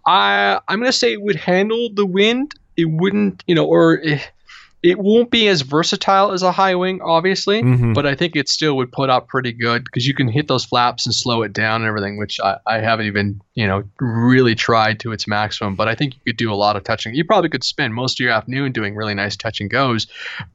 I 0.07 0.61
I'm 0.69 0.79
going 0.79 0.93
to 0.93 0.97
say 0.97 1.13
it 1.15 1.23
would 1.23 1.37
handle 1.37 1.89
the 1.93 2.07
wind. 2.07 2.55
It 2.77 2.85
wouldn't, 2.85 3.43
you 3.47 3.55
know, 3.55 3.65
or 3.65 3.95
it, 3.95 4.31
it 4.87 4.99
won't 4.99 5.31
be 5.31 5.49
as 5.49 5.63
versatile 5.63 6.31
as 6.33 6.43
a 6.43 6.53
high 6.53 6.75
wing, 6.75 7.01
obviously, 7.03 7.63
Mhm. 7.63 7.93
but 7.95 8.07
I 8.07 8.15
think 8.15 8.37
it 8.37 8.49
still 8.49 8.77
would 8.77 8.93
put 8.93 9.11
up 9.11 9.27
pretty 9.29 9.53
good 9.53 9.85
because 9.85 10.07
you 10.07 10.15
can 10.15 10.29
hit 10.29 10.47
those 10.49 10.65
flaps 10.65 11.07
and 11.07 11.15
slow 11.15 11.43
it 11.43 11.53
down 11.53 11.81
and 11.83 11.89
everything, 11.89 12.19
which 12.19 12.39
I, 12.41 12.57
I 12.67 12.79
haven't 12.79 13.07
even, 13.07 13.41
you 13.55 13.67
know, 13.67 13.83
really 14.01 14.55
tried 14.55 15.01
to 15.01 15.13
its 15.13 15.27
maximum. 15.27 15.75
But 15.75 15.89
I 15.89 15.95
think 15.95 16.15
you 16.15 16.21
could 16.27 16.37
do 16.37 16.53
a 16.53 16.55
lot 16.55 16.77
of 16.77 16.85
touching. 16.85 17.15
You 17.15 17.25
probably 17.25 17.49
could 17.51 17.65
spend 17.65 17.95
most 17.95 18.21
of 18.21 18.25
your 18.25 18.33
afternoon 18.33 18.73
doing 18.73 18.95
really 18.95 19.15
nice 19.15 19.37
touch 19.37 19.61
and 19.61 19.69
goes, 19.71 20.07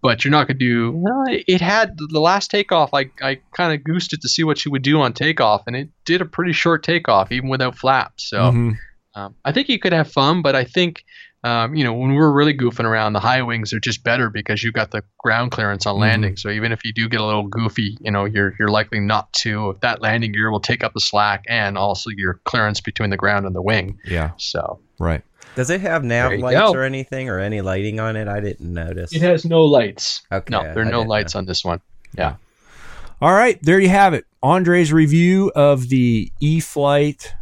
but 0.01 0.23
you're 0.23 0.31
not 0.31 0.47
going 0.47 0.57
to 0.59 0.65
do. 0.65 0.91
Well, 0.91 1.23
it- 1.27 1.61
had 1.61 1.95
the 1.97 2.19
last 2.19 2.49
takeoff. 2.49 2.93
I, 2.93 3.11
I 3.21 3.39
kind 3.55 3.73
of 3.73 3.83
goosed 3.83 4.13
it 4.13 4.21
to 4.21 4.29
see 4.29 4.43
what 4.43 4.63
you 4.65 4.71
would 4.71 4.81
do 4.81 4.99
on 5.01 5.13
takeoff, 5.13 5.63
and 5.67 5.75
it 5.75 5.89
did 6.05 6.21
a 6.21 6.25
pretty 6.25 6.53
short 6.53 6.83
takeoff, 6.83 7.31
even 7.31 7.49
without 7.49 7.77
flaps. 7.77 8.29
So. 8.29 8.37
Mhm. 8.51 8.77
Um, 9.13 9.35
I 9.43 9.51
think 9.51 9.67
you 9.67 9.77
could 9.77 9.91
have 9.91 10.09
fun, 10.09 10.41
but 10.41 10.55
I 10.55 10.63
think 10.63 11.03
um, 11.43 11.73
you 11.75 11.83
know 11.83 11.93
when 11.93 12.13
we're 12.13 12.31
really 12.31 12.53
goofing 12.55 12.85
around, 12.85 13.13
the 13.13 13.19
high 13.19 13.41
wings 13.41 13.73
are 13.73 13.79
just 13.79 14.03
better 14.03 14.29
because 14.29 14.63
you've 14.63 14.73
got 14.75 14.91
the 14.91 15.03
ground 15.17 15.51
clearance 15.51 15.85
on 15.85 15.95
Mhm. 15.95 15.99
landing. 15.99 16.37
So 16.37 16.49
even 16.49 16.71
if 16.71 16.85
you 16.85 16.93
do 16.93 17.09
get 17.09 17.19
a 17.19 17.25
little 17.25 17.47
goofy, 17.47 17.97
you 17.99 18.11
know 18.11 18.25
you're 18.25 18.53
you're 18.59 18.69
likely 18.69 18.99
not 18.99 19.31
to. 19.33 19.77
That 19.81 20.01
landing 20.01 20.31
gear 20.33 20.51
will 20.51 20.59
take 20.59 20.83
up 20.83 20.93
the 20.93 20.99
slack 20.99 21.43
and 21.47 21.77
also 21.77 22.09
your 22.11 22.39
clearance 22.45 22.79
between 22.81 23.09
the 23.09 23.17
ground 23.17 23.45
and 23.45 23.55
the 23.55 23.61
wing. 23.61 23.97
Yeah. 24.05 24.31
So 24.37 24.79
Right. 24.99 25.23
Does 25.55 25.69
it 25.69 25.81
have 25.81 26.03
nav 26.03 26.31
lights 26.33 26.59
go. 26.59 26.71
or 26.73 26.83
anything 26.83 27.27
or 27.27 27.39
any 27.39 27.59
lighting 27.61 27.99
on 27.99 28.15
it? 28.15 28.27
I 28.27 28.39
didn't 28.39 28.71
notice. 28.73 29.13
it 29.13 29.21
has 29.21 29.43
no 29.43 29.63
lights. 29.63 30.21
Okay, 30.31 30.45
No, 30.49 30.61
there 30.61 30.83
are 30.83 30.85
I 30.85 30.89
no 30.91 31.01
lights 31.01 31.33
know. 31.33 31.39
on 31.39 31.45
this 31.45 31.65
one. 31.65 31.81
Yeah. 32.17 32.35
All 33.21 33.33
right, 33.33 33.61
there 33.61 33.79
you 33.79 33.89
have 33.89 34.13
it. 34.13 34.25
Andre's 34.41 34.93
review 34.93 35.51
of 35.55 35.89
the 35.89 36.31
E-flite 36.39 37.33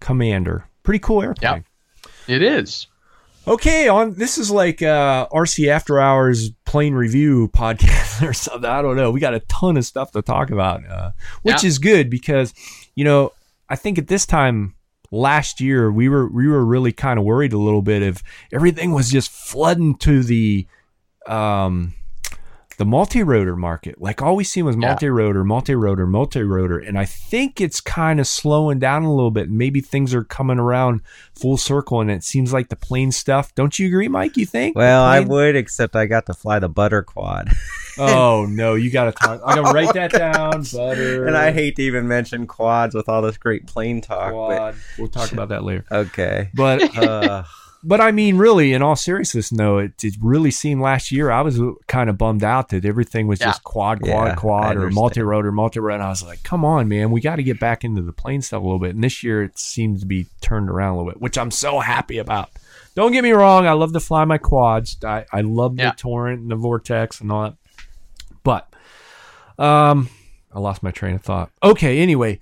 Commander. 0.00 0.64
Pretty 0.82 0.98
cool 0.98 1.22
airplane. 1.22 1.64
Yeah. 2.28 2.34
It 2.34 2.42
is. 2.42 2.86
Okay, 3.46 3.88
on 3.88 4.14
this 4.14 4.38
is 4.38 4.50
like 4.52 4.82
uh, 4.82 5.26
RC 5.32 5.68
After 5.68 5.98
Hours 5.98 6.50
plane 6.64 6.94
review 6.94 7.48
podcast 7.54 8.26
or 8.26 8.32
something. 8.32 8.70
I 8.70 8.82
don't 8.82 8.96
know. 8.96 9.10
We 9.10 9.18
got 9.20 9.34
a 9.34 9.40
ton 9.40 9.76
of 9.76 9.84
stuff 9.84 10.12
to 10.12 10.22
talk 10.22 10.50
about, 10.50 10.86
uh, 10.88 11.10
which 11.42 11.62
Yeah. 11.64 11.68
is 11.68 11.78
good 11.78 12.08
because 12.08 12.54
you 12.94 13.04
know 13.04 13.32
I 13.68 13.76
think 13.76 13.98
at 13.98 14.06
this 14.06 14.26
time 14.26 14.74
last 15.10 15.60
year 15.60 15.90
we 15.90 16.08
were 16.08 16.28
we 16.28 16.46
were 16.46 16.64
really 16.64 16.92
kind 16.92 17.18
of 17.18 17.24
worried 17.24 17.52
a 17.52 17.58
little 17.58 17.82
bit 17.82 18.02
if 18.02 18.22
everything 18.52 18.92
was 18.92 19.10
just 19.10 19.30
flooding 19.30 19.96
to 19.96 20.22
the 20.22 20.66
um 21.26 21.94
the 22.82 22.86
multi-rotor 22.86 23.54
market. 23.54 24.02
Like 24.02 24.20
all 24.20 24.34
we 24.34 24.42
seen 24.42 24.64
was 24.64 24.76
multi-rotor, 24.76 25.44
multi-rotor, 25.44 26.04
multi-rotor, 26.04 26.80
and 26.80 26.98
I 26.98 27.04
think 27.04 27.60
it's 27.60 27.80
kind 27.80 28.18
of 28.18 28.26
slowing 28.26 28.80
down 28.80 29.04
a 29.04 29.14
little 29.14 29.30
bit. 29.30 29.48
Maybe 29.48 29.80
things 29.80 30.12
are 30.12 30.24
coming 30.24 30.58
around 30.58 31.00
full 31.32 31.56
circle, 31.56 32.00
and 32.00 32.10
it 32.10 32.24
seems 32.24 32.52
like 32.52 32.70
the 32.70 32.76
plane 32.76 33.12
stuff. 33.12 33.54
Don't 33.54 33.78
you 33.78 33.86
agree, 33.86 34.08
Mike? 34.08 34.36
You 34.36 34.46
think? 34.46 34.76
Well, 34.76 35.00
I 35.04 35.20
would, 35.20 35.54
except 35.54 35.94
I 35.94 36.06
got 36.06 36.26
to 36.26 36.34
fly 36.34 36.58
the 36.58 36.68
butter 36.68 37.02
quad, 37.04 37.52
Oh 37.98 38.46
no, 38.50 38.74
you 38.74 38.90
got 38.90 39.04
to 39.04 39.12
talk. 39.12 39.40
I'm 39.46 39.62
gonna 39.62 39.72
write 39.72 39.94
that 39.94 40.10
down. 40.10 40.64
Butter. 40.72 41.28
and 41.28 41.36
I 41.36 41.52
hate 41.52 41.76
to 41.76 41.82
even 41.82 42.08
mention 42.08 42.48
quads 42.48 42.96
with 42.96 43.08
all 43.08 43.22
this 43.22 43.36
great 43.38 43.68
plane 43.68 44.00
talk. 44.00 44.32
Quad. 44.32 44.74
We'll 44.98 45.06
talk 45.06 45.30
about 45.30 45.50
that 45.50 45.62
later. 45.62 45.84
Okay, 45.92 46.50
But 46.52 46.96
uh, 46.98 47.44
but 47.84 48.00
I 48.00 48.12
mean, 48.12 48.36
really, 48.36 48.72
in 48.72 48.82
all 48.82 48.96
seriousness, 48.96 49.50
no, 49.52 49.78
it, 49.78 50.04
it 50.04 50.14
really 50.20 50.50
seemed 50.50 50.80
last 50.80 51.10
year. 51.10 51.30
I 51.30 51.40
was 51.42 51.60
kind 51.88 52.08
of 52.10 52.16
bummed 52.18 52.44
out 52.44 52.68
that 52.70 52.84
everything 52.84 53.26
was 53.26 53.40
Yeah. 53.40 53.46
just 53.46 53.64
quad, 53.64 54.00
quad, 54.00 54.28
Yeah, 54.28 54.34
quad, 54.34 54.64
or 54.64 54.68
understand. 54.80 54.94
multi-rotor, 54.94 55.52
multi-rotor. 55.52 55.94
And 55.94 56.02
I 56.02 56.08
was 56.10 56.22
like, 56.22 56.42
come 56.42 56.64
on, 56.64 56.88
man, 56.88 57.10
we 57.10 57.20
got 57.20 57.36
to 57.36 57.42
get 57.42 57.58
back 57.60 57.84
into 57.84 58.02
the 58.02 58.12
plane 58.12 58.42
stuff 58.42 58.60
a 58.60 58.64
little 58.64 58.78
bit. 58.78 58.94
And 58.94 59.02
this 59.02 59.22
year, 59.24 59.42
it 59.42 59.58
seems 59.58 60.00
to 60.00 60.06
be 60.06 60.26
turned 60.40 60.70
around 60.70 60.94
a 60.94 60.96
little 60.98 61.12
bit, 61.12 61.20
which 61.20 61.36
I'm 61.38 61.50
so 61.50 61.80
happy 61.80 62.18
about. 62.18 62.50
Don't 62.94 63.12
get 63.12 63.22
me 63.24 63.32
wrong, 63.32 63.66
I 63.66 63.72
love 63.72 63.92
to 63.94 64.00
fly 64.00 64.24
my 64.26 64.38
quads. 64.38 64.96
I, 65.04 65.24
I 65.32 65.40
love 65.40 65.76
the 65.76 65.94
Torrent 65.96 66.40
and 66.42 66.50
the 66.50 66.56
Vortex 66.56 67.20
and 67.20 67.32
all 67.32 67.42
that. 67.44 67.54
But 68.44 68.68
um, 69.58 70.08
I 70.52 70.58
lost 70.58 70.82
my 70.82 70.90
train 70.90 71.14
of 71.14 71.22
thought. 71.22 71.50
Okay, 71.62 71.98
anyway, 72.00 72.38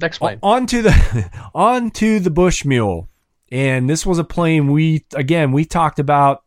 Next 0.00 0.18
plane. 0.18 0.38
on 0.42 0.66
to 0.66 0.82
the 0.82 1.30
on 1.54 1.90
to 1.92 2.18
the 2.20 2.30
Bushmule, 2.30 3.06
and 3.50 3.88
this 3.88 4.04
was 4.06 4.18
a 4.18 4.24
plane 4.24 4.70
we 4.70 5.04
again 5.14 5.52
we 5.52 5.64
talked 5.64 5.98
about. 5.98 6.42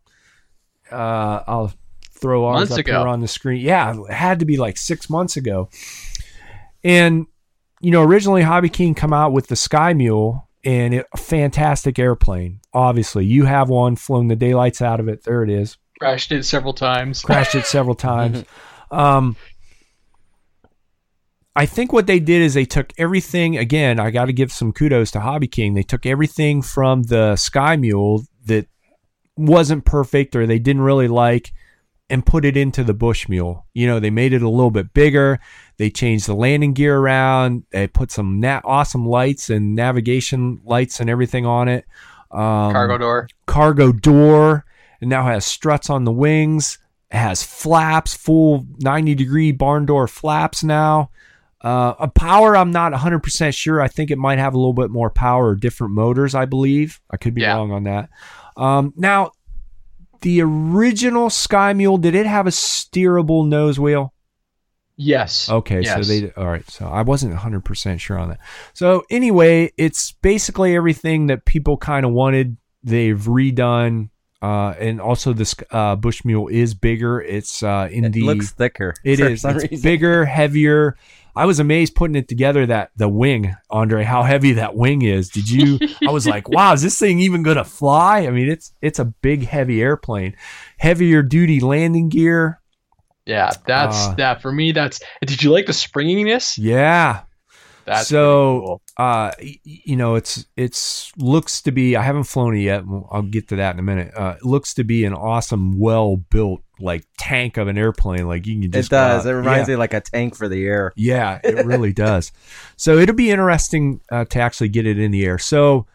Uh, 0.92 1.44
I'll 1.48 1.74
throw 2.12 2.46
ours 2.46 2.62
Months 2.70 2.74
up 2.74 2.80
ago. 2.80 3.00
here 3.00 3.08
on 3.08 3.20
the 3.20 3.28
screen. 3.28 3.62
Yeah, 3.62 3.94
it 4.10 4.14
had 4.14 4.40
to 4.40 4.46
be 4.46 4.58
like 4.58 4.78
six 4.78 5.10
months 5.10 5.38
ago, 5.38 5.70
and 6.84 7.26
you 7.82 7.92
know 7.92 8.04
originally 8.04 8.42
Hobby 8.42 8.70
King 8.70 8.96
come 8.96 9.14
out 9.14 9.32
with 9.32 9.48
the 9.48 9.56
Sky 9.56 9.94
Mule. 9.94 10.46
And 10.66 10.94
it, 10.94 11.06
a 11.14 11.18
fantastic 11.18 11.98
airplane. 11.98 12.60
Obviously, 12.74 13.24
you 13.24 13.46
have 13.46 13.70
one, 13.70 13.96
flown 13.96 14.28
the 14.28 14.36
daylights 14.36 14.82
out 14.82 15.00
of 15.00 15.08
it. 15.08 15.24
There 15.24 15.42
it 15.42 15.50
is 15.50 15.78
Crashed 16.02 16.34
it 16.34 16.44
several 16.44 16.74
times. 16.74 17.22
crashed 17.22 17.56
it 17.56 17.66
several 17.66 17.96
times. 17.96 18.44
Um, 18.92 19.36
I 21.60 21.66
think 21.66 21.92
what 21.92 22.08
they 22.08 22.22
did 22.22 22.42
is 22.42 22.54
they 22.54 22.64
took 22.64 22.94
everything. 22.98 23.58
Again, 23.58 24.00
I 24.00 24.12
got 24.12 24.28
to 24.28 24.34
give 24.34 24.50
some 24.50 24.72
kudos 24.72 25.12
to 25.12 25.20
Hobby 25.20 25.50
King. 25.50 25.74
They 25.74 25.84
took 25.84 26.06
everything 26.06 26.62
from 26.62 27.04
the 27.04 27.36
Sky 27.36 27.76
Mule 27.76 28.24
that 28.46 28.68
wasn't 29.36 29.84
perfect 29.84 30.38
or 30.38 30.48
they 30.48 30.58
didn't 30.58 30.84
really 30.84 31.10
like, 31.10 31.52
and 32.10 32.26
put 32.26 32.46
it 32.46 32.56
into 32.56 32.82
the 32.86 32.94
Bush 32.94 33.28
Mule. 33.28 33.68
You 33.74 33.88
know, 33.88 34.00
they 34.00 34.10
made 34.10 34.32
it 34.32 34.42
a 34.42 34.48
little 34.48 34.72
bit 34.72 34.94
bigger. 34.94 35.38
They 35.76 35.90
changed 35.90 36.28
the 36.28 36.34
landing 36.34 36.72
gear 36.72 36.98
around. 36.98 37.66
They 37.72 37.88
put 37.88 38.10
some 38.10 38.40
na- 38.40 38.62
awesome 38.64 39.06
lights 39.06 39.50
and 39.50 39.76
navigation 39.76 40.62
lights 40.64 41.02
and 41.02 41.10
everything 41.10 41.46
on 41.46 41.68
it. 41.68 41.84
Um, 42.32 42.72
Cargo 42.72 42.98
door. 42.98 43.28
cargo 43.48 43.92
door. 43.92 44.66
It 45.02 45.10
now 45.10 45.26
has 45.26 45.46
struts 45.46 45.90
on 45.90 46.06
the 46.06 46.14
wings. 46.14 46.78
It 47.12 47.18
has 47.18 47.44
flaps, 47.44 48.16
full 48.16 48.66
90 48.80 49.14
degree 49.16 49.52
barn 49.52 49.86
door 49.86 50.08
flaps 50.08 50.64
now. 50.64 51.10
Uh, 51.62 51.94
a 52.00 52.08
power, 52.08 52.56
I'm 52.56 52.72
not 52.72 52.94
100% 52.94 53.54
sure. 53.54 53.82
I 53.82 53.88
think 53.90 54.12
it 54.12 54.18
might 54.18 54.40
have 54.40 54.54
a 54.54 54.58
little 54.58 54.74
bit 54.74 54.90
more 54.90 55.10
power 55.10 55.48
or 55.50 55.56
different 55.56 55.94
motors, 55.94 56.34
I 56.36 56.46
believe. 56.46 57.02
I 57.12 57.18
could 57.18 57.34
be 57.34 57.42
Yeah. 57.42 57.56
wrong 57.56 57.72
on 57.72 57.84
that. 57.84 58.10
Um, 58.56 58.94
now, 58.96 59.32
the 60.22 60.42
original 60.42 61.30
Sky 61.30 61.74
Mule, 61.74 61.98
did 61.98 62.16
it 62.16 62.26
have 62.26 62.48
a 62.48 62.52
steerable 62.52 63.48
nose 63.48 63.80
wheel? 63.80 64.14
Yes. 65.02 65.50
Okay, 65.50 65.82
so 65.84 66.02
they 66.02 66.30
all 66.34 66.48
right. 66.48 66.70
So 66.70 66.86
I 66.86 67.04
wasn't 67.04 67.34
100% 67.34 68.00
sure 68.02 68.18
on 68.20 68.30
that. 68.30 68.40
So 68.74 69.04
anyway, 69.10 69.72
it's 69.78 70.12
basically 70.12 70.76
everything 70.76 71.28
that 71.28 71.46
people 71.46 71.78
kind 71.78 72.06
of 72.06 72.12
wanted. 72.12 72.58
They've 72.84 73.18
redone 73.18 74.10
uh 74.42 74.74
and 74.80 75.00
also 75.02 75.32
this 75.34 75.54
uh 75.72 75.96
Bush 75.98 76.24
Mule 76.26 76.48
is 76.50 76.74
bigger. 76.74 77.22
It's 77.22 77.64
uh 77.64 77.88
in 77.92 78.04
it 78.06 78.12
the 78.14 78.22
looks 78.24 78.52
thicker. 78.52 78.94
it 79.06 79.20
for 79.20 79.28
is 79.28 79.42
some 79.42 79.56
it's 79.58 79.72
reason. 79.72 79.84
bigger, 79.84 80.26
heavier. 80.26 80.98
I 81.36 81.46
was 81.46 81.60
amazed 81.60 81.96
putting 81.96 82.16
it 82.16 82.28
together 82.28 82.66
that 82.66 82.92
the 82.96 83.08
wing, 83.10 83.56
Andre, 83.70 84.04
how 84.04 84.24
heavy 84.24 84.54
that 84.54 84.76
wing 84.76 85.02
is. 85.04 85.30
Did 85.30 85.50
you 85.50 85.80
I 86.08 86.12
was 86.12 86.28
like, 86.28 86.50
wow, 86.50 86.74
is 86.74 86.82
this 86.82 86.98
thing 86.98 87.20
even 87.20 87.44
gonna 87.44 87.64
fly? 87.64 88.28
I 88.28 88.32
mean, 88.32 88.50
it's 88.50 88.74
it's 88.82 89.00
a 89.00 89.06
big 89.06 89.46
heavy 89.46 89.82
airplane. 89.82 90.36
Heavier 90.78 91.22
duty 91.22 91.60
landing 91.60 92.10
gear. 92.10 92.60
Yeah, 93.26 93.52
that's 93.68 94.08
Uh, 94.08 94.16
that 94.16 94.42
for 94.42 94.52
me. 94.52 94.72
That's. 94.72 95.00
Did 95.26 95.44
you 95.44 95.52
like 95.52 95.68
the 95.68 95.74
springiness? 95.74 96.58
Yeah. 96.58 97.22
That's 97.90 98.08
So- 98.08 98.60
cool. 98.66 98.82
uh 98.98 99.32
you 99.64 99.96
know 99.96 100.16
it's 100.16 100.46
it's 100.56 101.12
looks 101.18 101.62
to 101.64 101.72
be 101.72 101.96
i 101.96 102.02
haven't 102.04 102.26
flown 102.26 102.56
it 102.56 102.60
yet 102.62 102.84
i'll 103.12 103.22
get 103.24 103.48
to 103.48 103.56
that 103.56 103.74
in 103.74 103.80
a 103.80 103.84
minute 103.84 104.12
uh 104.16 104.36
it 104.38 104.46
looks 104.46 104.74
to 104.76 104.84
be 104.84 105.06
an 105.06 105.14
awesome 105.14 105.80
well 105.80 106.18
built 106.18 106.62
like 106.80 107.06
tank 107.18 107.58
of 107.58 107.68
an 107.68 107.78
airplane 107.78 108.28
like 108.28 108.46
you 108.46 108.54
can 108.56 108.64
It 108.66 108.72
just 108.72 108.92
go 108.92 108.98
does. 108.98 109.26
out- 109.26 109.30
It 109.32 109.36
reminds 109.36 109.68
yeah. 109.68 109.74
me 109.76 109.80
like 109.80 109.94
a 109.96 110.02
tank 110.02 110.36
for 110.36 110.48
the 110.48 110.66
air. 110.66 110.94
yeah 110.96 111.40
it 111.44 111.66
really 111.66 111.92
does 112.08 112.32
so 112.78 112.98
it'll 112.98 113.16
be 113.16 113.32
interesting 113.32 114.02
uh, 114.12 114.26
to 114.26 114.40
actually 114.40 114.70
get 114.70 114.86
it 114.86 115.00
in 115.00 115.10
the 115.12 115.26
air 115.26 115.40
so 115.40 115.88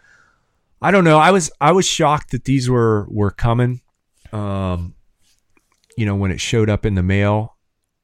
i 0.82 0.90
don't 0.90 1.04
know 1.04 1.18
i 1.18 1.30
was 1.30 1.50
i 1.60 1.70
was 1.72 1.86
shocked 1.86 2.32
that 2.32 2.44
these 2.44 2.68
were 2.68 3.06
were 3.08 3.30
coming 3.30 3.80
um 4.32 4.94
you 5.96 6.04
know 6.04 6.16
when 6.16 6.30
it 6.32 6.40
showed 6.40 6.68
up 6.68 6.84
in 6.84 6.94
the 6.96 7.02
mail 7.04 7.56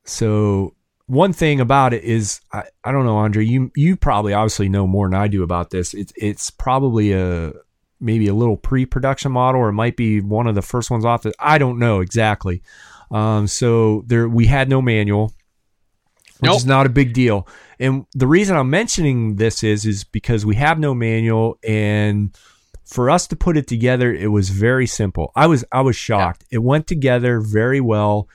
so 0.05 0.75
one 1.11 1.33
thing 1.33 1.59
about 1.59 1.93
it 1.93 2.05
is 2.05 2.41
I, 2.53 2.63
I 2.85 2.93
don't 2.93 3.05
know 3.05 3.17
andre 3.17 3.45
you 3.45 3.73
you 3.75 3.97
probably 3.97 4.33
obviously 4.33 4.69
know 4.69 4.87
more 4.87 5.09
than 5.09 5.15
i 5.15 5.27
do 5.27 5.43
about 5.43 5.71
this. 5.71 5.93
It's 5.93 6.13
it's 6.15 6.51
probably 6.51 7.13
a 7.13 7.53
maybe 8.01 8.29
a 8.29 8.35
little 8.35 8.57
pre-production 8.57 9.33
model 9.33 9.61
or 9.61 9.71
it 9.71 9.73
might 9.73 9.97
be 9.97 10.21
one 10.21 10.47
of 10.47 10.55
the 10.55 10.63
first 10.63 10.89
ones 10.89 11.05
off 11.05 11.23
the 11.23 11.35
i 11.41 11.59
don't 11.59 11.81
know 11.81 12.01
exactly. 12.01 12.63
Um 13.11 13.49
so 13.49 14.05
there 14.07 14.29
we 14.29 14.47
had 14.47 14.69
no 14.69 14.81
manual 14.81 15.35
which 16.39 16.49
Nope. 16.49 16.57
is 16.59 16.65
not 16.65 16.87
a 16.87 16.89
big 16.89 17.13
deal. 17.13 17.47
And 17.81 18.07
the 18.15 18.29
reason 18.29 18.57
i'm 18.57 18.71
mentioning 18.71 19.35
this 19.35 19.65
is 19.65 19.85
is 19.85 20.05
because 20.05 20.47
we 20.47 20.55
have 20.55 20.79
no 20.79 20.95
manual 20.95 21.59
and 21.65 22.39
for 22.85 23.11
us 23.11 23.27
to 23.27 23.37
put 23.37 23.57
it 23.57 23.67
together 23.67 24.15
it 24.15 24.29
was 24.29 24.51
very 24.51 24.87
simple. 24.87 25.33
I 25.35 25.49
was 25.49 25.65
i 25.73 25.81
was 25.81 25.97
shocked. 25.97 26.45
It 26.53 26.59
went 26.59 26.87
together 26.87 27.41
very 27.41 27.81
well 27.81 28.29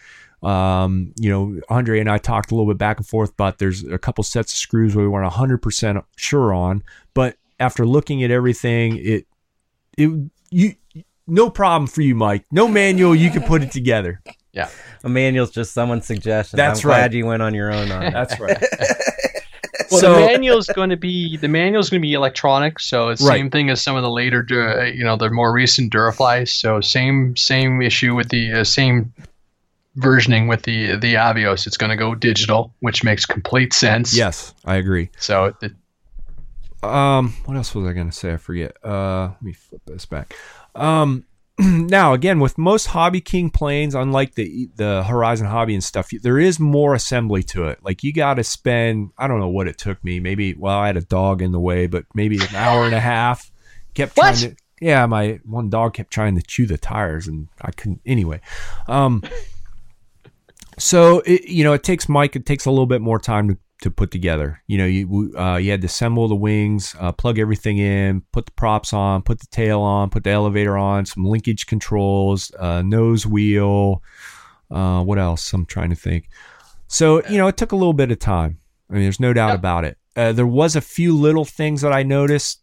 um, 0.45 1.13
you 1.19 1.29
know, 1.29 1.59
Andre 1.69 1.99
and 1.99 2.09
I 2.09 2.17
talked 2.17 2.51
a 2.51 2.55
little 2.55 2.71
bit 2.71 2.77
back 2.77 2.97
and 2.97 3.07
forth 3.07 3.35
but 3.37 3.57
there's 3.57 3.83
a 3.83 3.97
couple 3.97 4.23
sets 4.23 4.53
of 4.53 4.57
screws 4.57 4.95
we 4.95 5.07
weren't 5.07 5.31
100% 5.31 6.03
sure 6.15 6.53
on, 6.53 6.83
but 7.13 7.35
after 7.59 7.85
looking 7.85 8.23
at 8.23 8.31
everything, 8.31 8.97
it, 8.97 9.25
it, 9.97 10.29
you, 10.51 10.75
no 11.27 11.49
problem 11.49 11.87
for 11.87 12.01
you, 12.01 12.13
Mike. 12.15 12.45
No 12.51 12.67
manual, 12.67 13.15
you 13.15 13.31
can 13.31 13.43
put 13.43 13.63
it 13.63 13.71
together. 13.71 14.21
Yeah. 14.51 14.69
A 15.03 15.09
manual's 15.09 15.51
just 15.51 15.73
someone's 15.73 16.05
suggestion. 16.05 16.57
That's 16.57 16.79
I'm 16.79 16.83
glad 16.83 17.01
right. 17.01 17.13
you 17.13 17.25
went 17.25 17.41
on 17.41 17.53
your 17.53 17.73
own 17.73 17.91
on 17.91 18.03
it. 18.03 18.11
That's 18.11 18.39
right. 18.39 18.57
Well, 19.91 20.01
so 20.01 20.13
the 20.15 20.19
manual's 20.21 20.67
going 20.67 20.89
to 20.89 20.97
be 20.97 21.37
the 21.37 21.47
manual's 21.47 21.89
going 21.89 22.01
to 22.01 22.05
be 22.05 22.13
electronic, 22.13 22.79
so 22.79 23.09
it's 23.09 23.21
the 23.21 23.27
Right. 23.27 23.37
same 23.37 23.49
thing 23.51 23.69
as 23.69 23.83
some 23.83 23.95
of 23.95 24.01
the 24.01 24.09
later, 24.09 24.43
you 24.93 25.03
know, 25.03 25.15
the 25.15 25.29
more 25.29 25.53
recent 25.53 25.93
Duraflies. 25.93 26.49
So 26.49 26.81
same 26.81 27.35
same 27.35 27.81
issue 27.81 28.15
with 28.15 28.29
the 28.29 28.51
uh, 28.53 28.63
same 28.63 29.13
versioning 29.97 30.47
with 30.49 30.63
the 30.63 30.95
the 30.97 31.15
Avios. 31.15 31.65
It's 31.67 31.77
going 31.77 31.89
to 31.91 31.95
go 31.95 32.15
digital, 32.15 32.73
which 32.79 33.03
makes 33.03 33.25
complete 33.25 33.73
sense. 33.73 34.15
yes, 34.15 34.53
I 34.65 34.75
agree. 34.75 35.09
So 35.17 35.53
it, 35.61 35.71
Um, 36.83 37.33
what 37.45 37.57
else 37.57 37.73
was 37.73 37.87
I 37.87 37.93
going 37.93 38.09
to 38.09 38.15
say? 38.15 38.33
I 38.33 38.37
forget. 38.37 38.75
Uh, 38.83 39.29
let 39.29 39.41
me 39.41 39.53
flip 39.53 39.81
this 39.85 40.05
back. 40.05 40.35
Um, 40.75 41.25
now 41.59 42.13
again, 42.13 42.39
with 42.39 42.57
most 42.57 42.87
Hobby 42.87 43.21
King 43.21 43.49
planes, 43.49 43.95
unlike 43.95 44.35
the 44.35 44.69
the 44.75 45.03
Horizon 45.03 45.47
Hobby 45.47 45.73
and 45.73 45.83
stuff, 45.83 46.09
there 46.21 46.37
is 46.37 46.59
more 46.59 46.93
assembly 46.93 47.43
to 47.43 47.65
it. 47.69 47.79
Like 47.83 48.03
you 48.03 48.11
got 48.13 48.35
to 48.35 48.43
spend. 48.43 49.11
I 49.17 49.27
don't 49.27 49.39
know 49.39 49.47
what 49.49 49.67
it 49.67 49.77
took 49.77 50.03
me. 50.03 50.19
Maybe 50.19 50.53
well, 50.53 50.77
I 50.77 50.87
had 50.87 50.97
a 50.97 51.01
dog 51.01 51.41
in 51.41 51.51
the 51.53 51.59
way, 51.59 51.87
but 51.87 52.05
maybe 52.13 52.37
an 52.37 52.55
hour 52.55 52.85
and 52.85 52.93
a 52.93 52.99
half. 52.99 53.51
Kept 53.93 54.17
What? 54.17 54.35
trying 54.35 54.51
to. 54.51 54.55
Yeah, 54.81 55.05
my 55.05 55.39
one 55.45 55.69
dog 55.69 55.93
kept 55.93 56.11
trying 56.11 56.35
to 56.35 56.41
chew 56.41 56.65
the 56.65 56.77
tires, 56.77 57.27
and 57.27 57.47
I 57.61 57.71
couldn't. 57.71 58.01
Anyway, 58.05 58.41
um, 58.89 59.23
so 60.78 61.19
it, 61.26 61.45
you 61.45 61.63
know, 61.63 61.73
it 61.73 61.84
takes 61.84 62.09
Mike. 62.09 62.36
It 62.36 62.45
takes 62.45 62.65
a 62.65 62.69
little 62.71 62.86
bit 62.86 63.01
more 63.01 63.19
time 63.19 63.47
to, 63.49 63.57
to 63.82 63.91
put 63.91 64.11
together. 64.11 64.61
You 64.67 64.78
know, 64.78 64.86
you 64.86 65.34
uh, 65.38 65.57
you 65.57 65.71
had 65.71 65.82
to 65.82 65.86
assemble 65.86 66.28
the 66.28 66.36
wings, 66.36 66.95
uh, 66.99 67.11
plug 67.11 67.39
everything 67.39 67.78
in, 67.78 68.21
put 68.32 68.45
the 68.45 68.51
props 68.53 68.93
on, 68.93 69.21
put 69.21 69.39
the 69.39 69.47
tail 69.47 69.82
on, 69.82 70.09
put 70.09 70.23
the 70.23 70.32
elevator 70.32 70.78
on, 70.78 71.05
some 71.05 71.26
linkage 71.26 71.65
controls, 71.65 72.51
uh, 72.59 72.82
nose 72.82 73.26
wheel. 73.26 74.01
Uh, 74.71 75.03
what 75.03 75.17
else? 75.19 75.53
I'm 75.53 75.65
trying 75.65 75.89
to 75.91 75.95
think. 75.95 76.30
So 76.88 77.26
you 77.28 77.38
know, 77.38 77.47
it 77.47 77.57
took 77.57 77.71
a 77.71 77.76
little 77.76 77.93
bit 77.93 78.11
of 78.11 78.19
time. 78.19 78.59
I 78.89 78.93
mean, 78.93 79.03
there's 79.03 79.19
no 79.19 79.34
doubt 79.34 79.49
Yep. 79.49 79.59
about 79.59 79.86
it. 79.86 79.97
Uh, 80.15 80.32
there 80.32 80.47
was 80.47 80.76
a 80.76 80.82
few 80.82 81.15
little 81.17 81.45
things 81.45 81.82
that 81.82 81.91
I 81.91 82.03
noticed. 82.03 82.61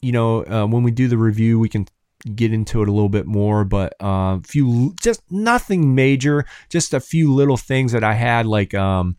You 0.00 0.12
know, 0.12 0.44
uh, 0.44 0.66
when 0.66 0.82
we 0.82 0.90
do 0.90 1.08
the 1.08 1.16
review, 1.16 1.58
we 1.58 1.68
can 1.70 1.86
get 2.34 2.52
into 2.52 2.82
it 2.82 2.88
a 2.88 2.92
little 2.92 3.08
bit 3.08 3.26
more, 3.26 3.64
but 3.64 3.94
a 4.00 4.40
few 4.42 4.94
just 5.00 5.22
nothing 5.30 5.94
major, 5.94 6.44
just 6.68 6.94
a 6.94 7.00
few 7.00 7.32
little 7.32 7.56
things 7.56 7.92
that 7.92 8.04
I 8.04 8.14
had 8.14 8.46
like 8.46 8.74
um 8.74 9.16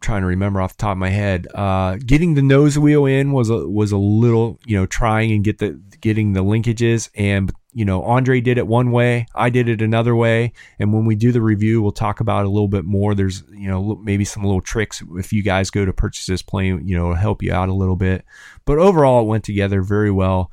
trying 0.00 0.20
to 0.20 0.26
remember 0.26 0.60
off 0.60 0.76
the 0.76 0.82
top 0.82 0.92
of 0.92 0.98
my 0.98 1.10
head. 1.10 1.46
Uh 1.54 1.96
getting 2.04 2.34
the 2.34 2.42
nose 2.42 2.78
wheel 2.78 3.06
in 3.06 3.32
was 3.32 3.50
a 3.50 3.68
was 3.68 3.92
a 3.92 3.98
little, 3.98 4.58
you 4.66 4.76
know, 4.76 4.86
trying 4.86 5.32
and 5.32 5.44
get 5.44 5.58
the 5.58 5.80
getting 6.00 6.32
the 6.32 6.44
linkages 6.44 7.08
and 7.14 7.52
you 7.76 7.84
know, 7.84 8.02
Andre 8.04 8.40
did 8.40 8.56
it 8.56 8.66
one 8.66 8.90
way, 8.90 9.26
I 9.34 9.50
did 9.50 9.68
it 9.68 9.82
another 9.82 10.16
way, 10.16 10.54
and 10.78 10.94
when 10.94 11.04
we 11.04 11.14
do 11.14 11.30
the 11.30 11.42
review, 11.42 11.82
we'll 11.82 11.92
talk 11.92 12.20
about 12.20 12.46
a 12.46 12.48
little 12.48 12.68
bit 12.68 12.86
more. 12.86 13.14
There's, 13.14 13.42
you 13.50 13.68
know, 13.68 14.00
maybe 14.02 14.24
some 14.24 14.42
little 14.42 14.62
tricks 14.62 15.02
if 15.18 15.30
you 15.30 15.42
guys 15.42 15.68
go 15.68 15.84
to 15.84 15.92
purchase 15.92 16.24
this 16.24 16.40
plane, 16.40 16.88
you 16.88 16.96
know, 16.96 17.12
help 17.12 17.42
you 17.42 17.52
out 17.52 17.68
a 17.68 17.74
little 17.74 17.94
bit. 17.94 18.24
But 18.64 18.78
overall, 18.78 19.20
it 19.20 19.26
went 19.26 19.44
together 19.44 19.82
very 19.82 20.10
well. 20.10 20.50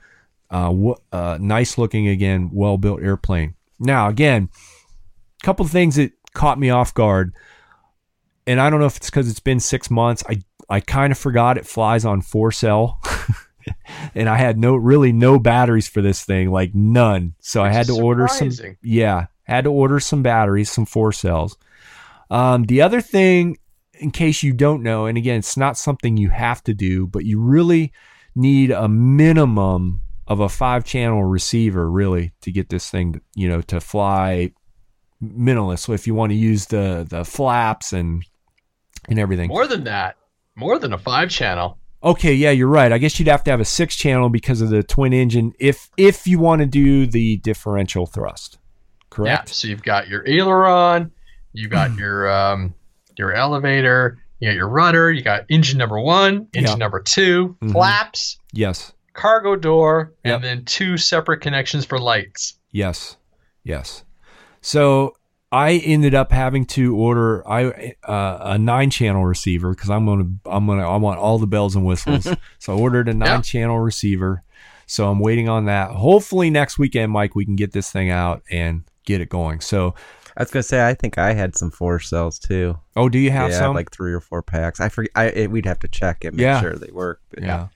Uh, 0.53 0.65
w- 0.69 0.95
uh, 1.11 1.39
nice 1.41 1.79
looking 1.79 2.07
again, 2.07 2.51
well 2.53 2.77
built 2.77 3.01
airplane. 3.01 3.55
Now, 3.79 4.07
again, 4.07 4.49
a 5.41 5.45
couple 5.45 5.65
things 5.65 5.95
that 5.95 6.11
caught 6.35 6.59
me 6.59 6.69
off 6.69 6.93
guard, 6.93 7.33
and 8.45 8.61
I 8.61 8.69
don't 8.69 8.79
know 8.79 8.85
if 8.85 8.97
it's 8.97 9.09
because 9.09 9.27
it's 9.27 9.39
been 9.39 9.59
six 9.59 9.89
months. 9.89 10.23
I 10.29 10.43
I 10.69 10.79
kind 10.79 11.11
of 11.11 11.17
forgot 11.17 11.57
it 11.57 11.65
flies 11.65 12.05
on 12.05 12.21
four 12.21 12.51
cell, 12.51 13.01
and 14.15 14.29
I 14.29 14.37
had 14.37 14.59
no 14.59 14.75
really 14.75 15.11
no 15.11 15.39
batteries 15.39 15.87
for 15.87 16.03
this 16.03 16.23
thing, 16.23 16.51
like 16.51 16.75
none. 16.75 17.33
So 17.39 17.63
I 17.63 17.71
had 17.71 17.87
to 17.87 17.99
order 17.99 18.27
some. 18.27 18.51
Surprising. 18.51 18.77
Yeah, 18.83 19.25
had 19.45 19.63
to 19.63 19.71
order 19.71 19.99
some 19.99 20.21
batteries, 20.21 20.71
some 20.71 20.85
four 20.85 21.11
cells. 21.13 21.57
Um, 22.29 22.65
the 22.65 22.83
other 22.83 23.01
thing, 23.01 23.57
in 23.95 24.11
case 24.11 24.43
you 24.43 24.53
don't 24.53 24.83
know, 24.83 25.07
and 25.07 25.17
again, 25.17 25.39
it's 25.39 25.57
not 25.57 25.79
something 25.79 26.15
you 26.15 26.29
have 26.29 26.63
to 26.65 26.75
do, 26.75 27.07
but 27.07 27.25
you 27.25 27.39
really 27.39 27.91
need 28.35 28.69
a 28.69 28.87
minimum 28.87 30.02
of 30.27 30.39
a 30.39 30.49
five 30.49 30.83
channel 30.85 31.23
receiver 31.23 31.89
really 31.89 32.31
to 32.41 32.51
get 32.51 32.69
this 32.69 32.89
thing, 32.89 33.19
you 33.35 33.47
know, 33.49 33.61
to 33.61 33.79
fly 33.81 34.51
minimalist. 35.21 35.79
So 35.79 35.93
if 35.93 36.07
you 36.07 36.15
want 36.15 36.31
to 36.31 36.35
use 36.37 36.67
the 36.67 37.05
the 37.09 37.23
flaps 37.25 37.93
and 37.93 38.23
and 39.09 39.19
everything. 39.19 39.49
more 39.49 39.67
than 39.67 39.83
that, 39.85 40.15
more 40.55 40.79
than 40.79 40.93
a 40.93 40.97
five 40.97 41.29
channel. 41.29 41.77
Okay, 42.03 42.33
yeah, 42.33 42.51
you're 42.51 42.67
right. 42.67 42.91
I 42.91 42.97
guess 42.97 43.17
you'd 43.19 43.27
have 43.29 43.43
to 43.45 43.51
have 43.51 43.59
a 43.61 43.65
six 43.65 43.95
channel 43.95 44.29
because 44.29 44.59
of 44.61 44.69
the 44.69 44.83
twin 44.83 45.13
engine 45.13 45.53
if 45.59 45.89
if 45.97 46.25
you 46.27 46.39
want 46.39 46.59
to 46.61 46.65
do 46.65 47.05
the 47.07 47.37
differential 47.37 48.05
thrust. 48.05 48.57
Correct? 49.09 49.49
Yeah. 49.49 49.53
So 49.53 49.67
you've 49.67 49.83
got 49.83 50.07
your 50.07 50.27
aileron, 50.27 51.11
you 51.53 51.67
got 51.67 51.93
your 51.97 52.29
um, 52.31 52.73
your 53.17 53.33
elevator, 53.33 54.19
you 54.39 54.49
got 54.49 54.55
your 54.55 54.67
rudder, 54.69 55.11
you 55.11 55.21
got 55.21 55.45
engine 55.49 55.77
number 55.77 55.99
one, 55.99 56.47
engine 56.53 56.71
Yeah. 56.71 56.75
number 56.75 57.01
2 57.01 57.57
Mhm. 57.61 57.71
flaps, 57.73 58.37
Yes. 58.53 58.92
Cargo 59.13 59.55
door, 59.55 60.13
Yep. 60.25 60.35
and 60.35 60.43
then 60.43 60.65
two 60.65 60.97
separate 60.97 61.39
connections 61.41 61.85
for 61.85 61.99
lights. 61.99 62.55
Yes, 62.71 63.17
yes. 63.63 64.03
So 64.61 65.15
I 65.51 65.73
ended 65.73 66.15
up 66.15 66.31
having 66.31 66.65
to 66.67 66.95
order 66.95 67.47
I 67.47 67.93
uh, 68.07 68.37
a 68.41 68.57
nine 68.57 68.89
channel 68.89 69.25
receiver 69.25 69.71
because 69.75 69.89
I'm 69.89 70.05
gonna 70.05 70.25
I'm 70.45 70.65
gonna 70.65 70.89
I 70.89 70.95
want 70.97 71.19
all 71.19 71.37
the 71.37 71.47
bells 71.47 71.75
and 71.75 71.85
whistles. 71.85 72.27
so 72.59 72.75
I 72.75 72.79
ordered 72.79 73.07
a 73.09 73.13
nine 73.13 73.27
Yeah. 73.27 73.41
channel 73.41 73.79
receiver. 73.79 74.43
So 74.87 75.09
I'm 75.09 75.19
waiting 75.19 75.47
on 75.47 75.65
that. 75.65 75.91
Hopefully 75.91 76.49
next 76.49 76.77
weekend, 76.79 77.11
Mike, 77.11 77.35
we 77.35 77.45
can 77.45 77.55
get 77.55 77.71
this 77.71 77.91
thing 77.91 78.09
out 78.09 78.41
and 78.51 78.83
get 79.05 79.21
it 79.21 79.29
going. 79.29 79.59
So 79.61 79.93
I 80.35 80.41
was 80.41 80.49
gonna 80.51 80.63
say 80.63 80.87
I 80.87 80.93
think 80.95 81.17
I 81.19 81.33
had 81.33 81.55
some 81.55 81.69
four 81.69 81.99
cells 81.99 82.39
too. 82.39 82.79
oh, 82.95 83.07
do 83.09 83.19
you 83.19 83.29
have 83.29 83.51
yeah, 83.51 83.59
some? 83.59 83.75
like 83.75 83.91
three 83.91 84.13
or 84.13 84.19
four 84.21 84.41
packs. 84.41 84.79
I 84.79 84.89
forget. 84.89 85.11
I 85.15 85.25
it, 85.25 85.51
we'd 85.51 85.65
have 85.67 85.79
to 85.79 85.87
check 85.87 86.23
and 86.25 86.35
make 86.35 86.43
Yeah. 86.43 86.61
sure 86.61 86.75
they 86.75 86.91
work. 86.91 87.21
But 87.29 87.43
yeah. 87.43 87.67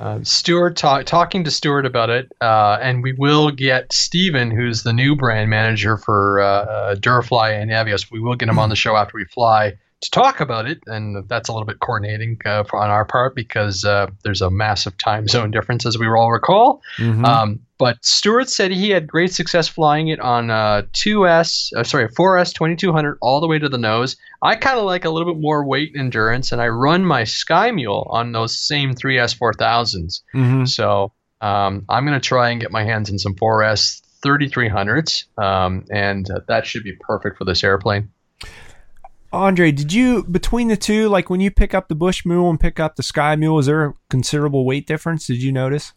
Um, 0.00 0.24
Stuart 0.24 0.76
ta- 0.76 1.02
talking 1.02 1.44
to 1.44 1.50
Stuart 1.50 1.86
about 1.86 2.10
it, 2.10 2.32
uh, 2.40 2.78
and 2.80 3.02
we 3.02 3.12
will 3.12 3.50
get 3.50 3.92
Steven, 3.92 4.50
who's 4.50 4.82
the 4.82 4.92
new 4.92 5.14
brand 5.14 5.50
manager 5.50 5.96
for 5.96 6.40
uh, 6.40 6.46
uh, 6.46 6.94
Durafly 6.94 7.60
and 7.60 7.70
Avios. 7.70 8.10
We 8.10 8.20
will 8.20 8.34
get 8.34 8.48
him 8.48 8.58
on 8.58 8.68
the 8.68 8.76
show 8.76 8.96
after 8.96 9.16
we 9.16 9.24
fly 9.26 9.74
to 10.00 10.10
talk 10.10 10.40
about 10.40 10.66
it, 10.66 10.82
and 10.86 11.28
that's 11.28 11.48
a 11.48 11.52
little 11.52 11.66
bit 11.66 11.78
coordinating 11.80 12.38
uh, 12.44 12.64
for, 12.64 12.80
on 12.80 12.90
our 12.90 13.04
part 13.04 13.36
because 13.36 13.84
uh, 13.84 14.08
there's 14.24 14.42
a 14.42 14.50
massive 14.50 14.96
time 14.98 15.28
zone 15.28 15.50
difference, 15.50 15.86
as 15.86 15.98
we 15.98 16.06
all 16.08 16.32
recall. 16.32 16.82
Mhm. 16.96 17.24
Um, 17.24 17.60
but 17.82 17.98
Stuart 18.04 18.48
said 18.48 18.70
he 18.70 18.90
had 18.90 19.08
great 19.08 19.32
success 19.32 19.66
flying 19.66 20.06
it 20.06 20.20
on 20.20 20.52
uh, 20.52 20.82
2S, 20.92 21.72
uh, 21.76 21.82
sorry, 21.82 22.06
4S 22.06 22.54
2200 22.54 23.18
all 23.20 23.40
the 23.40 23.48
way 23.48 23.58
to 23.58 23.68
the 23.68 23.76
nose. 23.76 24.16
I 24.40 24.54
kind 24.54 24.78
of 24.78 24.84
like 24.84 25.04
a 25.04 25.10
little 25.10 25.34
bit 25.34 25.40
more 25.40 25.66
weight 25.66 25.90
and 25.92 26.02
endurance, 26.02 26.52
and 26.52 26.62
I 26.62 26.68
run 26.68 27.04
my 27.04 27.24
Sky 27.24 27.72
Mule 27.72 28.06
on 28.08 28.30
those 28.30 28.56
same 28.56 28.94
3S 28.94 29.36
4000s. 29.36 30.22
Mhm. 30.32 30.68
So 30.68 31.12
um, 31.40 31.84
I'm 31.88 32.06
going 32.06 32.14
to 32.14 32.24
try 32.24 32.50
and 32.50 32.60
get 32.60 32.70
my 32.70 32.84
hands 32.84 33.10
on 33.10 33.18
some 33.18 33.34
4S 33.34 34.00
3300s, 34.24 35.24
um, 35.42 35.84
and 35.90 36.30
uh, 36.30 36.38
that 36.46 36.64
should 36.64 36.84
be 36.84 36.92
perfect 37.00 37.36
for 37.36 37.44
this 37.44 37.64
airplane. 37.64 38.12
Andre, 39.32 39.72
did 39.72 39.92
you 39.92 40.22
between 40.22 40.68
the 40.68 40.76
two, 40.76 41.08
like 41.08 41.28
when 41.30 41.40
you 41.40 41.50
pick 41.50 41.74
up 41.74 41.88
the 41.88 41.96
Bush 41.96 42.24
Mule 42.24 42.48
and 42.48 42.60
pick 42.60 42.78
up 42.78 42.94
the 42.94 43.02
Sky 43.02 43.34
Mule, 43.34 43.58
is 43.58 43.66
there 43.66 43.86
a 43.86 43.94
considerable 44.08 44.64
weight 44.64 44.86
difference? 44.86 45.26
Did 45.26 45.42
you 45.42 45.50
notice? 45.50 45.94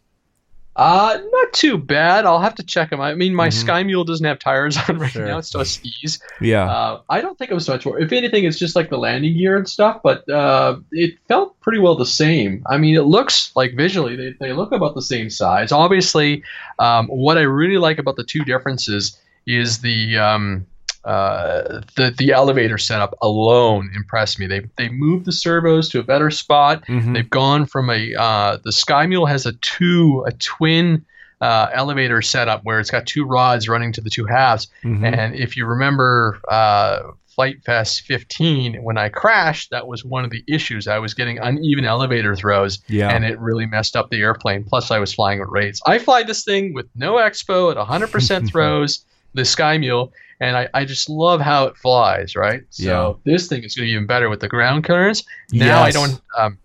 Uh, 0.76 1.18
not 1.32 1.52
too 1.54 1.78
bad. 1.78 2.26
I'll 2.26 2.38
have 2.40 2.54
to 2.56 2.62
check 2.62 2.90
them. 2.90 3.00
I 3.00 3.14
mean, 3.14 3.34
my 3.34 3.48
Mhm. 3.48 3.52
Sky 3.54 3.82
Mule 3.82 4.04
doesn't 4.04 4.26
have 4.26 4.38
tires 4.38 4.76
on 4.88 4.98
right 4.98 5.10
Sure. 5.10 5.24
now. 5.26 5.38
It's 5.38 5.48
just 5.50 5.76
skis. 5.82 6.20
Yeah. 6.40 6.70
Uh, 6.70 7.00
I 7.08 7.22
don't 7.22 7.38
think 7.38 7.50
it 7.50 7.54
was 7.54 7.66
much 7.66 7.86
more. 7.86 7.98
If 7.98 8.12
anything, 8.12 8.44
it's 8.44 8.58
just 8.58 8.76
like 8.76 8.90
the 8.90 8.98
landing 8.98 9.38
gear 9.38 9.56
and 9.56 9.66
stuff, 9.66 10.00
but 10.04 10.28
uh, 10.28 10.76
it 10.92 11.14
felt 11.28 11.58
pretty 11.62 11.78
well 11.78 11.94
the 11.96 12.04
same. 12.04 12.62
I 12.68 12.76
mean, 12.76 12.94
it 12.94 13.04
looks 13.04 13.52
like 13.56 13.74
visually 13.74 14.16
they, 14.16 14.34
they 14.38 14.52
look 14.52 14.70
about 14.72 14.94
the 14.94 15.02
same 15.02 15.30
size. 15.30 15.72
Obviously, 15.72 16.42
um, 16.78 17.06
what 17.08 17.38
I 17.38 17.42
really 17.42 17.78
like 17.78 17.98
about 17.98 18.16
the 18.16 18.24
two 18.24 18.44
differences 18.44 19.18
is 19.46 19.78
the 19.78 20.18
um, 20.18 20.66
uh, 21.06 21.80
the 21.94 22.12
the 22.18 22.32
elevator 22.32 22.78
setup 22.78 23.16
alone 23.22 23.90
impressed 23.94 24.38
me. 24.40 24.46
They 24.46 24.62
they 24.76 24.88
moved 24.88 25.24
the 25.24 25.32
servos 25.32 25.88
to 25.90 26.00
a 26.00 26.02
better 26.02 26.30
spot. 26.30 26.84
Mhm. 26.86 27.14
They've 27.14 27.30
gone 27.30 27.64
from 27.66 27.88
a 27.90 28.12
uh, 28.18 28.58
the 28.64 28.72
Sky 28.72 29.06
Mule 29.06 29.26
has 29.26 29.46
a 29.46 29.52
two 29.54 30.24
a 30.26 30.32
twin 30.32 31.04
uh, 31.40 31.68
elevator 31.72 32.20
setup 32.22 32.62
where 32.64 32.80
it's 32.80 32.90
got 32.90 33.06
two 33.06 33.24
rods 33.24 33.68
running 33.68 33.92
to 33.92 34.00
the 34.00 34.10
two 34.10 34.24
halves. 34.24 34.68
Mhm. 34.84 35.04
And 35.16 35.34
if 35.36 35.56
you 35.56 35.64
remember 35.66 36.40
uh, 36.50 37.00
FliteFest 37.38 38.00
15, 38.02 38.82
when 38.82 38.96
I 38.96 39.10
crashed, 39.10 39.70
that 39.70 39.86
was 39.86 40.02
one 40.04 40.24
of 40.24 40.30
the 40.30 40.42
issues. 40.48 40.88
I 40.88 40.98
was 40.98 41.12
getting 41.12 41.38
uneven 41.38 41.84
elevator 41.84 42.34
throws, 42.34 42.78
yeah. 42.88 43.10
and 43.14 43.24
it 43.26 43.38
really 43.38 43.66
messed 43.66 43.94
up 43.94 44.08
the 44.10 44.22
airplane. 44.22 44.64
Plus, 44.64 44.90
I 44.90 44.98
was 44.98 45.12
flying 45.12 45.40
at 45.40 45.48
rates. 45.50 45.80
I 45.86 45.98
fly 45.98 46.22
this 46.22 46.44
thing 46.44 46.72
with 46.72 46.86
no 46.94 47.16
expo 47.16 47.70
at 47.70 47.76
100% 47.76 48.48
throws, 48.50 49.04
the 49.34 49.44
Sky 49.44 49.76
Mule, 49.76 50.12
and 50.40 50.56
I, 50.56 50.68
I 50.74 50.84
just 50.84 51.08
love 51.08 51.40
how 51.40 51.66
it 51.66 51.76
flies, 51.76 52.36
right? 52.36 52.62
So 52.70 53.20
this 53.24 53.48
thing 53.48 53.62
is 53.64 53.74
going 53.74 53.86
to 53.86 53.90
be 53.90 53.92
even 53.94 54.06
better 54.06 54.28
with 54.28 54.40
the 54.40 54.48
ground 54.48 54.84
clearance. 54.84 55.24
Now 55.52 55.82
I 55.82 55.90
don't. 55.90 56.20
Um, 56.36 56.58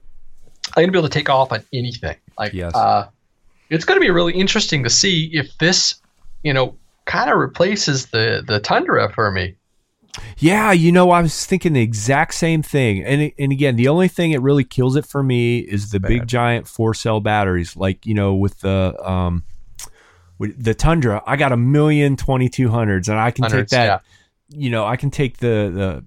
I'm 0.76 0.84
gonna 0.84 0.92
be 0.92 0.98
able 1.00 1.10
to 1.10 1.14
take 1.14 1.30
off 1.30 1.52
on 1.52 1.64
anything. 1.74 2.16
Like, 2.40 2.54
Yes. 2.54 2.74
uh, 2.76 3.10
it's 3.70 3.84
gonna 3.84 4.00
be 4.00 4.10
really 4.10 4.34
interesting 4.34 4.84
to 4.84 4.90
see 4.90 5.30
if 5.34 5.58
this 5.58 6.02
you 6.44 6.54
know, 6.54 6.76
kind 7.06 7.30
of 7.30 7.38
replaces 7.38 8.08
the 8.08 8.44
the 8.46 8.60
Tundra 8.60 9.12
for 9.14 9.32
me. 9.32 9.56
Yeah, 10.38 10.72
you 10.74 10.92
know, 10.92 11.12
I 11.12 11.22
was 11.22 11.46
thinking 11.46 11.74
the 11.74 11.82
exact 11.82 12.34
same 12.34 12.64
thing. 12.64 13.04
And 13.04 13.32
and 13.38 13.52
again, 13.52 13.76
the 13.76 13.88
only 13.88 14.08
thing 14.08 14.32
that 14.32 14.42
really 14.42 14.64
kills 14.64 14.96
it 14.96 15.06
for 15.06 15.24
me 15.24 15.60
is 15.60 15.92
the 15.92 16.00
big 16.00 16.28
giant 16.28 16.68
four 16.68 16.94
cell 16.94 17.20
batteries. 17.22 17.78
Like 17.78 18.06
you 18.06 18.14
know, 18.14 18.34
with 18.34 18.60
the 18.60 18.96
um, 19.04 19.44
the 20.58 20.74
Tundra, 20.74 21.22
I 21.26 21.36
got 21.36 21.52
a 21.52 21.58
million 21.58 22.18
twenty 22.18 22.50
two 22.50 22.70
hundreds, 22.70 23.10
and 23.10 23.20
I 23.20 23.32
can 23.32 23.50
take 23.50 23.70
that. 23.70 23.86
yeah. 23.86 24.00
You 24.50 24.70
know, 24.70 24.86
I 24.86 24.96
can 24.98 25.12
take 25.12 25.38
the 25.38 25.72
the. 25.74 26.06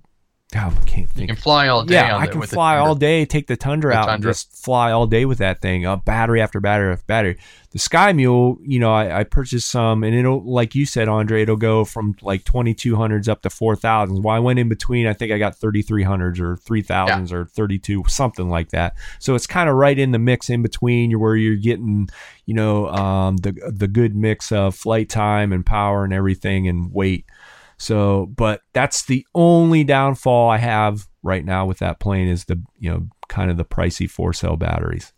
Oh, 0.57 0.61
I 0.69 0.85
can't 0.85 0.99
You 0.99 1.07
think. 1.07 1.29
can 1.31 1.37
fly 1.37 1.69
all 1.69 1.85
day. 1.85 1.95
yeah, 1.95 2.17
I 2.17 2.27
can 2.29 2.41
fly 2.43 2.79
all 2.79 2.95
day. 2.95 3.25
Take 3.25 3.49
the 3.49 3.57
Tundra 3.57 3.93
The 3.93 3.99
out 3.99 4.09
and 4.09 4.23
just 4.23 4.57
fly 4.65 4.93
all 4.93 5.07
day 5.07 5.25
with 5.25 5.39
that 5.39 5.61
thing. 5.61 5.85
Uh, 5.85 5.97
battery 5.97 6.41
after 6.41 6.61
battery 6.61 6.93
after 6.93 7.05
battery. 7.07 7.39
The 7.73 7.81
Sky 7.81 8.13
Mule, 8.13 8.59
you 8.63 8.79
know, 8.79 8.95
I, 8.95 9.19
I 9.21 9.25
purchased 9.25 9.69
some, 9.69 10.05
and 10.05 10.15
it'll, 10.15 10.45
like 10.45 10.77
you 10.77 10.87
said, 10.87 11.09
Andre, 11.09 11.43
it'll 11.43 11.57
go 11.57 11.85
from 11.85 12.15
like 12.23 12.45
twenty 12.45 12.73
two 12.73 12.95
hundreds 12.95 13.29
up 13.29 13.43
to 13.43 13.51
four 13.51 13.75
thousands. 13.75 14.21
Well, 14.21 14.33
I 14.35 14.39
went 14.39 14.61
in 14.61 14.69
between. 14.69 15.09
I 15.09 15.13
think 15.13 15.33
I 15.33 15.39
got 15.39 15.57
thirty 15.57 15.83
three 15.83 16.05
hundreds 16.05 16.39
or 16.39 16.57
three 16.59 16.83
thousands 16.83 17.33
or 17.33 17.47
thirty 17.47 17.81
two, 17.81 18.05
something 18.07 18.49
like 18.49 18.69
that. 18.71 18.95
So 19.19 19.35
it's 19.35 19.49
kind 19.49 19.69
of 19.69 19.75
right 19.75 19.99
in 19.99 20.13
the 20.13 20.21
mix 20.21 20.51
in 20.51 20.63
between. 20.63 21.11
You're 21.11 21.19
where 21.19 21.35
you're 21.35 21.57
getting, 21.57 22.09
you 22.47 22.55
know, 22.55 22.87
um, 22.91 23.39
the 23.39 23.53
the 23.75 23.89
good 23.89 24.15
mix 24.15 24.53
of 24.53 24.77
flight 24.77 25.09
time 25.09 25.53
and 25.53 25.67
power 25.67 26.05
and 26.05 26.13
everything 26.13 26.69
and 26.69 26.93
weight. 26.93 27.25
So, 27.85 28.27
but 28.35 28.63
that's 28.73 29.05
the 29.05 29.27
only 29.35 29.85
downfall 29.85 30.49
I 30.49 30.57
have 30.57 31.07
right 31.23 31.45
now 31.45 31.67
with 31.67 31.79
that 31.81 32.01
plane 32.01 32.29
is 32.29 32.47
the 32.47 32.59
you 32.79 32.91
know 32.91 33.07
kind 33.29 33.51
of 33.51 33.59
the 33.59 33.65
pricey 33.65 34.09
four 34.09 34.33
cell 34.33 34.57
batteries. 34.57 35.13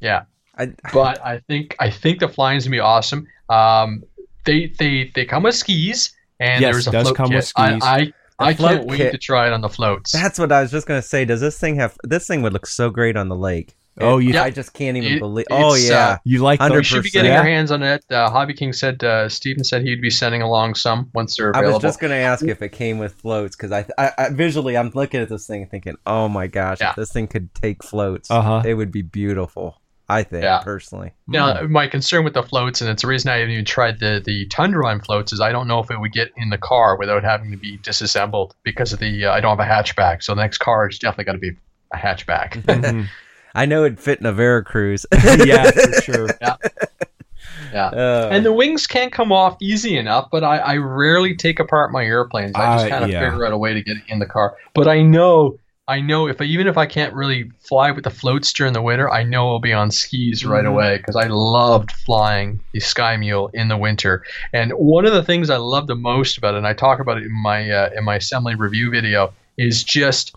Yeah, 0.00 0.22
I, 0.56 0.72
but 0.94 1.22
I 1.22 1.40
think 1.40 1.76
I 1.78 1.90
think 1.90 2.20
the 2.20 2.28
flying's 2.28 2.64
gonna 2.64 2.76
be 2.76 2.80
awesome. 2.80 3.26
Um, 3.50 4.02
they 4.46 4.72
they 4.78 5.10
they 5.14 5.26
come 5.26 5.42
with 5.42 5.54
skis, 5.54 6.12
and 6.38 6.62
Yes, 6.62 6.72
there's 6.72 6.86
a 6.86 6.90
does 6.90 7.02
float 7.08 7.16
come 7.16 7.28
kit. 7.28 7.36
with 7.36 7.44
skis. 7.46 7.82
I 7.82 7.96
I, 7.96 8.12
I 8.38 8.54
float 8.54 8.70
can't 8.78 8.86
wait 8.86 8.96
kit- 8.96 9.12
to 9.12 9.18
try 9.18 9.46
it 9.46 9.52
on 9.52 9.60
the 9.60 9.68
floats. 9.68 10.12
that's 10.12 10.38
what 10.38 10.50
I 10.50 10.62
was 10.62 10.70
just 10.70 10.86
gonna 10.86 11.02
say. 11.02 11.26
Does 11.26 11.42
this 11.42 11.58
thing 11.58 11.76
have? 11.76 11.98
This 12.02 12.26
thing 12.26 12.40
would 12.40 12.54
look 12.54 12.66
so 12.66 12.88
great 12.88 13.14
on 13.16 13.28
the 13.28 13.36
lake. 13.36 13.76
Oh, 13.98 14.18
you 14.18 14.38
I 14.38 14.50
just 14.50 14.72
can't 14.72 14.96
even 14.96 15.14
It- 15.14 15.18
believe. 15.20 15.46
Oh 15.50 15.74
yeah, 15.74 16.08
uh, 16.08 16.16
you 16.24 16.38
like 16.42 16.60
Hundred 16.60 16.74
you 16.76 16.80
the 16.80 16.84
should 16.84 17.02
be 17.02 17.10
getting 17.10 17.30
Yeah. 17.32 17.42
your 17.42 17.50
hands 17.52 17.70
on 17.70 17.82
it. 17.82 18.04
Uh, 18.10 18.30
Hobby 18.30 18.54
King 18.54 18.72
said 18.72 19.02
uh, 19.04 19.28
Steven 19.28 19.64
said 19.64 19.82
he'd 19.82 20.00
be 20.00 20.10
sending 20.10 20.42
along 20.42 20.74
some 20.76 21.10
once 21.12 21.36
they're 21.36 21.50
available. 21.50 21.70
I 21.72 21.74
was 21.74 21.82
just 21.82 22.00
gonna 22.00 22.14
ask 22.14 22.44
if 22.44 22.62
it 22.62 22.70
came 22.70 22.98
with 22.98 23.14
floats 23.14 23.56
because 23.56 23.72
I, 23.72 23.84
I, 23.98 24.12
I 24.16 24.28
visually 24.30 24.76
I'm 24.76 24.90
looking 24.94 25.20
at 25.20 25.28
this 25.28 25.46
thing 25.46 25.66
thinking, 25.66 25.96
oh 26.06 26.28
my 26.28 26.46
gosh, 26.46 26.78
Yeah. 26.80 26.90
if 26.90 26.96
this 26.96 27.12
thing 27.12 27.26
could 27.26 27.54
take 27.54 27.82
floats, 27.82 28.30
Uh-huh. 28.30 28.62
it 28.64 28.74
would 28.74 28.92
be 28.92 29.02
beautiful. 29.02 29.76
I 30.08 30.24
think 30.24 30.42
Yeah. 30.42 30.58
personally. 30.64 31.12
Now, 31.28 31.62
my 31.68 31.86
concern 31.86 32.24
with 32.24 32.34
the 32.34 32.42
floats, 32.42 32.80
and 32.80 32.90
it's 32.90 33.02
the 33.02 33.06
reason 33.08 33.30
I 33.30 33.36
haven't 33.36 33.52
even 33.52 33.64
tried 33.64 34.00
the 34.00 34.20
the 34.24 34.46
Tundra 34.46 34.98
floats, 35.04 35.32
is 35.32 35.40
I 35.40 35.52
don't 35.52 35.68
know 35.68 35.78
if 35.78 35.88
it 35.90 36.00
would 36.00 36.12
get 36.12 36.30
in 36.36 36.48
the 36.50 36.58
car 36.58 36.96
without 36.98 37.22
having 37.22 37.50
to 37.52 37.56
be 37.56 37.76
disassembled 37.76 38.56
because 38.64 38.92
of 38.92 38.98
the 38.98 39.26
uh, 39.26 39.32
I 39.32 39.40
don't 39.40 39.56
have 39.56 39.64
a 39.64 39.70
hatchback. 39.70 40.22
So 40.24 40.34
the 40.34 40.40
next 40.42 40.58
car 40.58 40.88
is 40.88 40.98
definitely 40.98 41.24
going 41.24 41.36
to 41.40 41.52
be 41.52 41.56
a 41.92 41.96
hatchback. 41.96 43.06
I 43.54 43.66
know 43.66 43.84
it'd 43.84 44.00
fit 44.00 44.20
in 44.20 44.26
a 44.26 44.32
Veracruz. 44.32 45.06
yeah, 45.44 45.70
for 45.70 45.92
sure. 46.02 46.28
yeah. 46.40 47.86
Uh, 47.86 48.28
And 48.32 48.44
the 48.44 48.52
wings 48.52 48.86
can't 48.86 49.12
come 49.12 49.32
off 49.32 49.56
easy 49.60 49.96
enough, 49.96 50.28
but 50.30 50.42
I, 50.44 50.58
I 50.58 50.76
rarely 50.76 51.36
take 51.36 51.60
apart 51.60 51.92
my 51.92 52.04
airplanes. 52.04 52.54
I 52.54 52.74
just 52.74 52.86
Uh, 52.86 52.88
kind 52.90 53.04
of 53.04 53.10
yeah. 53.10 53.20
figure 53.28 53.46
out 53.46 53.52
a 53.52 53.58
way 53.58 53.74
to 53.74 53.82
get 53.82 53.96
it 53.96 54.02
in 54.08 54.18
the 54.18 54.26
car. 54.26 54.56
But 54.74 54.88
I 54.88 55.02
know, 55.02 55.58
I 55.88 56.00
know 56.00 56.28
if 56.28 56.40
I, 56.40 56.44
even 56.44 56.66
if 56.68 56.78
I 56.78 56.86
can't 56.86 57.12
really 57.14 57.50
fly 57.60 57.90
with 57.90 58.04
the 58.04 58.10
floats 58.10 58.52
during 58.52 58.72
the 58.72 58.82
winter, 58.82 59.10
I 59.10 59.24
know 59.24 59.48
I'll 59.48 59.58
be 59.58 59.72
on 59.72 59.90
skis 59.90 60.44
right 60.46 60.64
Mhm. 60.64 60.68
away 60.68 60.96
because 60.98 61.16
I 61.16 61.26
loved 61.26 61.90
flying 61.92 62.60
the 62.72 62.80
Sky 62.80 63.16
Mule 63.16 63.50
in 63.54 63.68
the 63.68 63.76
winter. 63.76 64.22
And 64.52 64.70
one 64.72 65.04
of 65.06 65.12
the 65.12 65.24
things 65.24 65.50
I 65.50 65.56
love 65.56 65.86
the 65.88 65.96
most 65.96 66.38
about 66.38 66.54
it, 66.54 66.58
and 66.58 66.66
I 66.66 66.74
talk 66.74 67.00
about 67.00 67.18
it 67.18 67.24
in 67.24 67.32
my 67.42 67.68
uh, 67.70 67.90
in 67.96 68.04
my 68.04 68.16
assembly 68.16 68.54
review 68.54 68.90
video, 68.90 69.32
is 69.58 69.82
just 69.82 70.36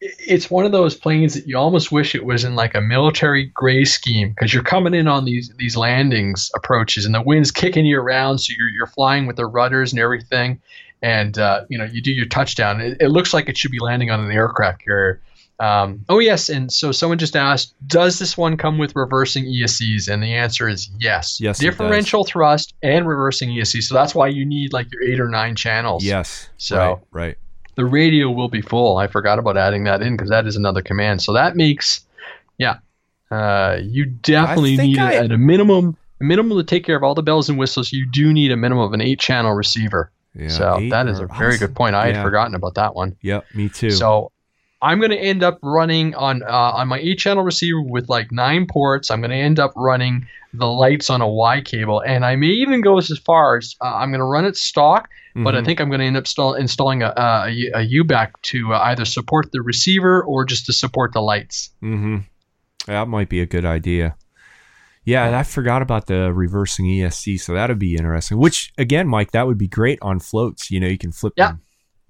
it's 0.00 0.50
one 0.50 0.66
of 0.66 0.72
those 0.72 0.94
planes 0.94 1.34
that 1.34 1.46
you 1.46 1.56
almost 1.56 1.90
wish 1.90 2.14
it 2.14 2.24
was 2.24 2.44
in 2.44 2.54
like 2.54 2.74
a 2.74 2.80
military 2.80 3.46
gray 3.54 3.84
scheme 3.84 4.28
because 4.30 4.52
you're 4.52 4.62
coming 4.62 4.94
in 4.94 5.08
on 5.08 5.24
these 5.24 5.52
these 5.56 5.76
landings 5.76 6.50
approaches 6.54 7.06
and 7.06 7.14
the 7.14 7.22
wind's 7.22 7.50
kicking 7.50 7.86
you 7.86 7.98
around 7.98 8.38
so 8.38 8.52
you're, 8.58 8.68
you're 8.68 8.86
flying 8.86 9.26
with 9.26 9.36
the 9.36 9.46
rudders 9.46 9.92
and 9.92 10.00
everything 10.00 10.60
and 11.02 11.38
uh, 11.38 11.62
you 11.68 11.78
know 11.78 11.84
you 11.84 12.02
do 12.02 12.10
your 12.10 12.26
touchdown. 12.26 12.80
It, 12.80 12.98
it 13.00 13.08
looks 13.08 13.32
like 13.32 13.48
it 13.48 13.56
should 13.56 13.70
be 13.70 13.78
landing 13.78 14.10
on 14.10 14.20
an 14.20 14.30
aircraft 14.30 14.82
carrier. 14.84 15.20
Um, 15.58 16.04
oh 16.10 16.18
yes 16.18 16.50
and 16.50 16.70
so 16.70 16.92
someone 16.92 17.16
just 17.16 17.34
asked 17.34 17.72
does 17.86 18.18
this 18.18 18.36
one 18.36 18.58
come 18.58 18.76
with 18.76 18.94
reversing 18.94 19.46
ESCs 19.46 20.12
and 20.12 20.22
the 20.22 20.34
answer 20.34 20.68
is 20.68 20.90
yes. 20.98 21.40
Yes, 21.40 21.58
differential 21.58 22.24
thrust 22.24 22.74
and 22.82 23.08
reversing 23.08 23.48
ESC 23.48 23.82
so 23.82 23.94
that's 23.94 24.14
why 24.14 24.26
you 24.28 24.44
need 24.44 24.74
like 24.74 24.92
your 24.92 25.02
eight 25.02 25.18
or 25.20 25.28
nine 25.30 25.56
channels. 25.56 26.04
Yes. 26.04 26.50
So- 26.58 26.76
right, 26.76 26.98
right. 27.12 27.38
The 27.76 27.84
radio 27.84 28.30
will 28.30 28.48
be 28.48 28.60
full. 28.60 28.98
I 28.98 29.06
forgot 29.06 29.38
about 29.38 29.56
adding 29.56 29.84
that 29.84 30.02
in 30.02 30.16
because 30.16 30.30
that 30.30 30.46
is 30.46 30.56
another 30.56 30.82
command. 30.82 31.22
So 31.22 31.32
that 31.34 31.56
makes, 31.56 32.00
yeah, 32.58 32.78
uh, 33.30 33.78
you 33.82 34.06
definitely 34.06 34.76
need 34.76 34.98
I- 34.98 35.14
at 35.16 35.32
a 35.32 35.38
minimum, 35.38 35.96
a 36.20 36.24
minimum 36.24 36.58
to 36.58 36.64
take 36.64 36.84
care 36.84 36.96
of 36.96 37.02
all 37.02 37.14
the 37.14 37.22
bells 37.22 37.48
and 37.48 37.58
whistles. 37.58 37.92
You 37.92 38.06
do 38.06 38.32
need 38.32 38.50
a 38.50 38.56
minimum 38.56 38.84
of 38.84 38.92
an 38.92 39.00
eight-channel 39.00 39.52
receiver. 39.52 40.10
Yeah, 40.34 40.48
so 40.48 40.78
that 40.90 41.06
is 41.06 41.18
a 41.20 41.26
very 41.26 41.56
good 41.58 41.74
point. 41.74 41.94
I 41.94 42.06
had 42.08 42.16
forgotten 42.22 42.54
about 42.54 42.74
that 42.74 42.94
one. 42.94 43.16
Yep, 43.22 43.46
me 43.54 43.68
too. 43.70 43.90
So 43.90 44.32
I'm 44.82 44.98
going 44.98 45.10
to 45.10 45.18
end 45.18 45.42
up 45.42 45.58
running 45.62 46.14
on 46.14 46.42
uh, 46.42 46.46
on 46.48 46.88
my 46.88 46.98
eight 46.98 47.18
channel 47.18 47.42
receiver 47.42 47.80
with 47.80 48.08
like 48.08 48.30
nine 48.30 48.66
ports. 48.66 49.10
I'm 49.10 49.20
going 49.20 49.30
to 49.30 49.36
end 49.36 49.58
up 49.58 49.72
running 49.76 50.26
the 50.52 50.66
lights 50.66 51.10
on 51.10 51.20
a 51.20 51.28
Y 51.28 51.60
cable, 51.62 52.00
and 52.00 52.24
I 52.24 52.36
may 52.36 52.48
even 52.48 52.80
go 52.82 52.98
as 52.98 53.08
far 53.24 53.56
as 53.56 53.74
uh, 53.80 53.94
I'm 53.94 54.10
going 54.10 54.20
to 54.20 54.24
run 54.26 54.44
it 54.44 54.56
stock. 54.56 55.08
But 55.34 55.54
I 55.54 55.60
Mhm. 55.60 55.64
think 55.66 55.80
I'm 55.80 55.88
going 55.90 56.00
to 56.00 56.06
end 56.06 56.16
up 56.16 56.22
install, 56.22 56.54
installing 56.54 57.02
a, 57.02 57.12
a, 57.14 57.48
a 57.74 57.86
UBEC 57.86 58.30
to 58.44 58.72
uh, 58.72 58.78
either 58.84 59.04
support 59.04 59.52
the 59.52 59.60
receiver 59.60 60.22
or 60.24 60.46
just 60.46 60.64
to 60.64 60.72
support 60.72 61.12
the 61.12 61.20
lights. 61.20 61.70
Mm-hmm. 61.82 62.18
That 62.86 63.06
might 63.08 63.28
be 63.28 63.40
a 63.40 63.46
good 63.46 63.66
idea. 63.66 64.16
Yeah, 65.04 65.26
and 65.26 65.36
I 65.36 65.42
forgot 65.42 65.82
about 65.82 66.06
the 66.06 66.32
reversing 66.32 66.86
ESC, 66.86 67.38
so 67.38 67.52
that'd 67.52 67.78
be 67.78 67.96
interesting. 67.96 68.38
Which 68.38 68.72
again, 68.78 69.06
Mike, 69.08 69.32
that 69.32 69.46
would 69.46 69.58
be 69.58 69.68
great 69.68 69.98
on 70.00 70.20
floats. 70.20 70.70
You 70.70 70.80
know, 70.80 70.88
you 70.88 70.96
can 70.98 71.12
flip 71.12 71.34
Yeah. 71.36 71.48
them. 71.48 71.60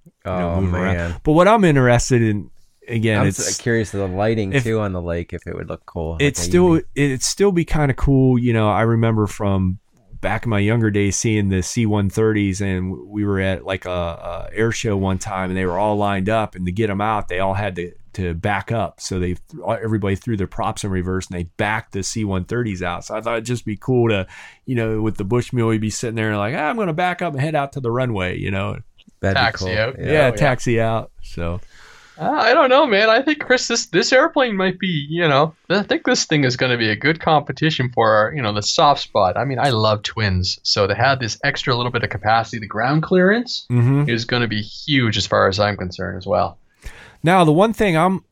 you 0.05 0.13
oh 0.31 0.39
know, 0.39 0.61
move 0.61 0.73
around. 0.75 0.95
man, 0.97 1.21
But 1.25 1.33
what 1.33 1.49
I'm 1.49 1.65
interested 1.65 2.23
in, 2.23 2.51
again, 2.89 3.21
I'm 3.21 3.27
it's 3.29 3.59
curious 3.59 3.93
of 3.95 4.01
the 4.01 4.17
lighting 4.17 4.53
if- 4.53 4.65
too 4.65 4.81
on 4.81 4.93
the 4.93 5.03
lake 5.03 5.33
if 5.33 5.47
it 5.47 5.55
would 5.55 5.69
look 5.69 5.85
cool. 5.87 6.13
like 6.13 6.23
it's 6.23 6.41
a 6.41 6.45
still 6.45 6.69
UV. 6.71 6.85
it'd 6.95 7.23
still 7.23 7.53
be 7.53 7.65
kind 7.65 7.91
of 7.91 7.97
cool. 7.97 8.39
You 8.39 8.53
know, 8.53 8.69
I 8.69 8.83
remember 8.83 9.27
from 9.27 9.79
back 10.21 10.45
in 10.45 10.51
my 10.51 10.59
younger 10.59 10.91
days 10.91 11.15
seeing 11.17 11.51
the 11.51 11.63
C-130s, 11.63 12.61
and 12.61 13.09
we 13.09 13.25
were 13.25 13.39
at 13.41 13.65
like 13.65 13.85
a, 13.85 13.91
a 13.91 14.49
air 14.53 14.73
show 14.73 14.97
one 14.97 15.19
time, 15.19 15.51
and 15.51 15.57
they 15.57 15.67
were 15.67 15.79
all 15.79 15.97
lined 15.97 16.29
up, 16.29 16.55
and 16.55 16.67
to 16.67 16.73
get 16.73 16.87
them 16.89 17.01
out, 17.01 17.29
they 17.29 17.39
all 17.39 17.55
had 17.55 17.77
to 17.77 17.93
to 18.15 18.33
back 18.33 18.73
up. 18.73 18.99
So 18.99 19.19
they 19.19 19.37
everybody 19.69 20.17
threw 20.17 20.37
their 20.39 20.47
props 20.47 20.85
in 20.85 20.91
reverse, 20.91 21.27
and 21.29 21.39
they 21.39 21.45
backed 21.59 21.93
the 21.93 22.03
C-130s 22.03 22.81
out. 22.83 23.05
So 23.05 23.15
I 23.15 23.21
thought 23.21 23.35
it'd 23.35 23.45
just 23.45 23.67
be 23.67 23.77
cool 23.77 24.09
to, 24.09 24.27
you 24.65 24.75
know, 24.75 25.03
with 25.03 25.17
the 25.19 25.25
Bushmule, 25.25 25.73
you'd 25.73 25.83
be 25.83 25.91
sitting 25.91 26.17
there 26.17 26.37
like, 26.39 26.55
ah, 26.57 26.69
I'm 26.71 26.77
going 26.77 26.87
to 26.89 26.95
back 26.95 27.21
up 27.21 27.35
and 27.35 27.41
head 27.43 27.55
out 27.55 27.73
to 27.75 27.81
the 27.81 27.91
runway. 27.91 28.39
You 28.39 28.51
know, 28.51 28.79
That'd 29.21 29.37
taxi 29.37 29.67
be 29.67 29.71
cool. 29.73 29.81
out. 29.81 29.99
yeah, 29.99 30.13
yeah. 30.13 30.31
taxi 30.31 30.81
out. 30.81 31.11
So 31.23 31.61
I 32.19 32.55
don't 32.55 32.71
know, 32.71 32.87
man. 32.87 33.11
I 33.11 33.21
think 33.23 33.41
Chris, 33.41 33.69
this 33.69 33.87
this 33.87 34.13
airplane 34.13 34.57
might 34.57 34.79
be, 34.79 35.07
you 35.09 35.27
know, 35.29 35.55
I 35.69 35.83
think 35.83 36.05
this 36.05 36.25
thing 36.25 36.45
is 36.45 36.57
going 36.57 36.73
to 36.73 36.79
be 36.79 36.89
a 36.89 36.97
good 36.97 37.21
competition 37.21 37.91
for, 37.93 38.33
you 38.35 38.43
know, 38.43 38.53
the 38.53 38.63
soft 38.63 39.03
spot. 39.03 39.37
I 39.37 39.45
mean, 39.45 39.59
I 39.59 39.71
love 39.71 40.03
twins, 40.03 40.59
so 40.63 40.87
to 40.87 40.95
have 40.95 41.21
this 41.21 41.39
extra 41.45 41.75
little 41.75 41.93
bit 41.93 42.03
of 42.03 42.11
capacity, 42.11 42.59
the 42.59 42.67
ground 42.67 43.03
clearance 43.03 43.67
mhm. 43.71 44.09
is 44.09 44.25
going 44.25 44.43
to 44.43 44.49
be 44.49 44.63
huge 44.63 45.17
as 45.17 45.27
far 45.27 45.49
as 45.49 45.61
I'm 45.61 45.77
concerned 45.77 46.17
as 46.17 46.27
well. 46.27 46.59
Now, 47.23 47.45
the 47.45 47.53
one 47.53 47.73
thing 47.73 47.97
I'm 47.97 48.25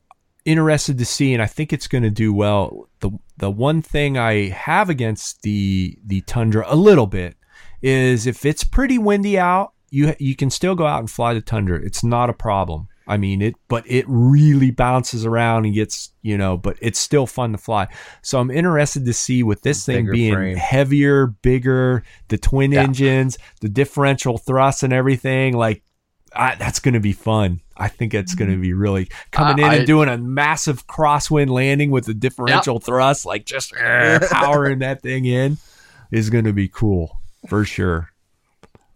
interested 0.45 0.97
to 0.97 1.05
see, 1.05 1.33
and 1.33 1.41
I 1.41 1.47
think 1.47 1.73
it's 1.73 1.87
going 1.87 2.03
to 2.03 2.09
do 2.09 2.33
well, 2.33 2.87
the 3.01 3.11
the 3.37 3.51
one 3.51 3.81
thing 3.81 4.17
I 4.17 4.49
have 4.49 4.89
against 4.89 5.41
the 5.41 5.97
the 6.05 6.21
Tundra 6.21 6.65
a 6.67 6.75
little 6.75 7.07
bit 7.07 7.35
is 7.81 8.25
if 8.25 8.45
it's 8.45 8.63
pretty 8.63 8.97
windy 8.97 9.37
out, 9.37 9.73
you 9.91 10.15
you 10.19 10.35
can 10.35 10.49
still 10.49 10.75
go 10.75 10.87
out 10.87 10.99
and 10.99 11.09
fly 11.09 11.33
the 11.33 11.41
Tundra. 11.41 11.79
It's 11.83 12.03
not 12.03 12.29
a 12.29 12.33
problem. 12.33 12.87
I 13.07 13.17
mean 13.17 13.41
it, 13.41 13.55
but 13.67 13.83
it 13.89 14.05
really 14.07 14.71
bounces 14.71 15.25
around 15.25 15.65
and 15.65 15.73
gets 15.73 16.11
you 16.21 16.37
know, 16.37 16.57
but 16.57 16.77
it's 16.81 16.97
still 16.99 17.27
fun 17.27 17.51
to 17.51 17.57
fly. 17.57 17.87
So 18.23 18.39
I'm 18.39 18.49
interested 18.49 19.05
to 19.05 19.13
see 19.13 19.43
with 19.43 19.61
this 19.61 19.85
thing 19.85 20.09
being 20.11 20.33
frame. 20.33 20.57
heavier, 20.57 21.27
bigger, 21.27 22.03
the 22.29 22.37
twin 22.37 22.71
Yeah. 22.71 22.83
engines, 22.83 23.37
the 23.61 23.69
differential 23.69 24.37
thrust 24.39 24.81
and 24.83 24.91
everything. 24.91 25.55
Like 25.55 25.83
I, 26.35 26.55
that's 26.55 26.79
going 26.79 26.95
to 26.95 26.99
be 26.99 27.13
fun. 27.13 27.61
I 27.77 27.87
think 27.89 28.13
it's 28.13 28.35
going 28.35 28.51
to 28.51 28.57
be 28.57 28.73
really 28.73 29.09
coming 29.31 29.59
in 29.59 29.69
I- 29.71 29.75
and 29.75 29.87
doing 29.87 30.09
a 30.09 30.17
massive 30.17 30.87
crosswind 30.87 31.49
landing 31.49 31.91
with 31.91 32.05
the 32.05 32.13
differential 32.13 32.79
thrust, 32.79 33.25
like 33.25 33.45
just 33.45 33.73
eh, 33.77 34.19
powering 34.31 34.79
that 34.79 35.01
thing 35.01 35.25
in, 35.25 35.57
is 36.11 36.29
going 36.29 36.45
to 36.45 36.53
be 36.53 36.67
cool 36.67 37.19
for 37.47 37.63
sure. 37.65 38.09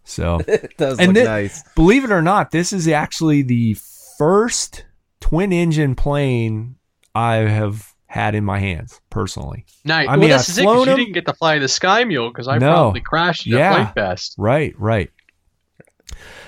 So, 0.03 0.39
it 0.47 0.75
does 0.77 0.97
And 0.99 1.09
look 1.09 1.17
thi- 1.17 1.23
nice. 1.29 1.63
believe 1.75 2.03
it 2.03 2.11
or 2.11 2.21
not, 2.21 2.51
this 2.51 2.73
is 2.73 2.87
actually 2.87 3.41
the 3.43 3.75
first 4.19 4.85
twin 5.21 5.51
engine 5.51 5.95
plane 5.95 6.75
I 7.15 7.35
have 7.37 7.95
had 8.05 8.35
in 8.35 8.43
my 8.43 8.59
hands 8.59 9.01
personally. 9.09 9.65
Nice. 9.85 10.07
I 10.07 10.11
well, 10.11 10.19
mean, 10.19 10.29
that's 10.29 10.49
I've 10.49 10.55
'cause 10.55 10.63
flown 10.63 10.87
you 10.89 10.95
didn't 10.97 11.13
get 11.13 11.25
to 11.25 11.33
fly 11.33 11.57
the 11.57 11.67
Sky 11.67 12.03
Mule 12.03 12.29
because 12.29 12.47
I 12.47 12.57
No. 12.59 12.67
probably 12.73 13.01
crashed 13.01 13.47
it 13.47 13.51
Yeah. 13.51 13.71
at 13.71 13.75
Flight 13.75 13.93
Fest. 13.95 14.35
Right, 14.37 14.73
right. 14.77 15.09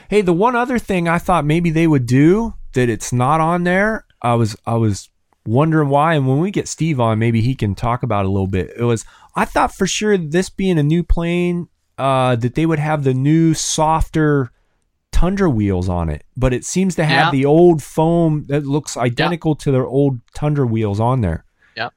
Hey, 0.09 0.21
the 0.21 0.33
one 0.33 0.55
other 0.55 0.77
thing 0.79 1.07
I 1.07 1.17
thought 1.17 1.45
maybe 1.45 1.69
they 1.69 1.87
would 1.87 2.05
do 2.05 2.53
that 2.73 2.89
it's 2.89 3.13
not 3.13 3.39
on 3.41 3.63
there, 3.63 4.05
I 4.21 4.33
was 4.35 4.55
I 4.65 4.75
was 4.75 5.09
wondering 5.45 5.89
why, 5.89 6.13
and 6.15 6.27
when 6.27 6.39
we 6.39 6.51
get 6.51 6.67
Steve 6.67 6.99
on, 6.99 7.17
maybe 7.19 7.41
he 7.41 7.55
can 7.55 7.73
talk 7.75 8.03
about 8.03 8.25
it 8.25 8.27
a 8.27 8.31
little 8.31 8.47
bit. 8.47 8.71
It 8.77 8.83
was 8.83 9.05
I 9.35 9.45
thought 9.45 9.73
for 9.73 9.87
sure 9.87 10.17
this 10.17 10.49
being 10.49 10.77
a 10.77 10.83
new 10.83 11.03
plane, 11.03 11.67
uh, 11.97 12.35
that 12.35 12.55
they 12.55 12.65
would 12.65 12.79
have 12.79 13.03
the 13.03 13.13
new 13.13 13.53
softer 13.53 14.51
Tundra 15.11 15.49
wheels 15.49 15.87
on 15.89 16.09
it, 16.09 16.23
but 16.35 16.53
it 16.53 16.65
seems 16.65 16.95
to 16.95 17.03
have 17.05 17.25
Yeah. 17.27 17.31
the 17.31 17.45
old 17.45 17.83
foam 17.83 18.45
that 18.47 18.65
looks 18.65 18.97
identical 18.97 19.55
to 19.55 19.71
their 19.71 19.85
old 19.85 20.19
Tundra 20.33 20.65
wheels 20.65 20.99
on 20.99 21.21
there. 21.21 21.43
Yeah. 21.75 21.89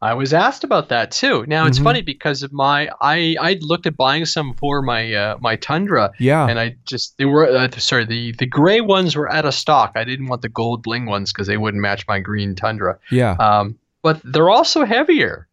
I 0.00 0.14
was 0.14 0.32
asked 0.32 0.64
about 0.64 0.88
that 0.90 1.10
too. 1.10 1.44
Now 1.48 1.66
it's 1.66 1.78
Mhm. 1.78 1.84
funny 1.84 2.02
because 2.02 2.42
of 2.42 2.52
my 2.52 2.88
I 3.00 3.36
I 3.40 3.58
looked 3.60 3.86
at 3.86 3.96
buying 3.96 4.24
some 4.26 4.54
for 4.54 4.82
my 4.82 5.12
uh, 5.14 5.36
my 5.40 5.56
Tundra 5.56 6.12
Yeah, 6.18 6.46
and 6.46 6.58
I 6.60 6.76
just 6.86 7.16
they 7.18 7.24
were 7.24 7.46
uh, 7.50 7.68
sorry 7.78 8.04
the 8.04 8.32
the 8.38 8.46
gray 8.46 8.80
ones 8.80 9.16
were 9.16 9.30
out 9.32 9.44
of 9.44 9.54
stock. 9.54 9.92
I 9.96 10.04
didn't 10.04 10.26
want 10.28 10.42
the 10.42 10.48
gold 10.48 10.82
bling 10.82 11.06
ones 11.06 11.32
because 11.32 11.46
they 11.46 11.56
wouldn't 11.56 11.80
match 11.82 12.06
my 12.06 12.20
green 12.20 12.54
Tundra. 12.54 12.98
yeah, 13.10 13.32
Um, 13.38 13.76
but 14.02 14.20
they're 14.24 14.50
also 14.50 14.84
heavier. 14.84 15.48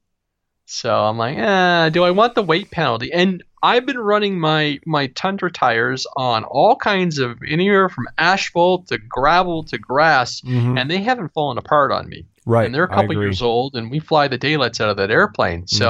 So 0.73 1.03
I'm 1.03 1.17
like, 1.17 1.37
eh, 1.37 1.89
do 1.89 2.03
I 2.05 2.11
want 2.11 2.33
the 2.33 2.41
weight 2.43 2.71
penalty? 2.71 3.11
And 3.11 3.43
I've 3.61 3.85
been 3.85 3.99
running 3.99 4.39
my 4.39 4.79
my 4.85 5.07
Tundra 5.07 5.51
tires 5.51 6.07
on 6.15 6.45
all 6.45 6.77
kinds 6.77 7.19
of 7.19 7.37
anywhere 7.45 7.89
from 7.89 8.07
asphalt 8.17 8.87
to 8.87 8.97
gravel 8.97 9.63
to 9.65 9.77
grass, 9.77 10.39
Mhm. 10.41 10.79
and 10.79 10.89
they 10.89 11.01
haven't 11.01 11.33
fallen 11.33 11.57
apart 11.57 11.91
on 11.91 12.07
me. 12.07 12.25
right. 12.47 12.65
And 12.65 12.73
they're 12.73 12.85
a 12.85 12.87
couple 12.87 13.13
years 13.21 13.41
old, 13.41 13.75
and 13.75 13.91
we 13.91 13.99
fly 13.99 14.27
the 14.27 14.37
daylights 14.37 14.81
out 14.81 14.89
of 14.89 14.97
that 14.97 15.11
airplane. 15.11 15.67
So 15.67 15.85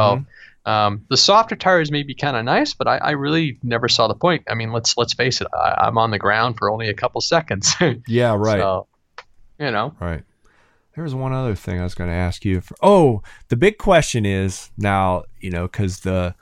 Mhm. 0.65 0.69
um, 0.69 1.05
the 1.09 1.15
softer 1.17 1.55
tires 1.55 1.91
may 1.91 2.03
be 2.03 2.13
kind 2.13 2.35
of 2.35 2.43
nice, 2.43 2.73
but 2.73 2.87
I, 2.87 2.97
I 2.97 3.11
really 3.11 3.57
never 3.63 3.87
saw 3.87 4.07
the 4.07 4.15
point. 4.15 4.43
I 4.49 4.55
mean, 4.55 4.71
let's 4.73 4.97
let's 4.97 5.13
face 5.13 5.41
it, 5.41 5.47
I, 5.53 5.75
I'm 5.85 5.97
on 5.97 6.09
the 6.11 6.19
ground 6.19 6.57
for 6.57 6.69
only 6.71 6.89
a 6.89 6.93
couple 6.95 7.21
seconds. 7.21 7.75
Yeah, 8.07 8.35
right. 8.37 8.59
So, 8.59 8.87
you 9.59 9.71
know, 9.71 9.93
Right. 9.99 10.23
There 11.01 11.05
was 11.05 11.15
one 11.15 11.33
other 11.33 11.55
thing 11.55 11.79
I 11.79 11.83
was 11.83 11.95
going 11.95 12.11
to 12.11 12.15
ask 12.15 12.45
you. 12.45 12.61
For, 12.61 12.75
oh, 12.83 13.23
the 13.47 13.55
big 13.55 13.79
question 13.79 14.23
is 14.23 14.69
now, 14.77 15.23
you 15.39 15.49
know, 15.49 15.63
because 15.63 16.01
the 16.01 16.35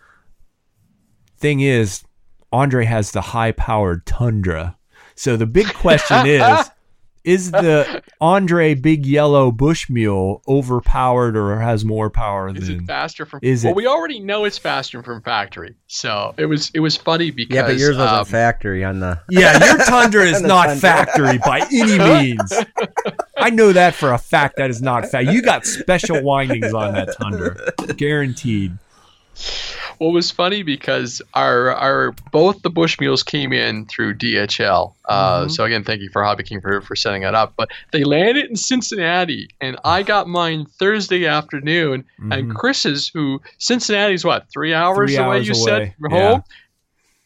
thing 1.37 1.61
is, 1.61 2.03
Andre 2.51 2.83
has 2.83 3.11
the 3.11 3.21
high 3.21 3.53
powered 3.53 4.05
Tundra. 4.05 4.77
So 5.15 5.37
the 5.37 5.45
big 5.45 5.67
question 5.67 6.17
is 6.27 6.69
is 7.29 7.51
the 7.51 8.01
Andre 8.19 8.73
Big 8.73 9.05
Yellow 9.05 9.51
Bush 9.51 9.89
Mule 9.89 10.41
overpowered 10.47 11.37
or 11.37 11.59
has 11.59 11.85
more 11.85 12.09
power 12.09 12.49
is 12.49 12.53
than. 12.55 12.63
Is 12.63 12.69
it 12.69 12.85
faster 12.85 13.25
from? 13.25 13.39
is 13.43 13.63
well, 13.63 13.71
it- 13.71 13.75
we 13.75 13.87
already 13.87 14.19
know 14.19 14.45
it's 14.45 14.57
faster 14.57 15.01
from 15.03 15.21
factory. 15.21 15.75
So 15.87 16.33
it 16.37 16.45
was 16.45 16.71
it 16.73 16.79
was 16.79 16.95
funny 16.95 17.31
because 17.31 17.55
Yeah, 17.55 17.63
but 17.67 17.77
yours 17.77 17.97
wasn't 17.97 18.19
um, 18.19 18.25
factory 18.25 18.83
on 18.83 18.99
the. 18.99 19.19
Yeah, 19.29 19.63
your 19.65 19.77
Tundra 19.85 20.25
is 20.25 20.41
not 20.41 20.65
Tundra. 20.67 20.79
factory 20.81 21.37
by 21.39 21.59
any 21.71 21.97
means. 22.37 22.53
I 23.37 23.49
know 23.49 23.71
that 23.73 23.95
for 23.95 24.11
a 24.13 24.17
fact. 24.17 24.57
That 24.57 24.69
is 24.69 24.81
not 24.81 25.05
fact. 25.07 25.29
You 25.31 25.41
got 25.41 25.65
special 25.65 26.21
windings 26.23 26.73
on 26.73 26.93
that 26.93 27.15
Tundra, 27.17 27.55
guaranteed. 27.95 28.77
It 30.01 30.13
was 30.13 30.31
funny 30.31 30.63
because 30.63 31.21
our 31.33 31.71
our 31.73 32.13
both 32.31 32.61
the 32.61 32.69
bush 32.69 32.97
mules 32.99 33.21
came 33.21 33.51
in 33.51 33.85
through 33.85 34.13
DHL. 34.15 34.95
Uh, 35.09 35.45
Mhm. 35.45 35.51
So 35.51 35.65
again, 35.65 35.83
thank 35.83 36.01
you 36.01 36.09
for 36.09 36.23
Hobby 36.23 36.43
King 36.43 36.61
for 36.61 36.79
for 36.81 36.95
setting 36.95 37.23
that 37.23 37.35
up. 37.35 37.53
But 37.57 37.69
they 37.91 38.03
landed 38.05 38.45
in 38.49 38.55
Cincinnati, 38.55 39.49
and 39.59 39.77
I 39.83 40.03
got 40.03 40.27
mine 40.27 40.65
Thursday 40.79 41.25
afternoon. 41.25 42.05
And 42.31 42.51
Mhm. 42.51 42.55
Chris's, 42.55 43.09
who 43.13 43.41
Cincinnati's 43.57 44.23
what 44.23 44.45
three 44.53 44.73
hours 44.73 45.09
Three 45.09 45.15
away? 45.17 45.25
hours 45.37 45.47
you 45.47 45.53
away, 45.53 45.63
said 45.65 45.93
from 45.99 46.13
yeah. 46.13 46.29
home. 46.31 46.43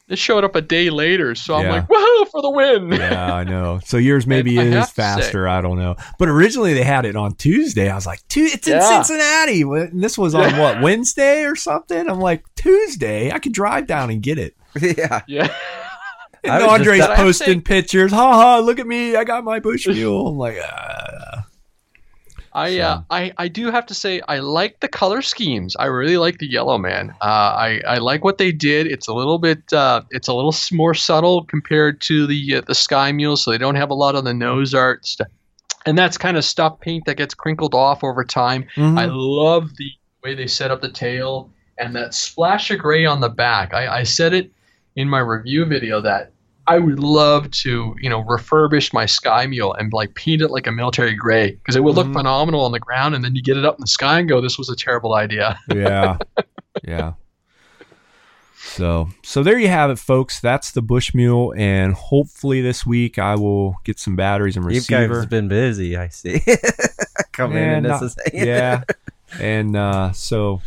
It 0.09 0.19
showed 0.19 0.43
up 0.43 0.55
a 0.55 0.61
day 0.61 0.89
later, 0.89 1.33
so 1.33 1.55
I'm 1.55 1.63
Yeah. 1.65 1.71
like, 1.71 1.87
"Woohoo 1.87 2.27
for 2.29 2.41
the 2.41 2.49
win!" 2.49 2.91
Yeah, 2.91 3.33
I 3.33 3.43
know. 3.45 3.79
So 3.85 3.95
yours 3.97 4.27
maybe 4.27 4.59
I 4.59 4.63
is 4.63 4.73
have 4.73 4.87
to 4.89 4.93
say- 4.93 5.01
faster. 5.01 5.47
I 5.47 5.61
don't 5.61 5.77
know. 5.79 5.95
But 6.19 6.27
originally 6.27 6.73
they 6.73 6.83
had 6.83 7.05
it 7.05 7.15
on 7.15 7.35
Tuesday. 7.35 7.89
I 7.89 7.95
was 7.95 8.05
like, 8.05 8.19
"Tu- 8.27 8.49
it's 8.53 8.67
in 8.67 8.73
Yeah. 8.77 9.01
Cincinnati. 9.01 9.61
And 9.61 10.03
this 10.03 10.17
was 10.17 10.35
on 10.35 10.57
what 10.59 10.81
Wednesday 10.81 11.45
or 11.45 11.55
something. 11.55 12.09
I'm 12.09 12.19
like, 12.19 12.43
Tuesday. 12.57 13.31
I 13.31 13.39
could 13.39 13.53
drive 13.53 13.87
down 13.87 14.09
and 14.09 14.21
get 14.21 14.37
it. 14.37 14.55
yeah. 14.81 15.21
yeah. 15.27 15.47
And 16.43 16.51
I 16.51 16.57
was 16.57 16.65
just- 16.65 16.71
Andre's 16.79 16.99
But 16.99 17.09
I 17.09 17.15
have 17.15 17.17
to 17.17 17.23
posting 17.23 17.59
say- 17.59 17.61
pictures. 17.61 18.11
Ha 18.11 18.33
ha! 18.33 18.57
Look 18.59 18.79
at 18.79 18.87
me. 18.87 19.15
I 19.15 19.23
got 19.23 19.45
my 19.45 19.59
bush 19.61 19.87
mule. 19.87 20.27
I'm 20.27 20.37
like, 20.37 20.57
ah. 20.61 21.47
I, 22.55 22.79
uh, 22.79 23.01
I 23.09 23.33
I 23.37 23.47
do 23.47 23.71
have 23.71 23.85
to 23.87 23.93
say 23.93 24.21
I 24.27 24.39
like 24.39 24.79
the 24.79 24.87
color 24.87 25.21
schemes. 25.21 25.75
I 25.77 25.85
really 25.85 26.17
like 26.17 26.37
the 26.37 26.45
yellow 26.47 26.77
man. 26.77 27.11
Uh, 27.21 27.25
I 27.57 27.81
I 27.87 27.97
like 27.97 28.23
what 28.23 28.37
they 28.37 28.51
did. 28.51 28.87
It's 28.87 29.07
a 29.07 29.13
little 29.13 29.39
bit 29.39 29.71
uh, 29.73 30.01
it's 30.11 30.27
a 30.27 30.33
little 30.33 30.53
more 30.71 30.93
subtle 30.93 31.45
compared 31.45 32.01
to 32.01 32.27
the 32.27 32.55
uh, 32.57 32.61
the 32.61 32.75
sky 32.75 33.11
mule, 33.11 33.37
so 33.37 33.51
they 33.51 33.57
don't 33.57 33.75
have 33.75 33.89
a 33.89 33.95
lot 33.95 34.15
on 34.15 34.23
the 34.23 34.33
nose 34.33 34.73
art 34.73 35.05
stuff. 35.05 35.27
And 35.85 35.97
that's 35.97 36.17
kind 36.17 36.37
of 36.37 36.45
stuff 36.45 36.79
paint 36.79 37.05
that 37.05 37.17
gets 37.17 37.33
crinkled 37.33 37.73
off 37.73 38.03
over 38.03 38.23
time. 38.23 38.65
Mhm. 38.75 38.99
I 38.99 39.05
love 39.05 39.75
the 39.77 39.91
way 40.23 40.35
they 40.35 40.47
set 40.47 40.71
up 40.71 40.81
the 40.81 40.91
tail 40.91 41.49
and 41.77 41.95
that 41.95 42.13
splash 42.13 42.69
of 42.71 42.79
gray 42.79 43.05
on 43.05 43.19
the 43.19 43.29
back. 43.29 43.73
I, 43.73 43.99
I 43.99 44.03
said 44.03 44.33
it 44.33 44.51
in 44.95 45.09
my 45.09 45.19
review 45.19 45.65
video 45.65 46.01
that 46.01 46.32
I 46.67 46.79
would 46.79 46.99
love 46.99 47.51
to, 47.51 47.93
you 47.99 48.09
know, 48.09 48.23
refurbish 48.23 48.93
my 48.93 49.05
Sky 49.05 49.45
Mule 49.47 49.73
and 49.73 49.91
like 49.91 50.15
paint 50.15 50.41
it 50.41 50.49
like 50.49 50.65
a 50.65 50.71
military 50.71 51.13
gray 51.13 51.51
because 51.51 51.75
it 51.75 51.83
would 51.83 51.95
look 51.95 52.07
Mhm. 52.07 52.13
phenomenal 52.13 52.61
on 52.61 52.71
the 52.71 52.79
ground, 52.79 53.15
and 53.15 53.23
then 53.23 53.35
you 53.35 53.43
get 53.43 53.57
it 53.57 53.65
up 53.65 53.75
in 53.75 53.81
the 53.81 53.87
sky 53.87 54.19
and 54.19 54.29
go, 54.29 54.39
"This 54.39 54.57
was 54.57 54.69
a 54.69 54.75
terrible 54.75 55.13
idea." 55.15 55.59
yeah 55.75 56.17
yeah 56.83 57.13
so 58.55 59.09
so 59.23 59.43
there 59.43 59.59
you 59.59 59.67
have 59.67 59.89
it 59.91 59.99
folks 59.99 60.39
that's 60.39 60.71
the 60.71 60.81
bush 60.81 61.13
mule 61.13 61.53
and 61.57 61.93
hopefully 61.93 62.61
this 62.61 62.85
week 62.85 63.19
i 63.19 63.35
will 63.35 63.75
get 63.83 63.99
some 63.99 64.15
batteries 64.15 64.55
and 64.55 64.65
receiver. 64.65 65.01
You 65.03 65.07
receiver 65.09 65.19
guys 65.21 65.29
been 65.29 65.47
busy, 65.49 65.97
I 65.97 66.07
see. 66.07 66.41
Coming 67.33 67.57
Yeah, 67.57 67.77
in, 67.77 67.83
this 67.83 67.89
not- 67.91 68.03
is 68.03 68.15
yeah 68.33 68.83
and 69.39 69.75
uh 69.75 70.11
so 70.13 70.61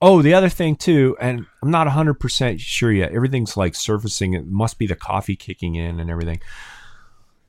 oh 0.00 0.22
the 0.22 0.34
other 0.34 0.48
thing 0.48 0.76
too 0.76 1.16
and 1.20 1.44
i'm 1.62 1.70
not 1.70 1.86
100% 1.86 2.60
sure 2.60 2.92
yet 2.92 3.12
everything's 3.12 3.56
like 3.56 3.74
surfacing 3.74 4.34
it 4.34 4.46
must 4.46 4.78
be 4.78 4.86
the 4.86 4.94
coffee 4.94 5.36
kicking 5.36 5.74
in 5.74 5.98
and 6.00 6.08
everything 6.10 6.40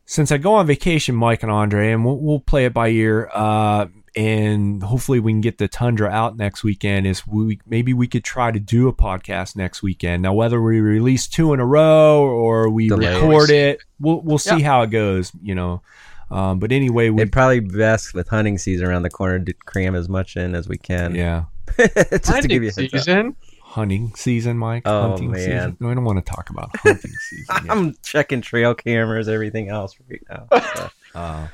since 0.06 0.32
i 0.32 0.38
go 0.38 0.54
on 0.56 0.66
vacation 0.66 1.16
mike 1.16 1.44
and 1.44 1.52
andre 1.52 1.92
and 1.92 2.04
we'll, 2.06 2.18
we'll 2.18 2.40
play 2.40 2.66
it 2.66 2.74
by 2.74 2.88
ear 2.90 3.30
uh 3.34 3.86
and 4.16 4.82
hopefully 4.82 5.20
we 5.20 5.32
can 5.32 5.40
get 5.42 5.60
the 5.60 5.68
tundra 5.68 6.10
out 6.10 6.36
next 6.36 6.64
weekend 6.64 7.06
is 7.06 7.28
we 7.28 7.60
maybe 7.68 7.94
we 7.94 8.08
could 8.08 8.24
try 8.24 8.50
to 8.52 8.60
do 8.60 8.88
a 8.88 8.94
podcast 8.94 9.56
next 9.56 9.84
weekend 9.84 10.24
now 10.24 10.34
whether 10.34 10.60
we 10.60 10.80
release 10.80 11.28
two 11.28 11.54
in 11.54 11.60
a 11.60 11.66
row 11.66 12.24
or 12.24 12.70
we 12.70 12.88
Delay. 12.90 13.14
record 13.14 13.52
it 13.52 13.82
we'll, 14.00 14.22
we'll 14.22 14.40
see 14.40 14.58
Yeah. 14.58 14.66
how 14.66 14.82
it 14.82 14.90
goes 14.90 15.32
you 15.44 15.54
know 15.54 15.84
um, 16.32 16.58
but 16.60 16.72
anyway 16.72 17.10
we 17.10 17.22
It'd 17.22 17.32
probably 17.32 17.60
be 17.60 17.76
best 17.78 18.14
with 18.16 18.28
hunting 18.30 18.58
season 18.58 18.88
around 18.88 19.04
the 19.04 19.10
corner 19.12 19.40
to 19.40 19.54
cram 19.54 19.94
as 19.96 20.08
much 20.10 20.36
in 20.38 20.54
as 20.56 20.68
we 20.68 20.78
can. 20.78 21.14
yeah 21.16 21.46
Just 21.78 22.24
to 22.26 22.32
Hunting 22.32 22.50
give 22.50 22.64
you 22.64 22.70
a 22.70 22.82
heads 22.82 22.94
up. 22.94 23.00
season. 23.00 23.36
hunting 23.62 24.14
season, 24.16 24.58
Mike. 24.58 24.84
Oh, 24.86 25.10
hunting 25.10 25.32
man. 25.32 25.40
season. 25.40 25.78
No, 25.80 25.90
I 25.90 25.94
don't 25.94 26.04
want 26.06 26.24
to 26.26 26.32
talk 26.32 26.50
about 26.50 26.76
hunting 26.78 27.12
season. 27.30 27.46
yet. 27.64 27.66
I'm 27.72 27.96
checking 28.04 28.42
trail 28.42 28.74
cameras, 28.76 29.28
everything 29.28 29.70
else 29.70 29.96
right 30.10 30.22
now. 30.30 30.48
So. 30.76 30.90
Uh, 31.16 31.48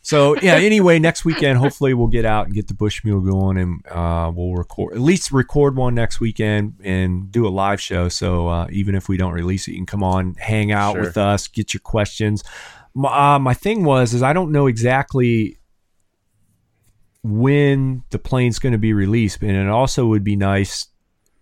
so 0.00 0.36
yeah. 0.40 0.54
Anyway, 0.54 0.98
next 0.98 1.24
weekend, 1.24 1.58
hopefully 1.58 1.92
we'll 1.94 2.06
get 2.06 2.24
out 2.24 2.46
and 2.46 2.54
get 2.54 2.68
the 2.68 2.74
bush 2.74 3.04
mule 3.04 3.20
going, 3.20 3.58
and 3.58 3.86
uh, 3.90 4.30
we'll 4.34 4.54
record 4.54 4.94
at 4.94 5.00
least 5.00 5.32
record 5.32 5.76
one 5.76 5.94
next 5.94 6.18
weekend 6.20 6.74
and 6.82 7.30
do 7.30 7.46
a 7.46 7.50
live 7.50 7.80
show. 7.80 8.08
So 8.08 8.48
uh, 8.48 8.68
even 8.70 8.94
if 8.94 9.08
we 9.08 9.16
don't 9.16 9.32
release 9.32 9.68
it, 9.68 9.72
you 9.72 9.78
can 9.78 9.86
come 9.86 10.02
on, 10.02 10.34
hang 10.34 10.72
out 10.72 10.94
Sure. 10.94 11.02
with 11.02 11.16
us, 11.18 11.46
get 11.48 11.74
your 11.74 11.80
questions. 11.80 12.42
My, 12.94 13.34
uh, 13.34 13.38
my 13.38 13.52
thing 13.54 13.84
was 13.84 14.14
is 14.14 14.22
I 14.22 14.32
don't 14.32 14.50
know 14.50 14.66
exactly 14.66 15.57
when 17.22 18.02
the 18.10 18.18
plane's 18.18 18.58
going 18.58 18.72
to 18.72 18.78
be 18.78 18.92
released, 18.92 19.42
and 19.42 19.56
it 19.56 19.68
also 19.68 20.06
would 20.06 20.24
be 20.24 20.36
nice 20.36 20.86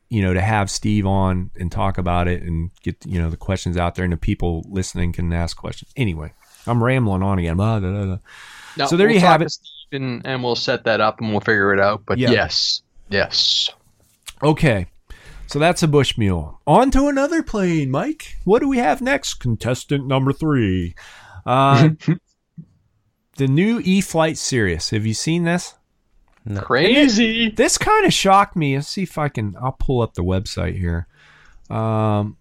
you 0.09 0.23
know, 0.23 0.32
to 0.32 0.40
have 0.40 0.70
Steve 0.70 1.07
on 1.07 1.51
and 1.59 1.70
talk 1.70 1.98
about 1.98 2.28
it 2.28 2.43
and 2.43 2.70
get, 2.82 2.97
you 3.05 3.20
know, 3.20 3.28
the 3.28 3.36
questions 3.36 3.77
out 3.77 3.97
there 3.97 4.05
and 4.05 4.12
the 4.12 4.16
people 4.16 4.65
listening 4.69 5.12
can 5.12 5.32
ask 5.32 5.57
questions. 5.57 5.90
Anyway, 5.97 6.32
I'm 6.66 6.82
rambling 6.82 7.23
on 7.23 7.39
again. 7.39 7.57
Blah, 7.57 7.81
blah, 7.81 7.90
blah. 8.05 8.19
No, 8.77 8.86
So 8.86 8.97
there 8.97 9.09
we'll 9.09 9.15
you 9.16 9.20
have 9.20 9.43
it. 9.43 9.53
And, 9.93 10.24
and 10.24 10.43
we'll 10.44 10.55
set 10.57 10.85
that 10.85 11.01
up 11.01 11.20
and 11.20 11.31
we'll 11.31 11.40
figure 11.40 11.73
it 11.74 11.81
out. 11.81 12.05
But 12.07 12.19
Yeah. 12.19 12.31
yes, 12.31 12.82
yes. 13.09 13.70
Okay. 14.43 14.86
So 15.48 15.59
that's 15.59 15.82
a 15.82 15.89
bush 15.89 16.16
mule. 16.19 16.61
On 16.66 16.90
to 16.93 17.09
another 17.09 17.43
plane, 17.43 17.90
Mike. 17.90 18.36
What 18.44 18.61
do 18.61 18.69
we 18.69 18.78
have 18.78 19.01
next? 19.01 19.35
Contestant 19.35 20.07
number 20.07 20.32
three. 20.32 20.94
Uh, 21.44 21.90
the 23.37 23.47
new 23.47 23.81
E 23.85 24.01
Flight 24.01 24.39
Cirrus. 24.39 24.91
Have 24.91 25.07
you 25.07 25.15
seen 25.15 25.45
this? 25.45 25.75
No. 26.45 26.61
Crazy. 26.61 27.51
This 27.51 27.77
kind 27.77 28.07
of 28.07 28.13
shocked 28.13 28.57
me. 28.57 28.77
Let's 28.77 28.89
see 28.89 29.03
if 29.03 29.19
I 29.19 29.29
can. 29.29 29.57
I'll 29.61 29.77
pull 29.79 30.01
up 30.01 30.15
the 30.15 30.23
website 30.23 30.79
here. 30.79 31.09
Um, 31.69 32.37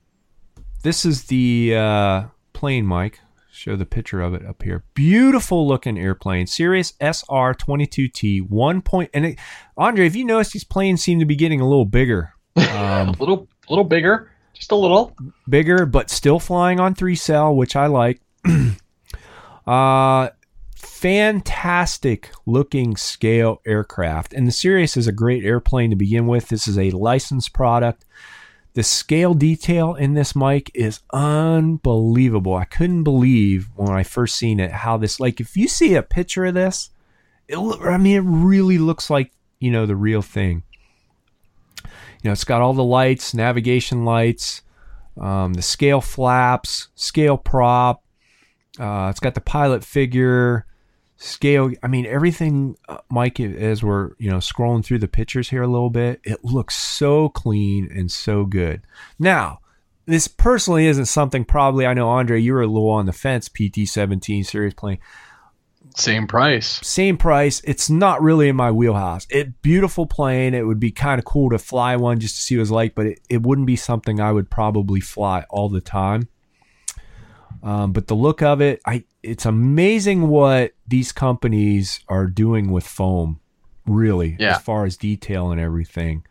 this 0.83 1.05
is 1.05 1.23
the 1.23 1.75
uh, 1.75 2.23
plane, 2.53 2.85
Mike. 2.85 3.19
show 3.51 3.75
the 3.75 3.85
picture 3.85 4.21
of 4.21 4.35
it 4.35 4.45
up 4.45 4.61
here. 4.61 4.83
Beautiful 4.93 5.67
looking 5.67 5.97
airplane, 5.97 6.45
Cirrus 6.45 6.93
SR 7.01 7.55
22T, 7.55 8.47
one 8.47 8.83
point. 8.83 9.09
And 9.13 9.25
it, 9.25 9.39
Andre, 9.75 10.05
if 10.05 10.15
you 10.15 10.23
noticed, 10.23 10.53
these 10.53 10.63
planes 10.63 11.01
seem 11.01 11.19
to 11.19 11.25
be 11.25 11.35
getting 11.35 11.59
a 11.59 11.67
little 11.67 11.85
bigger, 11.85 12.33
um, 12.55 13.09
a 13.09 13.15
little, 13.19 13.47
a 13.67 13.71
little 13.71 13.83
bigger, 13.83 14.29
just 14.53 14.71
a 14.71 14.75
little. 14.75 15.15
bigger, 15.49 15.87
but 15.87 16.11
still 16.11 16.39
flying 16.39 16.79
on 16.79 16.93
three 16.93 17.15
cell, 17.15 17.55
which 17.55 17.75
I 17.75 17.87
like. 17.87 18.21
uh, 19.65 20.29
fantastic 20.95 22.31
looking 22.45 22.95
scale 22.95 23.61
aircraft, 23.65 24.33
and 24.33 24.47
the 24.47 24.51
Cirrus 24.51 24.95
is 24.95 25.07
a 25.07 25.11
great 25.11 25.43
airplane 25.43 25.89
to 25.89 25.95
begin 25.95 26.25
with. 26.25 26.47
This 26.47 26.69
is 26.69 26.79
a 26.79 26.91
licensed 26.91 27.51
product. 27.51 28.05
The 28.75 28.81
scale 28.81 29.33
detail 29.33 29.95
in 29.95 30.13
this 30.13 30.37
mic 30.37 30.71
is 30.73 31.01
unbelievable. 31.11 32.55
I 32.55 32.63
couldn't 32.63 33.03
believe 33.03 33.69
when 33.75 33.91
I 33.91 34.03
first 34.03 34.37
seen 34.37 34.57
it 34.61 34.71
how 34.71 34.95
this 34.95 35.19
like 35.19 35.41
if 35.41 35.57
you 35.57 35.67
see 35.67 35.95
a 35.95 36.01
picture 36.01 36.45
of 36.45 36.53
this, 36.53 36.91
it 37.49 37.57
I 37.57 37.97
mean 37.97 38.15
it 38.15 38.25
really 38.25 38.77
looks 38.77 39.09
like, 39.09 39.33
you 39.59 39.71
know, 39.71 39.85
the 39.85 39.97
real 39.97 40.21
thing. 40.21 40.63
You 41.83 42.29
know, 42.29 42.31
it's 42.31 42.45
got 42.45 42.61
all 42.61 42.73
the 42.73 42.83
lights, 42.83 43.33
navigation 43.33 44.05
lights, 44.05 44.61
um, 45.19 45.55
the 45.55 45.61
scale 45.61 45.99
flaps, 45.99 46.87
scale 46.95 47.37
prop. 47.37 48.01
Uh, 48.79 49.09
it's 49.09 49.19
got 49.19 49.35
the 49.35 49.41
pilot 49.41 49.83
figure, 49.83 50.65
scale. 51.25 51.71
I 51.83 51.87
mean, 51.87 52.05
everything, 52.05 52.77
uh, 52.87 52.97
Mike. 53.09 53.39
As 53.39 53.83
we're 53.83 54.11
you 54.17 54.29
know 54.29 54.37
scrolling 54.37 54.83
through 54.85 54.99
the 54.99 55.07
pictures 55.07 55.49
here 55.49 55.63
a 55.63 55.67
little 55.67 55.89
bit, 55.89 56.21
it 56.23 56.43
looks 56.43 56.75
so 56.75 57.29
clean 57.29 57.89
and 57.91 58.11
so 58.11 58.45
good. 58.45 58.81
Now, 59.19 59.59
this 60.05 60.27
personally 60.27 60.85
isn't 60.87 61.05
something. 61.05 61.45
Probably, 61.45 61.85
I 61.85 61.93
know 61.93 62.09
Andre, 62.09 62.39
you 62.39 62.53
were 62.53 62.61
a 62.61 62.67
little 62.67 62.89
on 62.89 63.05
the 63.05 63.13
fence. 63.13 63.49
PT 63.49 63.87
seventeen 63.87 64.43
series 64.43 64.73
plane 64.73 64.99
Same 65.95 66.27
price. 66.27 66.79
same 66.83 67.17
price. 67.17 67.61
It's 67.63 67.89
not 67.89 68.21
really 68.21 68.49
in 68.49 68.55
my 68.55 68.71
wheelhouse. 68.71 69.27
It 69.29 69.61
beautiful 69.61 70.05
plane. 70.05 70.53
It 70.53 70.65
would 70.67 70.79
be 70.79 70.91
kind 70.91 71.19
of 71.19 71.25
cool 71.25 71.49
to 71.51 71.57
fly 71.57 71.95
one 71.95 72.19
just 72.19 72.35
to 72.35 72.41
see 72.41 72.57
what 72.57 72.63
it's 72.63 72.71
like, 72.71 72.95
but 72.95 73.05
it, 73.07 73.19
it 73.29 73.43
wouldn't 73.43 73.67
be 73.67 73.75
something 73.75 74.19
I 74.19 74.31
would 74.31 74.49
probably 74.49 74.99
fly 74.99 75.45
all 75.49 75.69
the 75.69 75.81
time. 75.81 76.27
Um, 77.63 77.93
but 77.93 78.07
the 78.07 78.15
look 78.15 78.41
of 78.43 78.61
it, 78.61 78.79
I 78.85 79.05
it's 79.25 79.45
amazing 79.45 80.27
what 80.27 80.71
these 80.87 81.11
companies 81.11 81.99
are 82.07 82.27
doing 82.27 82.71
with 82.71 82.85
foam. 82.87 83.39
Really, 83.87 84.35
Yeah. 84.39 84.55
as 84.55 84.61
far 84.63 84.85
as 84.85 84.97
detail 84.97 85.51
and 85.51 85.61
everything. 85.61 86.23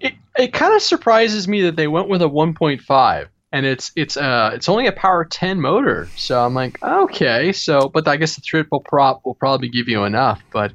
It 0.00 0.14
it 0.38 0.52
kind 0.54 0.74
of 0.74 0.80
surprises 0.80 1.46
me 1.46 1.62
that 1.62 1.76
they 1.76 1.88
went 1.88 2.08
with 2.08 2.22
a 2.22 2.28
1.5 2.28 3.28
and 3.52 3.66
it's 3.66 3.92
it's 3.96 4.16
uh 4.16 4.52
it's 4.54 4.68
only 4.68 4.86
a 4.86 4.92
power 4.92 5.24
10 5.26 5.60
motor. 5.60 6.08
So 6.16 6.42
I'm 6.42 6.54
like, 6.54 6.82
okay, 6.82 7.52
so 7.52 7.90
but 7.92 8.08
I 8.08 8.16
guess 8.16 8.34
the 8.36 8.40
triple 8.40 8.80
prop 8.80 9.20
will 9.26 9.34
probably 9.34 9.68
give 9.68 9.88
you 9.88 10.04
enough, 10.04 10.42
but 10.52 10.72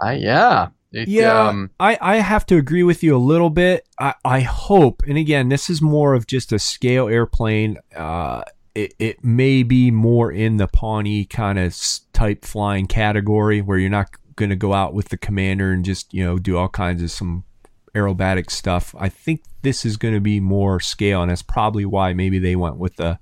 I 0.00 0.14
yeah. 0.14 0.68
It, 0.92 1.06
Yeah, 1.06 1.48
um, 1.48 1.70
I, 1.78 1.96
I 2.00 2.16
have 2.16 2.44
to 2.46 2.56
agree 2.56 2.82
with 2.82 3.02
you 3.04 3.14
a 3.14 3.18
little 3.18 3.50
bit. 3.50 3.86
I, 4.00 4.14
I 4.24 4.40
hope, 4.40 5.02
and 5.06 5.16
again, 5.16 5.48
this 5.48 5.70
is 5.70 5.80
more 5.80 6.14
of 6.14 6.26
just 6.26 6.50
a 6.50 6.58
scale 6.58 7.06
airplane. 7.08 7.76
Uh, 7.94 8.42
it, 8.74 8.94
it 8.98 9.24
may 9.24 9.62
be 9.62 9.90
more 9.90 10.30
in 10.30 10.56
the 10.56 10.68
Pawnee 10.68 11.24
kind 11.24 11.58
of 11.58 11.76
type 12.12 12.44
flying 12.44 12.86
category 12.86 13.60
where 13.60 13.78
you're 13.78 13.90
not 13.90 14.10
going 14.36 14.50
to 14.50 14.56
go 14.56 14.72
out 14.72 14.94
with 14.94 15.08
the 15.08 15.16
commander 15.16 15.72
and 15.72 15.84
just, 15.84 16.14
you 16.14 16.24
know, 16.24 16.38
do 16.38 16.56
all 16.56 16.68
kinds 16.68 17.02
of 17.02 17.10
some 17.10 17.44
aerobatic 17.94 18.50
stuff. 18.50 18.94
I 18.98 19.08
think 19.08 19.42
this 19.62 19.84
is 19.84 19.96
going 19.96 20.14
to 20.14 20.20
be 20.20 20.40
more 20.40 20.80
scale, 20.80 21.22
and 21.22 21.30
that's 21.30 21.42
probably 21.42 21.84
why 21.84 22.12
maybe 22.14 22.38
they 22.38 22.56
went 22.56 22.76
with 22.76 22.96
the 22.96 23.18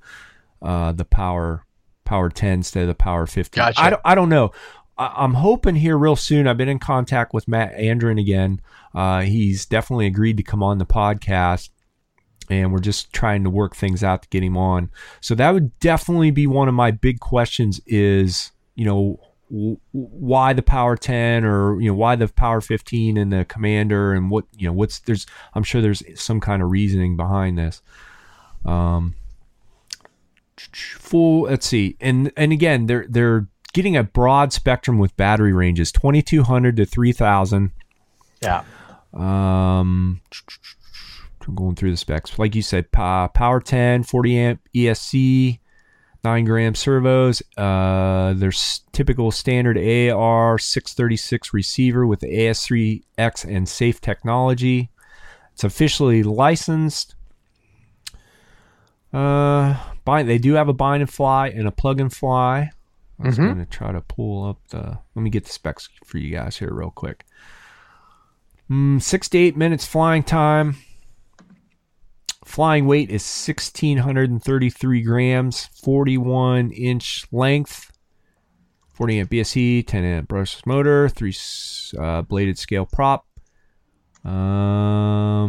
uh, 0.61 0.93
the 0.93 1.05
power 1.05 1.65
power 2.05 2.29
10 2.31 2.53
instead 2.55 2.83
of 2.83 2.89
the 2.89 2.95
power 2.95 3.27
15. 3.27 3.61
Gotcha. 3.61 3.81
I 3.81 3.91
don't, 3.91 4.03
I 4.05 4.15
don't 4.15 4.29
know. 4.31 4.51
I- 4.97 5.13
I'm 5.19 5.35
hoping 5.35 5.75
here 5.77 5.97
real 5.99 6.17
soon. 6.17 6.47
I've 6.47 6.57
been 6.57 6.69
in 6.69 6.79
contact 6.79 7.35
with 7.35 7.47
Matt 7.49 7.77
Andrin 7.77 8.19
again. 8.21 8.61
Uh, 8.95 9.21
he's 9.23 9.67
definitely 9.67 10.07
agreed 10.07 10.37
to 10.39 10.43
come 10.43 10.63
on 10.63 10.79
the 10.79 10.87
podcast, 10.87 11.69
and 12.51 12.73
we're 12.73 12.79
just 12.79 13.13
trying 13.13 13.45
to 13.45 13.51
work 13.51 13.77
things 13.77 14.03
out 14.03 14.23
to 14.23 14.29
get 14.29 14.43
him 14.43 14.57
on. 14.57 14.91
So 15.21 15.35
that 15.35 15.53
would 15.53 15.79
definitely 15.81 16.31
be 16.31 16.47
one 16.47 16.69
of 16.69 16.75
my 16.75 16.91
big 16.91 17.21
questions. 17.21 17.81
Is 17.87 18.53
you 18.75 18.85
know 18.85 19.21
w- 19.51 19.79
why 19.93 20.53
the 20.53 20.63
Power 20.63 20.97
10 20.97 21.45
or 21.45 21.81
you 21.81 21.89
know 21.89 21.95
why 21.95 22.17
the 22.17 22.29
Power 22.29 22.61
15 22.61 23.17
and 23.17 23.33
the 23.33 23.45
Commander 23.45 24.13
and 24.13 24.31
what 24.31 24.45
you 24.57 24.67
know 24.67 24.73
what's 24.73 25.01
there's 25.01 25.27
I'm 25.55 25.63
sure 25.63 25.81
there's 25.81 26.03
some 26.21 26.41
kind 26.41 26.63
of 26.63 26.71
reasoning 26.71 27.17
behind 27.17 27.59
this. 27.59 27.83
Um, 28.65 29.15
full 30.59 31.43
let's 31.43 31.67
see 31.67 31.97
and 32.01 32.33
and 32.37 32.53
again 32.53 32.87
they're 32.87 33.07
they're 33.09 33.47
getting 33.73 33.97
a 33.97 34.03
broad 34.03 34.53
spectrum 34.53 34.99
with 34.99 35.17
battery 35.17 35.53
ranges 35.53 35.93
2200 35.93 36.77
to 36.77 36.85
3000 36.85 37.71
yeah. 38.43 38.65
um 39.15 40.21
going 41.55 41.75
through 41.75 41.91
the 41.91 41.97
specs 41.97 42.39
like 42.39 42.55
you 42.55 42.63
said 42.63 42.91
pa- 42.93 43.29
power 43.29 43.61
10 43.61 44.03
40 44.03 44.39
amp 44.39 44.61
esc 44.75 45.59
9 46.25 46.45
gram 46.45 46.75
servos 46.75 47.43
uh 47.57 48.33
there's 48.35 48.83
typical 48.93 49.31
standard 49.31 49.77
ar 50.13 50.59
636 50.59 51.55
receiver 51.55 52.07
with 52.07 52.21
the 52.21 52.27
as3x 52.27 53.45
and 53.45 53.69
safe 53.69 54.01
technology 54.01 54.91
it's 55.55 55.65
officially 55.65 56.23
licensed 56.23 57.15
uh, 59.13 59.75
bind. 60.05 60.29
They 60.29 60.39
do 60.39 60.55
have 60.55 60.69
a 60.69 60.73
bind 60.75 61.01
and 61.03 61.11
fly 61.11 61.49
and 61.49 61.67
a 61.67 61.71
plug 61.71 62.01
and 62.01 62.13
fly. 62.13 62.71
I 63.19 63.27
was 63.27 63.39
Mhm. 63.39 63.47
going 63.47 63.59
to 63.59 63.65
try 63.67 63.91
to 63.91 64.01
pull 64.03 64.45
up 64.49 64.59
the. 64.69 64.99
Let 65.15 65.23
me 65.23 65.31
get 65.31 65.45
the 65.45 65.51
specs 65.53 65.89
for 66.05 66.19
you 66.19 66.31
guys 66.31 66.59
here 66.59 66.73
real 66.73 66.91
quick. 66.91 67.25
Mm, 68.71 69.01
six 69.03 69.29
to 69.31 69.39
eight 69.39 69.57
minutes 69.57 69.87
flying 69.87 70.23
time. 70.23 70.77
Flying 72.49 72.87
weight 72.87 73.11
is 73.11 73.23
sixteen 73.23 73.99
hundred 73.99 74.31
and 74.31 74.43
thirty-three 74.43 75.03
grams. 75.03 75.67
Forty-one 75.67 76.71
inch 76.71 77.27
length. 77.31 77.93
Forty 78.89 79.21
amp 79.21 79.31
BSE, 79.31 79.87
ten 79.87 80.03
amp 80.03 80.31
brushless 80.31 80.65
motor, 80.65 81.11
three 81.11 81.37
uh, 82.01 82.23
bladed 82.23 82.59
scale 82.59 82.87
prop. 82.87 83.27
Um, 84.25 85.47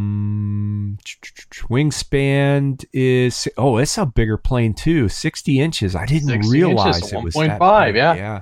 wingspan 1.69 2.83
is 2.91 3.47
oh, 3.57 3.77
it's 3.77 3.97
a 3.97 4.05
bigger 4.05 4.37
plane 4.37 4.73
too, 4.73 5.07
sixty 5.07 5.61
inches. 5.61 5.95
I 5.95 6.05
didn't 6.05 6.27
60 6.27 6.51
realize 6.51 6.97
inches, 6.97 7.13
it 7.13 7.23
was 7.23 7.33
1.5, 7.33 7.59
that 7.59 7.85
big. 7.85 7.95
yeah. 7.95 8.13
yeah, 8.13 8.41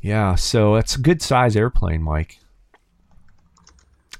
yeah. 0.00 0.34
So 0.34 0.74
it's 0.74 0.96
a 0.96 1.00
good 1.00 1.22
size 1.22 1.56
airplane, 1.56 2.02
Mike. 2.02 2.40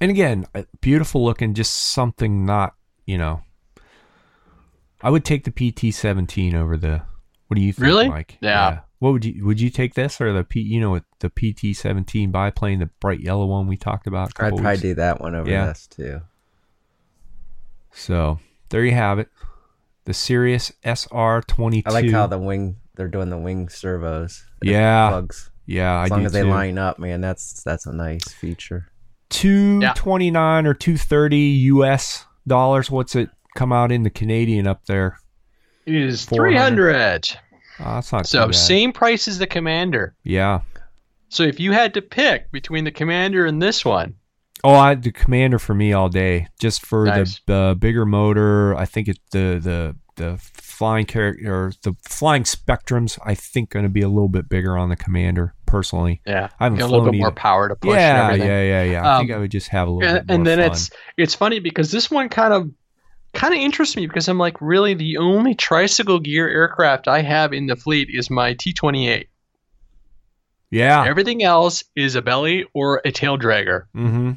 And 0.00 0.10
again, 0.10 0.46
uh, 0.54 0.62
beautiful 0.80 1.24
looking. 1.24 1.54
Just 1.54 1.74
something 1.92 2.44
not, 2.46 2.74
you 3.06 3.18
know. 3.18 3.42
I 5.02 5.10
would 5.10 5.24
take 5.24 5.44
the 5.44 5.50
PT 5.52 5.94
seventeen 5.94 6.54
over 6.54 6.76
the. 6.76 7.02
What 7.48 7.54
do 7.56 7.62
you 7.62 7.72
think, 7.72 7.86
Really? 7.86 8.08
Mike? 8.08 8.36
Yeah. 8.40 8.80
What 8.98 9.12
would 9.12 9.24
you 9.24 9.44
would 9.46 9.60
you 9.60 9.70
take 9.70 9.94
this 9.94 10.20
or 10.20 10.32
the 10.32 10.44
P? 10.44 10.60
You 10.60 10.80
know, 10.80 11.00
the 11.20 11.30
PT 11.30 11.76
seventeen 11.76 12.30
biplane, 12.30 12.80
the 12.80 12.90
bright 13.00 13.20
yellow 13.20 13.46
one 13.46 13.66
we 13.66 13.76
talked 13.76 14.06
about. 14.06 14.28
I'd 14.28 14.34
probably 14.34 14.62
weeks 14.66 14.82
do 14.82 14.94
that 14.96 15.20
one 15.20 15.34
over 15.34 15.48
Yeah. 15.50 15.66
this 15.66 15.86
too. 15.86 16.20
So 17.92 18.38
there 18.70 18.84
you 18.84 18.92
have 18.92 19.18
it. 19.18 19.28
The 20.04 20.14
Cirrus 20.14 20.72
SR 20.84 21.42
twenty 21.46 21.82
two. 21.82 21.90
I 21.90 21.92
like 21.92 22.10
how 22.10 22.26
the 22.26 22.38
wing 22.38 22.76
they're 22.96 23.08
doing 23.08 23.30
the 23.30 23.38
wing 23.38 23.68
servos. 23.68 24.44
Yeah. 24.62 25.08
plugs. 25.10 25.50
yeah, 25.66 26.02
As 26.02 26.10
I 26.10 26.14
long 26.14 26.20
do 26.22 26.26
as 26.26 26.32
they 26.32 26.42
too. 26.42 26.48
line 26.48 26.78
up, 26.78 26.98
man, 26.98 27.20
that's 27.20 27.62
that's 27.62 27.86
a 27.86 27.92
nice 27.92 28.28
feature. 28.28 28.90
Two 29.30 29.80
twenty 29.94 30.30
nine 30.30 30.66
or 30.66 30.74
two 30.74 30.96
thirty 30.96 31.38
U.S. 31.72 32.24
dollars. 32.46 32.90
What's 32.90 33.14
it 33.14 33.30
come 33.56 33.72
out 33.72 33.90
in 33.92 34.02
the 34.02 34.10
Canadian 34.10 34.66
up 34.66 34.84
there? 34.86 35.18
It 35.86 35.94
is 35.94 36.24
400. 36.26 36.50
300. 36.50 37.38
Oh, 37.80 37.84
that's 37.94 38.12
not 38.12 38.26
So 38.26 38.50
same 38.50 38.92
price 38.92 39.26
as 39.28 39.38
the 39.38 39.46
Commander. 39.46 40.14
Yeah. 40.22 40.60
So 41.30 41.42
if 41.44 41.59
you 41.60 41.72
had 41.72 41.94
to 41.94 42.02
pick 42.02 42.50
between 42.52 42.84
the 42.84 42.90
Commander 42.90 43.46
and 43.46 43.60
this 43.62 43.84
one, 43.84 44.14
Oh, 44.64 44.74
I 44.74 44.96
the 44.96 45.12
Commander 45.12 45.59
for 45.60 45.72
me 45.74 45.92
all 45.92 46.09
day, 46.09 46.48
just 46.60 46.84
for 46.84 47.05
Nice. 47.06 47.40
the 47.46 47.70
the 47.70 47.76
bigger 47.78 48.05
motor. 48.05 48.74
I 48.76 48.84
think 48.86 49.09
it 49.09 49.18
the 49.30 49.60
the 49.62 49.96
the 50.19 50.36
flying 50.53 51.07
character 51.07 51.73
the 51.82 51.95
flying 52.07 52.43
spectrums. 52.45 53.19
I 53.24 53.35
think 53.35 53.70
going 53.70 53.85
to 53.85 53.89
be 53.89 54.03
a 54.03 54.09
little 54.09 54.28
bit 54.28 54.49
bigger 54.49 54.77
on 54.77 54.90
the 54.90 54.97
Commander 54.97 55.55
personally. 55.66 56.20
yeah, 56.27 56.51
I 56.61 56.65
haven't 56.65 56.81
a 56.82 56.86
little 56.86 57.11
bit 57.11 57.19
more 57.19 57.32
power 57.32 57.69
to 57.69 57.74
push 57.74 57.95
Yeah, 57.97 58.35
yeah, 58.35 58.62
yeah, 58.62 58.82
yeah. 58.85 59.16
I 59.16 59.19
think 59.19 59.31
Um, 59.31 59.36
I 59.36 59.40
would 59.40 59.51
just 59.51 59.69
have 59.69 59.89
a 59.89 59.90
little 59.90 60.09
and, 60.09 60.27
bit 60.27 60.28
more 60.28 60.35
and 60.36 60.47
then 60.47 60.59
fun. 60.59 60.70
it's 60.70 60.90
it's 61.16 61.35
funny 61.35 61.59
because 61.61 61.90
this 61.90 62.11
one 62.11 62.28
kind 62.28 62.53
of 62.53 62.70
kind 63.35 63.55
of 63.55 63.61
interests 63.61 63.97
me 63.97 64.07
because 64.07 64.28
I'm 64.28 64.39
like 64.39 64.61
really 64.61 64.95
the 64.95 65.16
only 65.19 65.55
tricycle 65.55 66.20
gear 66.20 66.49
aircraft 66.49 67.09
I 67.09 67.23
have 67.23 67.53
in 67.53 67.66
the 67.66 67.77
fleet 67.77 68.09
is 68.12 68.31
my 68.31 68.55
T28. 68.55 69.27
yeah. 70.70 71.05
Everything 71.07 71.43
else 71.43 71.85
is 71.97 72.15
a 72.15 72.23
belly 72.23 72.66
or 72.74 73.01
a 73.05 73.12
tail 73.12 73.39
dragger. 73.39 73.82
mm-hmm. 73.97 74.32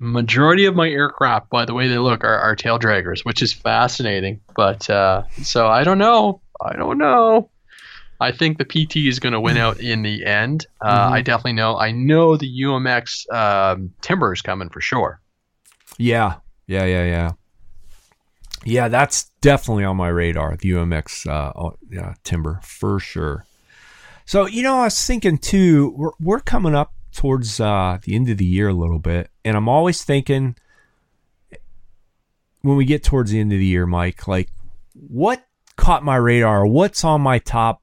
Majority 0.00 0.66
of 0.66 0.74
my 0.74 0.88
aircraft, 0.88 1.48
by 1.50 1.64
the 1.64 1.74
way 1.74 1.88
they 1.88 1.98
look, 1.98 2.24
are, 2.24 2.38
are 2.38 2.56
tail 2.56 2.78
draggers, 2.78 3.24
which 3.24 3.42
is 3.42 3.52
fascinating. 3.52 4.40
But 4.56 4.88
uh, 4.90 5.22
so 5.42 5.66
I 5.68 5.84
don't 5.84 5.98
know. 5.98 6.40
I 6.60 6.74
don't 6.76 6.98
know. 6.98 7.50
I 8.20 8.32
think 8.32 8.58
the 8.58 8.64
PT 8.64 8.96
is 9.08 9.18
going 9.18 9.32
to 9.32 9.40
win 9.40 9.56
out 9.56 9.80
in 9.80 10.02
the 10.02 10.24
end. 10.24 10.66
Uh, 10.80 11.08
Mhm. 11.08 11.12
I 11.12 11.20
definitely 11.22 11.54
know. 11.54 11.76
I 11.76 11.90
know 11.90 12.36
the 12.36 12.62
UMX 12.62 13.30
um, 13.32 13.92
timber 14.00 14.32
is 14.32 14.40
coming 14.40 14.68
for 14.70 14.80
sure. 14.80 15.20
Yeah, 15.98 16.36
yeah, 16.66 16.84
yeah, 16.84 17.04
yeah. 17.04 17.32
Yeah, 18.64 18.88
that's 18.88 19.24
definitely 19.42 19.84
on 19.84 19.96
my 19.96 20.08
radar. 20.08 20.56
The 20.56 20.70
UMX 20.70 21.26
uh, 21.26 21.52
oh, 21.54 21.76
yeah, 21.90 22.14
timber 22.24 22.60
for 22.62 22.98
sure. 22.98 23.44
So 24.24 24.46
you 24.46 24.62
know, 24.62 24.78
I 24.78 24.84
was 24.84 25.06
thinking 25.06 25.36
too. 25.36 25.92
We're 25.96 26.12
we're 26.18 26.40
coming 26.40 26.74
up 26.74 26.93
towards 27.14 27.60
uh, 27.60 27.98
the 28.02 28.14
end 28.14 28.28
of 28.28 28.38
the 28.38 28.44
year 28.44 28.68
a 28.68 28.74
little 28.74 28.98
bit, 28.98 29.30
and 29.44 29.56
I'm 29.56 29.68
always 29.68 30.04
thinking 30.04 30.56
when 32.62 32.76
we 32.76 32.84
get 32.84 33.02
towards 33.04 33.30
the 33.30 33.40
end 33.40 33.52
of 33.52 33.58
the 33.58 33.66
year, 33.66 33.86
Mike, 33.86 34.26
like 34.26 34.48
what 34.94 35.44
caught 35.76 36.04
my 36.04 36.16
radar? 36.16 36.66
What's 36.66 37.04
on 37.04 37.20
my 37.20 37.38
top 37.38 37.82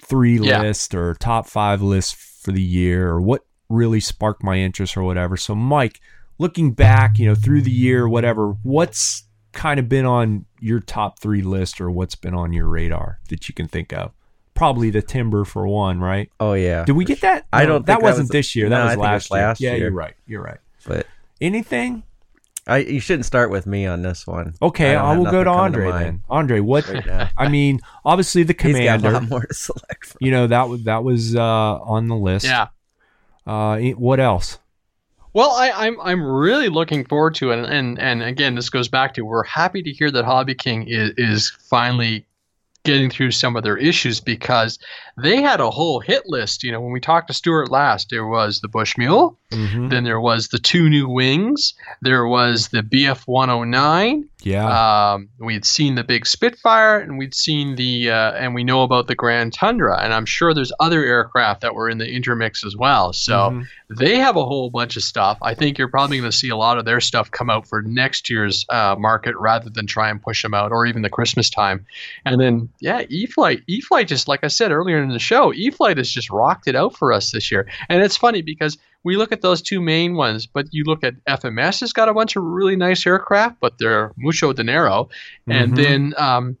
three 0.00 0.38
Yeah. 0.38 0.60
list 0.60 0.94
or 0.94 1.14
top 1.14 1.46
five 1.48 1.82
list 1.82 2.14
for 2.16 2.52
the 2.52 2.62
year, 2.62 3.08
or 3.10 3.20
what 3.20 3.44
really 3.68 4.00
sparked 4.00 4.42
my 4.42 4.58
interest 4.58 4.96
or 4.96 5.02
whatever? 5.02 5.36
So, 5.36 5.54
Mike, 5.54 6.00
looking 6.38 6.72
back, 6.72 7.18
you 7.18 7.26
know, 7.26 7.34
through 7.34 7.62
the 7.62 7.70
year, 7.70 8.08
whatever, 8.08 8.50
what's 8.62 9.24
kind 9.52 9.80
of 9.80 9.88
been 9.88 10.04
on 10.04 10.44
your 10.60 10.80
top 10.80 11.18
three 11.18 11.42
list 11.42 11.80
or 11.80 11.90
what's 11.90 12.14
been 12.16 12.34
on 12.34 12.52
your 12.52 12.68
radar 12.68 13.20
that 13.28 13.48
you 13.48 13.54
can 13.54 13.68
think 13.68 13.92
of? 13.92 14.12
Probably 14.54 14.90
the 14.90 15.02
timber 15.02 15.44
for 15.44 15.66
one, 15.66 16.00
right? 16.00 16.30
Oh 16.38 16.52
yeah. 16.54 16.84
Did 16.84 16.92
we 16.92 17.04
get 17.04 17.20
that? 17.22 17.46
I 17.52 17.62
No, 17.64 17.70
don't 17.72 17.86
That 17.86 17.94
think 17.94 18.02
wasn't 18.04 18.24
was- 18.24 18.30
this 18.30 18.54
year. 18.56 18.68
no, 18.68 18.76
That 18.76 18.80
I 18.80 18.84
was 18.84 18.92
think 18.94 18.98
it 18.98 19.00
was 19.00 19.30
last, 19.30 19.30
year. 19.30 19.40
last 19.48 19.60
Yeah, 19.60 19.74
you're 19.74 19.90
right. 19.92 20.14
You're 20.26 20.42
right. 20.42 20.58
But 20.86 21.06
Anything? 21.40 22.02
I 22.66 22.78
you 22.78 22.98
shouldn't 23.00 23.26
start 23.26 23.50
with 23.50 23.66
me 23.66 23.84
on 23.84 24.00
this 24.00 24.26
one. 24.26 24.54
Okay, 24.62 24.92
don't 24.92 25.04
I, 25.04 25.16
will 25.18 25.30
go 25.30 25.44
to 25.44 25.50
Andre 25.50 25.90
mind 25.90 26.04
then. 26.06 26.22
Andre, 26.30 26.60
what? 26.60 26.88
Right. 26.88 27.28
I 27.36 27.48
mean, 27.48 27.80
obviously 28.06 28.42
the 28.42 28.54
commander. 28.54 28.92
He's 28.92 29.02
got 29.02 29.10
a 29.10 29.12
lot 29.12 29.28
more 29.28 29.44
to 29.44 29.52
select 29.52 30.06
from. 30.06 30.18
You 30.20 30.30
know 30.30 30.46
that 30.46 30.68
was 30.70 30.84
that 30.84 31.04
was 31.04 31.36
uh, 31.36 31.42
on 31.42 32.08
the 32.08 32.16
list. 32.16 32.46
Yeah. 32.46 32.68
Uh, 33.46 33.78
what 33.96 34.18
else? 34.20 34.58
Well, 35.34 35.50
I, 35.50 35.72
I'm 35.72 36.00
I'm 36.00 36.24
really 36.24 36.68
looking 36.70 37.04
forward 37.04 37.34
to 37.36 37.50
it, 37.50 37.58
and, 37.58 37.66
and 37.66 37.98
and 37.98 38.22
again, 38.22 38.54
this 38.54 38.70
goes 38.70 38.88
back 38.88 39.12
to 39.14 39.22
we're 39.26 39.42
happy 39.44 39.82
to 39.82 39.90
hear 39.90 40.10
that 40.12 40.24
Hobby 40.24 40.54
King 40.54 40.86
is 40.88 41.10
is 41.18 41.50
finally 41.68 42.24
getting 42.84 43.10
through 43.10 43.30
some 43.30 43.56
of 43.56 43.62
their 43.64 43.76
issues 43.78 44.20
because 44.20 44.78
they 45.16 45.40
had 45.40 45.58
a 45.60 45.70
whole 45.70 46.00
hit 46.00 46.22
list. 46.26 46.62
You 46.62 46.70
know, 46.70 46.80
when 46.80 46.92
we 46.92 47.00
talked 47.00 47.28
to 47.28 47.34
Stuart 47.34 47.70
last, 47.70 48.10
there 48.10 48.26
was 48.26 48.60
the 48.60 48.68
Bushmule, 48.68 49.36
Mhm. 49.50 49.90
then 49.90 50.04
there 50.04 50.20
was 50.20 50.48
the 50.48 50.58
two 50.58 50.88
new 50.90 51.08
wings, 51.08 51.72
there 52.02 52.26
was 52.26 52.68
the 52.68 52.82
BF 52.82 53.22
109. 53.26 54.28
Yeah. 54.44 55.12
Um, 55.14 55.28
we 55.38 55.54
had 55.54 55.64
seen 55.64 55.94
the 55.94 56.04
big 56.04 56.26
Spitfire, 56.26 56.98
and 56.98 57.18
we'd 57.18 57.34
seen 57.34 57.76
the, 57.76 58.10
uh, 58.10 58.32
and 58.32 58.54
we 58.54 58.64
know 58.64 58.82
about 58.82 59.06
the 59.06 59.14
Grand 59.14 59.52
Tundra, 59.52 59.98
and 60.02 60.12
I'm 60.12 60.26
sure 60.26 60.52
there's 60.54 60.72
other 60.80 61.04
aircraft 61.04 61.62
that 61.62 61.74
were 61.74 61.88
in 61.88 61.98
the 61.98 62.08
intermix 62.08 62.64
as 62.64 62.76
well. 62.76 63.12
So 63.12 63.50
Mhm. 63.50 63.66
they 63.98 64.16
have 64.18 64.36
a 64.36 64.44
whole 64.44 64.70
bunch 64.70 64.96
of 64.96 65.02
stuff. 65.02 65.38
I 65.42 65.54
think 65.54 65.78
you're 65.78 65.88
probably 65.88 66.18
going 66.18 66.30
to 66.30 66.36
see 66.36 66.48
a 66.50 66.56
lot 66.56 66.78
of 66.78 66.84
their 66.84 67.00
stuff 67.00 67.30
come 67.30 67.50
out 67.50 67.66
for 67.66 67.82
next 67.82 68.28
year's 68.28 68.66
uh, 68.68 68.96
market 68.98 69.34
rather 69.38 69.70
than 69.70 69.86
try 69.86 70.08
and 70.10 70.22
push 70.22 70.42
them 70.42 70.54
out, 70.54 70.72
or 70.72 70.86
even 70.86 71.02
the 71.02 71.10
Christmas 71.10 71.48
time. 71.50 71.86
And 72.24 72.40
then, 72.40 72.68
yeah, 72.80 73.02
E-flite, 73.08 73.62
E-flite 73.66 74.08
just 74.08 74.28
like 74.28 74.40
I 74.44 74.48
said 74.48 74.70
earlier 74.72 75.02
in 75.02 75.08
the 75.10 75.18
show, 75.18 75.52
E-flite 75.54 75.96
has 75.98 76.10
just 76.10 76.30
rocked 76.30 76.66
it 76.68 76.76
out 76.76 76.96
for 76.96 77.12
us 77.12 77.30
this 77.30 77.50
year. 77.50 77.66
And 77.88 78.02
it's 78.02 78.16
funny 78.16 78.42
because 78.42 78.78
we 79.04 79.16
look 79.16 79.32
at 79.32 79.42
those 79.42 79.60
two 79.62 79.80
main 79.80 80.14
ones, 80.14 80.46
but 80.46 80.66
you 80.70 80.84
look 80.84 81.04
at 81.04 81.14
FMS 81.28 81.80
has 81.80 81.92
got 81.92 82.08
a 82.08 82.14
bunch 82.14 82.36
of 82.36 82.42
really 82.42 82.76
nice 82.76 83.06
aircraft, 83.06 83.56
but 83.60 83.78
they're 83.78 84.12
mucho 84.16 84.52
dinero. 84.52 85.08
And 85.48 85.72
Mhm. 85.72 85.76
then 85.76 86.14
um, 86.16 86.56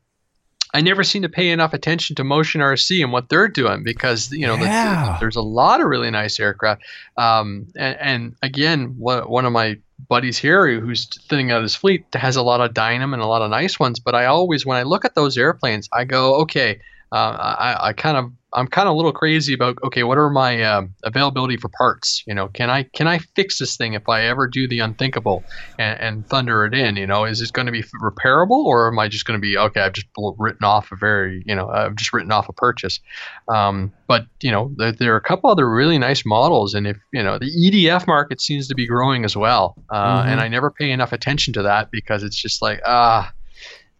I 0.74 0.80
never 0.80 1.04
seem 1.04 1.22
to 1.22 1.28
pay 1.28 1.50
enough 1.50 1.72
attention 1.72 2.16
to 2.16 2.24
Motion 2.24 2.60
RC 2.60 3.02
and 3.02 3.12
what 3.12 3.28
they're 3.28 3.48
doing 3.48 3.82
because 3.84 4.30
you 4.32 4.46
know 4.46 4.56
the- 4.56 4.66
Yeah. 4.66 5.16
there's 5.20 5.36
a 5.36 5.42
lot 5.42 5.80
of 5.80 5.86
really 5.86 6.10
nice 6.10 6.38
aircraft. 6.40 6.82
Um, 7.16 7.66
and, 7.76 7.96
and 8.00 8.34
again, 8.42 8.94
one 8.98 9.22
one 9.28 9.46
of 9.46 9.52
my 9.52 9.78
buddies 10.08 10.36
here 10.36 10.80
who's 10.80 11.06
thinning 11.30 11.52
out 11.52 11.62
his 11.62 11.76
fleet 11.76 12.04
has 12.14 12.34
a 12.36 12.42
lot 12.42 12.60
of 12.60 12.74
Dynam 12.74 13.12
and 13.14 13.22
a 13.22 13.26
lot 13.26 13.40
of 13.42 13.50
nice 13.50 13.78
ones. 13.78 14.00
But 14.00 14.14
I 14.16 14.26
always, 14.26 14.66
when 14.66 14.76
I 14.76 14.82
look 14.82 15.04
at 15.04 15.14
those 15.14 15.38
airplanes, 15.38 15.88
I 15.92 16.04
go, 16.04 16.34
okay, 16.42 16.80
uh, 17.12 17.54
I, 17.58 17.76
I 17.88 17.92
kind 17.92 18.16
of 18.16 18.32
I'm 18.54 18.68
kind 18.68 18.86
of 18.88 18.94
a 18.94 18.96
little 18.96 19.12
crazy 19.12 19.52
about 19.52 19.76
okay, 19.84 20.02
what 20.04 20.16
are 20.18 20.30
my 20.30 20.62
um, 20.62 20.94
availability 21.02 21.56
for 21.56 21.68
parts? 21.76 22.22
You 22.26 22.34
know, 22.34 22.48
can 22.48 22.70
I 22.70 22.84
can 22.94 23.06
I 23.08 23.18
fix 23.36 23.58
this 23.58 23.76
thing 23.76 23.94
if 23.94 24.08
I 24.08 24.22
ever 24.22 24.46
do 24.46 24.68
the 24.68 24.78
unthinkable 24.78 25.44
and, 25.78 26.00
and 26.00 26.28
thunder 26.28 26.64
it 26.64 26.74
in? 26.74 26.96
You 26.96 27.06
know, 27.06 27.24
is 27.24 27.40
it 27.40 27.52
going 27.52 27.66
to 27.66 27.72
be 27.72 27.82
repairable 28.02 28.64
or 28.64 28.88
am 28.88 28.98
I 28.98 29.08
just 29.08 29.24
going 29.26 29.38
to 29.38 29.42
be 29.42 29.58
okay? 29.58 29.80
I've 29.80 29.92
just 29.92 30.06
written 30.38 30.64
off 30.64 30.92
a 30.92 30.96
very 30.96 31.42
you 31.46 31.54
know 31.54 31.68
I've 31.68 31.96
just 31.96 32.12
written 32.12 32.32
off 32.32 32.48
a 32.48 32.52
purchase. 32.52 33.00
Um, 33.48 33.92
but 34.06 34.26
you 34.40 34.50
know, 34.50 34.70
there, 34.76 34.92
there 34.92 35.12
are 35.14 35.18
a 35.18 35.20
couple 35.22 35.50
other 35.50 35.68
really 35.68 35.98
nice 35.98 36.24
models, 36.24 36.74
and 36.74 36.86
if 36.86 36.96
you 37.12 37.22
know 37.22 37.38
the 37.38 37.46
EDF 37.50 38.06
market 38.06 38.40
seems 38.40 38.68
to 38.68 38.74
be 38.74 38.86
growing 38.86 39.24
as 39.24 39.36
well, 39.36 39.74
uh, 39.90 40.22
Mhm. 40.22 40.26
and 40.28 40.40
I 40.40 40.48
never 40.48 40.70
pay 40.70 40.90
enough 40.90 41.12
attention 41.12 41.52
to 41.54 41.62
that 41.62 41.90
because 41.90 42.22
it's 42.22 42.40
just 42.40 42.62
like 42.62 42.80
ah, 42.86 43.32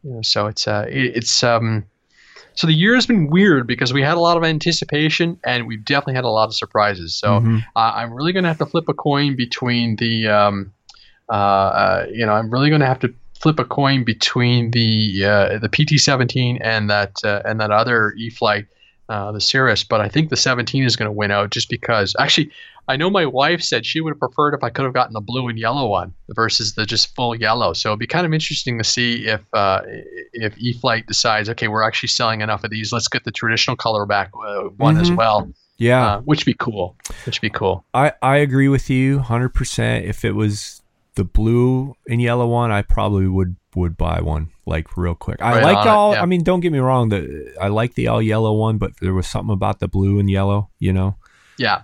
you 0.02 0.12
know, 0.12 0.22
so 0.22 0.47
it's 0.47 0.68
uh 0.68 0.86
it, 0.89 1.16
it's 1.16 1.43
um. 1.43 1.86
So 2.56 2.66
the 2.66 2.72
year 2.72 2.94
has 2.94 3.06
been 3.06 3.28
weird 3.31 3.66
because 3.66 3.93
we 3.93 4.01
had 4.02 4.14
a 4.16 4.20
lot 4.20 4.36
of 4.36 4.44
anticipation 4.44 5.39
and 5.44 5.66
we've 5.66 5.85
definitely 5.85 6.14
had 6.14 6.24
a 6.24 6.28
lot 6.28 6.44
of 6.48 6.55
surprises. 6.55 7.16
So 7.16 7.40
Mhm. 7.40 7.62
uh, 7.76 7.93
I'm 7.97 8.12
really 8.12 8.32
going 8.32 8.44
to 8.44 8.48
have 8.48 8.59
to 8.59 8.66
flip 8.66 8.89
a 8.89 8.94
coin 8.94 9.35
between 9.36 9.97
the, 9.97 10.28
um, 10.28 10.72
uh, 11.28 11.32
uh, 11.32 12.06
you 12.12 12.24
know, 12.24 12.32
I'm 12.32 12.51
really 12.51 12.68
going 12.68 12.81
to 12.81 12.86
have 12.86 13.01
to 13.01 13.12
flip 13.40 13.59
a 13.59 13.64
coin 13.64 14.05
between 14.05 14.70
the 14.70 15.24
uh, 15.24 15.59
the 15.59 15.68
PT17 15.68 16.59
and 16.62 16.89
that 16.89 17.12
uh, 17.24 17.43
and 17.44 17.60
that 17.60 17.70
other 17.70 18.14
E-flite, 18.16 18.66
uh, 19.09 19.32
the 19.32 19.40
Cirrus. 19.40 19.85
But 19.85 20.01
I 20.01 20.09
think 20.09 20.31
the 20.31 20.36
17 20.36 20.85
is 20.85 20.97
going 20.97 21.06
to 21.09 21.12
win 21.12 21.31
out 21.31 21.51
just 21.51 21.68
because. 21.68 22.14
Actually, 22.18 22.51
I 22.86 22.97
know 22.97 23.09
my 23.09 23.24
wife 23.26 23.62
said 23.62 23.86
she 23.86 24.01
would 24.01 24.10
have 24.12 24.18
preferred 24.18 24.55
if 24.55 24.62
I 24.62 24.68
could 24.70 24.85
have 24.85 24.93
gotten 24.94 25.14
the 25.14 25.20
blue 25.20 25.48
and 25.48 25.59
yellow 25.59 25.86
one 25.89 26.12
versus 26.31 26.74
the 26.74 26.85
just 26.85 27.14
full 27.14 27.35
yellow. 27.35 27.72
So 27.72 27.90
it'd 27.90 27.98
be 27.98 28.06
kind 28.06 28.26
of 28.26 28.35
interesting 28.35 28.76
to 28.78 28.85
see 28.85 29.26
if 29.26 29.40
uh, 29.55 29.81
if 30.32 30.56
E-flite 30.59 31.06
decides, 31.06 31.48
okay, 31.51 31.68
we're 31.68 31.82
actually 31.82 32.09
selling 32.10 32.40
enough 32.43 32.62
of 32.64 32.70
these. 32.70 32.93
Let's 32.93 33.09
get 33.09 33.24
the 33.24 33.31
traditional 33.31 33.76
color 33.76 34.05
back 34.06 34.31
uh, 34.47 34.64
one 34.76 34.98
as 34.98 35.10
Mhm. 35.10 35.16
well 35.16 35.48
Yeah. 35.78 36.06
uh, 36.06 36.20
which 36.20 36.40
would 36.40 36.52
be 36.52 36.56
cool. 36.59 36.97
Which 37.24 37.39
would 37.40 37.47
be 37.47 37.51
cool. 37.51 37.85
I, 37.94 38.12
I 38.20 38.36
agree 38.36 38.68
with 38.68 38.90
you 38.90 39.20
100%. 39.20 40.05
If 40.05 40.24
it 40.24 40.32
was 40.32 40.82
the 41.16 41.24
blue 41.24 41.95
and 42.09 42.20
yellow 42.20 42.47
one, 42.47 42.70
I 42.70 42.82
probably 42.82 43.27
would 43.28 43.57
would 43.77 43.97
buy 43.97 44.20
one 44.20 44.51
like 44.66 44.97
real 44.97 45.15
quick. 45.15 45.43
I 45.43 45.57
Right 45.57 45.62
like 45.65 45.86
it, 45.86 45.89
all 45.89 46.12
yeah. 46.15 46.23
I 46.23 46.27
mean, 46.27 46.43
don't 46.45 46.61
get 46.61 46.73
me 46.73 46.78
wrong, 46.78 47.09
the 47.09 47.55
I 47.61 47.69
like 47.69 47.95
the 47.95 48.09
all 48.09 48.23
yellow 48.23 48.53
one, 48.55 48.78
but 48.78 48.93
there 49.01 49.15
was 49.15 49.27
something 49.27 49.53
about 49.53 49.81
the 49.81 49.89
blue 49.89 50.19
and 50.19 50.31
yellow, 50.31 50.70
you 50.78 50.93
know. 50.93 51.16
Yeah, 51.59 51.82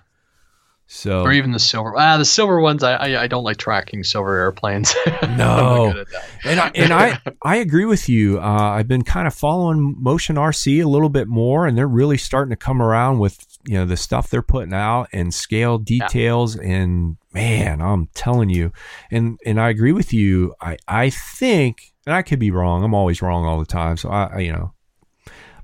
So 0.86 1.22
or 1.22 1.32
even 1.32 1.52
the 1.52 1.58
silver. 1.60 1.94
Ah, 1.96 2.16
the 2.16 2.24
silver 2.24 2.60
ones. 2.60 2.82
I 2.82 2.94
I, 2.94 3.22
I 3.22 3.26
don't 3.28 3.44
like 3.44 3.56
tracking 3.56 4.02
silver 4.04 4.36
airplanes. 4.36 4.94
No. 5.22 5.86
not 5.86 5.92
good 5.94 6.00
at 6.00 6.08
that. 6.10 6.24
and 6.44 6.60
I 6.60 6.70
and 6.74 6.92
I 6.92 7.18
I 7.42 7.56
agree 7.56 7.84
with 7.84 8.08
you. 8.08 8.38
Uh, 8.40 8.42
I've 8.42 8.88
been 8.88 9.02
kind 9.04 9.26
of 9.26 9.34
following 9.34 9.94
Motion 9.98 10.36
RC 10.36 10.82
a 10.84 10.88
little 10.88 11.08
bit 11.08 11.28
more, 11.28 11.66
and 11.66 11.78
they're 11.78 11.86
really 11.88 12.16
starting 12.18 12.50
to 12.50 12.56
come 12.56 12.82
around 12.82 13.18
with 13.20 13.46
you 13.66 13.74
know 13.74 13.84
the 13.84 13.96
stuff 13.96 14.30
they're 14.30 14.42
putting 14.42 14.72
out 14.74 15.08
and 15.12 15.32
scale 15.34 15.78
details. 15.78 16.56
And 16.56 17.16
man, 17.32 17.80
I'm 17.80 18.08
telling 18.14 18.48
you, 18.50 18.72
and 19.10 19.38
and 19.44 19.60
I 19.60 19.68
agree 19.70 19.92
with 19.92 20.12
you. 20.12 20.54
I 20.60 20.76
I 20.88 21.10
think, 21.10 21.92
and 22.06 22.14
I 22.14 22.22
could 22.22 22.38
be 22.38 22.50
wrong. 22.50 22.82
I'm 22.84 22.94
always 22.94 23.22
wrong 23.22 23.44
all 23.44 23.58
the 23.58 23.66
time. 23.66 23.96
So 23.96 24.08
I, 24.10 24.24
I 24.34 24.38
you 24.40 24.52
know, 24.52 24.72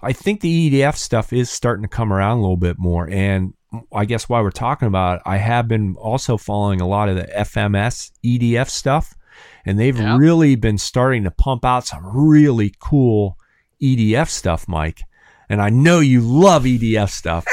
I 0.02 0.12
think 0.12 0.40
the 0.40 0.70
EDF 0.70 0.96
stuff 0.96 1.32
is 1.32 1.50
starting 1.50 1.82
to 1.82 1.88
come 1.88 2.12
around 2.12 2.38
a 2.38 2.40
little 2.42 2.56
bit 2.56 2.78
more, 2.78 3.08
and 3.10 3.54
I 3.92 4.04
guess 4.04 4.28
why 4.28 4.40
we're 4.40 4.50
talking 4.50 4.88
about 4.88 5.16
it, 5.16 5.22
I 5.26 5.38
have 5.38 5.66
been 5.68 5.96
also 5.98 6.36
following 6.36 6.80
a 6.80 6.86
lot 6.86 7.08
of 7.08 7.16
the 7.16 7.24
FMS 7.24 8.10
EDF 8.24 8.68
stuff, 8.68 9.14
and 9.64 9.78
they've 9.78 9.98
Yeah. 9.98 10.16
really 10.16 10.54
been 10.54 10.78
starting 10.78 11.24
to 11.24 11.30
pump 11.30 11.64
out 11.64 11.86
some 11.86 12.04
really 12.06 12.72
cool 12.78 13.38
EDF 13.82 14.28
stuff, 14.28 14.68
Mike. 14.68 15.02
And 15.48 15.60
I 15.62 15.70
know 15.70 16.00
you 16.00 16.20
love 16.22 16.64
EDF 16.64 17.10
stuff. 17.10 17.44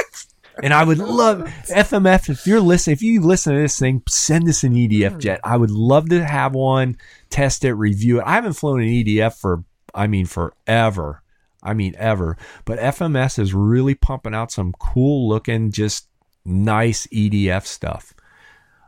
And 0.62 0.74
I 0.74 0.84
would 0.84 1.00
love 1.00 1.40
FMF 1.70 2.30
if 2.30 2.46
you're 2.46 2.60
listening. 2.62 2.94
If 2.94 3.02
you 3.02 3.22
listen 3.22 3.56
to 3.56 3.62
this 3.62 3.80
thing, 3.80 4.04
send 4.08 4.48
us 4.48 4.64
an 4.64 4.74
EDF 4.74 5.18
jet. 5.20 5.40
I 5.44 5.58
would 5.58 5.72
love 5.72 6.10
to 6.10 6.24
have 6.24 6.54
one, 6.54 6.98
test 7.30 7.66
it, 7.66 7.74
review 7.74 8.20
it. 8.20 8.24
I 8.26 8.34
haven't 8.36 8.54
flown 8.54 8.82
an 8.82 8.88
EDF 8.88 9.34
for, 9.40 9.64
I 9.96 10.06
mean, 10.08 10.26
forever. 10.28 11.22
I 11.64 11.74
mean, 11.74 11.96
ever. 11.98 12.38
But 12.66 12.78
FMS 12.78 13.40
is 13.40 13.54
really 13.54 13.96
pumping 13.96 14.36
out 14.36 14.52
some 14.52 14.74
cool 14.80 15.28
looking, 15.30 15.72
just 15.72 16.08
nice 16.46 17.08
EDF 17.08 17.66
stuff. 17.66 18.14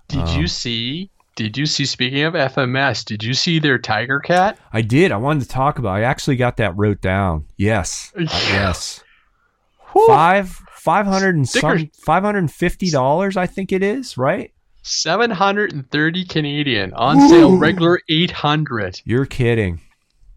Did 0.10 0.20
Um, 0.20 0.40
you 0.42 0.48
see? 0.48 1.10
Did 1.38 1.58
you 1.58 1.66
see? 1.66 1.86
Speaking 1.86 2.24
of 2.24 2.34
FMS, 2.34 3.04
did 3.04 3.24
you 3.24 3.34
see 3.34 3.60
their 3.60 3.78
Tiger 3.78 4.20
Cat? 4.20 4.58
I 4.72 4.82
did. 4.82 5.12
I 5.12 5.18
wanted 5.18 5.44
to 5.44 5.50
talk 5.50 5.80
about. 5.80 5.96
I 5.96 6.02
actually 6.04 6.36
got 6.36 6.58
that 6.58 6.76
wrote 6.78 7.02
down. 7.02 7.46
Yes, 7.58 8.14
yes. 8.20 9.04
Five 10.08 10.62
five 10.86 11.06
hundred 11.08 11.36
and 11.36 11.50
some 11.50 11.90
five 12.06 12.24
hundred 12.24 12.40
and 12.40 12.52
fifty 12.52 12.90
dollars. 12.92 13.36
I 13.36 13.48
think 13.48 13.72
it 13.74 13.84
is 13.84 14.18
right. 14.18 14.54
Seven 14.84 15.32
hundred 15.32 15.74
and 15.74 15.90
thirty 15.90 16.24
Canadian 16.26 16.94
on 16.94 17.28
sale, 17.28 17.58
regular 17.58 18.00
eight 18.08 18.30
hundred. 18.32 19.02
You're 19.04 19.26
kidding. 19.26 19.82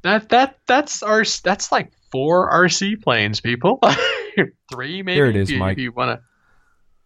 that 0.03 0.31
that 0.31 0.59
that's 0.67 1.03
our 1.03 1.23
that's 1.45 1.71
like 1.71 1.93
four 2.11 2.51
RC 2.51 3.03
planes, 3.03 3.41
people. 3.43 3.79
Three 4.73 5.03
maybe. 5.03 5.15
Here 5.15 5.27
it 5.27 5.37
is, 5.37 5.49
if 5.51 5.55
you, 5.55 5.61
Mike. 5.61 5.73
If 5.77 5.83
you 5.83 5.93
want 5.93 6.19
to. 6.19 6.25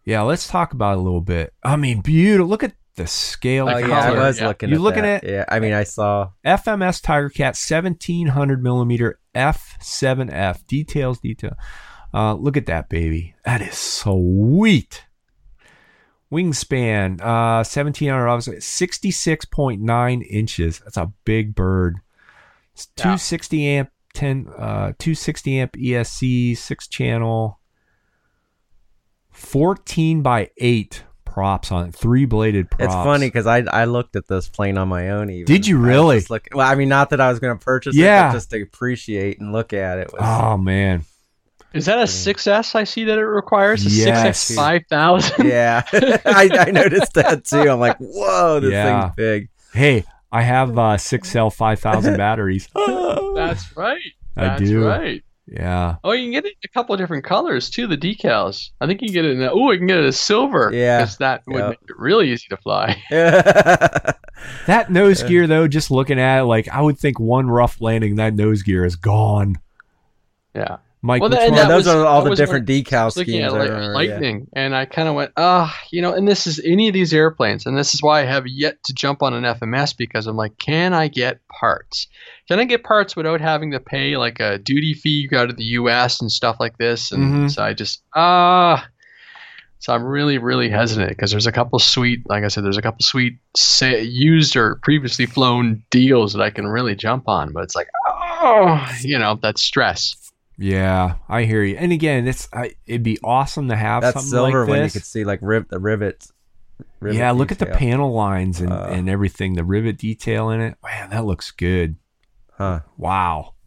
Yeah, 0.04 0.22
let's 0.22 0.46
talk 0.48 0.72
about 0.72 0.92
it 0.94 0.98
a 0.98 1.02
little 1.02 1.20
bit. 1.20 1.52
I 1.64 1.76
mean, 1.76 2.00
beautiful. 2.00 2.48
Look 2.48 2.62
at 2.62 2.74
the 2.96 3.06
scale. 3.06 3.68
Oh 3.68 3.72
Like 3.72 3.86
yeah, 3.86 4.12
I 4.12 4.18
was 4.18 4.38
yeah. 4.40 4.48
looking. 4.48 4.68
You 4.70 4.76
at 4.76 4.80
looking 4.80 5.02
that. 5.02 5.24
at- 5.24 5.30
Yeah, 5.30 5.44
I 5.48 5.58
mean, 5.60 5.72
I 5.72 5.82
saw. 5.84 6.28
FMS 6.46 7.02
Tiger 7.02 7.28
Cat 7.30 7.56
1700 7.56 8.62
millimeter 8.62 9.18
F7F. 9.34 10.66
Details, 10.66 11.18
detail. 11.20 11.54
Uh, 12.14 12.34
look 12.34 12.56
at 12.56 12.66
that 12.66 12.88
baby. 12.88 13.34
That 13.44 13.60
is 13.62 13.76
sweet. 13.76 15.04
Wingspan, 16.30 17.20
uh, 17.20 17.62
1700, 17.62 18.26
obviously, 18.28 18.56
66.9 18.56 20.22
inches. 20.22 20.78
That's 20.80 20.96
a 20.96 21.12
big 21.24 21.54
bird. 21.54 21.98
It's 22.74 22.88
Yeah. 22.96 23.02
260 23.04 23.66
amp, 23.68 23.90
10, 24.14 24.48
uh, 24.56 24.92
260 24.98 25.58
amp 25.60 25.76
ESC, 25.76 26.54
six 26.54 26.88
channel, 26.88 27.58
14 29.30 30.22
by 30.22 30.50
8 30.58 31.04
props 31.24 31.72
on 31.72 31.88
it, 31.88 31.94
three 31.94 32.24
bladed 32.26 32.70
props. 32.70 32.84
It's 32.84 32.94
funny 32.94 33.26
because 33.26 33.46
I 33.46 33.58
I 33.60 33.84
looked 33.86 34.16
at 34.16 34.28
this 34.28 34.48
plane 34.48 34.76
on 34.76 34.88
my 34.88 35.10
own. 35.10 35.30
Even 35.30 35.46
Did 35.46 35.66
you 35.66 35.82
I 35.82 35.86
really? 35.88 36.16
just 36.18 36.30
look- 36.30 36.48
well, 36.52 36.66
I 36.70 36.74
mean, 36.74 36.88
not 36.90 37.10
that 37.10 37.20
I 37.22 37.30
was 37.30 37.40
going 37.40 37.58
to 37.58 37.64
purchase 37.64 37.96
Yeah. 37.96 38.26
it, 38.26 38.28
but 38.28 38.34
just 38.34 38.50
to 38.50 38.62
appreciate 38.62 39.40
and 39.40 39.52
look 39.52 39.72
at 39.72 39.98
it. 39.98 40.12
Was, 40.12 40.20
Oh, 40.22 40.58
man. 40.58 41.04
Is 41.74 41.86
that 41.86 41.98
a 41.98 42.02
6S 42.02 42.74
I 42.74 42.84
see 42.84 43.04
that 43.04 43.18
it 43.18 43.22
requires? 43.24 43.86
A 43.86 43.88
Yes. 43.90 44.50
6S 44.50 44.54
5000? 44.56 45.46
yeah, 45.46 45.82
I, 45.92 46.48
I 46.66 46.70
noticed 46.70 47.14
that 47.14 47.44
too. 47.44 47.68
I'm 47.70 47.80
like, 47.80 47.96
whoa, 47.98 48.60
this 48.60 48.72
Yeah. 48.72 49.02
thing's 49.02 49.14
big. 49.16 49.48
Hey, 49.72 50.04
I 50.30 50.42
have 50.42 50.78
uh, 50.78 50.96
six 50.98 51.30
cell 51.30 51.50
five 51.50 51.80
thousand 51.80 52.16
batteries. 52.18 52.68
That's 52.74 53.74
right. 53.76 54.00
I 54.36 54.44
That's 54.48 54.62
do. 54.62 54.86
right. 54.86 55.22
Yeah, 55.46 55.96
Oh, 56.04 56.12
you 56.12 56.24
can 56.24 56.30
get 56.32 56.46
it 56.46 56.54
a 56.64 56.68
couple 56.68 56.94
of 56.94 57.00
different 57.00 57.24
colors 57.24 57.68
too. 57.68 57.86
The 57.86 57.96
decals. 57.96 58.70
I 58.80 58.86
think 58.86 59.02
you 59.02 59.08
can 59.08 59.14
get 59.14 59.24
it 59.24 59.32
in. 59.32 59.42
Oh, 59.42 59.70
you 59.72 59.78
can 59.78 59.88
get 59.88 59.98
it 59.98 60.04
as 60.06 60.18
silver. 60.18 60.70
Yeah. 60.72 61.00
because 61.00 61.16
that 61.18 61.42
would 61.48 61.58
Yeah. 61.58 61.68
make 61.70 61.78
it 61.82 61.98
really 61.98 62.30
easy 62.30 62.46
to 62.50 62.56
fly. 62.56 63.02
that 64.66 64.90
nose 64.90 65.22
gear 65.22 65.46
though. 65.46 65.68
Just 65.68 65.90
looking 65.90 66.18
at 66.20 66.40
it, 66.40 66.44
like 66.44 66.68
I 66.68 66.80
would 66.80 66.98
think 66.98 67.18
one 67.18 67.48
rough 67.50 67.80
landing, 67.80 68.16
that 68.16 68.34
nose 68.34 68.62
gear 68.62 68.84
is 68.84 68.96
gone. 68.96 69.56
Yeah. 70.54 70.76
Mike, 71.04 71.20
Well, 71.20 71.30
that- 71.30 71.48
and 71.48 71.56
that 71.56 71.66
those 71.66 71.86
was- 71.86 71.96
are 71.96 72.06
all 72.06 72.22
the 72.22 72.36
different 72.36 72.68
one- 72.68 72.78
decal 72.84 72.98
I 72.98 73.04
was 73.06 73.16
looking 73.16 73.34
schemes. 73.40 73.52
at 73.52 73.56
I 73.56 73.62
like, 73.62 73.70
remember, 73.70 73.86
yeah. 74.04 74.12
lightning, 74.12 74.46
and 74.52 74.76
I 74.76 74.84
kind 74.84 75.08
of 75.08 75.14
went, 75.16 75.32
ah, 75.36 75.76
you 75.90 76.00
know. 76.00 76.14
And 76.14 76.28
this 76.28 76.46
is 76.46 76.60
any 76.64 76.86
of 76.86 76.94
these 76.94 77.12
airplanes, 77.12 77.66
and 77.66 77.76
this 77.76 77.92
is 77.92 78.00
why 78.02 78.20
I 78.20 78.24
have 78.24 78.46
yet 78.46 78.82
to 78.84 78.92
jump 78.94 79.20
on 79.22 79.34
an 79.34 79.44
FMS 79.44 79.92
because 79.96 80.28
I'm 80.28 80.36
like, 80.36 80.56
can 80.58 80.94
I 80.94 81.08
get 81.08 81.40
parts? 81.48 82.06
Can 82.48 82.60
I 82.60 82.64
get 82.64 82.84
parts 82.84 83.16
without 83.16 83.40
having 83.40 83.72
to 83.72 83.80
pay 83.80 84.16
like 84.16 84.38
a 84.38 84.58
duty 84.58 84.94
fee 84.94 85.28
out 85.34 85.50
of 85.50 85.56
the 85.56 85.64
U.S. 85.80 86.20
and 86.20 86.30
stuff 86.30 86.56
like 86.60 86.78
this? 86.78 87.10
And 87.10 87.48
Mhm. 87.48 87.50
so 87.50 87.64
I 87.64 87.72
just 87.74 88.02
ah. 88.14 88.86
So 89.80 89.92
I'm 89.92 90.04
really, 90.04 90.38
really 90.38 90.68
hesitant 90.68 91.08
because 91.08 91.32
there's 91.32 91.48
a 91.48 91.50
couple 91.50 91.80
sweet, 91.80 92.22
like 92.28 92.44
I 92.44 92.48
said, 92.48 92.64
there's 92.64 92.76
a 92.76 92.82
couple 92.82 93.02
sweet 93.02 93.38
sa- 93.56 93.86
used 93.86 94.54
or 94.54 94.76
previously 94.84 95.26
flown 95.26 95.82
deals 95.90 96.34
that 96.34 96.40
I 96.42 96.50
can 96.50 96.68
really 96.68 96.94
jump 96.94 97.24
on. 97.28 97.52
But 97.52 97.64
it's 97.64 97.74
like, 97.74 97.88
oh, 98.06 98.88
you 99.00 99.18
know, 99.18 99.40
that 99.42 99.58
stress. 99.58 100.14
Yeah, 100.58 101.16
I 101.28 101.42
hear 101.44 101.62
you. 101.62 101.76
And 101.76 101.92
again, 101.92 102.26
it's 102.28 102.48
I, 102.52 102.72
it'd 102.86 103.02
be 103.02 103.18
awesome 103.24 103.68
to 103.68 103.76
have 103.76 104.02
That's 104.02 104.14
something 104.14 104.30
silver 104.30 104.60
like 104.62 104.68
when 104.70 104.84
you 104.84 104.90
could 104.90 105.04
see 105.04 105.24
like 105.24 105.40
riv- 105.42 105.68
the 105.68 105.78
rivets. 105.78 106.32
rivet 107.00 107.18
yeah, 107.18 107.30
look 107.32 107.50
at 107.52 107.58
the 107.58 107.66
panel 107.66 108.12
lines 108.12 108.60
and, 108.60 108.72
Uh. 108.72 108.88
and 108.90 109.08
everything, 109.08 109.54
the 109.54 109.64
rivet 109.64 109.98
detail 109.98 110.50
in 110.50 110.60
it. 110.60 110.76
Man, 110.84 111.10
that 111.10 111.24
looks 111.24 111.50
good. 111.50 111.96
Huh. 112.52 112.80
Wow. 112.96 113.54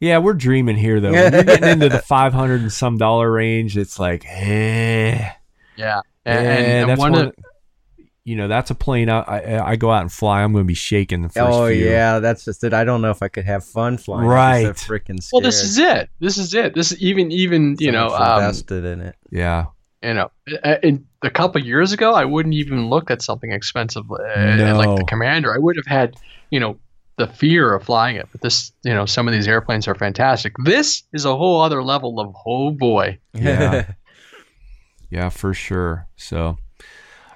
Yeah, 0.00 0.18
we're 0.18 0.32
dreaming 0.34 0.76
here 0.76 0.98
though. 1.00 1.12
When 1.12 1.32
you're 1.32 1.44
getting 1.44 1.68
into 1.68 1.88
the 1.90 1.98
five 2.06 2.32
hundred 2.32 2.62
and 2.62 2.72
some 2.72 2.96
dollar 2.96 3.30
range, 3.30 3.76
it's 3.76 3.98
like, 3.98 4.24
eh. 4.26 5.10
Yeah. 5.16 5.32
Yeah, 5.76 6.00
And, 6.24 6.46
and, 6.48 6.66
and 6.66 6.90
that's 6.90 6.98
one 6.98 7.12
one. 7.12 7.26
of, 7.26 7.34
you 8.28 8.36
know, 8.36 8.46
that's 8.46 8.70
a 8.70 8.74
plane. 8.74 9.08
I, 9.08 9.20
I 9.20 9.70
I 9.70 9.76
go 9.76 9.90
out 9.90 10.02
and 10.02 10.12
fly. 10.12 10.42
I'm 10.42 10.52
going 10.52 10.64
to 10.64 10.68
be 10.68 10.74
shaking 10.74 11.22
the 11.22 11.28
first. 11.30 11.38
Oh 11.50 11.68
few. 11.68 11.76
yeah, 11.88 12.18
that's 12.18 12.44
just 12.44 12.62
it. 12.62 12.74
I 12.74 12.84
don't 12.84 13.00
know 13.00 13.10
if 13.10 13.22
I 13.22 13.28
could 13.28 13.44
have 13.46 13.64
fun 13.64 13.96
flying. 13.96 14.26
Right. 14.28 14.66
I'm 14.66 14.74
so 14.74 14.92
freaking. 14.92 15.18
Well, 15.32 15.40
this 15.40 15.62
is 15.62 15.78
it. 15.78 16.10
This 16.20 16.36
is 16.36 16.52
it. 16.52 16.74
This 16.74 16.92
is 16.92 17.00
even 17.00 17.32
even 17.32 17.76
you 17.78 17.86
So 17.86 17.92
know 17.92 18.08
much 18.10 18.20
um, 18.20 18.42
invested 18.42 18.84
in 18.84 19.00
it. 19.00 19.16
yeah. 19.30 19.66
you 20.02 20.14
know 20.14 20.30
a- 20.62 20.86
in 20.86 21.06
a 21.22 21.30
couple 21.30 21.60
years 21.64 21.92
ago 21.92 22.12
I 22.14 22.24
wouldn't 22.24 22.54
even 22.54 22.88
look 22.88 23.10
at 23.10 23.20
something 23.22 23.50
expensive 23.50 24.04
uh, 24.12 24.74
like 24.76 24.96
the 24.98 25.04
Commander. 25.08 25.54
I 25.54 25.58
would 25.58 25.76
have 25.76 25.86
had 25.86 26.14
you 26.50 26.60
know 26.60 26.78
the 27.16 27.26
fear 27.26 27.74
of 27.74 27.82
flying 27.84 28.16
it. 28.16 28.28
But 28.30 28.42
this 28.42 28.72
you 28.84 28.92
know 28.94 29.06
some 29.06 29.26
of 29.26 29.32
these 29.32 29.48
airplanes 29.48 29.88
are 29.88 29.94
fantastic. 29.94 30.52
This 30.64 31.02
is 31.14 31.24
a 31.24 31.34
whole 31.34 31.62
other 31.62 31.82
level 31.82 32.20
of 32.20 32.34
oh 32.46 32.70
boy. 32.72 33.18
Yeah. 33.32 33.92
Yeah, 35.10 35.30
for 35.30 35.54
sure. 35.54 36.06
So, 36.16 36.58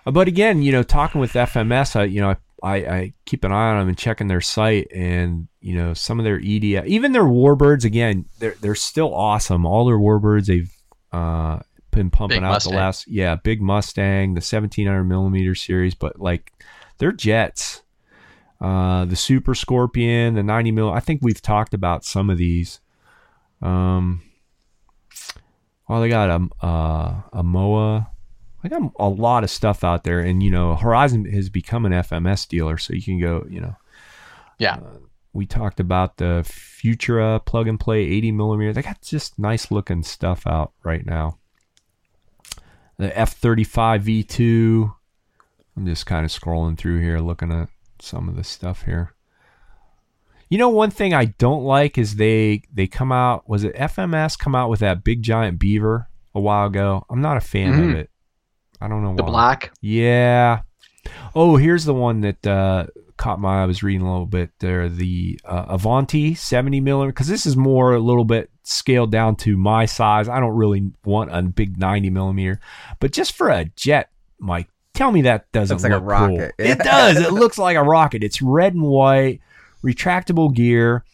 but 0.04 0.28
again, 0.28 0.62
you 0.62 0.72
know, 0.72 0.82
talking 0.82 1.20
with 1.20 1.32
FMS, 1.32 1.96
I, 1.96 2.04
you 2.04 2.20
know, 2.20 2.36
I, 2.62 2.76
I 2.76 3.12
keep 3.24 3.44
an 3.44 3.52
eye 3.52 3.70
on 3.70 3.80
them 3.80 3.88
and 3.88 3.98
checking 3.98 4.28
their 4.28 4.40
site 4.40 4.88
and, 4.92 5.48
you 5.60 5.74
know, 5.74 5.94
some 5.94 6.18
of 6.18 6.24
their 6.24 6.38
EDF, 6.40 6.86
even 6.86 7.12
their 7.12 7.24
Warbirds, 7.24 7.84
again, 7.84 8.26
they're, 8.38 8.54
they're 8.60 8.74
still 8.74 9.14
awesome. 9.14 9.66
All 9.66 9.84
their 9.84 9.98
Warbirds, 9.98 10.46
they've, 10.46 10.72
uh, 11.12 11.60
been 11.90 12.10
pumping 12.10 12.38
Big 12.38 12.44
out 12.44 12.52
Mustang. 12.52 12.72
the 12.72 12.78
last, 12.78 13.08
yeah, 13.08 13.36
big 13.36 13.60
Mustang, 13.60 14.34
the 14.34 14.38
1700 14.38 15.04
millimeter 15.04 15.54
series, 15.54 15.94
but 15.94 16.18
like 16.18 16.52
they're 16.98 17.12
jets. 17.12 17.82
Uh, 18.60 19.04
the 19.06 19.16
Super 19.16 19.56
Scorpion, 19.56 20.34
the 20.34 20.42
90 20.42 20.70
mil. 20.70 20.92
I 20.92 21.00
think 21.00 21.20
we've 21.20 21.42
talked 21.42 21.74
about 21.74 22.04
some 22.04 22.30
of 22.30 22.38
these. 22.38 22.80
Um, 23.60 24.22
well, 25.88 26.00
they 26.00 26.08
got 26.08 26.30
a 26.30 26.64
uh, 26.64 27.22
a 27.32 27.42
MOA. 27.42 28.08
They 28.62 28.68
got 28.68 28.92
a 28.98 29.08
lot 29.08 29.42
of 29.44 29.50
stuff 29.50 29.82
out 29.82 30.04
there, 30.04 30.20
and 30.20 30.42
you 30.42 30.50
know, 30.50 30.76
Horizon 30.76 31.24
has 31.26 31.48
become 31.48 31.84
an 31.84 31.92
FMS 31.92 32.46
dealer, 32.46 32.78
so 32.78 32.92
you 32.94 33.02
can 33.02 33.18
go. 33.20 33.44
You 33.48 33.60
know, 33.60 33.76
Yeah. 34.58 34.76
Uh, 34.76 34.98
we 35.34 35.46
talked 35.46 35.80
about 35.80 36.18
the 36.18 36.42
Futura 36.46 37.44
plug 37.44 37.66
and 37.66 37.80
play 37.80 38.00
80 38.02 38.32
millimeter. 38.32 38.72
They 38.74 38.82
got 38.82 39.00
just 39.00 39.38
nice 39.38 39.70
looking 39.70 40.02
stuff 40.02 40.46
out 40.46 40.72
right 40.84 41.06
now. 41.06 41.38
The 42.98 43.08
F35 43.10 44.02
V2. 44.02 44.94
I'm 45.76 45.86
just 45.86 46.04
kind 46.04 46.24
of 46.26 46.30
scrolling 46.30 46.76
through 46.76 47.00
here, 47.00 47.18
looking 47.18 47.50
at 47.50 47.68
some 47.98 48.28
of 48.28 48.36
the 48.36 48.44
stuff 48.44 48.82
here. 48.82 49.14
You 50.50 50.58
know, 50.58 50.68
one 50.68 50.90
thing 50.90 51.14
I 51.14 51.24
don't 51.24 51.64
like 51.64 51.96
is 51.96 52.16
they 52.16 52.62
they 52.72 52.86
come 52.86 53.10
out. 53.10 53.48
Was 53.48 53.64
it 53.64 53.74
FMS 53.74 54.38
come 54.38 54.54
out 54.54 54.68
with 54.68 54.80
that 54.80 55.02
big 55.02 55.22
giant 55.22 55.58
beaver 55.58 56.08
a 56.34 56.40
while 56.40 56.66
ago? 56.66 57.06
I'm 57.08 57.22
not 57.22 57.38
a 57.38 57.40
fan 57.40 57.70
of 57.72 57.76
Mhm. 57.86 57.94
it. 57.94 58.10
I 58.82 58.88
don't 58.88 59.02
know 59.02 59.14
The 59.14 59.22
why. 59.22 59.30
black. 59.30 59.72
Yeah. 59.80 60.60
Oh, 61.34 61.56
here's 61.56 61.84
the 61.84 61.94
one 61.94 62.20
that 62.22 62.46
uh, 62.46 62.86
caught 63.16 63.40
my 63.40 63.60
eye. 63.60 63.62
I 63.62 63.66
was 63.66 63.82
reading 63.82 64.02
a 64.02 64.10
little 64.10 64.26
bit 64.26 64.50
there. 64.60 64.88
The 64.88 65.38
uh, 65.44 65.66
Avanti 65.68 66.34
70 66.34 66.80
millimeter, 66.80 67.12
because 67.12 67.28
this 67.28 67.46
is 67.46 67.56
more 67.56 67.94
a 67.94 67.98
little 68.00 68.24
bit 68.24 68.50
scaled 68.64 69.10
down 69.10 69.36
to 69.36 69.56
my 69.56 69.84
size. 69.86 70.28
I 70.28 70.40
don't 70.40 70.54
really 70.54 70.90
want 71.04 71.34
a 71.34 71.42
big 71.42 71.78
90 71.78 72.10
millimeter, 72.10 72.60
but 73.00 73.12
just 73.12 73.32
for 73.34 73.48
a 73.50 73.64
jet, 73.76 74.10
Mike, 74.38 74.68
tell 74.94 75.10
me 75.12 75.22
that 75.22 75.50
doesn't 75.52 75.76
Looks 75.76 75.82
like 75.84 75.92
a 75.92 75.96
look 75.96 76.02
cool. 76.02 76.38
rocket. 76.38 76.54
It 76.58 76.78
does. 76.84 77.16
It 77.18 77.32
looks 77.32 77.58
like 77.58 77.76
a 77.76 77.82
rocket. 77.82 78.22
It's 78.24 78.40
red 78.42 78.74
and 78.74 78.82
white, 78.82 79.40
retractable 79.84 80.54
gear. 80.54 81.04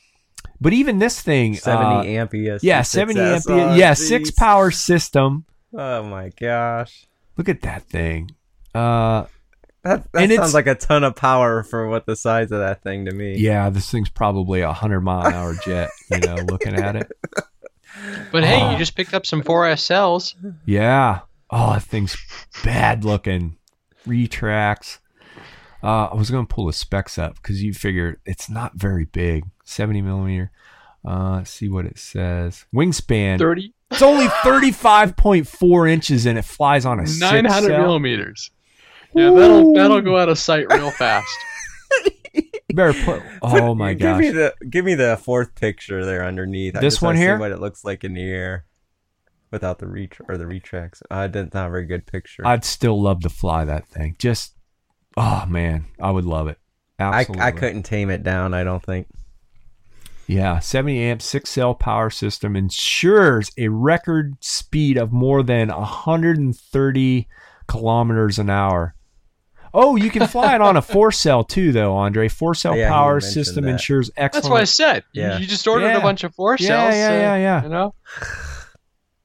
But 0.61 0.73
even 0.73 0.99
this 0.99 1.21
thing, 1.21 1.55
Seventy 1.55 2.17
uh, 2.17 2.21
amp 2.21 2.33
ESC. 2.33 2.61
yeah, 2.63 2.83
70 2.83 3.21
amp, 3.21 3.45
6S. 3.45 3.79
Yeah, 3.79 3.95
six 3.95 4.31
power 4.33 4.71
system. 4.71 5.45
Oh 5.73 6.03
my 6.03 6.31
gosh, 6.31 7.07
Look 7.39 7.49
at 7.49 7.63
that 7.63 7.85
thing. 7.85 8.33
Uh, 8.75 9.25
that, 9.85 10.11
that 10.13 10.23
And 10.23 10.33
sounds 10.33 10.53
like 10.55 10.67
a 10.67 10.75
ton 10.75 11.05
of 11.05 11.17
power 11.17 11.63
for 11.63 11.89
what 11.89 12.05
the 12.05 12.17
size 12.17 12.51
of 12.53 12.59
that 12.59 12.83
thing 12.83 13.07
to 13.07 13.15
me. 13.15 13.37
Yeah, 13.39 13.71
this 13.71 13.91
thing's 13.91 14.11
probably 14.11 14.61
a 14.61 14.73
hundred 14.75 15.01
mile 15.01 15.27
an 15.27 15.33
hour 15.33 15.55
jet. 15.65 15.89
You 16.11 16.19
know, 16.21 16.35
looking 16.51 16.75
at 16.75 16.97
it. 16.97 17.11
But 18.31 18.45
hey, 18.45 18.61
Oh. 18.63 18.71
you 18.71 18.79
just 18.79 18.95
picked 18.95 19.13
up 19.15 19.27
some 19.27 19.43
4S 19.43 19.81
cells. 19.81 20.37
Yeah. 20.67 21.21
Oh, 21.51 21.73
that 21.73 21.83
thing's 21.83 22.17
bad 22.63 23.03
looking. 23.05 23.57
Retracts. 24.07 24.99
Uh, 25.83 26.05
I 26.07 26.15
was 26.15 26.31
gonna 26.31 26.47
pull 26.47 26.67
the 26.67 26.73
specs 26.73 27.19
up 27.19 27.37
because 27.37 27.63
you 27.63 27.73
figure 27.73 28.21
it's 28.25 28.49
not 28.51 28.75
very 28.75 29.05
big. 29.05 29.45
Seventy 29.65 30.01
millimeter. 30.03 30.51
Uh, 31.05 31.43
see 31.45 31.69
what 31.69 31.87
it 31.87 31.99
says. 31.99 32.67
Wingspan. 32.75 33.39
30, 33.39 33.73
It's 33.91 34.03
only 34.03 34.29
thirty-five 34.45 35.17
point 35.17 35.47
four 35.49 35.87
inches, 35.87 36.27
and 36.27 36.39
it 36.39 36.45
flies 36.45 36.85
on 36.85 37.01
a 37.01 37.05
900 37.05 37.69
cell. 37.69 37.81
millimeters. 37.81 38.51
Yeah, 39.15 39.31
that'll 39.31 39.73
that'll 39.73 40.03
go 40.03 40.19
out 40.19 40.29
of 40.29 40.39
sight 40.39 40.67
real 40.73 40.91
fast. 40.91 41.27
Better 42.75 42.93
put. 43.05 43.23
Oh 43.43 43.75
my 43.75 43.95
give 43.95 44.19
me 44.19 44.31
gosh. 44.31 44.35
the 44.61 44.67
give 44.69 44.85
me 44.85 44.95
the 44.95 45.17
fourth 45.17 45.55
picture 45.55 46.05
there 46.05 46.25
underneath. 46.25 46.77
I 46.77 46.81
This 46.81 46.95
just 46.95 47.03
one 47.03 47.11
wanna 47.11 47.19
see 47.19 47.23
here? 47.25 47.39
what 47.39 47.51
it 47.51 47.61
looks 47.61 47.85
like 47.85 48.05
in 48.05 48.13
the 48.13 48.23
air, 48.23 48.67
without 49.51 49.79
the 49.79 49.87
reach 49.87 50.21
or 50.29 50.37
the 50.37 50.47
retracts. 50.47 51.03
Uh, 51.11 51.27
didn't 51.27 51.55
a 51.55 51.71
very 51.71 51.87
good 51.87 52.07
picture. 52.07 52.47
I'd 52.47 52.65
still 52.67 53.01
love 53.01 53.21
to 53.21 53.31
fly 53.31 53.65
that 53.65 53.89
thing. 53.89 54.17
Just, 54.19 54.55
oh 55.17 55.47
man, 55.49 55.87
I 55.99 56.11
would 56.11 56.27
love 56.27 56.49
it. 56.49 56.59
I, 57.01 57.25
I 57.39 57.53
couldn't 57.53 57.85
tame 57.85 58.11
it 58.11 58.23
down. 58.23 58.53
I 58.55 58.65
don't 58.65 58.83
think. 58.83 59.07
Yeah, 60.29 60.59
70 60.59 61.01
amp 61.05 61.23
six 61.23 61.49
cell 61.51 61.75
power 61.75 62.11
system 62.11 62.55
ensures 62.55 63.51
a 63.57 63.69
record 63.69 64.37
speed 64.41 64.99
of 64.99 65.11
more 65.11 65.43
than 65.43 65.69
130 65.71 67.27
kilometers 67.67 68.39
an 68.39 68.51
hour. 68.51 68.95
Oh, 69.75 69.97
you 69.97 70.11
can 70.11 70.27
fly 70.27 70.55
it 70.55 70.61
on 70.61 70.77
a 70.77 70.83
four 70.95 71.13
cell 71.13 71.45
too, 71.45 71.73
though, 71.73 71.95
Andre. 71.97 72.29
Four 72.29 72.55
cell 72.55 72.77
Yeah, 72.77 72.89
power 72.91 73.21
system 73.21 73.65
that. 73.65 73.71
ensures 73.73 74.11
excellent. 74.17 74.43
That's 74.45 74.51
what 74.51 74.61
I 74.61 74.65
said. 74.65 75.05
You- 75.13 75.23
Yeah. 75.23 75.39
You, 75.39 75.47
just 75.47 75.67
ordered 75.67 75.87
Yeah. 75.89 75.99
a 75.99 76.03
bunch 76.03 76.25
of 76.25 76.35
four 76.35 76.57
Yeah, 76.59 76.67
cells. 76.67 76.95
yeah, 76.95 77.09
uh, 77.09 77.13
yeah, 77.13 77.37
yeah. 77.37 77.63
You 77.63 77.69
know, 77.71 77.95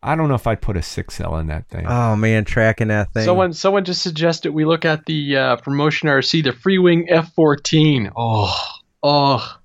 I 0.02 0.16
don't 0.16 0.28
know 0.28 0.36
if 0.36 0.46
I'd 0.48 0.62
put 0.62 0.76
a 0.76 0.82
six 0.82 1.16
cell 1.16 1.38
in 1.38 1.48
that 1.48 1.70
thing. 1.70 1.86
Oh 1.88 2.16
man, 2.18 2.44
tracking 2.44 2.90
that 2.90 3.14
thing. 3.14 3.24
someone 3.24 3.54
someone 3.54 3.86
just 3.86 4.02
suggested 4.02 4.52
we 4.54 4.66
look 4.66 4.84
at 4.84 5.06
the 5.06 5.38
uh, 5.38 5.56
promotion 5.58 6.10
RC, 6.10 6.44
the 6.44 6.52
Freewing 6.52 7.10
F14. 7.10 8.12
Oh, 8.18 8.54
oh, 9.02 9.58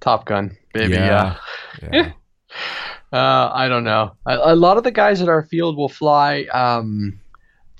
Top 0.00 0.24
Gun, 0.26 0.56
baby. 0.72 0.94
Yeah. 0.94 1.36
Yeah. 1.82 1.88
yeah. 1.92 2.12
Uh, 3.10 3.50
I 3.54 3.68
don't 3.68 3.84
know. 3.84 4.12
A, 4.26 4.52
a 4.52 4.54
lot 4.54 4.76
of 4.76 4.84
the 4.84 4.90
guys 4.90 5.22
at 5.22 5.30
our 5.30 5.42
field 5.42 5.78
will 5.78 5.88
fly. 5.88 6.42
Um, 6.52 7.18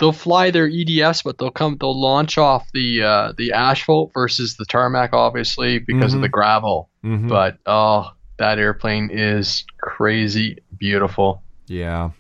they'll 0.00 0.10
fly 0.10 0.50
their 0.50 0.66
EDS, 0.66 1.20
but 1.20 1.36
they'll 1.36 1.50
come. 1.50 1.76
They'll 1.78 2.00
launch 2.00 2.38
off 2.38 2.66
the 2.72 3.02
uh, 3.02 3.32
the 3.36 3.52
asphalt 3.52 4.12
versus 4.14 4.56
the 4.56 4.64
tarmac, 4.64 5.12
obviously 5.12 5.80
because 5.80 6.12
Mhm. 6.12 6.16
of 6.16 6.20
the 6.22 6.30
gravel. 6.30 6.88
Mhm. 7.04 7.28
But 7.28 7.58
oh, 7.66 8.10
that 8.38 8.58
airplane 8.58 9.10
is 9.12 9.66
crazy 9.82 10.60
beautiful. 10.78 11.42
Yeah. 11.66 12.10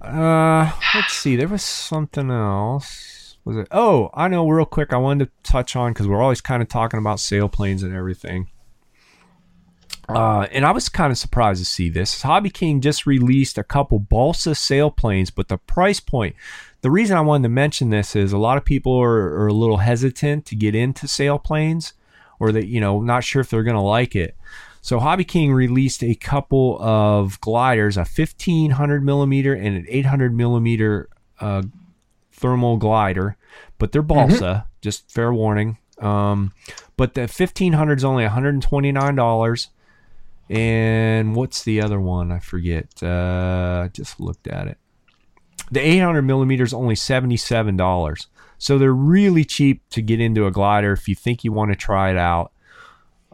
Uh, 0.00 0.72
let's 0.94 1.12
see. 1.12 1.36
There 1.36 1.48
was 1.48 1.62
something 1.62 2.30
else. 2.30 3.13
Was 3.44 3.56
it? 3.58 3.68
Oh, 3.70 4.10
I 4.14 4.28
know. 4.28 4.48
Real 4.48 4.64
quick, 4.64 4.92
I 4.92 4.96
wanted 4.96 5.26
to 5.26 5.50
touch 5.50 5.76
on 5.76 5.92
because 5.92 6.08
we're 6.08 6.22
always 6.22 6.40
kind 6.40 6.62
of 6.62 6.68
talking 6.68 6.98
about 6.98 7.18
sailplanes 7.18 7.82
and 7.82 7.94
everything. 7.94 8.48
Uh, 10.08 10.46
and 10.50 10.66
I 10.66 10.70
was 10.70 10.88
kind 10.88 11.10
of 11.10 11.18
surprised 11.18 11.60
to 11.60 11.64
see 11.64 11.88
this. 11.88 12.22
Hobby 12.22 12.50
King 12.50 12.80
just 12.80 13.06
released 13.06 13.56
a 13.56 13.64
couple 13.64 13.98
balsa 13.98 14.50
sailplanes, 14.50 15.30
but 15.34 15.48
the 15.48 15.58
price 15.58 16.00
point. 16.00 16.36
The 16.82 16.90
reason 16.90 17.16
I 17.16 17.22
wanted 17.22 17.44
to 17.44 17.48
mention 17.48 17.88
this 17.88 18.14
is 18.14 18.32
a 18.32 18.38
lot 18.38 18.58
of 18.58 18.64
people 18.64 18.94
are, 19.00 19.40
are 19.40 19.46
a 19.46 19.54
little 19.54 19.78
hesitant 19.78 20.44
to 20.46 20.56
get 20.56 20.74
into 20.74 21.06
sailplanes, 21.06 21.94
or 22.38 22.52
that 22.52 22.66
you 22.66 22.80
know 22.80 23.00
not 23.00 23.24
sure 23.24 23.40
if 23.40 23.50
they're 23.50 23.62
going 23.62 23.76
to 23.76 23.80
like 23.80 24.14
it. 24.14 24.36
So 24.82 25.00
Hobby 25.00 25.24
King 25.24 25.52
released 25.54 26.02
a 26.02 26.14
couple 26.14 26.76
of 26.82 27.40
gliders, 27.40 27.96
a 27.96 28.00
1500 28.00 29.02
millimeter 29.02 29.54
and 29.54 29.76
an 29.76 29.86
800 29.88 30.34
millimeter 30.34 31.08
uh, 31.40 31.62
thermal 32.44 32.76
glider, 32.76 33.38
but 33.78 33.90
they're 33.90 34.02
balsa. 34.02 34.68
Just 34.82 35.10
fair 35.10 35.32
warning. 35.32 35.78
Um, 35.98 36.52
but 36.98 37.14
the 37.14 37.22
1500 37.22 37.98
is 37.98 38.04
only 38.04 38.24
129 38.24 39.14
dollars. 39.14 39.68
And 40.50 41.34
what's 41.34 41.62
the 41.64 41.80
other 41.80 41.98
one? 41.98 42.30
I 42.30 42.38
forget. 42.40 43.02
Uh, 43.02 43.88
just 43.94 44.20
looked 44.20 44.46
at 44.46 44.68
it. 44.68 44.76
The 45.70 45.80
800 45.80 46.20
millimeter 46.20 46.64
is 46.64 46.74
only 46.74 46.94
77 46.94 47.78
dollars. 47.78 48.26
So 48.58 48.76
they're 48.76 48.92
really 48.92 49.44
cheap 49.44 49.82
to 49.90 50.02
get 50.02 50.20
into 50.20 50.46
a 50.46 50.50
glider 50.50 50.92
if 50.92 51.08
you 51.08 51.14
think 51.14 51.44
you 51.44 51.52
want 51.52 51.72
to 51.72 51.76
try 51.76 52.10
it 52.10 52.18
out. 52.18 52.52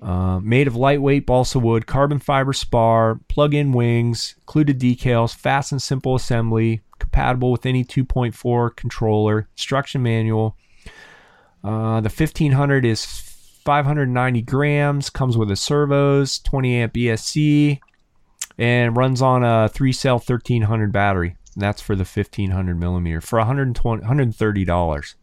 Uh, 0.00 0.38
made 0.38 0.68
of 0.68 0.76
lightweight 0.76 1.26
balsa 1.26 1.58
wood, 1.58 1.86
carbon 1.86 2.20
fiber 2.20 2.52
spar, 2.52 3.20
plug-in 3.28 3.72
wings, 3.72 4.36
included 4.38 4.78
decals, 4.78 5.34
fast 5.34 5.72
and 5.72 5.82
simple 5.82 6.14
assembly, 6.14 6.80
compatible 7.10 7.50
with 7.50 7.66
any 7.66 7.84
2.4 7.84 8.76
controller, 8.76 9.48
instruction 9.52 10.02
manual. 10.02 10.56
Uh, 11.62 12.00
the 12.00 12.08
1500 12.08 12.84
is 12.84 13.04
590 13.04 14.42
grams, 14.42 15.10
comes 15.10 15.36
with 15.36 15.50
a 15.50 15.56
servos, 15.56 16.38
20 16.38 16.76
amp 16.76 16.94
ESC, 16.94 17.80
and 18.58 18.96
runs 18.96 19.20
on 19.20 19.44
a 19.44 19.68
three 19.68 19.92
cell 19.92 20.16
1300 20.16 20.92
battery. 20.92 21.36
And 21.54 21.62
that's 21.62 21.82
for 21.82 21.96
the 21.96 22.04
1500 22.04 22.78
millimeter 22.78 23.20
for 23.20 23.38
120 23.38 24.04
$130. 24.04 25.14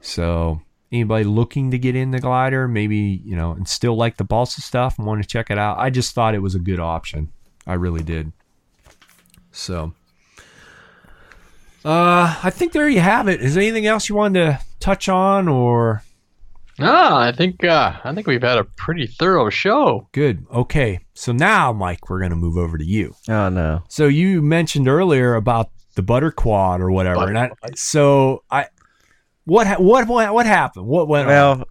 So 0.00 0.62
anybody 0.90 1.24
looking 1.24 1.70
to 1.72 1.78
get 1.78 1.94
in 1.94 2.10
the 2.10 2.20
glider, 2.20 2.66
maybe, 2.66 3.20
you 3.24 3.36
know, 3.36 3.52
and 3.52 3.68
still 3.68 3.96
like 3.96 4.16
the 4.16 4.24
balsa 4.24 4.62
stuff 4.62 4.98
and 4.98 5.06
want 5.06 5.22
to 5.22 5.28
check 5.28 5.50
it 5.50 5.58
out, 5.58 5.78
I 5.78 5.90
just 5.90 6.14
thought 6.14 6.34
it 6.34 6.42
was 6.42 6.54
a 6.54 6.60
good 6.60 6.80
option. 6.80 7.32
I 7.66 7.74
really 7.74 8.02
did. 8.02 8.32
So 9.52 9.92
uh 11.86 12.36
I 12.42 12.50
think 12.50 12.72
there 12.72 12.88
you 12.88 13.00
have 13.00 13.28
it. 13.28 13.40
Is 13.40 13.54
there 13.54 13.62
anything 13.62 13.86
else 13.86 14.08
you 14.08 14.14
wanted 14.16 14.40
to 14.40 14.60
touch 14.80 15.08
on 15.08 15.48
or 15.48 16.02
Ah, 16.78 17.20
I 17.20 17.32
think 17.32 17.64
uh, 17.64 17.94
I 18.04 18.12
think 18.14 18.26
we've 18.26 18.42
had 18.42 18.58
a 18.58 18.64
pretty 18.64 19.06
thorough 19.06 19.48
show. 19.48 20.08
good? 20.12 20.44
Okay. 20.52 21.00
So 21.14 21.32
now, 21.32 21.72
Mike, 21.72 22.10
we're 22.10 22.20
gonna 22.20 22.36
move 22.36 22.58
over 22.58 22.76
to 22.76 22.84
you. 22.84 23.14
oh 23.28 23.48
no. 23.48 23.82
So 23.88 24.06
you 24.08 24.42
mentioned 24.42 24.86
earlier 24.88 25.34
about 25.36 25.70
the 25.94 26.02
butter 26.02 26.30
quad 26.30 26.80
or 26.82 26.90
whatever. 26.90 27.16
Butter 27.16 27.28
and 27.34 27.38
I, 27.38 27.50
so 27.76 28.42
I 28.50 28.66
what 29.44 29.66
ha- 29.66 29.76
what 29.78 30.06
what 30.08 30.34
what 30.34 30.44
happened? 30.44 30.86
What 30.86 31.08
went 31.08 31.30
on? 31.30 31.64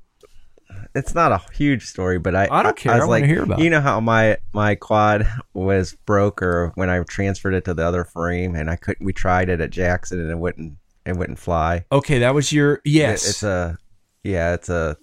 It's 0.95 1.13
not 1.13 1.31
a 1.31 1.41
huge 1.53 1.85
story, 1.85 2.17
but 2.19 2.33
I 2.35 2.47
I 2.49 2.63
don't 2.63 2.75
care. 2.77 2.93
was 2.95 3.03
I 3.03 3.07
like, 3.07 3.25
hear 3.25 3.43
about 3.43 3.59
You 3.59 3.69
know 3.69 3.81
how 3.81 3.99
my 3.99 4.37
my 4.53 4.75
quad 4.75 5.27
was 5.53 5.93
broke, 6.05 6.41
or 6.41 6.71
when 6.75 6.89
I 6.89 7.03
transferred 7.03 7.53
it 7.53 7.65
to 7.65 7.73
the 7.73 7.83
other 7.85 8.05
frame, 8.05 8.55
and 8.55 8.69
I 8.69 8.77
couldn't. 8.77 9.05
We 9.05 9.11
tried 9.13 9.49
it 9.49 9.59
at 9.61 9.71
Jackson, 9.71 10.19
and 10.19 10.31
it 10.31 10.37
wouldn't. 10.37 10.77
It 11.05 11.15
wouldn't 11.17 11.37
fly. 11.37 11.85
Okay, 11.91 12.19
that 12.19 12.33
was 12.33 12.51
your 12.51 12.81
yes. 12.85 13.25
It- 13.25 13.29
it's 13.29 13.43
a 13.43 13.77
yeah. 14.23 14.53
It's 14.53 14.69
a 14.69 14.97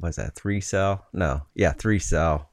was 0.00 0.16
that? 0.16 0.34
Three 0.34 0.60
cell? 0.60 1.06
No, 1.12 1.42
yeah, 1.54 1.72
three 1.72 1.98
cell. 2.00 2.50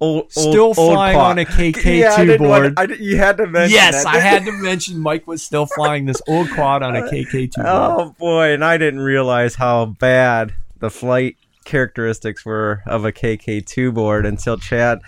Old, 0.00 0.30
Still 0.32 0.46
old, 0.66 0.78
old 0.78 0.92
flying 0.94 1.16
quad. 1.16 1.30
on 1.30 1.38
a 1.38 1.44
KK2 1.46 1.98
yeah, 2.00 2.14
I 2.14 2.24
didn't 2.26 2.46
want- 2.48 2.74
board. 2.74 2.90
I 2.90 2.94
you 2.94 3.16
had 3.16 3.36
to 3.38 3.46
mention 3.46 3.74
yes. 3.74 4.04
I 4.04 4.18
had 4.18 4.44
to 4.44 4.52
mention 4.52 4.98
Mike 4.98 5.26
was 5.26 5.42
still 5.42 5.66
flying 5.66 6.04
this 6.04 6.20
old 6.28 6.50
quad 6.50 6.82
on 6.82 6.94
a 6.94 7.02
KK2 7.10 7.54
board. 7.56 7.66
Oh 7.66 8.14
boy, 8.18 8.52
and 8.52 8.64
I 8.64 8.76
didn't 8.76 9.00
realize 9.00 9.54
how 9.54 9.86
bad 9.86 10.52
the 10.78 10.90
flight 10.90 11.36
characteristics 11.64 12.44
were 12.44 12.82
of 12.86 13.04
a 13.04 13.12
KK2 13.12 13.92
board 13.92 14.26
until 14.26 14.56
Chad. 14.56 15.00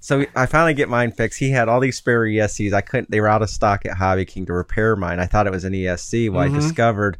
So 0.00 0.24
I 0.34 0.46
finally 0.46 0.72
get 0.74 0.88
mine 0.88 1.12
fixed. 1.12 1.38
He 1.38 1.50
had 1.50 1.68
all 1.68 1.78
these 1.80 1.96
spare 1.98 2.22
ESCs. 2.24 2.72
I 2.72 2.80
couldn't. 2.80 3.10
They 3.10 3.20
were 3.20 3.28
out 3.28 3.42
of 3.42 3.50
stock 3.50 3.84
at 3.84 3.98
Hobby 3.98 4.24
King 4.24 4.46
to 4.46 4.52
repair 4.54 4.96
mine. 4.96 5.20
I 5.20 5.26
thought 5.26 5.46
it 5.46 5.52
was 5.52 5.64
an 5.64 5.74
ESC. 5.74 6.28
Well, 6.30 6.46
Mhm. 6.48 6.52
I 6.52 6.58
discovered 6.58 7.18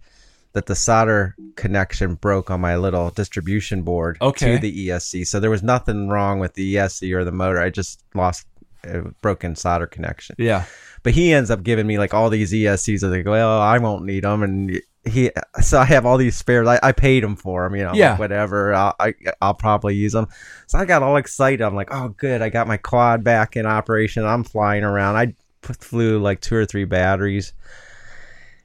that 0.55 0.67
the 0.67 0.75
solder 0.75 1.37
connection 1.57 2.15
broke 2.15 2.51
on 2.51 2.61
my 2.61 2.77
little 2.77 3.11
distribution 3.11 3.83
board 3.83 4.17
Okay. 4.21 4.55
to 4.55 4.59
the 4.59 4.87
ESC. 4.87 5.25
So 5.25 5.39
there 5.39 5.51
was 5.51 5.63
nothing 5.63 6.09
wrong 6.09 6.41
with 6.41 6.55
the 6.55 6.65
ESC 6.75 7.13
or 7.13 7.23
the 7.23 7.31
motor. 7.33 7.61
I 7.61 7.69
just 7.71 8.03
lost 8.15 8.47
a 8.83 9.03
broken 9.21 9.55
solder 9.55 9.87
connection 9.87 10.35
Yeah. 10.39 10.65
but 11.03 11.13
he 11.13 11.35
ends 11.35 11.51
up 11.51 11.63
giving 11.63 11.87
me 11.87 11.99
like 11.99 12.15
all 12.15 12.31
these 12.31 12.51
ESCs. 12.55 13.05
I 13.05 13.09
was 13.09 13.17
like, 13.19 13.27
well, 13.27 13.61
I 13.61 13.77
won't 13.77 14.07
need 14.07 14.25
them, 14.25 14.43
and 14.43 14.81
he. 15.05 15.31
So 15.63 15.79
I 15.81 15.85
have 15.87 16.05
all 16.07 16.17
these 16.19 16.37
spares. 16.37 16.67
I, 16.69 16.79
I 16.83 16.93
paid 16.93 17.25
him 17.25 17.37
for 17.37 17.65
them, 17.65 17.77
you 17.77 17.85
know, 17.85 17.95
Yeah. 17.95 18.17
whatever. 18.19 18.75
I'll, 18.75 18.95
I 19.01 19.15
I'll 19.41 19.55
probably 19.55 19.95
use 19.95 20.13
them. 20.13 20.27
So 20.67 20.79
I 20.79 20.85
got 20.85 21.03
all 21.03 21.17
excited. 21.17 21.63
I'm 21.63 21.75
like, 21.75 21.89
oh, 21.93 22.09
good, 22.11 22.43
I 22.43 22.49
got 22.49 22.67
my 22.69 22.77
quad 22.77 23.25
back 23.25 23.57
in 23.57 23.67
operation. 23.67 24.25
I'm 24.25 24.45
flying 24.45 24.85
around. 24.85 25.17
I 25.17 25.35
flew 25.63 26.19
like 26.19 26.41
two 26.41 26.55
or 26.57 26.67
three 26.67 26.85
batteries. 26.85 27.53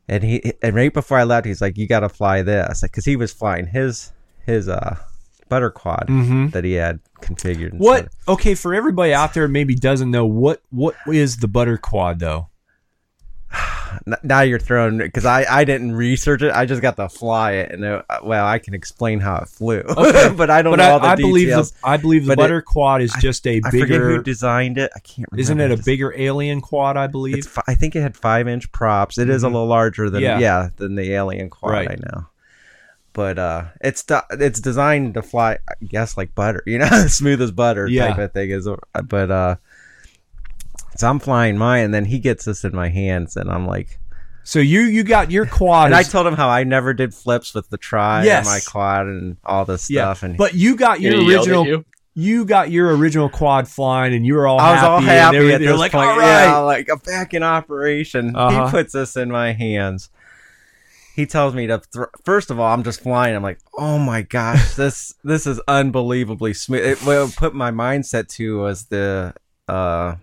And 0.07 0.24
he 0.24 0.53
and 0.62 0.76
right 0.76 0.94
before 0.94 1.18
I 1.18 1.24
left, 1.24 1.48
he's 1.48 1.62
like, 1.62 1.78
"You 1.78 1.88
got 1.88 2.02
to 2.02 2.10
fly 2.10 2.44
this," 2.44 2.82
because 2.82 3.06
he 3.06 3.16
was 3.16 3.34
flying 3.34 3.66
his 3.66 4.12
his 4.45 4.70
uh 4.70 4.98
butter 5.49 5.72
quad 5.72 6.06
Mm-hmm. 6.07 6.49
that 6.49 6.64
he 6.64 6.74
had 6.74 6.99
configured. 7.22 7.74
What? 7.74 8.03
set. 8.03 8.12
Okay, 8.28 8.53
for 8.56 8.76
everybody 8.76 9.14
out 9.14 9.34
there 9.34 9.48
maybe 9.48 9.74
doesn't 9.74 10.12
know 10.12 10.26
what 10.28 10.62
what 10.70 10.95
is 11.07 11.38
the 11.38 11.48
butter 11.48 11.78
quad 11.80 12.20
though. 12.20 12.49
Now 14.24 14.42
you're 14.42 14.60
throwing 14.60 14.98
because 14.98 15.26
I, 15.26 15.46
I 15.50 15.64
didn't 15.66 15.94
research 15.94 16.42
it. 16.42 16.52
I 16.54 16.66
just 16.66 16.82
got 16.82 16.96
to 16.98 17.10
fly 17.10 17.54
it, 17.54 17.72
and 17.72 17.84
it, 17.84 18.06
well, 18.24 18.46
I 18.46 18.60
can 18.60 18.74
explain 18.74 19.20
how 19.20 19.38
it 19.38 19.48
flew, 19.50 19.80
Okay. 19.98 20.34
but 20.36 20.50
I 20.50 20.62
don't 20.62 20.72
But 20.74 20.78
know 20.78 20.84
I, 20.84 20.92
all 20.92 21.00
the 21.00 21.08
I 21.08 21.16
believe 21.16 21.48
the 21.50 21.72
I 21.84 21.98
believe 21.98 22.26
the 22.26 22.30
But 22.30 22.34
it- 22.34 22.44
butter 22.44 22.62
quad 22.62 23.02
is 23.02 23.14
just 23.20 23.46
a 23.48 23.62
I 23.64 23.70
forget 23.72 24.00
who 24.02 24.22
designed 24.24 24.78
it. 24.78 24.92
I 24.96 25.00
can't. 25.00 25.28
remember. 25.32 25.42
Isn't 25.42 25.60
it 25.60 25.72
a 25.72 25.78
bigger 25.84 26.14
alien 26.18 26.62
quad? 26.62 26.98
I 26.98 27.08
believe. 27.08 27.38
It's, 27.38 27.48
fi- 27.48 27.64
I 27.68 27.76
think 27.76 27.96
it 27.96 28.02
had 28.02 28.16
five 28.16 28.48
inch 28.48 28.72
props. 28.72 29.18
It 29.18 29.30
is 29.30 29.44
a 29.44 29.48
Mhm. 29.48 29.52
little 29.54 29.68
larger 29.68 30.10
than 30.10 30.22
Yeah. 30.22 30.40
yeah, 30.40 30.70
than 30.78 30.96
the 30.96 31.12
alien 31.14 31.50
quad. 31.50 31.72
Right. 31.72 31.92
I 31.92 31.96
know, 31.96 32.26
but 33.14 33.40
uh, 33.40 33.66
it's 33.82 34.04
de- 34.04 34.26
it's 34.32 34.60
designed 34.60 35.14
to 35.14 35.22
fly. 35.22 35.54
I 35.70 35.74
guess 35.86 36.18
like 36.18 36.36
butter, 36.36 36.64
you 36.66 36.78
know, 36.80 36.88
smooth 37.08 37.42
as 37.42 37.52
butter 37.52 37.88
Yeah. 37.88 38.08
type 38.10 38.18
of 38.18 38.34
thing. 38.34 38.50
Is 38.52 38.68
but 39.08 39.32
uh, 39.32 39.56
so 40.98 41.10
I'm 41.10 41.20
flying 41.20 41.58
mine, 41.58 41.86
and 41.86 41.94
then 41.94 42.06
he 42.06 42.20
gets 42.20 42.46
this 42.46 42.64
in 42.64 42.76
my 42.76 42.90
hands, 42.90 43.36
and 43.36 43.50
I'm 43.50 43.66
like. 43.68 44.00
So 44.48 44.60
you 44.60 44.82
you 44.82 45.04
got 45.04 45.32
your 45.32 45.48
quad. 45.48 45.86
And 45.88 45.96
I 45.96 46.04
told 46.04 46.28
him 46.28 46.36
how 46.36 46.50
I 46.50 46.64
never 46.64 46.94
did 46.94 47.16
flips 47.16 47.56
with 47.56 47.68
the 47.72 47.78
tri 47.78 48.26
Yes. 48.26 48.46
on 48.46 48.54
my 48.54 48.60
quad 48.60 49.08
and 49.08 49.38
all 49.44 49.66
this 49.66 49.86
stuff. 49.86 49.92
yeah, 49.96 50.04
stuff. 50.14 50.22
And 50.24 50.38
but 50.38 50.54
you 50.54 50.76
got 50.76 51.02
your 51.02 51.14
He 51.14 51.18
yelled 51.32 51.32
at 51.32 51.38
original. 51.56 51.66
you? 51.68 51.86
You 52.14 52.46
got 52.46 52.70
your 52.70 52.96
original 52.96 53.28
quad 53.28 53.68
flying, 53.68 54.14
and 54.14 54.24
you 54.24 54.36
were 54.36 54.46
all 54.46 54.60
I 54.60 54.72
was 54.72 54.80
happy. 54.80 54.88
all 54.92 54.98
and 55.00 55.08
happy 55.08 55.38
everything. 55.38 55.56
at 55.56 55.62
You're 55.62 55.72
this 55.74 55.80
like, 55.80 55.92
point. 55.94 56.08
all 56.10 56.20
Yeah, 56.22 56.58
like 56.60 56.90
I'm 56.92 57.00
back 57.00 57.34
in 57.34 57.42
operation. 57.42 58.36
Uh-huh. 58.36 58.66
He 58.66 58.72
puts 58.72 58.94
this 58.94 59.18
in 59.18 59.32
my 59.32 59.52
hands, 59.54 60.10
he 61.16 61.26
tells 61.26 61.56
me 61.56 61.66
to 61.68 61.80
thr 61.92 62.04
first 62.24 62.52
of 62.52 62.60
all 62.60 62.74
i'm 62.74 62.84
just 62.84 63.00
flying 63.02 63.34
i'm 63.36 63.42
like 63.42 63.58
oh 63.78 63.98
my 63.98 64.22
gosh 64.22 64.76
this 64.82 65.16
this 65.24 65.48
is 65.48 65.60
unbelievably 65.68 66.54
smooth 66.54 66.84
it, 66.86 66.98
what 67.00 67.14
it 67.18 67.36
put 67.38 67.56
my 67.56 67.72
mindset 67.72 68.28
to 68.28 68.60
was 68.60 68.86
the 68.88 69.34
uh 69.70 70.16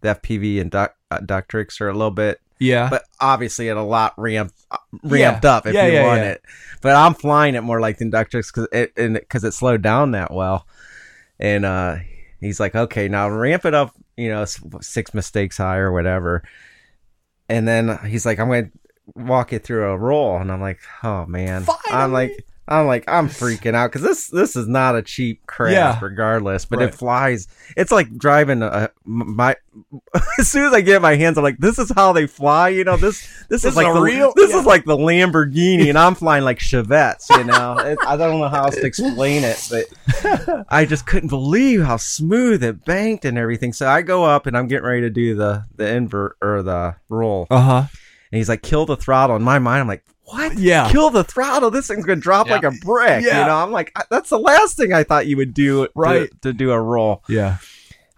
the 0.00 0.14
fpv 0.14 0.60
and 0.60 0.70
duck 0.70 0.94
uh, 1.10 1.18
ductrix 1.18 1.80
are 1.80 1.88
a 1.88 1.92
little 1.92 2.10
bit 2.10 2.40
Yeah. 2.58 2.88
but 2.90 3.02
obviously 3.20 3.68
it 3.68 3.76
a 3.76 3.82
lot 3.82 4.14
ramped 4.16 4.54
uh, 4.70 4.76
ramped 5.02 5.44
up 5.44 5.66
if 5.66 5.74
Yeah, 5.74 5.86
you 5.86 5.92
yeah, 5.94 6.06
want 6.06 6.20
yeah. 6.20 6.30
it. 6.32 6.42
But 6.82 6.96
i'm 6.96 7.14
flying 7.14 7.54
it 7.54 7.62
more 7.62 7.80
like 7.80 7.98
the 7.98 8.04
Inductrix 8.04 8.52
because 8.54 8.68
it 8.72 8.94
because 8.94 9.44
it 9.44 9.52
slowed 9.52 9.82
down 9.82 10.12
that 10.12 10.32
well. 10.32 10.66
And 11.40 11.64
uh 11.64 11.96
he's 12.40 12.60
like 12.60 12.74
okay 12.74 13.08
now 13.08 13.28
ramp 13.30 13.64
it 13.64 13.74
up 13.74 13.94
you 14.16 14.28
know 14.28 14.44
six 14.80 15.14
mistakes 15.14 15.56
high 15.58 15.78
or 15.78 15.92
whatever. 15.92 16.42
And 17.48 17.66
then 17.66 17.98
he's 18.06 18.26
like 18.26 18.38
i'm 18.38 18.48
gonna 18.48 18.70
walk 19.14 19.52
it 19.52 19.64
through 19.64 19.90
a 19.90 19.96
roll. 19.98 20.36
And 20.36 20.52
i'm 20.52 20.60
like 20.60 20.80
oh 21.02 21.26
man. 21.26 21.64
I'm 21.90 22.12
like 22.12 22.44
i'm 22.68 22.86
like 22.86 23.04
i'm 23.08 23.28
freaking 23.28 23.74
out 23.74 23.90
because 23.90 24.02
this 24.02 24.28
this 24.28 24.54
is 24.56 24.68
not 24.68 24.94
a 24.96 25.02
cheap 25.02 25.44
craft 25.46 25.72
Yeah. 25.72 25.98
regardless 26.02 26.64
but 26.64 26.78
Right. 26.78 26.88
it 26.88 26.94
flies 26.94 27.48
it's 27.76 27.90
like 27.90 28.16
driving 28.18 28.62
a 28.62 28.90
my 29.04 29.56
as 30.38 30.48
soon 30.50 30.64
as 30.66 30.72
i 30.72 30.80
get 30.80 31.00
my 31.02 31.14
hands 31.16 31.38
i'm 31.38 31.44
like 31.44 31.58
this 31.58 31.78
is 31.78 31.90
how 31.94 32.12
they 32.12 32.26
fly 32.26 32.68
you 32.68 32.84
know 32.84 32.96
this 32.96 33.20
this, 33.48 33.62
This 33.62 33.64
is 33.64 33.70
is 33.72 33.76
like 33.76 33.92
the, 33.94 34.00
real- 34.00 34.32
this 34.36 34.50
yeah. 34.52 34.60
is 34.60 34.66
like 34.66 34.84
the 34.84 34.96
lamborghini 34.96 35.88
and 35.88 35.98
i'm 35.98 36.14
flying 36.14 36.44
like 36.44 36.58
chevettes 36.58 37.28
you 37.30 37.44
know 37.44 37.78
it, 37.78 37.98
i 38.06 38.16
don't 38.16 38.38
know 38.40 38.48
how 38.48 38.64
else 38.64 38.74
to 38.76 38.86
explain 38.86 39.44
it 39.44 39.68
but 39.70 40.66
I 40.68 40.84
just 40.84 41.06
couldn't 41.06 41.28
believe 41.28 41.82
how 41.82 41.96
smooth 41.96 42.62
it 42.64 42.84
banked 42.84 43.24
and 43.24 43.38
everything. 43.38 43.72
So 43.72 43.88
I 43.88 44.02
go 44.02 44.24
up 44.24 44.46
and 44.46 44.56
I'm 44.56 44.66
getting 44.66 44.84
ready 44.86 45.02
to 45.02 45.10
do 45.10 45.34
the 45.34 45.64
the 45.76 45.88
invert 45.88 46.36
or 46.42 46.62
the 46.62 46.96
roll, 47.08 47.46
Uh 47.50 47.60
huh. 47.60 47.84
and 48.32 48.36
he's 48.38 48.48
like, 48.48 48.62
"Kill 48.62 48.84
the 48.86 48.96
throttle." 48.96 49.36
In 49.36 49.42
my 49.42 49.58
mind, 49.58 49.80
I'm 49.82 49.88
like, 49.88 50.04
"What? 50.30 50.58
Yeah. 50.58 50.90
Kill 50.90 51.10
the 51.10 51.24
throttle? 51.24 51.70
This 51.70 51.88
thing's 51.88 52.04
gonna 52.04 52.20
drop 52.20 52.46
Yeah. 52.48 52.54
like 52.54 52.64
a 52.64 52.70
brick." 52.70 53.24
Yeah. 53.24 53.40
You 53.40 53.46
know, 53.46 53.56
I'm 53.56 53.72
like, 53.72 53.92
"That's 54.10 54.30
the 54.30 54.38
last 54.38 54.76
thing 54.76 54.92
I 54.92 55.02
thought 55.04 55.26
you 55.26 55.36
would 55.36 55.54
do 55.54 55.86
to- 55.86 55.92
Right. 55.94 56.30
to, 56.42 56.52
do 56.52 56.70
a 56.72 56.80
roll." 56.80 57.22
Yeah. 57.28 57.56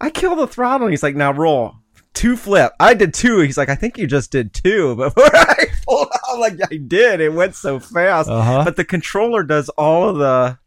I 0.01 0.11
kill 0.11 0.35
the 0.37 0.47
throttle. 0.47 0.87
And 0.87 0.93
he's 0.93 1.03
like, 1.03 1.17
"Now 1.17 1.33
roll." 1.33 1.75
Two 2.13 2.37
flip. 2.37 2.73
I 2.81 2.95
did 2.95 3.15
two. 3.15 3.39
He's 3.39 3.57
like, 3.57 3.69
I 3.69 3.77
think 3.77 3.97
you 3.97 4.07
just 4.07 4.33
did 4.33 4.53
two. 4.53 4.97
Before 4.97 5.25
I 5.25 5.67
pulled 5.87 6.09
out, 6.13 6.21
I'm 6.33 6.41
like, 6.41 6.59
I 6.71 6.77
did. 6.77 7.21
It 7.21 7.33
went 7.33 7.55
so 7.55 7.79
fast 7.79 8.29
Uh 8.29 8.43
huh. 8.43 8.63
but 8.65 8.75
the 8.77 8.85
controller 8.85 9.43
does 9.45 9.69
all 9.71 10.09
of 10.09 10.19
the 10.19 10.59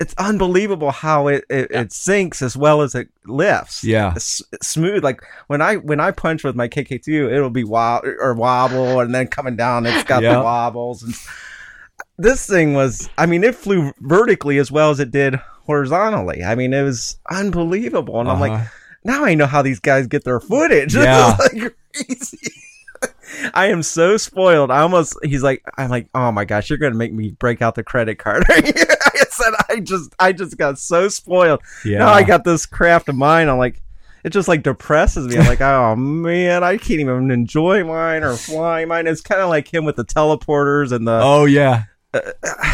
it's 0.00 0.14
unbelievable 0.18 0.90
how 0.90 1.28
it 1.28 1.44
it, 1.50 1.70
it 1.70 1.92
sinks 1.92 2.40
as 2.42 2.56
well 2.56 2.80
as 2.82 2.94
it 2.94 3.08
lifts 3.26 3.84
Yeah. 3.84 4.12
it's, 4.16 4.42
it's 4.52 4.66
smooth 4.68 5.04
like 5.04 5.20
when 5.48 5.60
i 5.62 5.76
when 5.76 6.00
i 6.00 6.10
punch 6.10 6.42
with 6.42 6.56
my 6.56 6.66
kk2 6.68 7.30
it'll 7.32 7.50
be 7.50 7.64
wild 7.64 8.04
or 8.06 8.34
wobble 8.34 9.00
and 9.00 9.14
then 9.14 9.26
coming 9.28 9.56
down 9.56 9.86
it's 9.86 10.02
got 10.04 10.22
Yeah. 10.22 10.34
the 10.36 10.42
wobbles 10.42 11.02
and 11.02 11.14
this 12.18 12.46
thing 12.46 12.72
was 12.74 13.08
i 13.18 13.26
mean 13.26 13.44
it 13.44 13.54
flew 13.54 13.92
vertically 14.00 14.58
as 14.58 14.72
well 14.72 14.90
as 14.90 15.00
it 15.00 15.10
did 15.10 15.34
horizontally 15.66 16.42
i 16.44 16.54
mean 16.54 16.72
it 16.72 16.82
was 16.82 17.18
unbelievable 17.30 18.18
and 18.20 18.28
i'm 18.30 18.40
like 18.40 18.52
Uh-huh. 18.52 18.64
now 19.04 19.24
I 19.24 19.34
know 19.34 19.46
how 19.46 19.62
these 19.62 19.80
guys 19.80 20.06
get 20.06 20.24
their 20.24 20.40
footage. 20.40 20.94
Yeah. 20.96 21.36
Like 21.38 21.74
crazy. 21.94 22.38
I 23.54 23.66
am 23.68 23.82
so 23.82 24.16
spoiled. 24.18 24.70
I 24.70 24.80
almost 24.80 25.16
he's 25.22 25.42
like 25.42 25.62
I'm 25.78 25.88
like, 25.88 26.08
oh 26.14 26.30
my 26.32 26.44
gosh, 26.44 26.68
you're 26.68 26.78
gonna 26.78 26.94
make 26.96 27.12
me 27.12 27.30
break 27.30 27.62
out 27.62 27.74
the 27.76 27.82
credit 27.84 28.18
card. 28.18 28.44
I 29.40 29.44
said 29.44 29.54
I 29.68 29.80
just 29.80 30.14
I 30.18 30.32
just 30.32 30.56
got 30.56 30.78
so 30.78 31.08
spoiled. 31.08 31.60
yeah. 31.84 31.98
Now 31.98 32.08
I 32.08 32.22
got 32.22 32.44
this 32.44 32.66
craft 32.66 33.08
of 33.08 33.14
mine. 33.16 33.48
I'm 33.48 33.58
like 33.58 33.80
it 34.22 34.30
just 34.30 34.48
like 34.48 34.62
depresses 34.62 35.26
me. 35.28 35.38
I'm 35.38 35.46
like, 35.46 35.60
oh 35.62 35.96
man, 35.96 36.62
I 36.62 36.76
can't 36.76 37.00
even 37.00 37.30
enjoy 37.30 37.84
mine 37.84 38.22
or 38.22 38.34
fly 38.36 38.84
mine. 38.84 39.06
It's 39.06 39.20
kind 39.22 39.40
of 39.40 39.48
like 39.48 39.72
him 39.72 39.84
with 39.84 39.96
the 39.96 40.04
teleporters 40.04 40.92
and 40.92 41.06
the. 41.08 41.20
Oh 41.22 41.44
yeah. 41.46 41.84
Uh, 42.12 42.20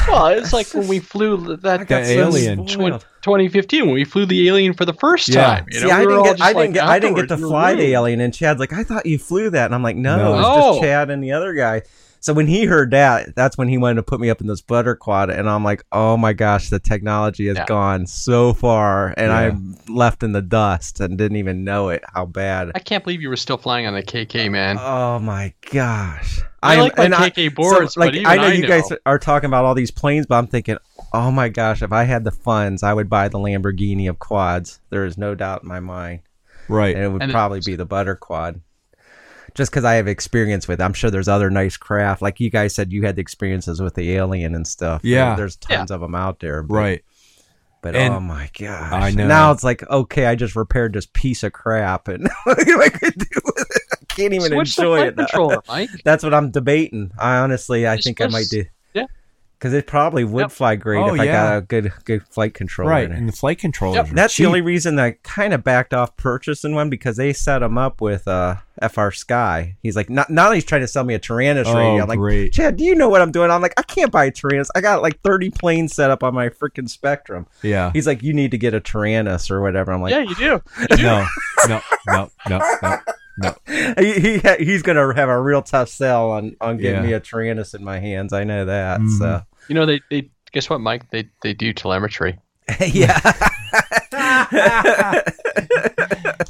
well, 0.09 0.27
it's 0.29 0.53
like 0.55 0.67
when 0.73 0.89
we 0.89 0.99
flew 0.99 1.57
that, 1.59 1.81
I 1.81 1.85
the 1.85 2.05
so 2.05 2.11
alien. 2.29 2.67
spoiled. 2.67 3.01
tw- 3.03 3.23
2015 3.23 3.85
when 3.87 3.95
we 3.95 4.05
flew 4.05 4.25
the 4.25 4.49
alien 4.49 4.73
for 4.73 4.85
the 4.87 4.95
first 4.95 5.29
Yeah. 5.29 5.45
time. 5.45 5.67
You 5.71 5.81
know, 5.81 5.87
See, 5.89 5.93
I 5.93 6.01
we 6.01 6.07
were 6.07 6.13
didn't 6.23 6.25
get, 6.39 6.41
I 6.41 6.47
like 6.53 6.57
didn't 6.57 6.75
get, 6.75 6.85
I 6.85 6.99
didn't 6.99 7.17
get 7.17 7.29
to 7.29 7.35
afterwards, 7.35 7.43
we 7.43 7.49
fly 7.51 7.75
the 7.75 7.93
alien, 7.93 8.21
and 8.21 8.33
Chad's 8.33 8.59
like, 8.61 8.73
I 8.73 8.83
thought 8.83 9.05
you 9.05 9.19
flew 9.19 9.51
that, 9.51 9.67
and 9.67 9.75
I'm 9.75 9.83
like, 9.83 9.97
no, 9.97 10.17
No. 10.17 10.33
it 10.33 10.37
was 10.37 10.45
Oh. 10.49 10.71
just 10.73 10.83
Chad 10.85 11.11
and 11.11 11.23
the 11.23 11.33
other 11.33 11.53
guy. 11.53 11.83
So 12.27 12.33
when 12.35 12.49
he 12.49 12.65
heard 12.65 12.91
that, 12.91 13.37
that's 13.37 13.57
when 13.57 13.69
he 13.69 13.79
wanted 13.79 13.95
to 13.95 14.03
put 14.03 14.19
me 14.19 14.31
up 14.31 14.41
in 14.41 14.49
this 14.49 14.61
butter 14.61 14.97
quad, 14.97 15.31
and 15.31 15.49
I'm 15.49 15.63
like, 15.63 15.85
oh 15.93 16.17
my 16.17 16.33
gosh, 16.33 16.71
the 16.71 16.81
technology 16.81 17.47
has 17.47 17.57
Yeah. 17.57 17.67
gone 17.67 18.05
so 18.09 18.53
far, 18.53 19.15
and 19.17 19.29
Yeah. 19.29 19.39
I'm 19.39 19.77
left 19.89 20.25
in 20.25 20.33
the 20.33 20.43
dust 20.43 20.99
and 20.99 21.17
didn't 21.17 21.37
even 21.37 21.63
know 21.63 21.89
it. 21.91 22.03
How 22.13 22.27
bad? 22.27 22.73
I 22.75 22.81
can't 22.81 23.05
believe 23.05 23.23
you 23.23 23.29
were 23.29 23.37
still 23.37 23.59
flying 23.59 23.87
on 23.87 23.95
the 23.95 24.03
KK, 24.03 24.49
uh, 24.49 24.51
man. 24.51 24.77
Oh 24.81 25.21
my 25.21 25.55
gosh! 25.71 26.41
I 26.65 26.73
I'm- 26.73 26.81
like 26.81 26.99
my 26.99 27.05
and 27.05 27.15
I- 27.15 27.31
KK 27.31 27.55
boards, 27.55 27.95
so, 27.95 28.01
like 28.01 28.09
but 28.09 28.15
even 28.17 28.27
I 28.27 28.35
know 28.39 28.43
I 28.49 28.53
you 28.55 28.63
know. 28.63 28.69
guys 28.71 28.91
are 29.07 29.21
talking 29.21 29.47
about 29.47 29.65
all 29.65 29.77
these 29.77 29.93
planes, 29.93 30.27
but 30.27 30.35
I'm 30.37 30.49
thinking, 30.49 30.79
oh 31.13 31.31
my 31.31 31.49
gosh, 31.49 31.81
if 31.81 31.93
I 31.93 32.03
had 32.03 32.25
the 32.25 32.33
funds, 32.33 32.83
I 32.83 32.93
would 32.93 33.09
buy 33.09 33.29
the 33.29 33.39
Lamborghini 33.39 34.11
of 34.11 34.19
quads. 34.19 34.81
There 34.91 35.05
is 35.05 35.17
no 35.17 35.37
doubt 35.37 35.63
in 35.63 35.69
my 35.69 35.79
mind, 35.79 36.23
Right. 36.69 36.97
and 36.97 37.05
it 37.05 37.09
would 37.13 37.23
And 37.23 37.31
it- 37.31 37.35
probably 37.35 37.61
be 37.65 37.77
the 37.77 37.87
butter 37.87 38.17
quad. 38.17 38.63
Just 39.57 39.71
because 39.73 39.85
I 39.85 39.95
have 39.95 40.07
experience 40.07 40.69
with, 40.69 40.81
it. 40.81 40.85
I'm 40.85 40.93
sure 40.93 41.11
there's 41.11 41.29
other 41.29 41.51
nice 41.51 41.77
craft. 41.77 42.23
Like 42.23 42.39
you 42.41 42.51
guys 42.51 42.75
said, 42.75 42.93
you 42.93 43.03
had 43.07 43.17
the 43.17 43.23
experiences 43.23 43.81
with 43.83 43.95
the 43.95 44.13
alien 44.13 44.55
and 44.55 44.67
stuff. 44.69 45.01
Yeah. 45.03 45.31
There- 45.31 45.37
there's 45.39 45.57
tons 45.57 45.91
of 45.91 46.01
them 46.01 46.15
out 46.15 46.39
there. 46.41 46.63
But, 46.63 46.75
Right. 46.75 47.05
But 47.83 47.95
And- 47.97 48.15
oh 48.15 48.21
my 48.21 48.51
gosh, 48.59 48.93
I 48.93 49.11
know. 49.13 49.27
Now 49.29 49.53
it's 49.53 49.63
like, 49.65 49.89
okay, 49.89 50.27
I 50.27 50.35
just 50.35 50.57
repaired 50.57 50.93
this 50.93 51.07
piece 51.13 51.43
of 51.43 51.53
crap, 51.53 52.09
and 52.09 52.29
what 52.45 52.59
am 52.69 52.81
I 52.81 52.89
gonna 52.89 53.13
do 53.17 53.41
with 53.45 53.67
it? 53.71 53.83
I 53.93 54.05
can't 54.09 54.33
even 54.35 54.49
Switch 54.53 54.77
enjoy 54.79 54.97
flight 54.99 55.09
it. 55.09 55.17
controller, 55.17 55.59
Mike. 55.69 55.91
That's 56.05 56.25
what 56.25 56.35
I'm 56.35 56.51
debating. 56.51 57.13
I 57.19 57.37
honestly, 57.39 57.87
I 57.87 57.97
Just 57.97 58.07
think 58.07 58.21
I 58.21 58.27
might 58.27 58.49
do. 58.51 58.65
Yeah. 59.57 59.59
Because 59.59 59.73
it 59.73 59.87
probably 59.87 60.23
would 60.25 60.41
Yep. 60.43 60.51
fly 60.53 60.77
great 60.77 60.99
Oh, 61.01 61.15
if 61.15 61.21
I 61.21 61.25
yeah. 61.25 61.33
got 61.33 61.57
a 61.57 61.61
good 61.63 61.93
good 62.05 62.23
flight 62.29 62.53
controller. 62.55 62.91
Right. 62.91 63.11
And 63.11 63.27
the 63.27 63.33
flight 63.33 63.59
controllers. 63.59 63.97
Yep. 63.97 64.11
are 64.13 64.15
That's 64.15 64.35
cheap. 64.35 64.45
the 64.45 64.49
only 64.49 64.61
reason 64.61 64.97
that 64.97 65.05
I 65.05 65.17
kind 65.23 65.55
of 65.55 65.65
backed 65.65 65.95
off 65.95 66.15
purchasing 66.19 66.75
one 66.75 66.91
because 66.91 67.17
they 67.17 67.33
set 67.33 67.61
them 67.61 67.79
up 67.79 68.01
with 68.03 68.29
uh, 68.29 68.57
FrSky. 68.83 69.75
He's 69.83 69.97
like, 69.97 70.11
not 70.11 70.29
now 70.31 70.51
he's 70.53 70.65
trying 70.65 70.83
to 70.83 70.89
sell 70.89 71.05
me 71.05 71.15
a 71.15 71.19
Taranis 71.19 71.65
Oh, 71.67 71.75
radio. 71.75 72.03
I'm 72.03 72.09
like, 72.09 72.19
great. 72.19 72.53
Chad, 72.53 72.77
do 72.77 72.85
you 72.85 72.95
know 72.95 73.09
what 73.09 73.23
I'm 73.23 73.33
doing? 73.33 73.51
I'm 73.51 73.63
like, 73.63 73.75
I 73.79 73.83
can't 73.83 74.13
buy 74.13 74.27
a 74.27 74.31
Taranis. 74.33 74.69
I 74.75 74.81
got 74.81 75.03
like 75.03 75.21
30 75.23 75.51
planes 75.51 75.95
set 75.95 76.11
up 76.11 76.23
on 76.23 76.35
my 76.35 76.49
freaking 76.49 76.89
Spektrum. 76.95 77.47
Yeah. 77.63 77.91
He's 77.93 78.07
like, 78.07 78.23
you 78.23 78.33
need 78.35 78.51
to 78.51 78.59
get 78.59 78.75
a 78.75 78.81
Taranis 78.81 79.51
or 79.51 79.61
whatever. 79.63 79.93
I'm 79.93 80.03
like, 80.03 80.13
yeah, 80.13 80.21
you 80.23 80.35
do. 80.35 80.63
No. 81.03 81.27
No. 81.69 81.81
No. 82.07 82.31
No. 82.49 82.59
No. 82.83 82.99
No. 83.39 83.55
he, 83.99 84.13
he 84.21 84.41
he's 84.59 84.83
gonna 84.83 85.15
have 85.15 85.29
a 85.29 85.41
real 85.41 85.63
tough 85.63 85.89
sell 85.89 86.31
on 86.31 86.57
on 86.61 86.77
getting 86.79 87.03
Yeah. 87.03 87.07
me 87.07 87.13
a 87.15 87.21
Taranis 87.21 87.75
in 87.75 87.85
my 87.85 87.99
hands. 87.99 88.33
I 88.33 88.45
know 88.45 88.65
that. 88.65 89.01
Mhm. 89.01 89.19
So 89.19 89.43
You 89.69 89.75
know, 89.75 89.85
they, 89.87 90.01
they 90.11 90.31
guess 90.53 90.71
what, 90.71 90.81
Mike? 90.81 91.11
They 91.11 91.29
they 91.43 91.53
do 91.55 91.73
telemetry. 91.73 92.39
yeah. 92.81 93.21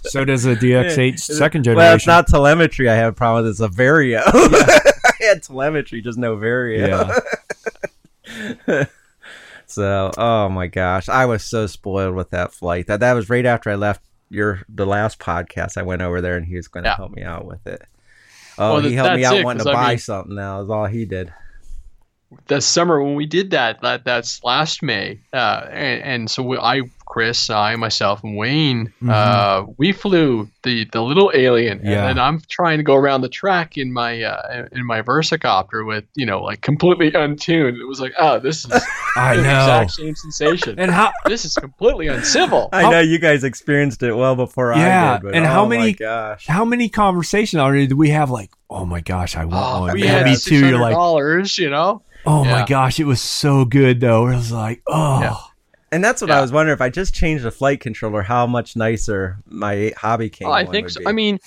So 0.06 0.24
does 0.24 0.44
the 0.44 0.54
DX8 0.54 1.18
second 1.18 1.64
generation. 1.64 1.76
Well, 1.86 1.96
it's 1.96 2.06
not 2.06 2.26
telemetry. 2.28 2.88
I 2.88 2.94
have 2.94 3.12
a 3.12 3.16
problem 3.16 3.44
with. 3.44 3.50
It's 3.50 3.60
a 3.60 3.68
Vario. 3.68 4.22
I 4.24 5.12
had 5.20 5.42
telemetry, 5.42 6.00
just 6.00 6.16
no 6.18 6.36
Vario. 6.36 7.12
Yeah. 8.68 8.84
So, 9.66 10.12
oh 10.16 10.48
my 10.48 10.68
gosh, 10.68 11.08
I 11.08 11.26
was 11.26 11.44
so 11.44 11.66
spoiled 11.66 12.14
with 12.14 12.30
that 12.30 12.52
flight. 12.52 12.86
That 12.86 13.00
that 13.00 13.12
was 13.14 13.28
right 13.28 13.44
after 13.44 13.68
I 13.68 13.74
left 13.74 14.02
your 14.31 14.62
the 14.69 14.86
last 14.86 15.19
podcast. 15.19 15.77
I 15.77 15.82
went 15.82 16.03
over 16.03 16.20
there 16.20 16.36
and 16.36 16.47
he 16.47 16.57
was 16.57 16.69
going 16.69 16.85
to 16.85 16.90
Yeah. 16.90 16.97
help 16.97 17.12
me 17.12 17.23
out 17.23 17.44
with 17.47 17.66
it. 17.66 17.82
Oh, 18.59 18.74
Well, 18.74 18.82
he 18.82 18.94
helped 18.94 19.16
me 19.16 19.24
out 19.24 19.36
it, 19.36 19.44
wanting 19.44 19.65
to 19.65 19.70
I 19.70 19.74
buy 19.74 19.89
mean- 19.90 19.98
something. 19.98 20.35
Now 20.35 20.62
is 20.62 20.70
all 20.70 20.86
he 20.86 21.05
did. 21.05 21.32
the 22.48 22.61
summer 22.61 23.03
when 23.03 23.15
we 23.15 23.24
did 23.27 23.51
that, 23.53 23.82
that 23.82 24.05
that's 24.05 24.43
last 24.43 24.82
May, 24.82 25.20
uh, 25.32 25.66
and, 25.70 26.03
and 26.03 26.31
so 26.31 26.43
we, 26.43 26.59
I, 26.59 26.82
Chris, 27.16 27.48
I, 27.48 27.76
myself, 27.76 28.22
and 28.24 28.36
Wayne, 28.36 28.93
uh, 29.09 29.64
we 29.78 29.90
flew 29.93 30.51
the 30.64 30.84
the 30.93 31.01
little 31.02 31.30
alien, 31.32 31.80
Yeah. 31.82 32.09
and 32.10 32.20
I'm 32.20 32.43
trying 32.51 32.76
to 32.76 32.82
go 32.82 32.94
around 32.94 33.22
the 33.22 33.30
track 33.30 33.78
in 33.78 33.90
my 33.90 34.22
uh, 34.22 34.66
in 34.72 34.84
my 34.84 35.01
Versacopter 35.01 35.86
with 35.86 36.05
you 36.14 36.26
know 36.26 36.43
like 36.43 36.60
completely 36.60 37.10
untuned. 37.14 37.78
It 37.78 37.86
was 37.86 38.01
like, 38.02 38.12
oh, 38.18 38.38
this 38.38 38.66
is 38.66 38.70
I 39.16 39.34
the 39.36 39.43
know. 39.44 39.48
exact 39.60 39.93
same 39.93 40.14
sensation. 40.14 40.78
And 40.78 40.90
how? 40.90 41.10
this 41.24 41.47
is 41.47 41.55
completely 41.55 42.09
uncivil. 42.09 42.68
I 42.74 42.82
How- 42.82 42.90
know 42.90 43.01
you 43.01 43.18
guys 43.18 43.44
experienced 43.44 44.02
it 44.02 44.12
well 44.12 44.36
before 44.36 44.74
Yeah, 44.74 45.12
I 45.12 45.16
did. 45.16 45.22
But 45.22 45.34
and 45.36 45.47
how 45.47 45.62
oh 45.64 45.68
my 45.70 45.78
many- 45.78 45.93
gosh. 45.94 46.47
How 46.47 46.66
many 46.66 46.90
conversations 46.90 47.59
already 47.60 47.86
do 47.86 47.97
we 47.97 48.10
have? 48.10 48.30
Like, 48.30 48.51
oh 48.68 48.84
my 48.84 49.01
gosh, 49.01 49.38
I 49.38 49.47
want 49.47 49.56
Oh, 49.74 49.80
one. 49.86 49.94
we 49.94 50.05
Yeah, 50.05 50.18
had 50.18 50.26
me 50.26 50.34
six 50.34 50.44
too. 50.51 50.68
You're 50.68 50.78
like, 50.78 50.93
dollars, 50.93 51.56
you 51.56 51.70
know. 51.70 52.02
oh 52.26 52.44
my 52.44 52.66
gosh, 52.66 53.01
it 53.01 53.05
was 53.06 53.22
so 53.22 53.64
good 53.64 54.01
though. 54.01 54.26
It 54.26 54.36
was 54.36 54.52
like, 54.52 54.82
oh, 54.86 55.20
Yeah. 55.22 55.36
And 55.92 56.02
that's 56.04 56.20
what 56.20 56.28
Yeah. 56.28 56.38
I 56.38 56.40
was 56.40 56.52
wondering 56.52 56.74
if 56.74 56.80
I 56.80 56.90
just 56.90 57.14
changed 57.14 57.44
the 57.44 57.50
flight 57.50 57.80
controller, 57.80 58.22
how 58.22 58.46
much 58.46 58.76
nicer 58.76 59.38
my 59.46 59.92
hobby 59.96 60.28
came. 60.28 60.48
Oh, 60.48 60.52
I 60.52 60.64
think 60.66 60.90
so. 60.90 61.00
I 61.06 61.12
mean, 61.12 61.38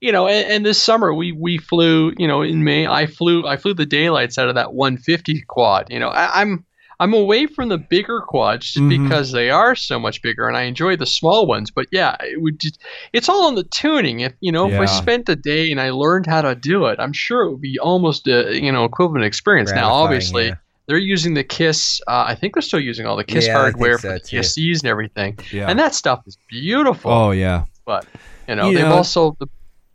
you 0.00 0.10
know, 0.12 0.26
and, 0.26 0.50
and 0.50 0.66
this 0.66 0.80
summer 0.80 1.12
we 1.14 1.32
we 1.32 1.58
flew. 1.58 2.12
You 2.16 2.26
know, 2.26 2.42
in 2.42 2.64
May 2.64 2.86
I 2.86 3.06
flew 3.06 3.46
I 3.46 3.56
flew 3.56 3.74
the 3.74 3.86
daylights 3.86 4.38
out 4.38 4.48
of 4.48 4.54
that 4.54 4.72
150 4.74 5.42
quad. 5.48 5.88
You 5.90 5.98
know, 6.00 6.08
I, 6.08 6.40
I'm 6.40 6.64
I'm 7.00 7.12
away 7.12 7.46
from 7.46 7.68
the 7.70 7.76
bigger 7.78 8.20
quads 8.20 8.66
just 8.72 8.78
Mhm. 8.84 9.02
because 9.04 9.32
they 9.32 9.50
are 9.50 9.74
so 9.74 9.98
much 9.98 10.22
bigger, 10.22 10.46
and 10.46 10.56
I 10.56 10.62
enjoy 10.62 10.96
the 10.96 11.06
small 11.06 11.46
ones. 11.46 11.70
But 11.70 11.86
yeah, 11.90 12.16
it 12.20 12.40
would 12.40 12.60
just, 12.60 12.80
it's 13.12 13.28
all 13.28 13.46
on 13.48 13.56
the 13.56 13.64
tuning. 13.64 14.20
If 14.20 14.32
you 14.40 14.52
know, 14.52 14.68
if 14.70 14.78
I 14.80 14.86
spent 14.86 15.28
a 15.28 15.36
day 15.36 15.70
and 15.72 15.80
I 15.80 15.90
learned 15.90 16.26
how 16.26 16.40
to 16.42 16.54
do 16.54 16.86
it, 16.86 17.00
I'm 17.00 17.12
sure 17.12 17.42
it 17.42 17.50
would 17.50 17.60
be 17.60 17.78
almost 17.80 18.28
a 18.28 18.58
you 18.58 18.70
know 18.72 18.84
equivalent 18.84 19.24
experience. 19.24 19.72
now, 19.72 19.90
obviously, 19.90 20.46
yeah. 20.46 20.54
They're 20.86 20.98
using 20.98 21.34
the 21.34 21.44
Kiss. 21.44 22.00
Uh, 22.06 22.24
I 22.26 22.34
think 22.34 22.54
they're 22.54 22.62
still 22.62 22.80
using 22.80 23.06
all 23.06 23.16
the 23.16 23.24
Kiss 23.24 23.46
Yeah, 23.46 23.54
hardware 23.54 23.98
so, 23.98 24.08
for 24.10 24.18
the. 24.18 24.20
ESCs 24.20 24.80
and 24.80 24.86
everything, 24.88 25.38
Yeah. 25.52 25.68
and 25.68 25.78
that 25.78 25.94
stuff 25.94 26.22
is 26.26 26.36
beautiful. 26.48 27.10
oh 27.10 27.30
yeah. 27.30 27.64
But 27.86 28.06
you 28.48 28.54
know, 28.56 28.68
you 28.70 28.76
they've 28.78 28.86
know- 28.86 28.94
also 28.96 29.36
the, 29.40 29.46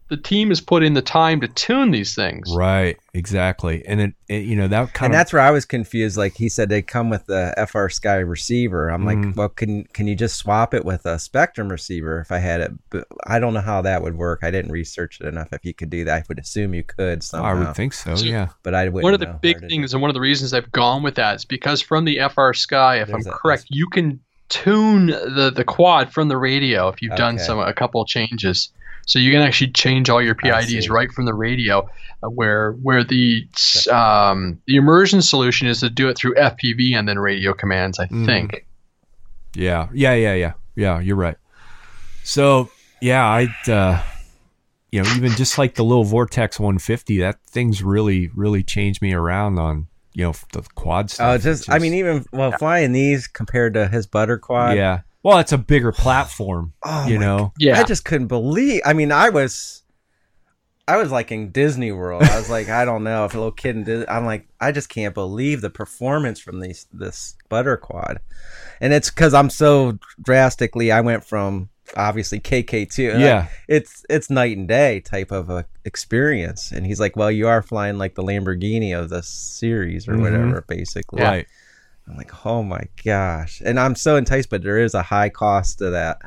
the 0.09 0.17
team 0.17 0.49
has 0.49 0.59
put 0.59 0.81
in 0.83 0.93
the 0.95 1.01
time 1.01 1.39
to 1.41 1.47
tune 1.47 1.91
these 1.91 2.15
things. 2.15 2.51
Right. 2.55 2.97
Exactly. 3.13 3.85
And 3.87 4.01
it, 4.01 4.13
it 4.27 4.43
you 4.45 4.55
know 4.55 4.67
that 4.67 4.93
kind 4.93 5.05
and 5.07 5.13
of 5.13 5.19
that's 5.19 5.31
where 5.33 5.41
I 5.41 5.51
was 5.51 5.65
confused. 5.65 6.17
Like 6.17 6.35
he 6.35 6.49
said, 6.49 6.69
they 6.69 6.81
come 6.81 7.09
with 7.09 7.25
the 7.27 7.53
FrSky 7.57 8.27
receiver. 8.27 8.89
I'm 8.89 9.03
Mhm. 9.03 9.25
like, 9.27 9.35
well, 9.37 9.49
can 9.49 9.83
can 9.93 10.07
you 10.07 10.15
just 10.15 10.35
swap 10.37 10.73
it 10.73 10.83
with 10.83 11.05
a 11.05 11.15
Spektrum 11.15 11.69
receiver 11.69 12.19
if 12.19 12.31
I 12.31 12.39
had 12.39 12.61
it? 12.61 12.71
But 12.89 13.07
I 13.27 13.39
don't 13.39 13.53
know 13.53 13.61
how 13.61 13.81
that 13.83 14.01
would 14.01 14.17
work. 14.17 14.39
I 14.43 14.51
didn't 14.51 14.71
research 14.71 15.19
it 15.21 15.27
enough. 15.27 15.49
If 15.53 15.63
you 15.63 15.73
could 15.73 15.89
do 15.89 16.03
that, 16.05 16.15
I 16.15 16.23
would 16.27 16.39
assume 16.39 16.73
you 16.73 16.83
could 16.83 17.23
I 17.33 17.53
would 17.53 17.75
think 17.75 17.93
so. 17.93 18.15
So- 18.15 18.25
Yeah. 18.25 18.47
but 18.63 18.73
I 18.73 18.85
wouldn't. 18.89 19.03
One 19.03 19.13
of 19.13 19.19
the 19.19 19.27
know 19.27 19.39
big 19.41 19.57
how 19.57 19.59
to 19.61 19.67
do 19.67 19.69
things 19.75 19.93
and 19.93 20.01
one 20.01 20.09
of 20.09 20.15
the 20.15 20.21
reasons 20.21 20.53
I've 20.53 20.71
gone 20.71 21.03
with 21.03 21.15
that 21.15 21.35
is 21.35 21.45
because 21.45 21.81
from 21.81 22.05
the 22.05 22.17
FrSky, 22.17 23.01
if 23.01 23.07
There's 23.09 23.27
I'm 23.27 23.33
a- 23.33 23.35
correct, 23.37 23.65
you 23.69 23.87
can 23.87 24.19
tune 24.49 25.07
the 25.07 25.51
the 25.55 25.63
quad 25.63 26.11
from 26.11 26.27
the 26.27 26.37
radio 26.37 26.87
if 26.87 27.01
you've 27.01 27.15
done 27.15 27.37
some 27.37 27.59
a 27.59 27.73
couple 27.73 28.03
changes. 28.05 28.69
So 29.09 29.17
you 29.17 29.31
can 29.31 29.41
actually 29.41 29.71
change 29.71 30.07
all 30.07 30.21
your 30.21 30.35
PIDs 30.35 30.87
right 30.87 31.11
from 31.11 31.25
the 31.25 31.33
radio, 31.33 31.79
uh, 32.21 32.29
where 32.29 32.73
where 32.73 33.03
the 33.03 33.47
um, 33.91 34.59
the 34.67 34.75
immersion 34.75 35.23
solution 35.23 35.67
is 35.67 35.79
to 35.79 35.89
do 35.89 36.09
it 36.09 36.15
through 36.15 36.35
FPV 36.35 36.93
and 36.95 37.07
then 37.09 37.17
radio 37.17 37.53
commands. 37.55 37.97
I 37.97 38.05
Mhm. 38.05 38.25
think. 38.27 38.67
Yeah. 39.55 39.87
Yeah. 39.93 40.13
Yeah. 40.13 40.35
Yeah. 40.35 40.53
Yeah. 40.75 40.99
You're 40.99 41.15
right. 41.15 41.37
So 42.23 42.69
yeah, 43.01 43.25
I'd 43.27 43.67
uh, 43.69 43.99
you 44.91 45.01
know 45.01 45.09
even 45.15 45.31
just 45.31 45.57
like 45.57 45.73
the 45.73 45.83
little 45.83 46.03
Vortex 46.03 46.59
150, 46.59 47.17
that 47.19 47.39
thing's 47.47 47.81
really 47.81 48.29
really 48.35 48.61
changed 48.61 49.01
me 49.01 49.11
around 49.13 49.57
on 49.57 49.87
you 50.13 50.23
know 50.25 50.33
the 50.53 50.61
quad 50.75 51.09
stuff. 51.09 51.25
Oh, 51.27 51.33
It's 51.33 51.43
just, 51.45 51.69
I 51.71 51.79
mean, 51.79 51.95
even 51.95 52.25
well, 52.31 52.51
flying 52.51 52.91
these 52.91 53.25
compared 53.27 53.73
to 53.73 53.87
his 53.87 54.05
butter 54.05 54.37
quad. 54.37 54.77
yeah. 54.77 54.99
Well, 55.23 55.39
it's 55.39 55.51
a 55.51 55.57
bigger 55.57 55.91
platform. 55.91 56.73
Oh 56.83 57.07
you 57.07 57.19
my 57.19 57.25
know. 57.25 57.53
Yeah. 57.59 57.79
I 57.79 57.83
just 57.83 58.05
couldn't 58.05 58.27
believe. 58.27 58.81
I 58.85 58.93
mean, 58.93 59.11
I 59.11 59.29
was, 59.29 59.83
I 60.87 60.97
was 60.97 61.11
like 61.11 61.31
in 61.31 61.51
Disney 61.51 61.91
World. 61.91 62.23
I 62.23 62.37
was 62.37 62.49
like, 62.49 62.67
I 62.69 62.83
don't 62.85 63.03
know 63.03 63.25
if 63.25 63.33
a 63.33 63.37
little 63.37 63.51
kid 63.51 63.75
in 63.75 63.83
Disney. 63.83 64.07
I'm 64.09 64.25
like, 64.25 64.47
I 64.59 64.71
just 64.71 64.89
can't 64.89 65.13
believe 65.13 65.61
the 65.61 65.69
performance 65.69 66.39
from 66.39 66.59
these 66.61 66.87
this 66.91 67.35
butter 67.47 67.77
quad, 67.77 68.19
and 68.81 68.91
it's 68.93 69.09
because 69.11 69.33
I'm 69.35 69.49
so 69.51 69.99
drastically. 70.21 70.91
I 70.91 71.01
went 71.01 71.23
from 71.25 71.69
obviously 71.95 72.39
KK2. 72.39 73.05
and, 73.11 73.13
like, 73.19 73.21
Yeah. 73.23 73.47
it's 73.67 74.03
it's 74.09 74.29
night 74.31 74.57
and 74.57 74.67
day 74.67 74.99
type 75.01 75.31
of 75.31 75.49
a 75.51 75.65
experience. 75.85 76.71
And 76.71 76.85
he's 76.87 76.99
like, 76.99 77.15
well, 77.15 77.31
you 77.31 77.47
are 77.47 77.61
flying 77.61 77.97
like 77.99 78.15
the 78.15 78.23
Lamborghini 78.23 78.97
of 78.99 79.09
this 79.09 79.27
series 79.27 80.07
or 80.07 80.13
Mhm. 80.13 80.21
whatever, 80.21 80.65
basically. 80.67 81.21
Right. 81.21 81.45
I'm 82.09 82.17
like, 82.17 82.45
oh 82.45 82.63
my 82.63 82.83
gosh. 83.05 83.61
And 83.63 83.79
I'm 83.79 83.95
so 83.95 84.15
enticed, 84.15 84.49
but 84.49 84.63
there 84.63 84.79
is 84.79 84.93
a 84.95 85.01
high 85.03 85.29
cost 85.29 85.77
to 85.79 85.91
that. 85.91 86.17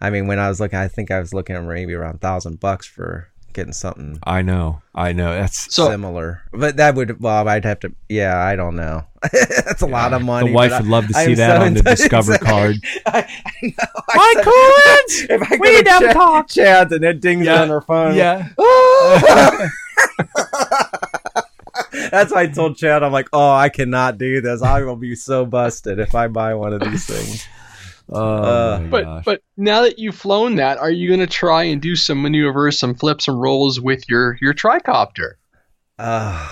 I 0.00 0.10
mean, 0.10 0.26
when 0.26 0.38
I 0.38 0.48
was 0.48 0.60
looking, 0.60 0.78
I 0.78 0.88
think 0.88 1.10
I 1.10 1.18
was 1.20 1.32
looking 1.32 1.56
at 1.56 1.64
maybe 1.64 1.94
around 1.94 2.20
thousand 2.20 2.60
bucks 2.60 2.86
for 2.86 3.28
getting 3.54 3.72
something 3.72 4.18
I 4.24 4.42
know. 4.42 4.82
I 4.94 5.12
know. 5.12 5.32
That's 5.32 5.74
So- 5.74 5.88
similar. 5.88 6.42
But 6.52 6.76
that 6.76 6.94
would, 6.96 7.18
well, 7.22 7.48
I'd 7.48 7.64
have 7.64 7.80
to, 7.80 7.94
yeah, 8.10 8.36
I 8.38 8.54
don't 8.56 8.76
know. 8.76 9.04
That's 9.32 9.80
a 9.80 9.86
lot 9.86 10.12
of 10.12 10.20
money. 10.22 10.48
the 10.48 10.54
wife 10.54 10.70
but 10.72 10.82
would 10.82 10.90
love 10.90 11.06
to 11.06 11.14
see 11.14 11.30
I'm 11.30 11.34
that 11.36 11.60
so 11.60 11.64
on 11.66 11.72
the. 11.74 11.82
Discover 11.82 12.36
card. 12.42 12.76
I, 13.06 13.20
I 13.46 13.52
know. 13.62 13.72
I 14.10 14.34
My 14.44 15.04
said- 15.08 15.30
If 15.30 15.42
I 15.52 15.56
We 15.56 15.70
go 15.70 15.76
to 15.78 15.82
don't 15.84 16.02
Chad, 16.02 16.12
talk. 16.12 16.48
Chad's 16.50 16.92
and 16.92 17.02
it 17.04 17.20
dings 17.22 17.46
Yeah. 17.46 17.62
on 17.62 17.68
her 17.70 17.80
phone. 17.80 18.14
Yeah. 18.16 18.48
That's 22.10 22.32
why 22.32 22.42
I 22.42 22.46
told 22.46 22.76
Chad, 22.76 23.02
I'm 23.02 23.12
like, 23.12 23.28
oh, 23.32 23.50
I 23.50 23.68
cannot 23.68 24.18
do 24.18 24.40
this. 24.40 24.62
I 24.62 24.82
will 24.82 24.96
be 24.96 25.14
so 25.14 25.44
busted 25.46 25.98
if 25.98 26.14
I 26.14 26.28
buy 26.28 26.54
one 26.54 26.72
of 26.72 26.80
these 26.80 27.06
things. 27.06 27.46
Oh 28.08 28.22
Uh, 28.22 28.78
But 28.82 29.02
gosh. 29.04 29.24
but 29.24 29.42
now 29.56 29.82
that 29.82 29.98
you've 29.98 30.14
flown 30.14 30.54
that, 30.56 30.78
are 30.78 30.92
you 30.92 31.08
going 31.08 31.18
to 31.18 31.26
try 31.26 31.64
and 31.64 31.82
do 31.82 31.96
some 31.96 32.22
maneuvers, 32.22 32.78
some 32.78 32.94
flips 32.94 33.26
and 33.26 33.40
rolls 33.40 33.80
with 33.80 34.08
your 34.08 34.38
your 34.40 34.54
tricopter? 34.54 35.32
Uh, 35.98 36.48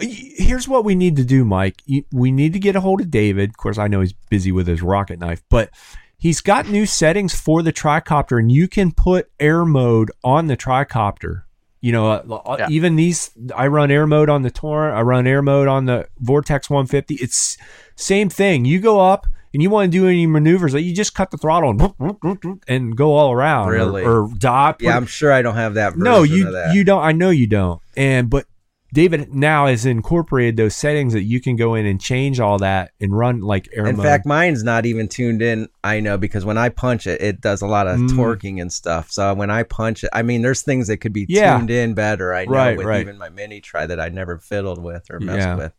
here's 0.00 0.66
what 0.66 0.84
we 0.84 0.96
need 0.96 1.14
to 1.14 1.24
do, 1.24 1.44
Mike. 1.44 1.80
We 2.12 2.32
need 2.32 2.52
to 2.54 2.58
get 2.58 2.74
a 2.74 2.80
hold 2.80 3.00
of 3.00 3.10
David. 3.12 3.50
Of 3.50 3.56
course, 3.56 3.78
I 3.78 3.86
know 3.86 4.00
he's 4.00 4.14
busy 4.30 4.50
with 4.50 4.66
his 4.66 4.82
rocket 4.82 5.20
knife, 5.20 5.44
but 5.48 5.70
he's 6.18 6.40
got 6.40 6.68
new 6.68 6.86
settings 6.86 7.38
for 7.40 7.62
the 7.62 7.72
tricopter, 7.72 8.40
and 8.40 8.50
you 8.50 8.66
can 8.66 8.90
put 8.90 9.30
air 9.38 9.64
mode 9.64 10.10
on 10.24 10.48
the 10.48 10.56
tricopter. 10.56 11.42
You 11.86 11.92
know, 11.92 12.10
uh, 12.10 12.56
Yeah. 12.58 12.66
even 12.68 12.96
these, 12.96 13.30
I 13.54 13.68
run 13.68 13.92
air 13.92 14.08
mode 14.08 14.28
on 14.28 14.42
the 14.42 14.50
Torrent. 14.50 14.96
I 14.98 15.02
run 15.02 15.24
air 15.24 15.40
mode 15.40 15.68
on 15.68 15.84
the 15.84 16.08
Vortex 16.18 16.68
150. 16.68 17.14
It's 17.22 17.56
same 17.94 18.28
thing. 18.28 18.64
You 18.64 18.80
go 18.80 18.98
up 18.98 19.24
and 19.54 19.62
you 19.62 19.70
want 19.70 19.92
to 19.92 19.96
do 19.98 20.08
any 20.08 20.26
maneuvers, 20.26 20.74
you 20.74 20.92
just 20.92 21.14
cut 21.14 21.30
the 21.30 21.36
throttle 21.36 21.70
and, 21.70 22.60
and 22.66 22.96
go 22.96 23.12
all 23.14 23.30
around. 23.32 23.68
or- 23.68 23.72
Really? 23.72 24.02
Or, 24.04 24.28
dot. 24.36 24.78
yeah, 24.80 24.96
I'm 24.96 25.06
sure 25.06 25.32
I 25.32 25.42
don't 25.42 25.54
have 25.54 25.74
that. 25.74 25.96
No, 25.96 26.24
you 26.24 26.50
that. 26.50 26.74
you 26.74 26.82
don't. 26.82 27.02
I 27.04 27.12
know 27.12 27.30
you 27.30 27.46
don't. 27.46 27.80
And 27.96 28.28
but 28.28 28.46
David 28.92 29.34
now 29.34 29.66
has 29.66 29.84
incorporated 29.84 30.56
those 30.56 30.74
settings 30.76 31.12
that 31.12 31.22
you 31.24 31.40
can 31.40 31.56
go 31.56 31.74
in 31.74 31.86
and 31.86 32.00
change 32.00 32.40
all 32.40 32.58
that 32.58 32.92
and 33.00 33.16
run 33.16 33.40
like 33.40 33.68
air 33.72 33.86
In 33.86 33.96
mode. 33.96 34.06
fact, 34.06 34.26
mine's 34.26 34.62
not 34.62 34.86
even 34.86 35.08
tuned 35.08 35.42
in. 35.42 35.68
I 35.84 36.00
know 36.00 36.16
because 36.16 36.44
when 36.44 36.56
I 36.56 36.68
punch 36.68 37.06
it, 37.06 37.20
it 37.20 37.40
does 37.40 37.62
a 37.62 37.66
lot 37.66 37.86
of 37.86 37.98
Mm. 37.98 38.08
torquing 38.10 38.60
and 38.60 38.72
stuff. 38.72 39.10
So 39.10 39.34
when 39.34 39.50
I 39.50 39.64
punch 39.64 40.04
it, 40.04 40.10
I 40.12 40.22
mean, 40.22 40.42
there's 40.42 40.62
things 40.62 40.86
that 40.88 40.98
could 40.98 41.12
be 41.12 41.26
Yeah. 41.28 41.56
tuned 41.58 41.70
in 41.70 41.94
better. 41.94 42.32
I 42.34 42.44
know 42.44 42.52
Right, 42.52 42.76
with 42.78 42.86
right. 42.86 43.00
even 43.00 43.18
my 43.18 43.28
mini 43.28 43.60
tri 43.60 43.86
that 43.86 44.00
I 44.00 44.08
never 44.08 44.38
fiddled 44.38 44.82
with 44.82 45.10
or 45.10 45.20
messed 45.20 45.38
Yeah. 45.48 45.56
with. 45.56 45.72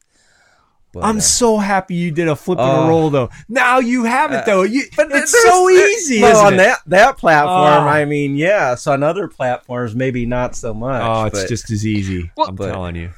But, 0.94 1.04
I'm 1.04 1.18
uh, 1.18 1.22
so 1.22 1.58
happy 1.58 1.96
you 1.96 2.12
did 2.12 2.28
a 2.28 2.36
flip 2.36 2.60
and 2.60 2.68
a 2.70 2.74
Oh. 2.74 2.88
roll 2.88 3.10
though. 3.10 3.30
Now 3.50 3.80
you 3.80 4.06
have 4.06 4.32
it 4.32 4.38
Uh, 4.38 4.46
though. 4.46 4.64
You, 4.64 4.84
But 4.96 5.12
it's 5.12 5.32
so 5.44 5.70
easy. 5.70 6.22
Well, 6.22 6.32
isn't 6.32 6.46
on 6.46 6.54
it? 6.54 6.58
that 6.58 6.80
that 6.88 7.18
platform, 7.18 7.84
Oh. 7.86 7.88
I 7.88 8.06
mean, 8.06 8.36
yeah. 8.36 8.76
So 8.76 8.94
on 8.94 9.04
other 9.04 9.28
platforms, 9.28 9.94
maybe 9.96 10.26
not 10.26 10.56
so 10.56 10.74
much. 10.74 11.02
Oh, 11.04 11.26
it's 11.26 11.42
but- 11.42 11.50
just 11.50 11.70
as 11.72 11.86
easy. 11.86 12.32
Well- 12.38 12.48
I'm 12.48 12.56
But- 12.56 12.72
telling 12.72 12.96
you. 12.96 13.10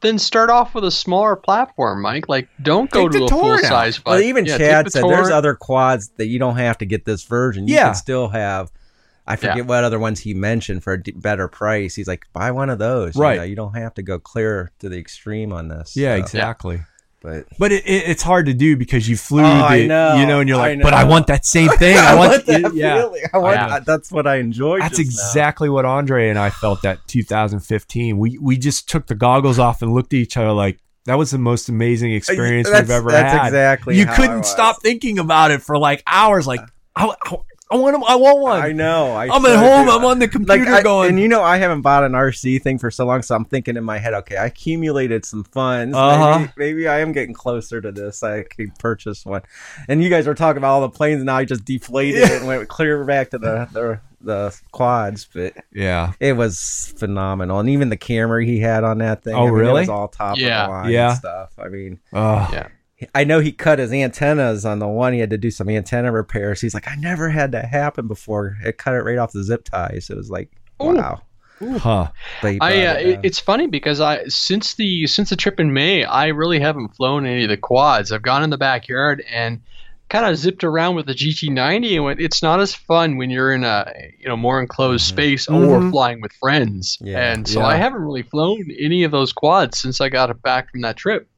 Then 0.00 0.16
start 0.20 0.48
off 0.48 0.76
with 0.76 0.84
a 0.84 0.92
smaller 0.92 1.34
platform, 1.34 2.02
Mike. 2.02 2.28
Like 2.28 2.48
don't 2.62 2.88
go 2.88 3.08
Take 3.08 3.12
to 3.14 3.18
the 3.18 3.24
a 3.24 3.28
full 3.28 3.40
Torrent 3.40 3.64
out. 3.64 3.68
size. 3.68 4.04
Well, 4.06 4.20
even 4.20 4.46
yeah, 4.46 4.56
Chad 4.56 4.84
take 4.86 4.92
the 4.92 5.00
said 5.00 5.10
there's 5.10 5.28
other 5.30 5.54
quads 5.56 6.10
that 6.18 6.26
you 6.28 6.38
don't 6.38 6.56
have 6.56 6.78
to 6.78 6.84
get 6.86 7.04
this 7.04 7.24
version. 7.24 7.66
You 7.66 7.74
Yeah. 7.74 7.86
can 7.86 7.94
still 7.96 8.28
have. 8.28 8.70
I 9.28 9.36
forget 9.36 9.66
what 9.66 9.84
other 9.84 9.98
ones 9.98 10.20
he 10.20 10.32
mentioned 10.34 10.82
for 10.82 10.94
a 10.94 11.02
d- 11.02 11.12
better 11.14 11.46
price. 11.48 11.94
He's 11.94 12.08
like, 12.08 12.24
buy 12.32 12.50
one 12.50 12.70
of 12.70 12.78
those. 12.78 13.14
You 13.14 13.22
Right. 13.22 13.36
know, 13.38 13.42
You, 13.44 13.54
don't 13.56 13.76
have 13.76 13.94
to 13.94 14.02
go 14.02 14.18
clear 14.18 14.72
to 14.80 14.88
the 14.88 14.96
extreme 14.98 15.52
on 15.52 15.68
this. 15.68 15.94
Yeah, 15.96 16.14
so, 16.16 16.20
exactly. 16.22 16.80
But 17.20 17.46
But 17.58 17.72
it, 17.72 17.84
it, 17.84 18.08
it's 18.08 18.22
hard 18.22 18.46
to 18.46 18.54
do 18.54 18.76
because 18.76 19.08
you 19.08 19.16
flew. 19.16 19.42
Oh, 19.42 19.44
the, 19.44 19.50
I 19.64 19.86
know. 19.86 20.16
You 20.16 20.26
know, 20.26 20.40
and 20.40 20.48
you're 20.48 20.58
I 20.58 20.74
like, 20.74 20.82
but 20.82 20.94
I 20.94 21.04
want 21.04 21.26
that 21.26 21.44
same 21.44 21.68
thing. 21.78 21.96
I, 21.98 22.14
want, 22.14 22.46
that 22.46 22.72
yeah. 22.74 23.02
feeling. 23.02 23.22
I 23.34 23.38
want, 23.38 23.54
Yeah. 23.56 23.80
That's 23.80 24.10
what 24.12 24.26
I 24.26 24.36
enjoyed. 24.36 24.80
That's 24.82 24.96
just 24.98 25.10
now. 25.16 25.26
exactly 25.26 25.68
what 25.68 25.84
Andre 25.84 26.28
and 26.30 26.38
I 26.38 26.50
felt 26.50 26.80
that 26.82 26.98
2015. 27.08 28.18
We 28.18 28.38
we 28.38 28.56
just 28.56 28.88
took 28.88 29.06
the 29.08 29.14
goggles 29.14 29.58
off 29.58 29.82
and 29.82 29.92
looked 29.92 30.12
at 30.12 30.18
each 30.18 30.36
other 30.36 30.52
like 30.52 30.78
that 31.06 31.16
was 31.18 31.30
the 31.30 31.38
most 31.38 31.68
amazing 31.68 32.12
uh, 32.12 32.16
experience 32.16 32.68
That's- 32.68 32.84
we've 32.88 32.90
ever 32.96 33.10
that's 33.10 33.32
had. 33.32 33.46
exactly 33.46 33.96
you 33.98 34.06
how 34.06 34.14
couldn't 34.16 34.38
was. 34.38 34.50
stop 34.50 34.80
thinking 34.82 35.18
about 35.18 35.50
it 35.50 35.60
for 35.62 35.76
like 35.78 36.02
hours. 36.06 36.46
Like 36.46 36.60
I, 36.94 37.12
I, 37.24 37.36
I 37.70 37.76
want 37.76 37.94
'em- 37.94 38.04
I 38.08 38.16
want 38.16 38.38
one. 38.40 38.62
I 38.62 38.72
know. 38.72 39.12
I 39.12 39.24
I'm 39.28 39.44
at 39.44 39.56
home. 39.56 39.86
do. 39.86 39.92
I'm 39.92 40.04
on 40.04 40.18
the 40.18 40.24
like 40.26 40.32
computer 40.32 40.72
I, 40.72 40.82
going. 40.82 41.10
and 41.10 41.20
you 41.20 41.28
know 41.28 41.42
I 41.42 41.58
haven't 41.58 41.82
bought 41.82 42.02
an 42.02 42.12
RC 42.12 42.62
thing 42.62 42.78
for 42.78 42.90
so 42.90 43.04
long, 43.04 43.20
so 43.22 43.34
I'm 43.34 43.44
thinking 43.44 43.76
in 43.76 43.84
my 43.84 43.98
head, 43.98 44.14
okay, 44.14 44.36
I 44.38 44.46
accumulated 44.46 45.24
some 45.26 45.44
funds. 45.44 45.94
Uh-huh. 45.96 46.38
Maybe, 46.38 46.52
maybe 46.56 46.88
I 46.88 47.00
am 47.00 47.12
getting 47.12 47.34
closer 47.34 47.80
to 47.80 47.92
this. 47.92 48.22
I 48.22 48.44
could 48.44 48.74
purchase 48.78 49.26
one. 49.26 49.42
And 49.88 50.02
you 50.02 50.08
guys 50.08 50.26
were 50.26 50.34
talking 50.34 50.58
about 50.58 50.70
all 50.72 50.80
the 50.80 50.88
planes, 50.90 51.18
and 51.18 51.26
now 51.26 51.36
I 51.36 51.44
just 51.44 51.64
deflated 51.66 52.22
it 52.22 52.32
and 52.38 52.46
went 52.46 52.66
clear 52.68 53.04
back 53.04 53.30
to 53.30 53.38
the 53.38 53.68
the, 53.72 54.00
the 54.22 54.60
quads. 54.72 55.28
But 55.32 55.52
yeah. 55.72 56.12
it 56.20 56.32
was 56.34 56.94
phenomenal, 56.96 57.60
and 57.60 57.68
even 57.68 57.90
the 57.90 57.96
camera 57.98 58.44
he 58.46 58.60
had 58.60 58.82
on 58.82 58.98
that 58.98 59.22
thing. 59.24 59.34
Oh, 59.34 59.42
I 59.42 59.44
mean, 59.44 59.52
really? 59.54 59.70
It 59.80 59.82
was 59.82 59.88
all 59.90 60.08
top 60.08 60.38
Yeah. 60.38 60.62
of 60.64 60.68
the 60.68 60.72
line 60.72 60.90
Yeah. 60.90 61.08
and 61.10 61.18
stuff. 61.18 61.52
I 61.58 61.68
mean. 61.68 62.00
Oh, 62.14 62.48
Yeah. 62.50 62.68
I 63.14 63.24
know 63.24 63.38
he 63.40 63.52
cut 63.52 63.78
his 63.78 63.92
antennas 63.92 64.64
on 64.64 64.78
the 64.80 64.88
one. 64.88 65.12
He 65.12 65.20
had 65.20 65.30
to 65.30 65.38
do 65.38 65.50
some 65.50 65.68
antenna 65.68 66.10
repairs. 66.10 66.60
He's 66.60 66.74
like, 66.74 66.88
I 66.88 66.96
never 66.96 67.28
had 67.28 67.52
that 67.52 67.66
happen 67.66 68.08
before. 68.08 68.56
It 68.64 68.76
cut 68.78 68.94
it 68.94 69.02
right 69.04 69.18
off 69.18 69.32
the 69.32 69.44
zip 69.44 69.64
ties. 69.64 70.10
It 70.10 70.16
was 70.16 70.30
like, 70.30 70.50
Ooh. 70.82 70.94
wow. 70.94 71.22
Huh. 71.60 72.08
I 72.42 72.56
uh, 72.60 72.94
it 72.94 73.06
it, 73.06 73.20
it's 73.24 73.40
funny 73.40 73.66
because 73.66 74.00
I 74.00 74.24
since 74.28 74.74
the 74.74 75.08
since 75.08 75.30
the 75.30 75.36
trip 75.36 75.58
in 75.58 75.72
May, 75.72 76.04
I 76.04 76.28
really 76.28 76.60
haven't 76.60 76.94
flown 76.94 77.26
any 77.26 77.42
of 77.44 77.48
the 77.50 77.56
quads. 77.56 78.12
I've 78.12 78.22
gone 78.22 78.44
in 78.44 78.50
the 78.50 78.58
backyard 78.58 79.24
and 79.28 79.60
kind 80.08 80.24
of 80.24 80.36
zipped 80.36 80.62
around 80.62 80.94
with 80.94 81.06
the 81.06 81.14
GT90, 81.14 81.96
and 81.96 82.04
went, 82.04 82.20
it's 82.20 82.42
not 82.44 82.60
as 82.60 82.74
fun 82.74 83.16
when 83.16 83.28
you're 83.30 83.52
in 83.52 83.64
a 83.64 83.92
you 84.20 84.28
know 84.28 84.36
more 84.36 84.60
enclosed 84.60 85.04
Mhm. 85.06 85.08
space 85.08 85.48
or 85.48 85.80
Mhm. 85.80 85.90
flying 85.90 86.20
with 86.20 86.30
friends. 86.34 86.96
Yeah. 87.00 87.32
and 87.32 87.46
so 87.48 87.58
Yeah. 87.60 87.66
I 87.66 87.74
haven't 87.74 88.02
really 88.02 88.22
flown 88.22 88.68
any 88.78 89.02
of 89.02 89.10
those 89.10 89.32
quads 89.32 89.80
since 89.80 90.00
I 90.00 90.08
got 90.10 90.40
back 90.42 90.70
from 90.70 90.82
that 90.82 90.96
trip. 90.96 91.28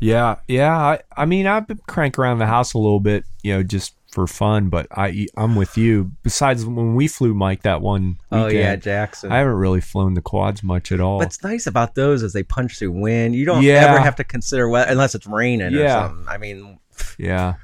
Yeah, 0.00 0.36
yeah. 0.48 0.76
I, 0.76 1.00
I 1.16 1.24
mean, 1.24 1.46
I've 1.46 1.66
been 1.66 1.80
crank 1.86 2.18
around 2.18 2.38
the 2.38 2.46
house 2.46 2.74
a 2.74 2.78
little 2.78 3.00
bit, 3.00 3.24
you 3.42 3.54
know, 3.54 3.62
just 3.62 3.94
for 4.12 4.26
fun. 4.26 4.68
But 4.68 4.86
I, 4.92 5.26
I'm 5.36 5.56
with 5.56 5.76
you. 5.78 6.12
Besides, 6.22 6.64
when 6.66 6.94
we 6.94 7.08
flew 7.08 7.34
Mike 7.34 7.62
that 7.62 7.80
one, 7.80 8.18
Oh 8.30 8.46
weekend, 8.46 8.58
yeah, 8.62 8.76
Jackson. 8.76 9.32
I 9.32 9.38
haven't 9.38 9.54
really 9.54 9.80
flown 9.80 10.14
the 10.14 10.20
quads 10.22 10.62
much 10.62 10.92
at 10.92 11.00
all. 11.00 11.18
What's 11.18 11.42
nice 11.42 11.66
about 11.66 11.94
those 11.94 12.22
is 12.22 12.32
they 12.32 12.42
punch 12.42 12.78
through 12.78 12.92
wind. 12.92 13.34
You 13.34 13.44
don't 13.44 13.62
Yeah. 13.62 13.86
ever 13.90 13.98
have 14.00 14.16
to 14.16 14.24
consider 14.24 14.68
weather 14.68 14.90
unless 14.90 15.14
it's 15.14 15.26
raining 15.26 15.74
or 15.74 15.78
Yeah. 15.78 16.02
something. 16.08 16.26
I 16.28 16.38
mean, 16.38 16.78
yeah, 17.18 17.54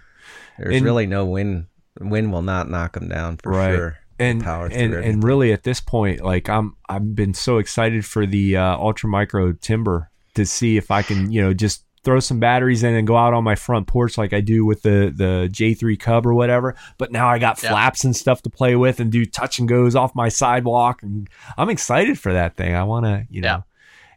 there's 0.59 0.77
And- 0.77 0.85
really 0.85 1.07
no 1.07 1.27
wind. 1.27 1.67
Wind 2.01 2.33
will 2.33 2.43
not 2.43 2.71
knock 2.71 2.93
them 2.95 3.09
down 3.09 3.37
for 3.43 3.51
Right. 3.53 3.75
sure. 3.75 3.97
and 4.19 4.45
Power 4.45 4.67
and 4.67 4.75
everything. 4.93 5.13
and 5.15 5.25
really 5.25 5.51
at 5.51 5.63
this 5.63 5.81
point, 5.81 6.21
like 6.23 6.47
I'm, 6.49 6.77
I've 6.91 7.15
been 7.15 7.33
so 7.33 7.57
excited 7.57 8.05
for 8.05 8.27
the 8.27 8.55
uh, 8.55 8.77
ultra 8.77 9.09
micro 9.09 9.53
timber 9.53 10.11
to 10.35 10.45
see 10.45 10.77
if 10.77 10.91
I 10.91 11.01
can, 11.01 11.33
you 11.33 11.41
know, 11.41 11.55
just 11.55 11.85
throw 12.03 12.19
some 12.21 12.41
batteries 12.41 12.83
in 12.83 12.95
and 12.95 13.07
go 13.07 13.17
out 13.17 13.35
on 13.35 13.45
my 13.45 13.55
front 13.55 13.87
porch 13.87 14.17
like 14.17 14.33
I 14.33 14.41
do 14.41 14.65
with 14.65 14.83
the 14.83 15.13
the 15.15 15.49
J3 15.53 15.99
Cub 15.99 16.27
or 16.27 16.35
whatever. 16.35 16.75
But 16.99 17.13
now 17.13 17.29
I 17.29 17.39
got 17.39 17.63
Yeah. 17.63 17.71
flaps 17.71 18.05
and 18.05 18.17
stuff 18.17 18.43
to 18.43 18.51
play 18.51 18.75
with 18.77 19.01
and 19.01 19.11
do 19.13 19.25
touch 19.27 19.59
and 19.59 19.69
goes 19.69 19.95
off 19.95 20.15
my 20.15 20.29
sidewalk, 20.29 21.03
and 21.03 21.29
I'm 21.59 21.71
excited 21.71 22.19
for 22.19 22.33
that 22.33 22.57
thing. 22.57 22.75
I 22.75 22.83
want 22.85 23.07
to, 23.07 23.27
you 23.31 23.41
know. 23.43 23.49
Yeah. 23.49 23.63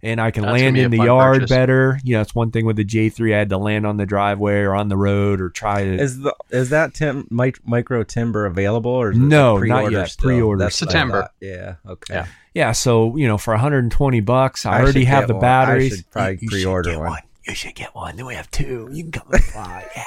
And 0.05 0.19
I 0.19 0.31
can 0.31 0.43
That's 0.43 0.60
land 0.61 0.77
in 0.77 0.91
the 0.91 0.97
yard 0.97 1.35
purchase. 1.35 1.49
better. 1.49 1.97
You 2.03 2.15
know, 2.15 2.22
it's 2.22 2.35
one 2.35 2.51
thing 2.51 2.65
with 2.65 2.76
the 2.76 2.84
J3. 2.84 3.34
I 3.34 3.38
had 3.39 3.47
to 3.51 3.57
land 3.57 3.88
on 3.88 3.95
the 3.95 4.05
driveway 4.05 4.55
or 4.60 4.76
on 4.76 4.89
the 4.89 4.97
road 4.97 5.39
or 5.39 5.49
try 5.49 5.85
to. 5.85 5.93
Is 5.93 6.19
the 6.19 6.35
is 6.49 6.72
that 6.72 6.93
tim, 6.93 7.26
mic, 7.31 7.65
micro 7.65 8.03
timber 8.03 8.45
available 8.45 8.91
or 8.91 9.11
is 9.11 9.18
No, 9.18 9.53
not 9.53 9.60
pre-order 9.60 9.91
yet. 9.99 10.10
still? 10.10 10.27
Pre-order 10.30 10.64
That's 10.65 10.76
September. 10.77 11.30
Yeah. 11.39 11.76
Okay. 11.88 12.15
Yeah. 12.15 12.26
Yeah, 12.53 12.72
so 12.73 13.15
you 13.15 13.30
know, 13.30 13.38
for 13.38 13.53
120 13.53 14.19
bucks, 14.19 14.65
I, 14.65 14.80
I 14.80 14.81
already 14.81 15.05
have 15.05 15.27
the 15.30 15.35
one. 15.35 15.43
I 15.45 15.47
batteries. 15.47 15.95
should 15.95 16.11
probably 16.11 16.34
You- 16.34 16.39
you 16.41 16.49
pre-order 16.49 16.89
should 16.89 16.95
get 16.99 17.05
one. 17.07 17.19
You 17.48 17.53
should 17.56 17.76
get 17.76 17.94
one. 17.94 18.15
Then 18.15 18.26
we 18.26 18.36
have 18.36 18.49
two. 18.52 18.88
You 18.91 19.03
can 19.03 19.11
come 19.11 19.28
and 19.32 19.44
fly. 19.44 19.86
Yeah. 19.95 20.03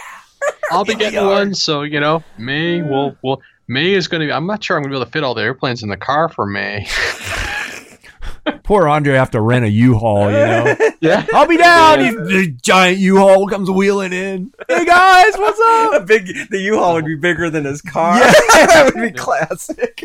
I'll 0.70 0.84
be 0.84 0.94
getting 0.94 1.24
one. 1.24 1.54
So 1.54 1.82
you 1.82 1.98
know, 2.00 2.22
May 2.38 2.82
will 2.82 3.16
will 3.22 3.40
May 3.68 3.92
is 3.94 4.06
going 4.08 4.20
to 4.20 4.26
be. 4.26 4.32
I'm 4.32 4.46
not 4.46 4.62
sure 4.62 4.76
I'm 4.76 4.82
going 4.82 4.90
to 4.92 4.96
be 4.96 5.00
able 5.00 5.06
to 5.06 5.10
fit 5.12 5.24
all 5.24 5.34
the 5.34 5.42
airplanes 5.42 5.82
in 5.82 5.88
the 5.88 5.96
car 5.96 6.28
for 6.28 6.46
May. 6.46 6.86
Poor 8.62 8.86
Andre 8.88 9.14
have 9.14 9.30
to 9.32 9.40
rent 9.40 9.64
a 9.64 9.68
U-Haul. 9.68 10.26
You 10.30 10.36
know, 10.36 10.76
yeah. 11.00 11.26
I'll 11.34 11.46
be 11.48 11.56
down. 11.56 12.00
He- 12.00 12.10
The 12.12 12.56
giant 12.62 12.98
U-Haul 12.98 13.48
comes 13.48 13.68
wheeling 13.70 14.12
in. 14.12 14.52
Hey 14.68 14.84
guys, 14.84 15.36
what's 15.36 15.58
A 15.58 15.96
up? 15.96 16.06
big 16.06 16.26
the 16.50 16.58
U-Haul 16.60 16.94
would 16.94 17.06
be 17.06 17.16
bigger 17.16 17.50
than 17.50 17.64
his 17.64 17.80
car. 17.82 18.16
Yeah. 18.18 18.30
that 18.66 18.92
would 18.94 19.02
be 19.02 19.10
classic. 19.18 20.04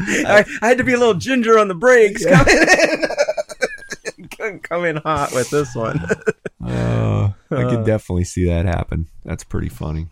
I, 0.00 0.44
I 0.62 0.68
had 0.68 0.78
to 0.78 0.84
be 0.84 0.92
a 0.94 0.98
little 0.98 1.14
ginger 1.14 1.58
on 1.58 1.68
the 1.68 1.74
brakes 1.74 2.24
coming 2.24 2.56
in. 2.56 3.04
Couldn't 4.42 4.62
come 4.68 4.84
in 4.84 4.96
hot 4.96 5.32
with 5.32 5.48
this 5.50 5.74
one. 5.74 6.00
Uh, 6.64 7.32
I 7.50 7.54
Uh. 7.64 7.70
could 7.70 7.84
definitely 7.84 8.22
see 8.22 8.44
that 8.46 8.66
happen. 8.66 9.08
That's 9.24 9.42
pretty 9.42 9.68
funny. 9.68 10.06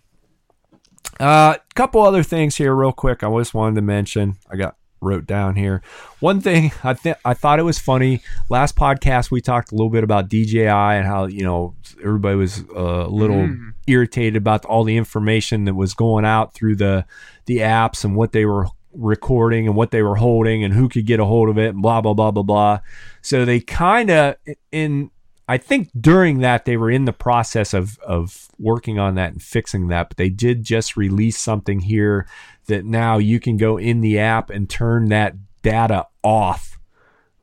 A 1.21 1.23
uh, 1.25 1.57
couple 1.77 2.03
other 2.03 2.25
things 2.25 2.57
here, 2.57 2.75
real 2.75 2.91
quick. 2.91 3.23
I 3.23 3.29
just 3.39 3.55
wanted 3.55 3.77
to 3.77 3.83
mention. 3.83 4.37
I 4.51 4.57
got 4.57 4.75
wrote 5.01 5.27
down 5.27 5.55
here. 5.55 5.81
One 6.19 6.41
thing 6.41 6.73
I 6.83 6.95
think 6.95 7.17
I 7.25 7.35
thought 7.35 7.61
it 7.61 7.63
was 7.63 7.79
funny. 7.79 8.21
Last 8.49 8.75
podcast 8.75 9.31
we 9.31 9.41
talked 9.41 9.71
a 9.71 9.77
little 9.77 9.91
bit 9.91 10.03
about 10.03 10.29
DJI 10.29 10.67
and 10.69 11.07
how 11.07 11.27
you 11.27 11.45
know 11.45 11.77
everybody 12.03 12.35
was 12.37 12.65
uh, 12.77 13.07
a 13.07 13.09
little 13.09 13.37
Mm. 13.47 13.75
irritated 13.87 14.37
about 14.37 14.65
all 14.65 14.83
the 14.83 14.97
information 14.97 15.67
that 15.67 15.75
was 15.75 15.95
going 15.95 16.25
out 16.25 16.53
through 16.53 16.77
the 16.77 17.07
the 17.47 17.59
apps 17.59 18.05
and 18.05 18.17
what 18.17 18.33
they 18.33 18.45
were 18.45 18.67
recording 18.93 19.67
and 19.67 19.77
what 19.77 19.91
they 19.91 20.03
were 20.03 20.17
holding 20.17 20.65
and 20.65 20.75
who 20.75 20.89
could 20.89 21.07
get 21.07 21.21
a 21.21 21.25
hold 21.25 21.49
of 21.49 21.59
it 21.59 21.71
and 21.75 21.83
blah 21.83 22.01
blah 22.01 22.15
blah 22.15 22.31
blah 22.31 22.43
blah. 22.43 22.81
So 23.23 23.45
they 23.45 23.61
kind 23.61 24.11
of 24.11 24.37
in 24.73 25.11
I 25.49 25.59
think 25.59 25.91
during 26.01 26.39
that 26.41 26.65
they 26.65 26.77
were 26.77 26.91
in 26.91 27.05
the 27.07 27.13
process 27.13 27.75
of 27.75 27.99
of 28.01 28.49
working 28.59 28.99
on 28.99 29.15
that 29.17 29.33
and 29.33 29.43
fixing 29.43 29.89
that, 29.89 30.09
but 30.11 30.17
they 30.17 30.29
did 30.31 30.63
just 30.63 30.97
release 30.97 31.39
something 31.39 31.81
here 31.81 32.27
that 32.67 32.85
now 32.85 33.19
you 33.19 33.41
can 33.41 33.57
go 33.57 33.77
in 33.77 34.01
the 34.01 34.19
app 34.19 34.51
and 34.51 34.69
turn 34.71 35.09
that 35.09 35.35
data 35.63 36.07
off. 36.23 36.79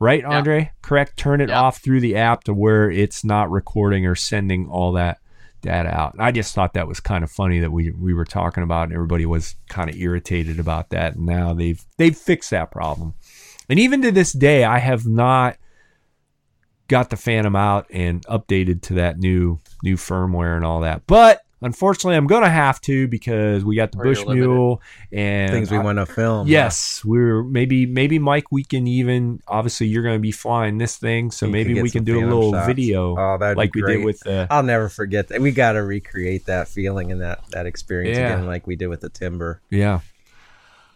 Right, 0.00 0.20
Yeah. 0.20 0.28
Andre? 0.38 0.70
Correct. 0.80 1.16
Turn 1.16 1.40
it 1.40 1.48
Yeah. 1.48 1.60
off 1.60 1.78
through 1.78 2.00
the 2.00 2.16
app 2.16 2.44
to 2.44 2.54
where 2.54 2.88
it's 2.90 3.24
not 3.24 3.50
recording 3.50 4.06
or 4.06 4.14
sending 4.14 4.68
all 4.68 4.92
that 4.92 5.18
data 5.60 5.88
out. 5.88 6.14
And 6.14 6.22
I 6.22 6.30
just 6.30 6.54
thought 6.54 6.74
that 6.74 6.88
was 6.88 7.00
kind 7.00 7.24
of 7.24 7.30
funny 7.30 7.60
that 7.60 7.72
we 7.72 7.90
we 7.90 8.14
were 8.14 8.24
talking 8.24 8.62
about 8.62 8.84
and 8.84 8.92
everybody 8.92 9.26
was 9.26 9.54
kind 9.68 9.90
of 9.90 9.96
irritated 9.96 10.58
about 10.58 10.90
that. 10.90 11.16
And 11.16 11.26
now 11.26 11.54
they've 11.54 11.84
they've 11.96 12.16
fixed 12.16 12.50
that 12.50 12.70
problem. 12.70 13.14
And 13.68 13.78
even 13.78 14.02
to 14.02 14.12
this 14.12 14.32
day, 14.32 14.64
I 14.64 14.78
have 14.78 15.06
not 15.06 15.58
got 16.88 17.10
the 17.10 17.16
Phantom 17.16 17.54
out 17.54 17.86
and 17.90 18.26
updated 18.26 18.82
to 18.82 18.94
that 18.94 19.18
new 19.18 19.58
new 19.82 19.96
firmware 19.96 20.56
and 20.56 20.64
all 20.64 20.80
that. 20.80 21.06
But 21.06 21.42
unfortunately, 21.60 22.16
I'm 22.16 22.26
gonna 22.26 22.48
have 22.50 22.80
to 22.82 23.08
because 23.08 23.64
we 23.64 23.76
got 23.76 23.92
the 23.92 23.98
Or 23.98 24.04
Bush. 24.04 24.24
Mule 24.26 24.82
and 25.12 25.50
Things 25.52 25.70
we 25.70 25.78
want 25.78 25.98
to 25.98 26.06
film. 26.06 26.46
Yes, 26.48 27.04
we're 27.04 27.42
maybe 27.42 27.86
maybe 27.86 28.18
Mike. 28.18 28.50
We 28.50 28.64
can 28.64 28.86
even 28.86 29.40
obviously 29.48 29.86
you're 29.88 30.02
going 30.02 30.16
to 30.16 30.20
be 30.22 30.32
flying 30.32 30.78
this 30.78 30.96
thing, 30.96 31.30
so 31.30 31.46
You 31.46 31.52
maybe 31.52 31.74
get 31.74 31.82
we 31.82 31.90
can 31.90 32.04
do 32.04 32.18
a 32.18 32.24
little 32.26 32.52
shots. 32.52 32.66
video 32.66 33.16
Oh, 33.18 33.38
that'd 33.38 33.56
like 33.56 33.72
be 33.72 33.82
we 33.82 33.92
did 33.96 34.04
with 34.04 34.20
the. 34.20 34.46
I'll 34.50 34.62
never 34.62 34.88
forget 34.88 35.28
that. 35.28 35.40
We 35.40 35.50
got 35.52 35.72
to 35.72 35.82
recreate 35.82 36.46
that 36.46 36.68
feeling 36.68 37.12
and 37.12 37.20
that 37.20 37.40
that 37.50 37.66
experience 37.66 38.18
Yeah. 38.18 38.34
again, 38.34 38.46
like 38.46 38.66
we 38.66 38.76
did 38.76 38.88
with 38.88 39.00
the 39.00 39.08
timber. 39.08 39.60
Yeah. 39.70 40.00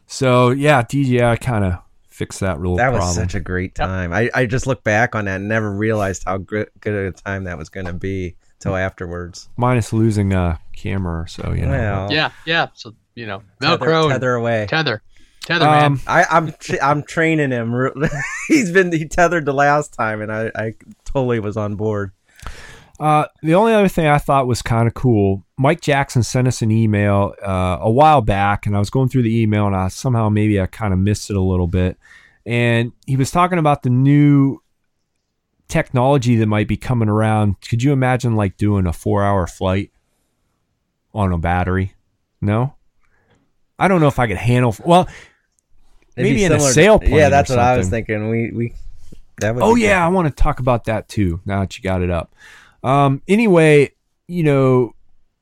So 0.06 0.50
yeah, 0.50 0.82
DJI 0.82 1.36
kind 1.38 1.64
of 1.64 1.78
fixed 2.08 2.40
that 2.40 2.58
real 2.60 2.76
That 2.76 2.92
was 2.92 3.14
such 3.14 3.34
a 3.34 3.40
great 3.40 3.74
time. 3.74 4.12
I, 4.12 4.28
I 4.34 4.44
just 4.46 4.66
look 4.66 4.84
back 4.84 5.14
on 5.14 5.24
that 5.24 5.36
and 5.36 5.48
never 5.48 5.72
realized 5.72 6.24
how 6.26 6.36
good, 6.36 6.68
good 6.80 6.94
a 7.06 7.12
time 7.12 7.44
that 7.44 7.56
was 7.56 7.70
going 7.70 7.86
to 7.86 7.94
be 7.94 8.36
till 8.62 8.76
afterwards. 8.76 9.48
Minus 9.56 9.92
losing 9.92 10.32
a 10.32 10.58
camera 10.74 11.22
or 11.22 11.26
so, 11.26 11.52
you 11.52 11.62
know. 11.66 11.70
Well, 11.72 12.12
Yeah. 12.12 12.30
Yeah. 12.46 12.68
So 12.74 12.94
you 13.14 13.26
know, 13.26 13.42
Velcro, 13.60 14.04
and 14.04 14.12
tether 14.12 14.34
away. 14.34 14.66
tether, 14.70 15.02
tether, 15.44 15.66
man. 15.66 15.84
Um, 15.84 16.00
I, 16.06 16.24
I'm 16.30 16.52
tr- 16.52 16.82
I'm 16.82 17.02
training 17.02 17.50
him. 17.50 17.90
He's 18.48 18.70
been 18.72 18.90
he 18.90 19.06
tethered 19.06 19.44
the 19.44 19.52
last 19.52 19.92
time, 19.92 20.22
and 20.22 20.32
I, 20.32 20.50
I 20.54 20.74
totally 21.04 21.40
was 21.40 21.56
on 21.58 21.76
board. 21.76 22.12
Uh, 22.98 23.26
the 23.42 23.54
only 23.54 23.74
other 23.74 23.88
thing 23.88 24.06
I 24.06 24.18
thought 24.18 24.46
was 24.46 24.62
kind 24.62 24.86
of 24.86 24.94
cool, 24.94 25.44
Mike 25.58 25.80
Jackson 25.80 26.22
sent 26.22 26.46
us 26.46 26.62
an 26.62 26.70
email 26.70 27.34
uh, 27.42 27.78
a 27.80 27.90
while 27.90 28.20
back, 28.22 28.64
and 28.64 28.76
I 28.76 28.78
was 28.78 28.90
going 28.90 29.08
through 29.08 29.22
the 29.24 29.40
email, 29.42 29.66
and 29.66 29.74
I 29.74 29.88
somehow 29.88 30.28
maybe 30.28 30.60
I 30.60 30.66
kind 30.66 30.92
of 30.92 31.00
missed 31.00 31.28
it 31.28 31.36
a 31.36 31.40
little 31.40 31.66
bit. 31.66 31.98
And 32.46 32.92
he 33.06 33.16
was 33.16 33.30
talking 33.30 33.58
about 33.58 33.82
the 33.82 33.90
new 33.90 34.61
technology 35.72 36.36
that 36.36 36.46
might 36.46 36.68
be 36.68 36.76
coming 36.76 37.08
around. 37.08 37.60
Could 37.62 37.82
you 37.82 37.92
imagine 37.92 38.36
like 38.36 38.56
doing 38.56 38.86
a 38.86 38.92
four-hour 38.92 39.46
flight 39.46 39.90
on 41.14 41.32
a 41.32 41.38
battery? 41.38 41.94
No, 42.40 42.74
I 43.78 43.88
don't 43.88 44.00
know 44.00 44.08
if 44.08 44.18
I 44.18 44.26
could 44.26 44.36
handle. 44.36 44.76
Well, 44.84 45.08
It'd 46.14 46.30
Maybe 46.30 46.44
in 46.44 46.52
a 46.52 46.56
sailplane 46.56 47.10
Yeah, 47.10 47.30
that's 47.30 47.48
what 47.48 47.58
I 47.58 47.76
was 47.78 47.88
thinking. 47.88 48.28
We 48.28 48.50
we 48.50 48.74
that 49.40 49.54
would. 49.54 49.62
Oh 49.62 49.74
yeah, 49.74 50.04
I 50.04 50.08
want 50.08 50.28
to 50.28 50.42
talk 50.42 50.60
about 50.60 50.84
that 50.84 51.08
too. 51.08 51.40
Now 51.46 51.60
that 51.60 51.76
you 51.76 51.82
got 51.82 52.02
it 52.02 52.10
up. 52.10 52.34
Um, 52.82 53.22
anyway, 53.26 53.92
you 54.28 54.42
know, 54.42 54.94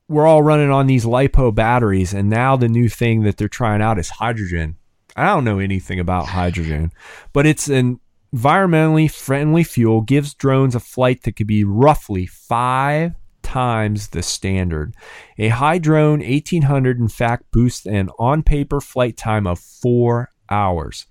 we're 0.07 0.25
all 0.25 0.41
running 0.41 0.71
on 0.71 0.87
these 0.87 1.03
lipo 1.03 1.53
batteries, 1.53 2.13
and 2.13 2.29
now 2.29 2.55
the 2.55 2.69
new 2.69 2.87
thing 2.87 3.23
that 3.23 3.35
they're 3.35 3.49
trying 3.49 3.81
out 3.81 3.99
is 3.99 4.09
hydrogen. 4.09 4.77
I 5.15 5.25
don't 5.25 5.43
know 5.43 5.59
anything 5.59 5.99
about 5.99 6.27
hydrogen, 6.27 6.93
but 7.33 7.45
it's 7.45 7.67
an 7.67 7.99
environmentally 8.35 9.09
friendly 9.09 9.63
fuel. 9.63 10.01
Gives 10.01 10.33
drones 10.33 10.75
a 10.75 10.79
flight 10.79 11.23
that 11.23 11.35
could 11.35 11.47
be 11.47 11.63
roughly 11.63 12.25
five 12.25 13.15
times 13.41 14.09
the 14.09 14.23
standard. 14.23 14.95
A 15.37 15.49
HyDrone 15.49 16.27
1800, 16.27 16.99
in 16.99 17.07
fact, 17.07 17.51
boosts 17.51 17.85
an 17.85 18.09
on-paper 18.17 18.79
flight 18.79 19.17
time 19.17 19.45
of 19.47 19.59
four 19.59 20.29
hours. 20.49 21.05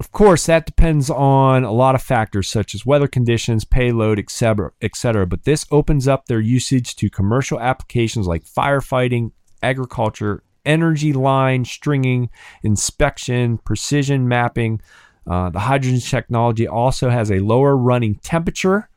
Of 0.00 0.12
course, 0.12 0.46
that 0.46 0.66
depends 0.66 1.10
on 1.10 1.64
a 1.64 1.72
lot 1.72 1.96
of 1.96 2.02
factors 2.02 2.48
such 2.48 2.72
as 2.72 2.86
weather 2.86 3.08
conditions, 3.08 3.64
payload, 3.64 4.18
etc., 4.18 4.70
etc. 4.80 5.26
But 5.26 5.42
this 5.42 5.66
opens 5.72 6.06
up 6.06 6.26
their 6.26 6.40
usage 6.40 6.94
to 6.96 7.10
commercial 7.10 7.58
applications 7.58 8.28
like 8.28 8.44
firefighting, 8.44 9.32
agriculture, 9.60 10.44
energy 10.64 11.12
line 11.12 11.64
stringing, 11.64 12.30
inspection, 12.62 13.58
precision 13.58 14.28
mapping. 14.28 14.80
Uh, 15.28 15.50
the 15.50 15.58
hydrogen 15.58 16.00
technology 16.00 16.66
also 16.66 17.10
has 17.10 17.30
a 17.30 17.40
lower 17.40 17.76
running 17.76 18.14
temperature 18.16 18.88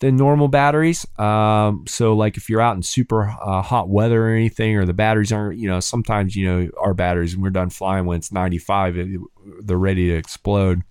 than 0.00 0.16
normal 0.16 0.48
batteries. 0.48 1.06
Um, 1.18 1.84
so, 1.86 2.14
like 2.14 2.36
if 2.36 2.48
you're 2.48 2.60
out 2.60 2.76
in 2.76 2.82
super 2.82 3.28
uh, 3.28 3.62
hot 3.62 3.88
weather 3.88 4.28
or 4.28 4.30
anything, 4.30 4.76
or 4.76 4.84
the 4.84 4.92
batteries 4.92 5.32
aren't, 5.32 5.58
you 5.58 5.68
know, 5.68 5.80
sometimes 5.80 6.36
you 6.36 6.46
know 6.46 6.70
our 6.80 6.94
batteries 6.94 7.36
when 7.36 7.42
we're 7.42 7.50
done 7.50 7.70
flying 7.70 8.06
when 8.06 8.18
it's 8.18 8.32
95, 8.32 8.98
it, 8.98 9.20
they're 9.62 9.76
ready 9.76 10.08
to 10.08 10.14
explode. 10.14 10.82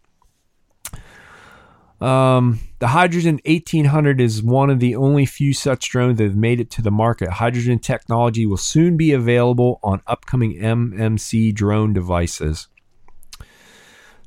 Um, 1.99 2.59
the 2.77 2.88
Hydrogen 2.88 3.39
1800 3.45 4.22
is 4.22 4.43
one 4.43 4.69
of 4.69 4.80
the 4.80 4.95
only 4.95 5.26
few 5.26 5.51
such 5.51 5.89
drones 5.89 6.19
that 6.19 6.26
have 6.26 6.35
made 6.35 6.59
it 6.59 6.69
to 6.72 6.81
the 6.84 6.91
market. 6.91 7.30
Hydrogen 7.30 7.80
technology 7.80 8.45
will 8.45 8.57
soon 8.57 8.97
be 8.97 9.14
available 9.14 9.80
on 9.81 10.01
upcoming 10.05 10.59
MMC 10.59 11.55
drone 11.55 11.93
devices. 11.93 12.68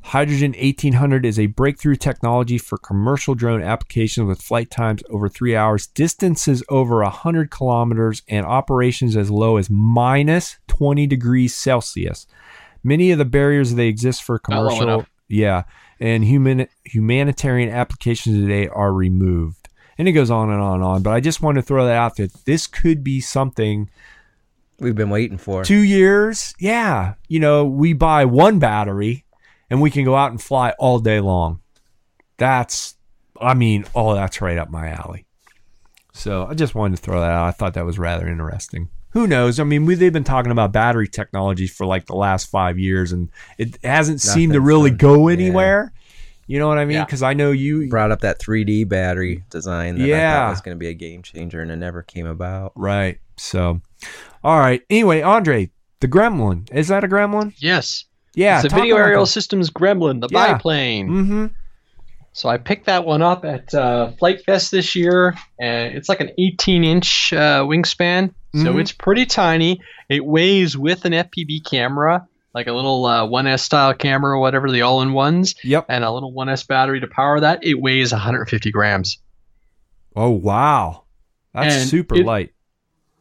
Hydrogen 0.02 0.52
1800 0.52 1.24
is 1.24 1.38
a 1.38 1.46
breakthrough 1.46 1.94
technology 1.94 2.58
for 2.58 2.78
commercial 2.78 3.34
drone 3.34 3.62
applications 3.62 4.26
with 4.26 4.42
flight 4.42 4.70
times 4.70 5.02
over 5.10 5.28
three 5.28 5.54
hours, 5.54 5.86
distances 5.86 6.64
over 6.68 7.02
100 7.02 7.50
kilometers, 7.50 8.22
and 8.28 8.44
operations 8.46 9.16
as 9.16 9.30
low 9.30 9.56
as 9.56 9.70
minus 9.70 10.58
20 10.68 11.06
degrees 11.06 11.54
Celsius. 11.54 12.26
Many 12.82 13.10
of 13.10 13.18
the 13.18 13.24
barriers 13.24 13.74
that 13.74 13.84
exist 13.84 14.22
for 14.22 14.38
commercial, 14.38 15.06
yeah, 15.28 15.64
and 16.00 16.24
human 16.24 16.66
humanitarian 16.84 17.68
applications 17.68 18.36
today 18.36 18.68
are 18.68 18.92
removed. 18.92 19.68
And 19.98 20.08
it 20.08 20.12
goes 20.12 20.30
on 20.30 20.50
and 20.50 20.62
on 20.62 20.76
and 20.76 20.84
on. 20.84 21.02
But 21.02 21.10
I 21.10 21.20
just 21.20 21.42
want 21.42 21.56
to 21.56 21.62
throw 21.62 21.84
that 21.84 21.96
out 21.96 22.16
that 22.16 22.32
this 22.46 22.66
could 22.66 23.04
be 23.04 23.20
something 23.20 23.90
We've 24.78 24.94
been 24.94 25.10
waiting 25.10 25.36
for. 25.36 25.62
two 25.62 25.82
years, 25.82 26.54
yeah, 26.58 27.14
you 27.28 27.38
know, 27.38 27.66
we 27.66 27.92
buy 27.92 28.24
one 28.24 28.58
battery 28.58 29.24
and 29.70 29.80
we 29.80 29.90
can 29.90 30.04
go 30.04 30.16
out 30.16 30.30
and 30.30 30.42
fly 30.42 30.74
all 30.78 30.98
day 30.98 31.20
long. 31.20 31.60
That's, 32.36 32.94
I 33.40 33.54
mean, 33.54 33.84
oh, 33.94 34.14
that's 34.14 34.40
right 34.40 34.58
up 34.58 34.70
my 34.70 34.88
alley. 34.88 35.26
So 36.12 36.46
I 36.46 36.54
just 36.54 36.74
wanted 36.74 36.96
to 36.96 37.02
throw 37.02 37.20
that 37.20 37.30
out. 37.30 37.46
I 37.46 37.50
thought 37.52 37.74
that 37.74 37.84
was 37.86 37.98
rather 37.98 38.26
interesting. 38.28 38.88
Who 39.10 39.26
knows? 39.26 39.58
I 39.58 39.64
mean, 39.64 39.86
we, 39.86 39.94
they've 39.94 40.12
been 40.12 40.24
talking 40.24 40.52
about 40.52 40.72
battery 40.72 41.08
technology 41.08 41.66
for 41.66 41.84
like 41.86 42.06
the 42.06 42.14
last 42.14 42.46
five 42.50 42.78
years, 42.78 43.12
and 43.12 43.30
it 43.58 43.78
hasn't 43.82 44.20
seemed 44.20 44.52
to 44.52 44.60
really 44.60 44.90
done. 44.90 44.98
go 44.98 45.28
Yeah. 45.28 45.34
anywhere. 45.34 45.92
You 46.46 46.58
know 46.58 46.68
what 46.68 46.78
I 46.78 46.84
mean? 46.84 46.96
Yeah. 46.96 47.04
Because 47.04 47.22
I 47.22 47.32
know 47.34 47.52
you, 47.52 47.88
Brought 47.88 48.10
up 48.10 48.20
that 48.22 48.40
3D 48.40 48.88
battery 48.88 49.44
design 49.50 49.96
that 49.98 50.04
I 50.04 50.06
Yeah. 50.06 50.34
thought 50.46 50.50
was 50.50 50.60
going 50.60 50.76
to 50.76 50.78
be 50.80 50.88
a 50.88 50.94
game 50.94 51.22
changer, 51.22 51.60
and 51.60 51.70
it 51.70 51.76
never 51.76 52.02
came 52.02 52.26
about. 52.26 52.72
right? 52.74 53.18
So, 53.36 53.80
all 54.44 54.58
right. 54.58 54.82
Anyway, 54.90 55.22
Andre, 55.22 55.70
the 56.00 56.08
Gremlin 56.08 56.68
is 56.72 56.88
that 56.88 57.04
a 57.04 57.08
Gremlin? 57.08 57.54
Yes. 57.58 58.04
Yeah, 58.34 58.62
it's 58.62 58.72
a 58.72 58.76
Video 58.76 58.96
Aerial. 58.96 59.26
Systems 59.26 59.70
Gremlin, 59.70 60.20
the 60.20 60.28
Yeah. 60.30 60.54
biplane. 60.54 61.08
Mm-hmm. 61.08 61.46
So 62.32 62.48
I 62.48 62.58
picked 62.58 62.86
that 62.86 63.04
one 63.04 63.22
up 63.22 63.44
at 63.44 63.74
uh, 63.74 64.12
FliteFest 64.20 64.70
this 64.70 64.94
year, 64.94 65.34
and 65.58 65.94
it's 65.96 66.08
like 66.08 66.20
an 66.20 66.30
18 66.38 66.84
inch 66.84 67.32
uh, 67.32 67.62
wingspan. 67.64 68.32
So 68.54 68.74
Mhm. 68.74 68.80
it's 68.80 68.92
pretty 68.92 69.26
tiny. 69.26 69.80
It 70.08 70.24
weighs 70.24 70.76
with 70.78 71.04
an 71.04 71.12
FPV 71.12 71.60
camera, 71.68 72.26
like 72.54 72.66
a 72.68 72.72
little 72.72 73.04
uh, 73.06 73.26
1S 73.26 73.60
style 73.62 73.94
camera 73.94 74.36
or 74.36 74.38
whatever, 74.40 74.70
the 74.70 74.82
all 74.82 75.02
in 75.02 75.12
ones, 75.12 75.54
Yep. 75.64 75.86
and 75.88 76.04
a 76.04 76.10
little 76.12 76.32
1S 76.32 76.66
battery 76.66 77.00
to 77.00 77.06
power 77.08 77.40
that. 77.40 77.64
It 77.64 77.80
weighs 77.80 78.12
150 78.12 78.70
grams. 78.70 79.18
Oh 80.16 80.30
wow, 80.30 81.04
that's 81.54 81.74
And 81.76 81.88
super 81.88 82.16
it- 82.16 82.26
light. 82.26 82.50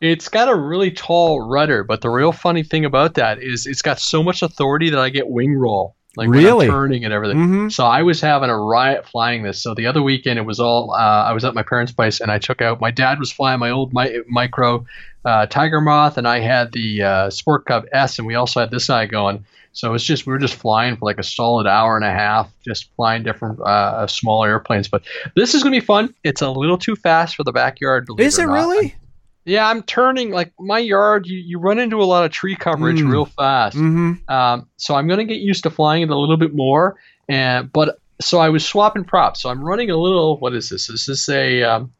It's 0.01 0.29
got 0.29 0.47
a 0.47 0.55
really 0.55 0.91
tall 0.91 1.41
rudder, 1.41 1.83
but 1.83 2.01
the 2.01 2.09
real 2.09 2.31
funny 2.31 2.63
thing 2.63 2.85
about 2.85 3.15
that 3.15 3.41
is 3.41 3.65
it's 3.65 3.81
got 3.81 3.99
so 3.99 4.23
much 4.23 4.41
authority 4.41 4.89
that 4.89 4.99
I 4.99 5.09
get 5.09 5.27
wing 5.29 5.53
roll, 5.55 5.95
like 6.15 6.29
when 6.29 6.39
Really? 6.39 6.67
I'm 6.67 6.71
turning 6.71 7.03
and 7.03 7.13
everything. 7.13 7.37
Mm-hmm. 7.37 7.69
So 7.69 7.85
I 7.85 8.03
was 8.03 8.21
having 8.21 8.49
a 8.49 8.57
riot 8.57 9.05
flying 9.05 9.43
this. 9.43 9.61
So 9.61 9.73
the 9.73 9.87
other 9.87 10.01
weekend, 10.01 10.39
it 10.39 10.43
was 10.43 10.59
all 10.59 10.93
uh, 10.93 10.97
I 10.97 11.33
was 11.33 11.43
at 11.43 11.53
my 11.53 11.63
parents' 11.63 11.91
place, 11.91 12.21
and 12.21 12.31
I 12.31 12.39
took 12.39 12.61
out. 12.61 12.79
My 12.79 12.91
dad 12.91 13.19
was 13.19 13.31
flying 13.31 13.59
my 13.59 13.71
old 13.71 13.93
mi- 13.93 14.21
micro 14.27 14.85
uh, 15.25 15.45
Tiger 15.47 15.81
Moth, 15.81 16.17
and 16.17 16.27
I 16.27 16.39
had 16.39 16.71
the 16.71 17.03
uh, 17.03 17.29
Sport 17.29 17.65
Cub 17.65 17.85
S, 17.91 18.17
and 18.19 18.25
we 18.25 18.35
also 18.35 18.61
had 18.61 18.71
this 18.71 18.87
guy 18.87 19.05
going. 19.05 19.45
So 19.73 19.93
it's 19.93 20.03
just 20.03 20.25
we 20.25 20.31
were 20.31 20.39
just 20.39 20.55
flying 20.55 20.95
for 20.95 21.05
like 21.05 21.19
a 21.19 21.23
solid 21.23 21.67
hour 21.67 21.95
and 21.95 22.05
a 22.05 22.11
half, 22.11 22.49
just 22.65 22.89
flying 22.95 23.23
different 23.23 23.59
uh, 23.61 24.07
small 24.07 24.43
airplanes. 24.43 24.87
But 24.87 25.03
this 25.35 25.53
is 25.53 25.61
gonna 25.61 25.75
be 25.75 25.85
fun. 25.85 26.13
It's 26.23 26.41
a 26.41 26.49
little 26.49 26.77
too 26.77 26.95
fast 26.95 27.35
for 27.35 27.43
the 27.43 27.51
backyard. 27.51 28.07
Is 28.17 28.39
it 28.39 28.45
not. 28.47 28.53
really? 28.53 28.95
Yeah, 29.45 29.67
I'm 29.67 29.81
turning 29.83 30.31
like 30.31 30.53
my 30.59 30.79
yard. 30.79 31.25
You, 31.25 31.37
you 31.37 31.59
run 31.59 31.79
into 31.79 32.01
a 32.01 32.05
lot 32.05 32.25
of 32.25 32.31
tree 32.31 32.55
coverage 32.55 32.99
Mm. 33.01 33.11
real 33.11 33.25
fast. 33.25 33.77
Mm-hmm. 33.77 34.31
Um, 34.31 34.67
so 34.77 34.95
I'm 34.95 35.07
going 35.07 35.19
to 35.19 35.25
get 35.25 35.39
used 35.41 35.63
to 35.63 35.69
flying 35.69 36.03
it 36.03 36.09
a 36.09 36.15
little 36.17 36.37
bit 36.37 36.53
more. 36.53 36.97
And 37.27 37.71
but 37.71 37.99
so 38.21 38.39
I 38.39 38.49
was 38.49 38.65
swapping 38.65 39.05
props. 39.05 39.41
So 39.41 39.49
I'm 39.49 39.63
running 39.63 39.89
a 39.89 39.97
little. 39.97 40.37
What 40.39 40.53
is 40.53 40.69
this? 40.69 40.87
This 40.87 41.07
is 41.09 41.27
a 41.29 41.63
um, 41.63 41.91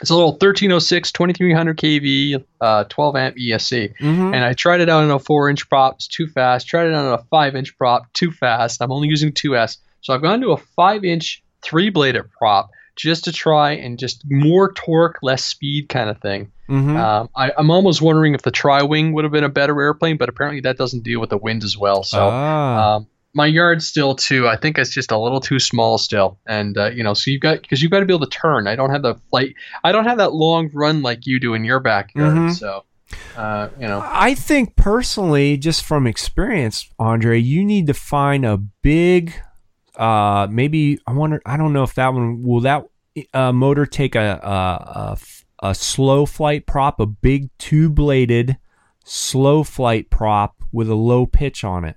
it's 0.00 0.10
a 0.10 0.14
little 0.14 0.32
1306 0.32 1.10
2300 1.12 1.76
kV, 1.78 2.44
uh, 2.60 2.84
12 2.84 3.16
amp 3.16 3.36
ESC. 3.36 3.94
Mm-hmm. 3.98 4.34
And 4.34 4.44
I 4.44 4.52
tried 4.52 4.80
it 4.82 4.88
out 4.90 5.02
on 5.02 5.10
a 5.10 5.18
four 5.18 5.48
inch 5.48 5.68
prop. 5.68 5.94
It's 5.94 6.06
too 6.06 6.26
fast. 6.26 6.68
Tried 6.68 6.88
it 6.88 6.94
out 6.94 7.06
on 7.06 7.14
a 7.14 7.22
five 7.30 7.56
inch 7.56 7.76
prop. 7.78 8.12
Too 8.12 8.30
fast. 8.30 8.82
I'm 8.82 8.92
only 8.92 9.08
using 9.08 9.32
2S. 9.32 9.78
So 10.02 10.12
I've 10.12 10.22
gone 10.22 10.40
to 10.42 10.52
a 10.52 10.56
five 10.56 11.04
inch 11.04 11.42
three 11.62 11.88
bladed 11.90 12.30
prop 12.30 12.70
just 12.96 13.24
to 13.24 13.32
try 13.32 13.72
and 13.72 13.98
just 13.98 14.22
more 14.30 14.72
torque, 14.72 15.18
less 15.22 15.44
speed 15.44 15.88
kind 15.88 16.10
of 16.10 16.18
thing. 16.20 16.50
mm-hmm. 16.68 16.96
Um, 16.96 17.28
I, 17.36 17.52
I'm 17.56 17.70
almost 17.70 18.02
wondering 18.02 18.34
if 18.34 18.42
the 18.42 18.50
Tri 18.50 18.82
Wing 18.82 19.12
would 19.12 19.24
have 19.24 19.32
been 19.32 19.44
a 19.44 19.48
better 19.48 19.80
airplane, 19.80 20.16
but 20.16 20.28
apparently 20.28 20.60
that 20.62 20.78
doesn't 20.78 21.04
deal 21.04 21.20
with 21.20 21.30
the 21.30 21.38
wind 21.38 21.62
as 21.62 21.76
well. 21.76 22.02
So 22.02 22.18
ah. 22.20 22.96
um, 22.96 23.06
my 23.36 23.46
yard's 23.46 23.86
still 23.86 24.14
too. 24.14 24.48
I 24.48 24.56
think 24.56 24.78
it's 24.78 24.90
just 24.90 25.12
a 25.12 25.18
little 25.18 25.40
too 25.40 25.58
small 25.58 25.98
still, 25.98 26.38
and 26.46 26.76
uh, 26.78 26.86
you 26.86 27.04
know, 27.04 27.12
so 27.12 27.30
you've 27.30 27.42
got 27.42 27.60
because 27.60 27.82
you've 27.82 27.92
got 27.92 28.00
to 28.00 28.06
be 28.06 28.14
able 28.14 28.26
to 28.26 28.38
turn. 28.38 28.66
I 28.66 28.76
don't 28.76 28.88
have 28.88 29.02
the 29.02 29.16
flight. 29.28 29.54
I 29.84 29.92
don't 29.92 30.06
have 30.06 30.16
that 30.16 30.32
long 30.32 30.70
run 30.72 31.02
like 31.02 31.26
you 31.26 31.38
do 31.38 31.52
in 31.52 31.62
your 31.62 31.78
backyard. 31.78 32.34
Mhm. 32.34 32.54
So, 32.54 32.84
uh, 33.36 33.68
you 33.78 33.86
know, 33.86 34.02
I 34.02 34.34
think 34.34 34.74
personally, 34.74 35.58
just 35.58 35.84
from 35.84 36.06
experience, 36.06 36.88
Andre, 36.98 37.38
you 37.38 37.62
need 37.62 37.86
to 37.88 37.94
find 37.94 38.46
a 38.46 38.56
big, 38.56 39.34
uh, 39.98 40.46
maybe 40.50 40.98
I 41.06 41.12
wonder. 41.12 41.40
I 41.46 41.56
don't 41.56 41.72
know 41.72 41.82
if 41.82 41.94
that 41.94 42.12
one 42.12 42.42
will 42.42 42.60
that 42.60 42.84
uh, 43.34 43.52
motor 43.52 43.86
take 43.86 44.14
a 44.14 44.40
a 44.42 45.18
a 45.68 45.74
slow 45.74 46.26
flight 46.26 46.66
prop, 46.66 47.00
a 47.00 47.06
big 47.06 47.48
two 47.58 47.88
bladed 47.90 48.56
slow 49.04 49.62
flight 49.64 50.10
prop 50.10 50.56
with 50.72 50.88
a 50.90 50.94
low 50.94 51.26
pitch 51.26 51.64
on 51.64 51.84
it. 51.84 51.96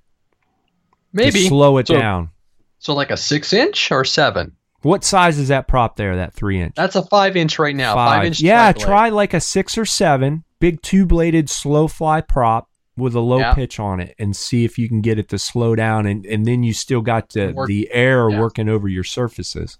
maybe 1.11 1.47
slow 1.47 1.77
it 1.77 1.87
So- 1.87 1.99
down. 1.99 2.29
so 2.77 2.93
like 2.93 3.11
a 3.11 3.17
six 3.17 3.51
inch 3.53 3.91
or 3.91 4.05
seven. 4.05 4.53
What 4.81 5.03
size 5.03 5.37
is 5.37 5.49
that 5.49 5.67
prop 5.67 5.97
there? 5.97 6.15
That 6.15 6.33
three 6.33 6.61
inch. 6.61 6.73
That's 6.75 6.95
a 6.95 7.03
five 7.03 7.35
inch 7.35 7.59
right 7.59 7.75
now. 7.75 7.95
Five, 7.95 8.25
inch. 8.27 8.39
Yeah, 8.39 8.71
try 8.71 9.09
like 9.09 9.33
a 9.33 9.41
six 9.41 9.77
or 9.77 9.83
seven, 9.85 10.45
big 10.59 10.81
two 10.81 11.05
bladed 11.05 11.49
slow 11.49 11.89
fly 11.89 12.21
prop 12.21 12.69
with 12.99 13.15
a 13.15 13.19
low 13.19 13.39
Yeah. 13.39 13.53
pitch 13.53 13.79
on 13.79 13.99
it 13.99 14.13
and 14.19 14.35
see 14.35 14.65
if 14.65 14.77
you 14.77 14.87
can 14.87 15.01
get 15.01 15.17
it 15.17 15.29
to 15.29 15.39
slow 15.39 15.75
down 15.75 16.05
and, 16.05 16.25
and 16.25 16.45
then 16.45 16.63
you 16.63 16.73
still 16.73 17.01
got 17.01 17.29
the, 17.29 17.51
Work- 17.53 17.67
the 17.67 17.89
air 17.91 18.29
yeah. 18.29 18.39
working 18.39 18.69
over 18.69 18.87
your 18.87 19.03
surfaces. 19.03 19.77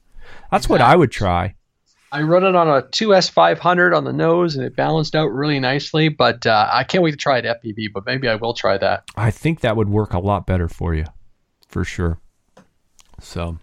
That's 0.52 0.68
what 0.70 0.82
I 0.82 0.96
would 0.96 1.12
try. 1.12 1.56
I 2.12 2.24
run 2.24 2.44
it 2.44 2.56
on 2.56 2.68
a 2.68 2.82
2S500 2.82 3.96
on 3.96 4.04
the 4.04 4.12
nose, 4.14 4.56
and 4.56 4.66
it 4.66 4.76
balanced 4.76 5.16
out 5.16 5.28
really 5.28 5.60
nicely. 5.60 6.10
But 6.10 6.44
uh, 6.48 6.68
I 6.72 6.84
can't 6.84 7.04
wait 7.04 7.12
to 7.12 7.18
try 7.18 7.38
it 7.38 7.46
FPV. 7.46 7.94
But 7.94 8.08
maybe 8.08 8.28
I 8.28 8.34
will 8.34 8.56
try 8.56 8.80
that. 8.80 9.04
I 9.16 9.30
think 9.30 9.60
that 9.60 9.76
would 9.78 9.90
work 9.90 10.14
a 10.14 10.20
lot 10.20 10.48
better 10.48 10.68
for 10.68 10.96
you, 10.96 11.06
for 11.68 11.84
sure. 11.84 12.18
So 13.22 13.60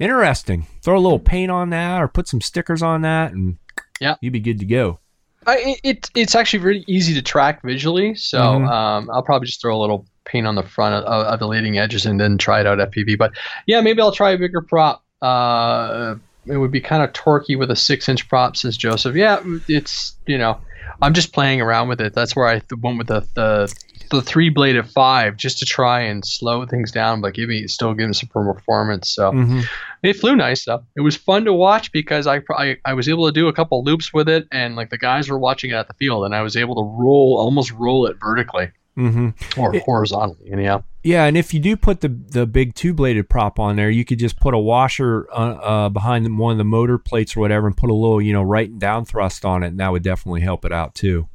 interesting. 0.00 0.66
Throw 0.82 0.98
a 0.98 1.00
little 1.00 1.18
paint 1.20 1.50
on 1.50 1.70
that 1.70 2.02
or 2.02 2.08
put 2.08 2.26
some 2.28 2.40
stickers 2.40 2.82
on 2.82 3.02
that 3.02 3.32
and 3.32 3.58
Yeah. 4.00 4.16
you'd 4.20 4.32
be 4.32 4.40
good 4.40 4.58
to 4.58 4.64
go. 4.66 4.98
I, 5.46 5.56
it, 5.58 5.80
it 5.82 6.10
it's 6.14 6.34
actually 6.34 6.60
really 6.60 6.84
easy 6.88 7.14
to 7.14 7.22
track 7.22 7.62
visually, 7.62 8.14
so 8.14 8.38
Mhm. 8.38 8.68
um, 8.70 9.10
I'll 9.12 9.22
probably 9.22 9.46
just 9.46 9.60
throw 9.60 9.76
a 9.76 9.80
little 9.80 10.06
paint 10.24 10.46
on 10.46 10.54
the 10.56 10.62
front 10.62 10.94
of, 10.94 11.04
of 11.04 11.38
the 11.38 11.46
leading 11.46 11.78
edges 11.78 12.04
and 12.04 12.18
then 12.20 12.36
try 12.38 12.60
it 12.60 12.66
out 12.66 12.78
FPV. 12.78 13.16
But 13.16 13.32
yeah, 13.66 13.80
maybe 13.80 14.00
I'll 14.02 14.12
try 14.12 14.30
a 14.32 14.38
bigger 14.38 14.60
prop. 14.60 15.04
Uh, 15.22 16.16
it 16.46 16.56
would 16.56 16.70
be 16.72 16.80
kind 16.80 17.02
of 17.02 17.12
torquey 17.12 17.58
with 17.58 17.70
a 17.70 17.76
six-inch 17.76 18.28
prop, 18.28 18.56
says 18.56 18.76
Joseph. 18.76 19.14
Yeah, 19.16 19.40
it's 19.68 20.14
you 20.26 20.38
know, 20.38 20.58
I'm 21.02 21.14
just 21.14 21.32
playing 21.32 21.60
around 21.60 21.88
with 21.88 22.00
it. 22.00 22.12
That's 22.14 22.34
where 22.36 22.46
I 22.46 22.58
th- 22.60 22.80
went 22.80 22.98
with 22.98 23.06
the 23.08 23.20
the, 23.34 23.74
the 24.10 24.22
three-bladed 24.22 24.88
five 24.88 25.36
just 25.36 25.58
to 25.60 25.64
try 25.66 26.00
and 26.02 26.24
slow 26.24 26.66
things 26.66 26.90
down, 26.92 27.20
but 27.20 27.34
give 27.34 27.48
me 27.48 27.66
still 27.66 27.94
give 27.94 28.08
me 28.08 28.14
some 28.14 28.28
performance. 28.28 29.10
So. 29.14 29.32
hmm 29.32 29.60
It 30.02 30.14
flew 30.14 30.36
nice 30.36 30.64
though. 30.64 30.84
It 30.96 31.00
was 31.00 31.16
fun 31.16 31.46
to 31.46 31.52
watch 31.52 31.90
because 31.90 32.26
I, 32.26 32.42
I 32.56 32.76
I 32.84 32.92
was 32.94 33.08
able 33.08 33.26
to 33.26 33.32
do 33.32 33.48
a 33.48 33.52
couple 33.52 33.82
loops 33.82 34.12
with 34.12 34.28
it, 34.28 34.46
and 34.52 34.76
like 34.76 34.90
the 34.90 34.98
guys 34.98 35.28
were 35.28 35.38
watching 35.38 35.70
it 35.70 35.74
at 35.74 35.88
the 35.88 35.94
field, 35.94 36.24
and 36.24 36.34
I 36.34 36.42
was 36.42 36.56
able 36.56 36.76
to 36.76 36.82
roll 36.82 37.36
almost 37.38 37.72
roll 37.72 38.06
it 38.06 38.16
vertically 38.20 38.70
hmm 38.94 39.30
or 39.56 39.74
It- 39.74 39.82
horizontally. 39.84 40.50
Anyhow, 40.52 40.84
Yeah, 41.02 41.24
and 41.24 41.36
if 41.36 41.52
you 41.52 41.60
do 41.60 41.76
put 41.76 42.00
the 42.02 42.08
the 42.08 42.46
big 42.46 42.74
two 42.74 42.94
bladed 42.94 43.28
prop 43.28 43.58
on 43.58 43.76
there, 43.76 43.90
you 43.90 44.04
could 44.04 44.18
just 44.18 44.38
put 44.38 44.54
a 44.54 44.58
washer 44.58 45.26
uh, 45.32 45.34
uh, 45.34 45.88
behind 45.88 46.38
one 46.38 46.52
of 46.52 46.58
the 46.58 46.64
motor 46.64 46.98
plates 46.98 47.36
or 47.36 47.40
whatever, 47.40 47.66
and 47.66 47.76
put 47.76 47.90
a 47.90 47.94
little 47.94 48.20
you 48.22 48.32
know 48.32 48.42
right 48.42 48.70
and 48.70 48.80
down 48.80 49.04
thrust 49.04 49.44
on 49.44 49.62
it, 49.62 49.68
and 49.68 49.80
that 49.80 49.90
would 49.90 50.02
definitely 50.02 50.42
help 50.42 50.64
it 50.64 50.72
out 50.72 50.94
too. 50.94 51.28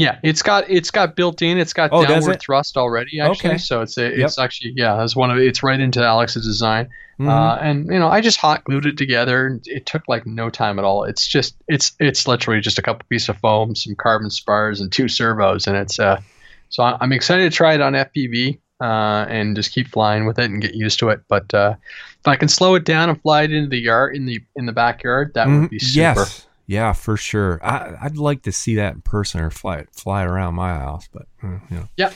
Yeah, 0.00 0.18
it's 0.22 0.42
got 0.42 0.64
it's 0.70 0.90
got 0.90 1.14
built 1.14 1.42
in. 1.42 1.58
It's 1.58 1.72
got 1.74 1.90
Oh, 1.92 2.02
downward 2.04 2.36
it? 2.36 2.40
thrust 2.42 2.76
already. 2.76 3.20
Actually, 3.20 3.50
Okay. 3.50 3.58
so 3.58 3.82
it's 3.82 3.98
a, 3.98 4.06
it's 4.24 4.38
actually 4.38 4.72
yeah, 4.76 5.02
it's 5.04 5.14
one 5.14 5.30
of 5.30 5.36
it's 5.38 5.62
right 5.62 5.78
into 5.78 6.02
Alex's 6.02 6.44
design. 6.46 6.88
Mhm. 7.20 7.28
Uh, 7.28 7.58
and 7.60 7.86
you 7.92 7.98
know, 7.98 8.08
I 8.08 8.22
just 8.22 8.38
hot 8.38 8.64
glued 8.64 8.86
it 8.86 8.96
together. 8.96 9.60
It 9.66 9.84
took 9.84 10.02
like 10.08 10.26
no 10.26 10.48
time 10.48 10.78
at 10.78 10.84
all. 10.86 11.04
It's 11.04 11.26
just 11.28 11.54
it's 11.68 11.92
it's 12.00 12.26
literally 12.26 12.60
just 12.60 12.78
a 12.78 12.82
couple 12.82 13.04
pieces 13.10 13.28
of 13.28 13.36
foam, 13.38 13.74
some 13.74 13.94
carbon 13.94 14.30
spars, 14.30 14.80
and 14.80 14.90
two 14.90 15.06
servos, 15.08 15.66
and 15.66 15.76
it's 15.76 15.98
uh. 16.00 16.20
So 16.70 16.82
I'm 16.84 17.12
excited 17.12 17.50
to 17.50 17.54
try 17.56 17.74
it 17.74 17.80
on 17.80 17.94
FPV 17.94 18.58
uh, 18.80 19.26
and 19.28 19.56
just 19.56 19.72
keep 19.72 19.88
flying 19.88 20.24
with 20.24 20.38
it 20.38 20.44
and 20.52 20.62
get 20.62 20.72
used 20.74 21.00
to 21.00 21.08
it. 21.08 21.20
But 21.28 21.52
uh, 21.52 21.74
if 22.20 22.28
I 22.28 22.36
can 22.36 22.46
slow 22.48 22.76
it 22.76 22.84
down 22.84 23.08
and 23.10 23.20
fly 23.20 23.42
it 23.42 23.52
into 23.52 23.68
the 23.68 23.80
yard 23.80 24.14
in 24.14 24.24
the 24.24 24.38
in 24.56 24.66
the 24.66 24.72
backyard, 24.72 25.32
that 25.34 25.48
Mhm. 25.48 25.62
would 25.62 25.70
be 25.70 25.78
super. 25.80 26.20
Yes, 26.20 26.46
yeah, 26.70 26.92
for 26.92 27.16
sure. 27.16 27.58
I, 27.64 27.96
I'd 28.00 28.16
like 28.16 28.42
to 28.42 28.52
see 28.52 28.76
that 28.76 28.94
in 28.94 29.00
person 29.00 29.40
or 29.40 29.50
fly 29.50 29.86
fly 29.90 30.22
around 30.22 30.54
my 30.54 30.72
house, 30.72 31.08
but 31.12 31.26
uh, 31.42 31.58
you 31.68 31.76
know. 31.76 31.88
Yeah. 31.96 32.12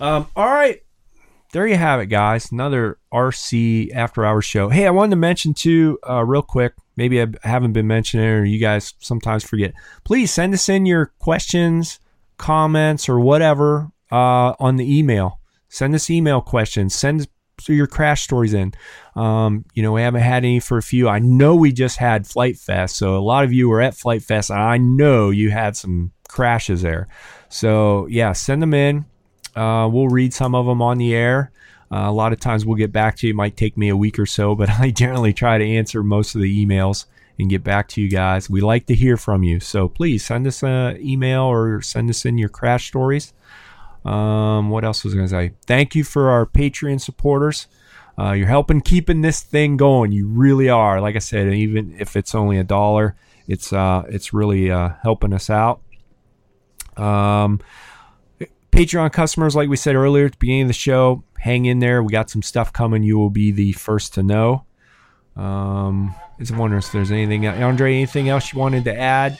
Um. 0.00 0.26
All 0.34 0.48
right. 0.50 0.82
there 1.52 1.64
you 1.64 1.76
have 1.76 2.00
it, 2.00 2.06
guys. 2.06 2.50
Another 2.50 2.98
RC 3.12 3.94
After 3.94 4.24
Hours 4.24 4.44
show. 4.44 4.68
Hey, 4.68 4.88
I 4.88 4.90
wanted 4.90 5.10
to 5.10 5.16
mention 5.16 5.54
too, 5.54 6.00
uh, 6.10 6.24
real 6.24 6.42
quick. 6.42 6.74
Maybe 6.96 7.22
I 7.22 7.28
haven't 7.44 7.72
been 7.72 7.86
mentioning 7.86 8.26
it, 8.26 8.30
or 8.30 8.44
you 8.44 8.58
guys 8.58 8.94
sometimes 8.98 9.44
forget. 9.44 9.74
Please 10.02 10.32
send 10.32 10.54
us 10.54 10.68
in 10.68 10.86
your 10.86 11.12
questions, 11.20 12.00
comments, 12.36 13.08
or 13.08 13.20
whatever 13.20 13.92
uh, 14.10 14.54
on 14.58 14.74
the 14.74 14.98
email. 14.98 15.38
Send 15.68 15.94
us 15.94 16.10
email 16.10 16.40
questions. 16.40 16.96
Send 16.96 17.28
your 17.72 17.86
crash 17.86 18.22
stories 18.22 18.54
in. 18.54 18.74
Um, 19.16 19.64
you 19.74 19.82
know, 19.82 19.92
we 19.92 20.02
haven't 20.02 20.22
had 20.22 20.44
any 20.44 20.60
for 20.60 20.78
a 20.78 20.82
few. 20.82 21.08
I 21.08 21.18
know 21.18 21.54
we 21.54 21.72
just 21.72 21.98
had 21.98 22.24
FliteFest, 22.24 22.90
so 22.90 23.16
a 23.16 23.20
lot 23.20 23.44
of 23.44 23.52
you 23.52 23.68
were 23.68 23.80
at 23.80 23.94
FliteFest, 23.94 24.50
and 24.50 24.60
I 24.60 24.76
know 24.78 25.30
you 25.30 25.50
had 25.50 25.76
some 25.76 26.12
crashes 26.28 26.82
there. 26.82 27.08
So 27.48 28.06
yeah, 28.06 28.32
send 28.32 28.60
them 28.60 28.74
in. 28.74 29.04
Uh, 29.54 29.88
we'll 29.90 30.08
read 30.08 30.34
some 30.34 30.54
of 30.54 30.66
them 30.66 30.82
on 30.82 30.98
the 30.98 31.14
air. 31.14 31.52
Uh, 31.92 32.08
a 32.08 32.12
lot 32.12 32.32
of 32.32 32.40
times 32.40 32.66
we'll 32.66 32.76
get 32.76 32.92
back 32.92 33.16
to 33.16 33.26
you. 33.26 33.32
It 33.32 33.36
might 33.36 33.56
take 33.56 33.76
me 33.76 33.88
a 33.88 33.96
week 33.96 34.18
or 34.18 34.26
so, 34.26 34.54
but 34.56 34.68
I 34.68 34.90
generally 34.90 35.32
try 35.32 35.58
to 35.58 35.64
answer 35.64 36.02
most 36.02 36.34
of 36.34 36.40
the 36.40 36.66
emails 36.66 37.06
and 37.38 37.50
get 37.50 37.64
back 37.64 37.88
to 37.88 38.00
you 38.00 38.08
guys. 38.08 38.48
We 38.48 38.60
like 38.60 38.86
to 38.86 38.94
hear 38.94 39.16
from 39.16 39.42
you. 39.42 39.60
So 39.60 39.88
please 39.88 40.24
send 40.24 40.46
us 40.46 40.62
an 40.62 41.00
email 41.00 41.42
or 41.42 41.82
send 41.82 42.10
us 42.10 42.24
in 42.24 42.38
your 42.38 42.48
crash 42.48 42.88
stories. 42.88 43.32
Um, 44.04 44.70
what 44.70 44.84
else 44.84 45.04
was 45.04 45.14
I 45.14 45.16
going 45.16 45.28
to 45.28 45.34
say? 45.34 45.52
Thank 45.66 45.94
you 45.94 46.04
for 46.04 46.30
our 46.30 46.46
Patreon 46.46 47.00
supporters. 47.00 47.66
Uh, 48.18 48.32
you're 48.32 48.46
helping 48.48 48.80
keeping 48.80 49.22
this 49.22 49.42
thing 49.42 49.76
going. 49.76 50.12
You 50.12 50.26
really 50.28 50.68
are. 50.68 51.00
Like 51.00 51.16
I 51.16 51.20
said, 51.20 51.52
even 51.52 51.96
if 51.98 52.16
it's 52.16 52.34
only 52.34 52.58
a 52.58 52.64
dollar, 52.64 53.16
it's 53.48 53.72
uh, 53.72 54.04
it's 54.08 54.32
really 54.32 54.70
uh, 54.70 54.90
helping 55.02 55.32
us 55.32 55.50
out. 55.50 55.80
Um, 56.96 57.60
Patreon 58.70 59.12
customers, 59.12 59.56
like 59.56 59.68
we 59.68 59.76
said 59.76 59.94
earlier 59.94 60.26
at 60.26 60.32
the 60.32 60.38
beginning 60.38 60.62
of 60.62 60.68
the 60.68 60.74
show, 60.74 61.24
hang 61.38 61.64
in 61.64 61.78
there. 61.80 62.02
We 62.02 62.12
got 62.12 62.30
some 62.30 62.42
stuff 62.42 62.72
coming. 62.72 63.02
You 63.02 63.18
will 63.18 63.30
be 63.30 63.50
the 63.50 63.72
first 63.72 64.14
to 64.14 64.22
know. 64.22 64.64
Um, 65.36 66.14
was 66.38 66.52
wondering 66.52 66.78
if 66.78 66.92
there's 66.92 67.10
anything, 67.10 67.46
Andre, 67.46 67.94
anything 67.94 68.28
else 68.28 68.52
you 68.52 68.58
wanted 68.58 68.84
to 68.84 68.98
add? 68.98 69.38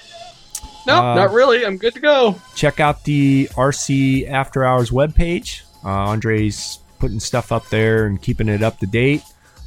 No, 0.87 0.97
Uh, 1.03 1.15
not 1.15 1.33
really. 1.33 1.65
I'm 1.65 1.77
good 1.77 1.95
to 1.95 2.01
go. 2.01 2.37
check 2.55 2.81
out 2.81 3.05
the 3.05 3.49
RC 3.57 4.29
After 4.29 4.65
Hours 4.65 4.91
webpage. 4.91 5.63
Uh, 5.85 5.89
Andre's 5.89 6.79
putting 6.99 7.21
stuff 7.21 7.53
up 7.53 7.69
there 7.69 8.07
and 8.07 8.21
keeping 8.21 8.49
it 8.49 8.63
up 8.63 8.79
to 8.81 8.87
date. 8.87 9.23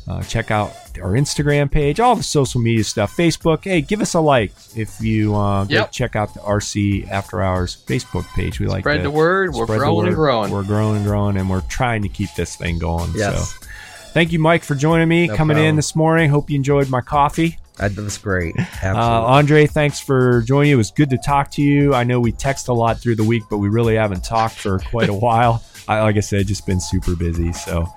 Uh, 0.08 0.22
check 0.24 0.52
out 0.52 0.72
our 1.02 1.12
Instagram 1.12 1.70
page, 1.70 2.00
all 2.00 2.16
the 2.16 2.24
social 2.24 2.62
media 2.62 2.82
stuff, 2.84 3.14
Facebook. 3.18 3.66
Hey, 3.66 3.82
give 3.82 4.00
us 4.02 4.14
a 4.14 4.20
like 4.22 4.54
if 4.74 5.02
you 5.02 5.36
uh, 5.36 5.66
go 5.66 5.74
Yep. 5.74 5.92
check 5.92 6.16
out 6.16 6.34
the 6.34 6.40
RC 6.40 7.06
After 7.12 7.42
Hours 7.42 7.84
Facebook 7.88 8.26
page. 8.34 8.60
We 8.60 8.68
like 8.68 8.84
Spread 8.84 9.04
the 9.04 9.12
word. 9.12 9.54
We're 9.54 9.66
spread 9.66 9.80
the 9.82 9.84
growing 9.84 10.08
and 10.08 10.16
growing. 10.16 10.52
We're 10.52 10.64
growing 10.64 10.96
and 10.98 11.06
growing, 11.06 11.36
and 11.36 11.50
we're 11.50 11.60
trying 11.62 12.04
to 12.04 12.10
keep 12.10 12.34
this 12.36 12.56
thing 12.56 12.80
going. 12.80 13.12
Yes. 13.16 13.50
So, 13.52 13.68
thank 14.14 14.32
you, 14.32 14.40
Mike, 14.40 14.64
for 14.64 14.76
joining 14.76 15.10
me, 15.10 15.28
No 15.28 15.36
coming 15.36 15.58
in 15.58 15.76
this 15.76 15.94
morning. 15.94 16.30
Hope 16.30 16.50
you 16.50 16.56
enjoyed 16.56 16.90
my 16.90 17.02
coffee. 17.02 17.58
That 17.78 17.96
was 17.96 18.18
great. 18.18 18.56
Uh, 18.84 18.96
Andre, 18.96 19.68
thanks 19.68 20.00
for 20.00 20.42
joining. 20.42 20.72
It 20.72 20.76
was 20.76 20.92
good 20.92 21.10
to 21.12 21.18
talk 21.18 21.52
to 21.52 21.62
you. 21.62 21.94
I 21.94 22.04
know 22.04 22.20
we 22.20 22.32
text 22.32 22.70
a 22.70 22.74
lot 22.74 23.00
through 23.00 23.16
the 23.16 23.24
week, 23.24 23.44
but 23.50 23.60
we 23.60 23.70
really 23.70 23.96
haven't 23.96 24.24
talked 24.24 24.56
for 24.56 24.80
quite 24.80 25.10
a 25.10 25.14
while. 25.28 25.64
I, 25.88 26.02
like 26.02 26.18
I 26.18 26.22
said, 26.22 26.48
just 26.48 26.66
been 26.66 26.80
super 26.80 27.16
busy. 27.16 27.54
So, 27.54 27.88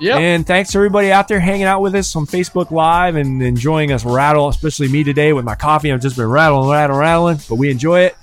yeah. 0.00 0.16
and 0.18 0.46
thanks 0.46 0.72
to 0.72 0.78
everybody 0.78 1.12
out 1.12 1.28
there 1.28 1.38
hanging 1.38 1.64
out 1.64 1.80
with 1.80 1.94
us 1.94 2.16
on 2.16 2.26
Facebook 2.26 2.70
Live 2.70 3.14
and 3.14 3.42
enjoying 3.42 3.92
us 3.92 4.04
rattle, 4.04 4.48
especially 4.48 4.88
me 4.88 5.04
today 5.04 5.32
with 5.32 5.44
my 5.44 5.54
coffee. 5.54 5.92
I've 5.92 6.00
just 6.00 6.16
been 6.16 6.28
rattling, 6.28 6.70
rattling, 6.70 6.98
rattling, 6.98 7.38
but 7.48 7.56
we 7.56 7.70
enjoy 7.70 8.00
it. 8.00 8.16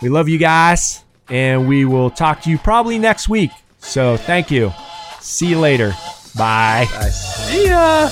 We 0.00 0.10
love 0.10 0.28
you 0.28 0.38
guys, 0.38 1.02
and 1.28 1.66
we 1.66 1.84
will 1.84 2.10
talk 2.10 2.42
to 2.42 2.50
you 2.50 2.58
probably 2.58 2.98
next 2.98 3.28
week. 3.28 3.50
So, 3.78 4.16
thank 4.16 4.50
you. 4.50 4.72
See 5.20 5.46
you 5.48 5.58
later. 5.58 5.92
Bye. 6.36 6.86
Nice. 6.92 7.48
See 7.48 7.68
ya. 7.68 8.08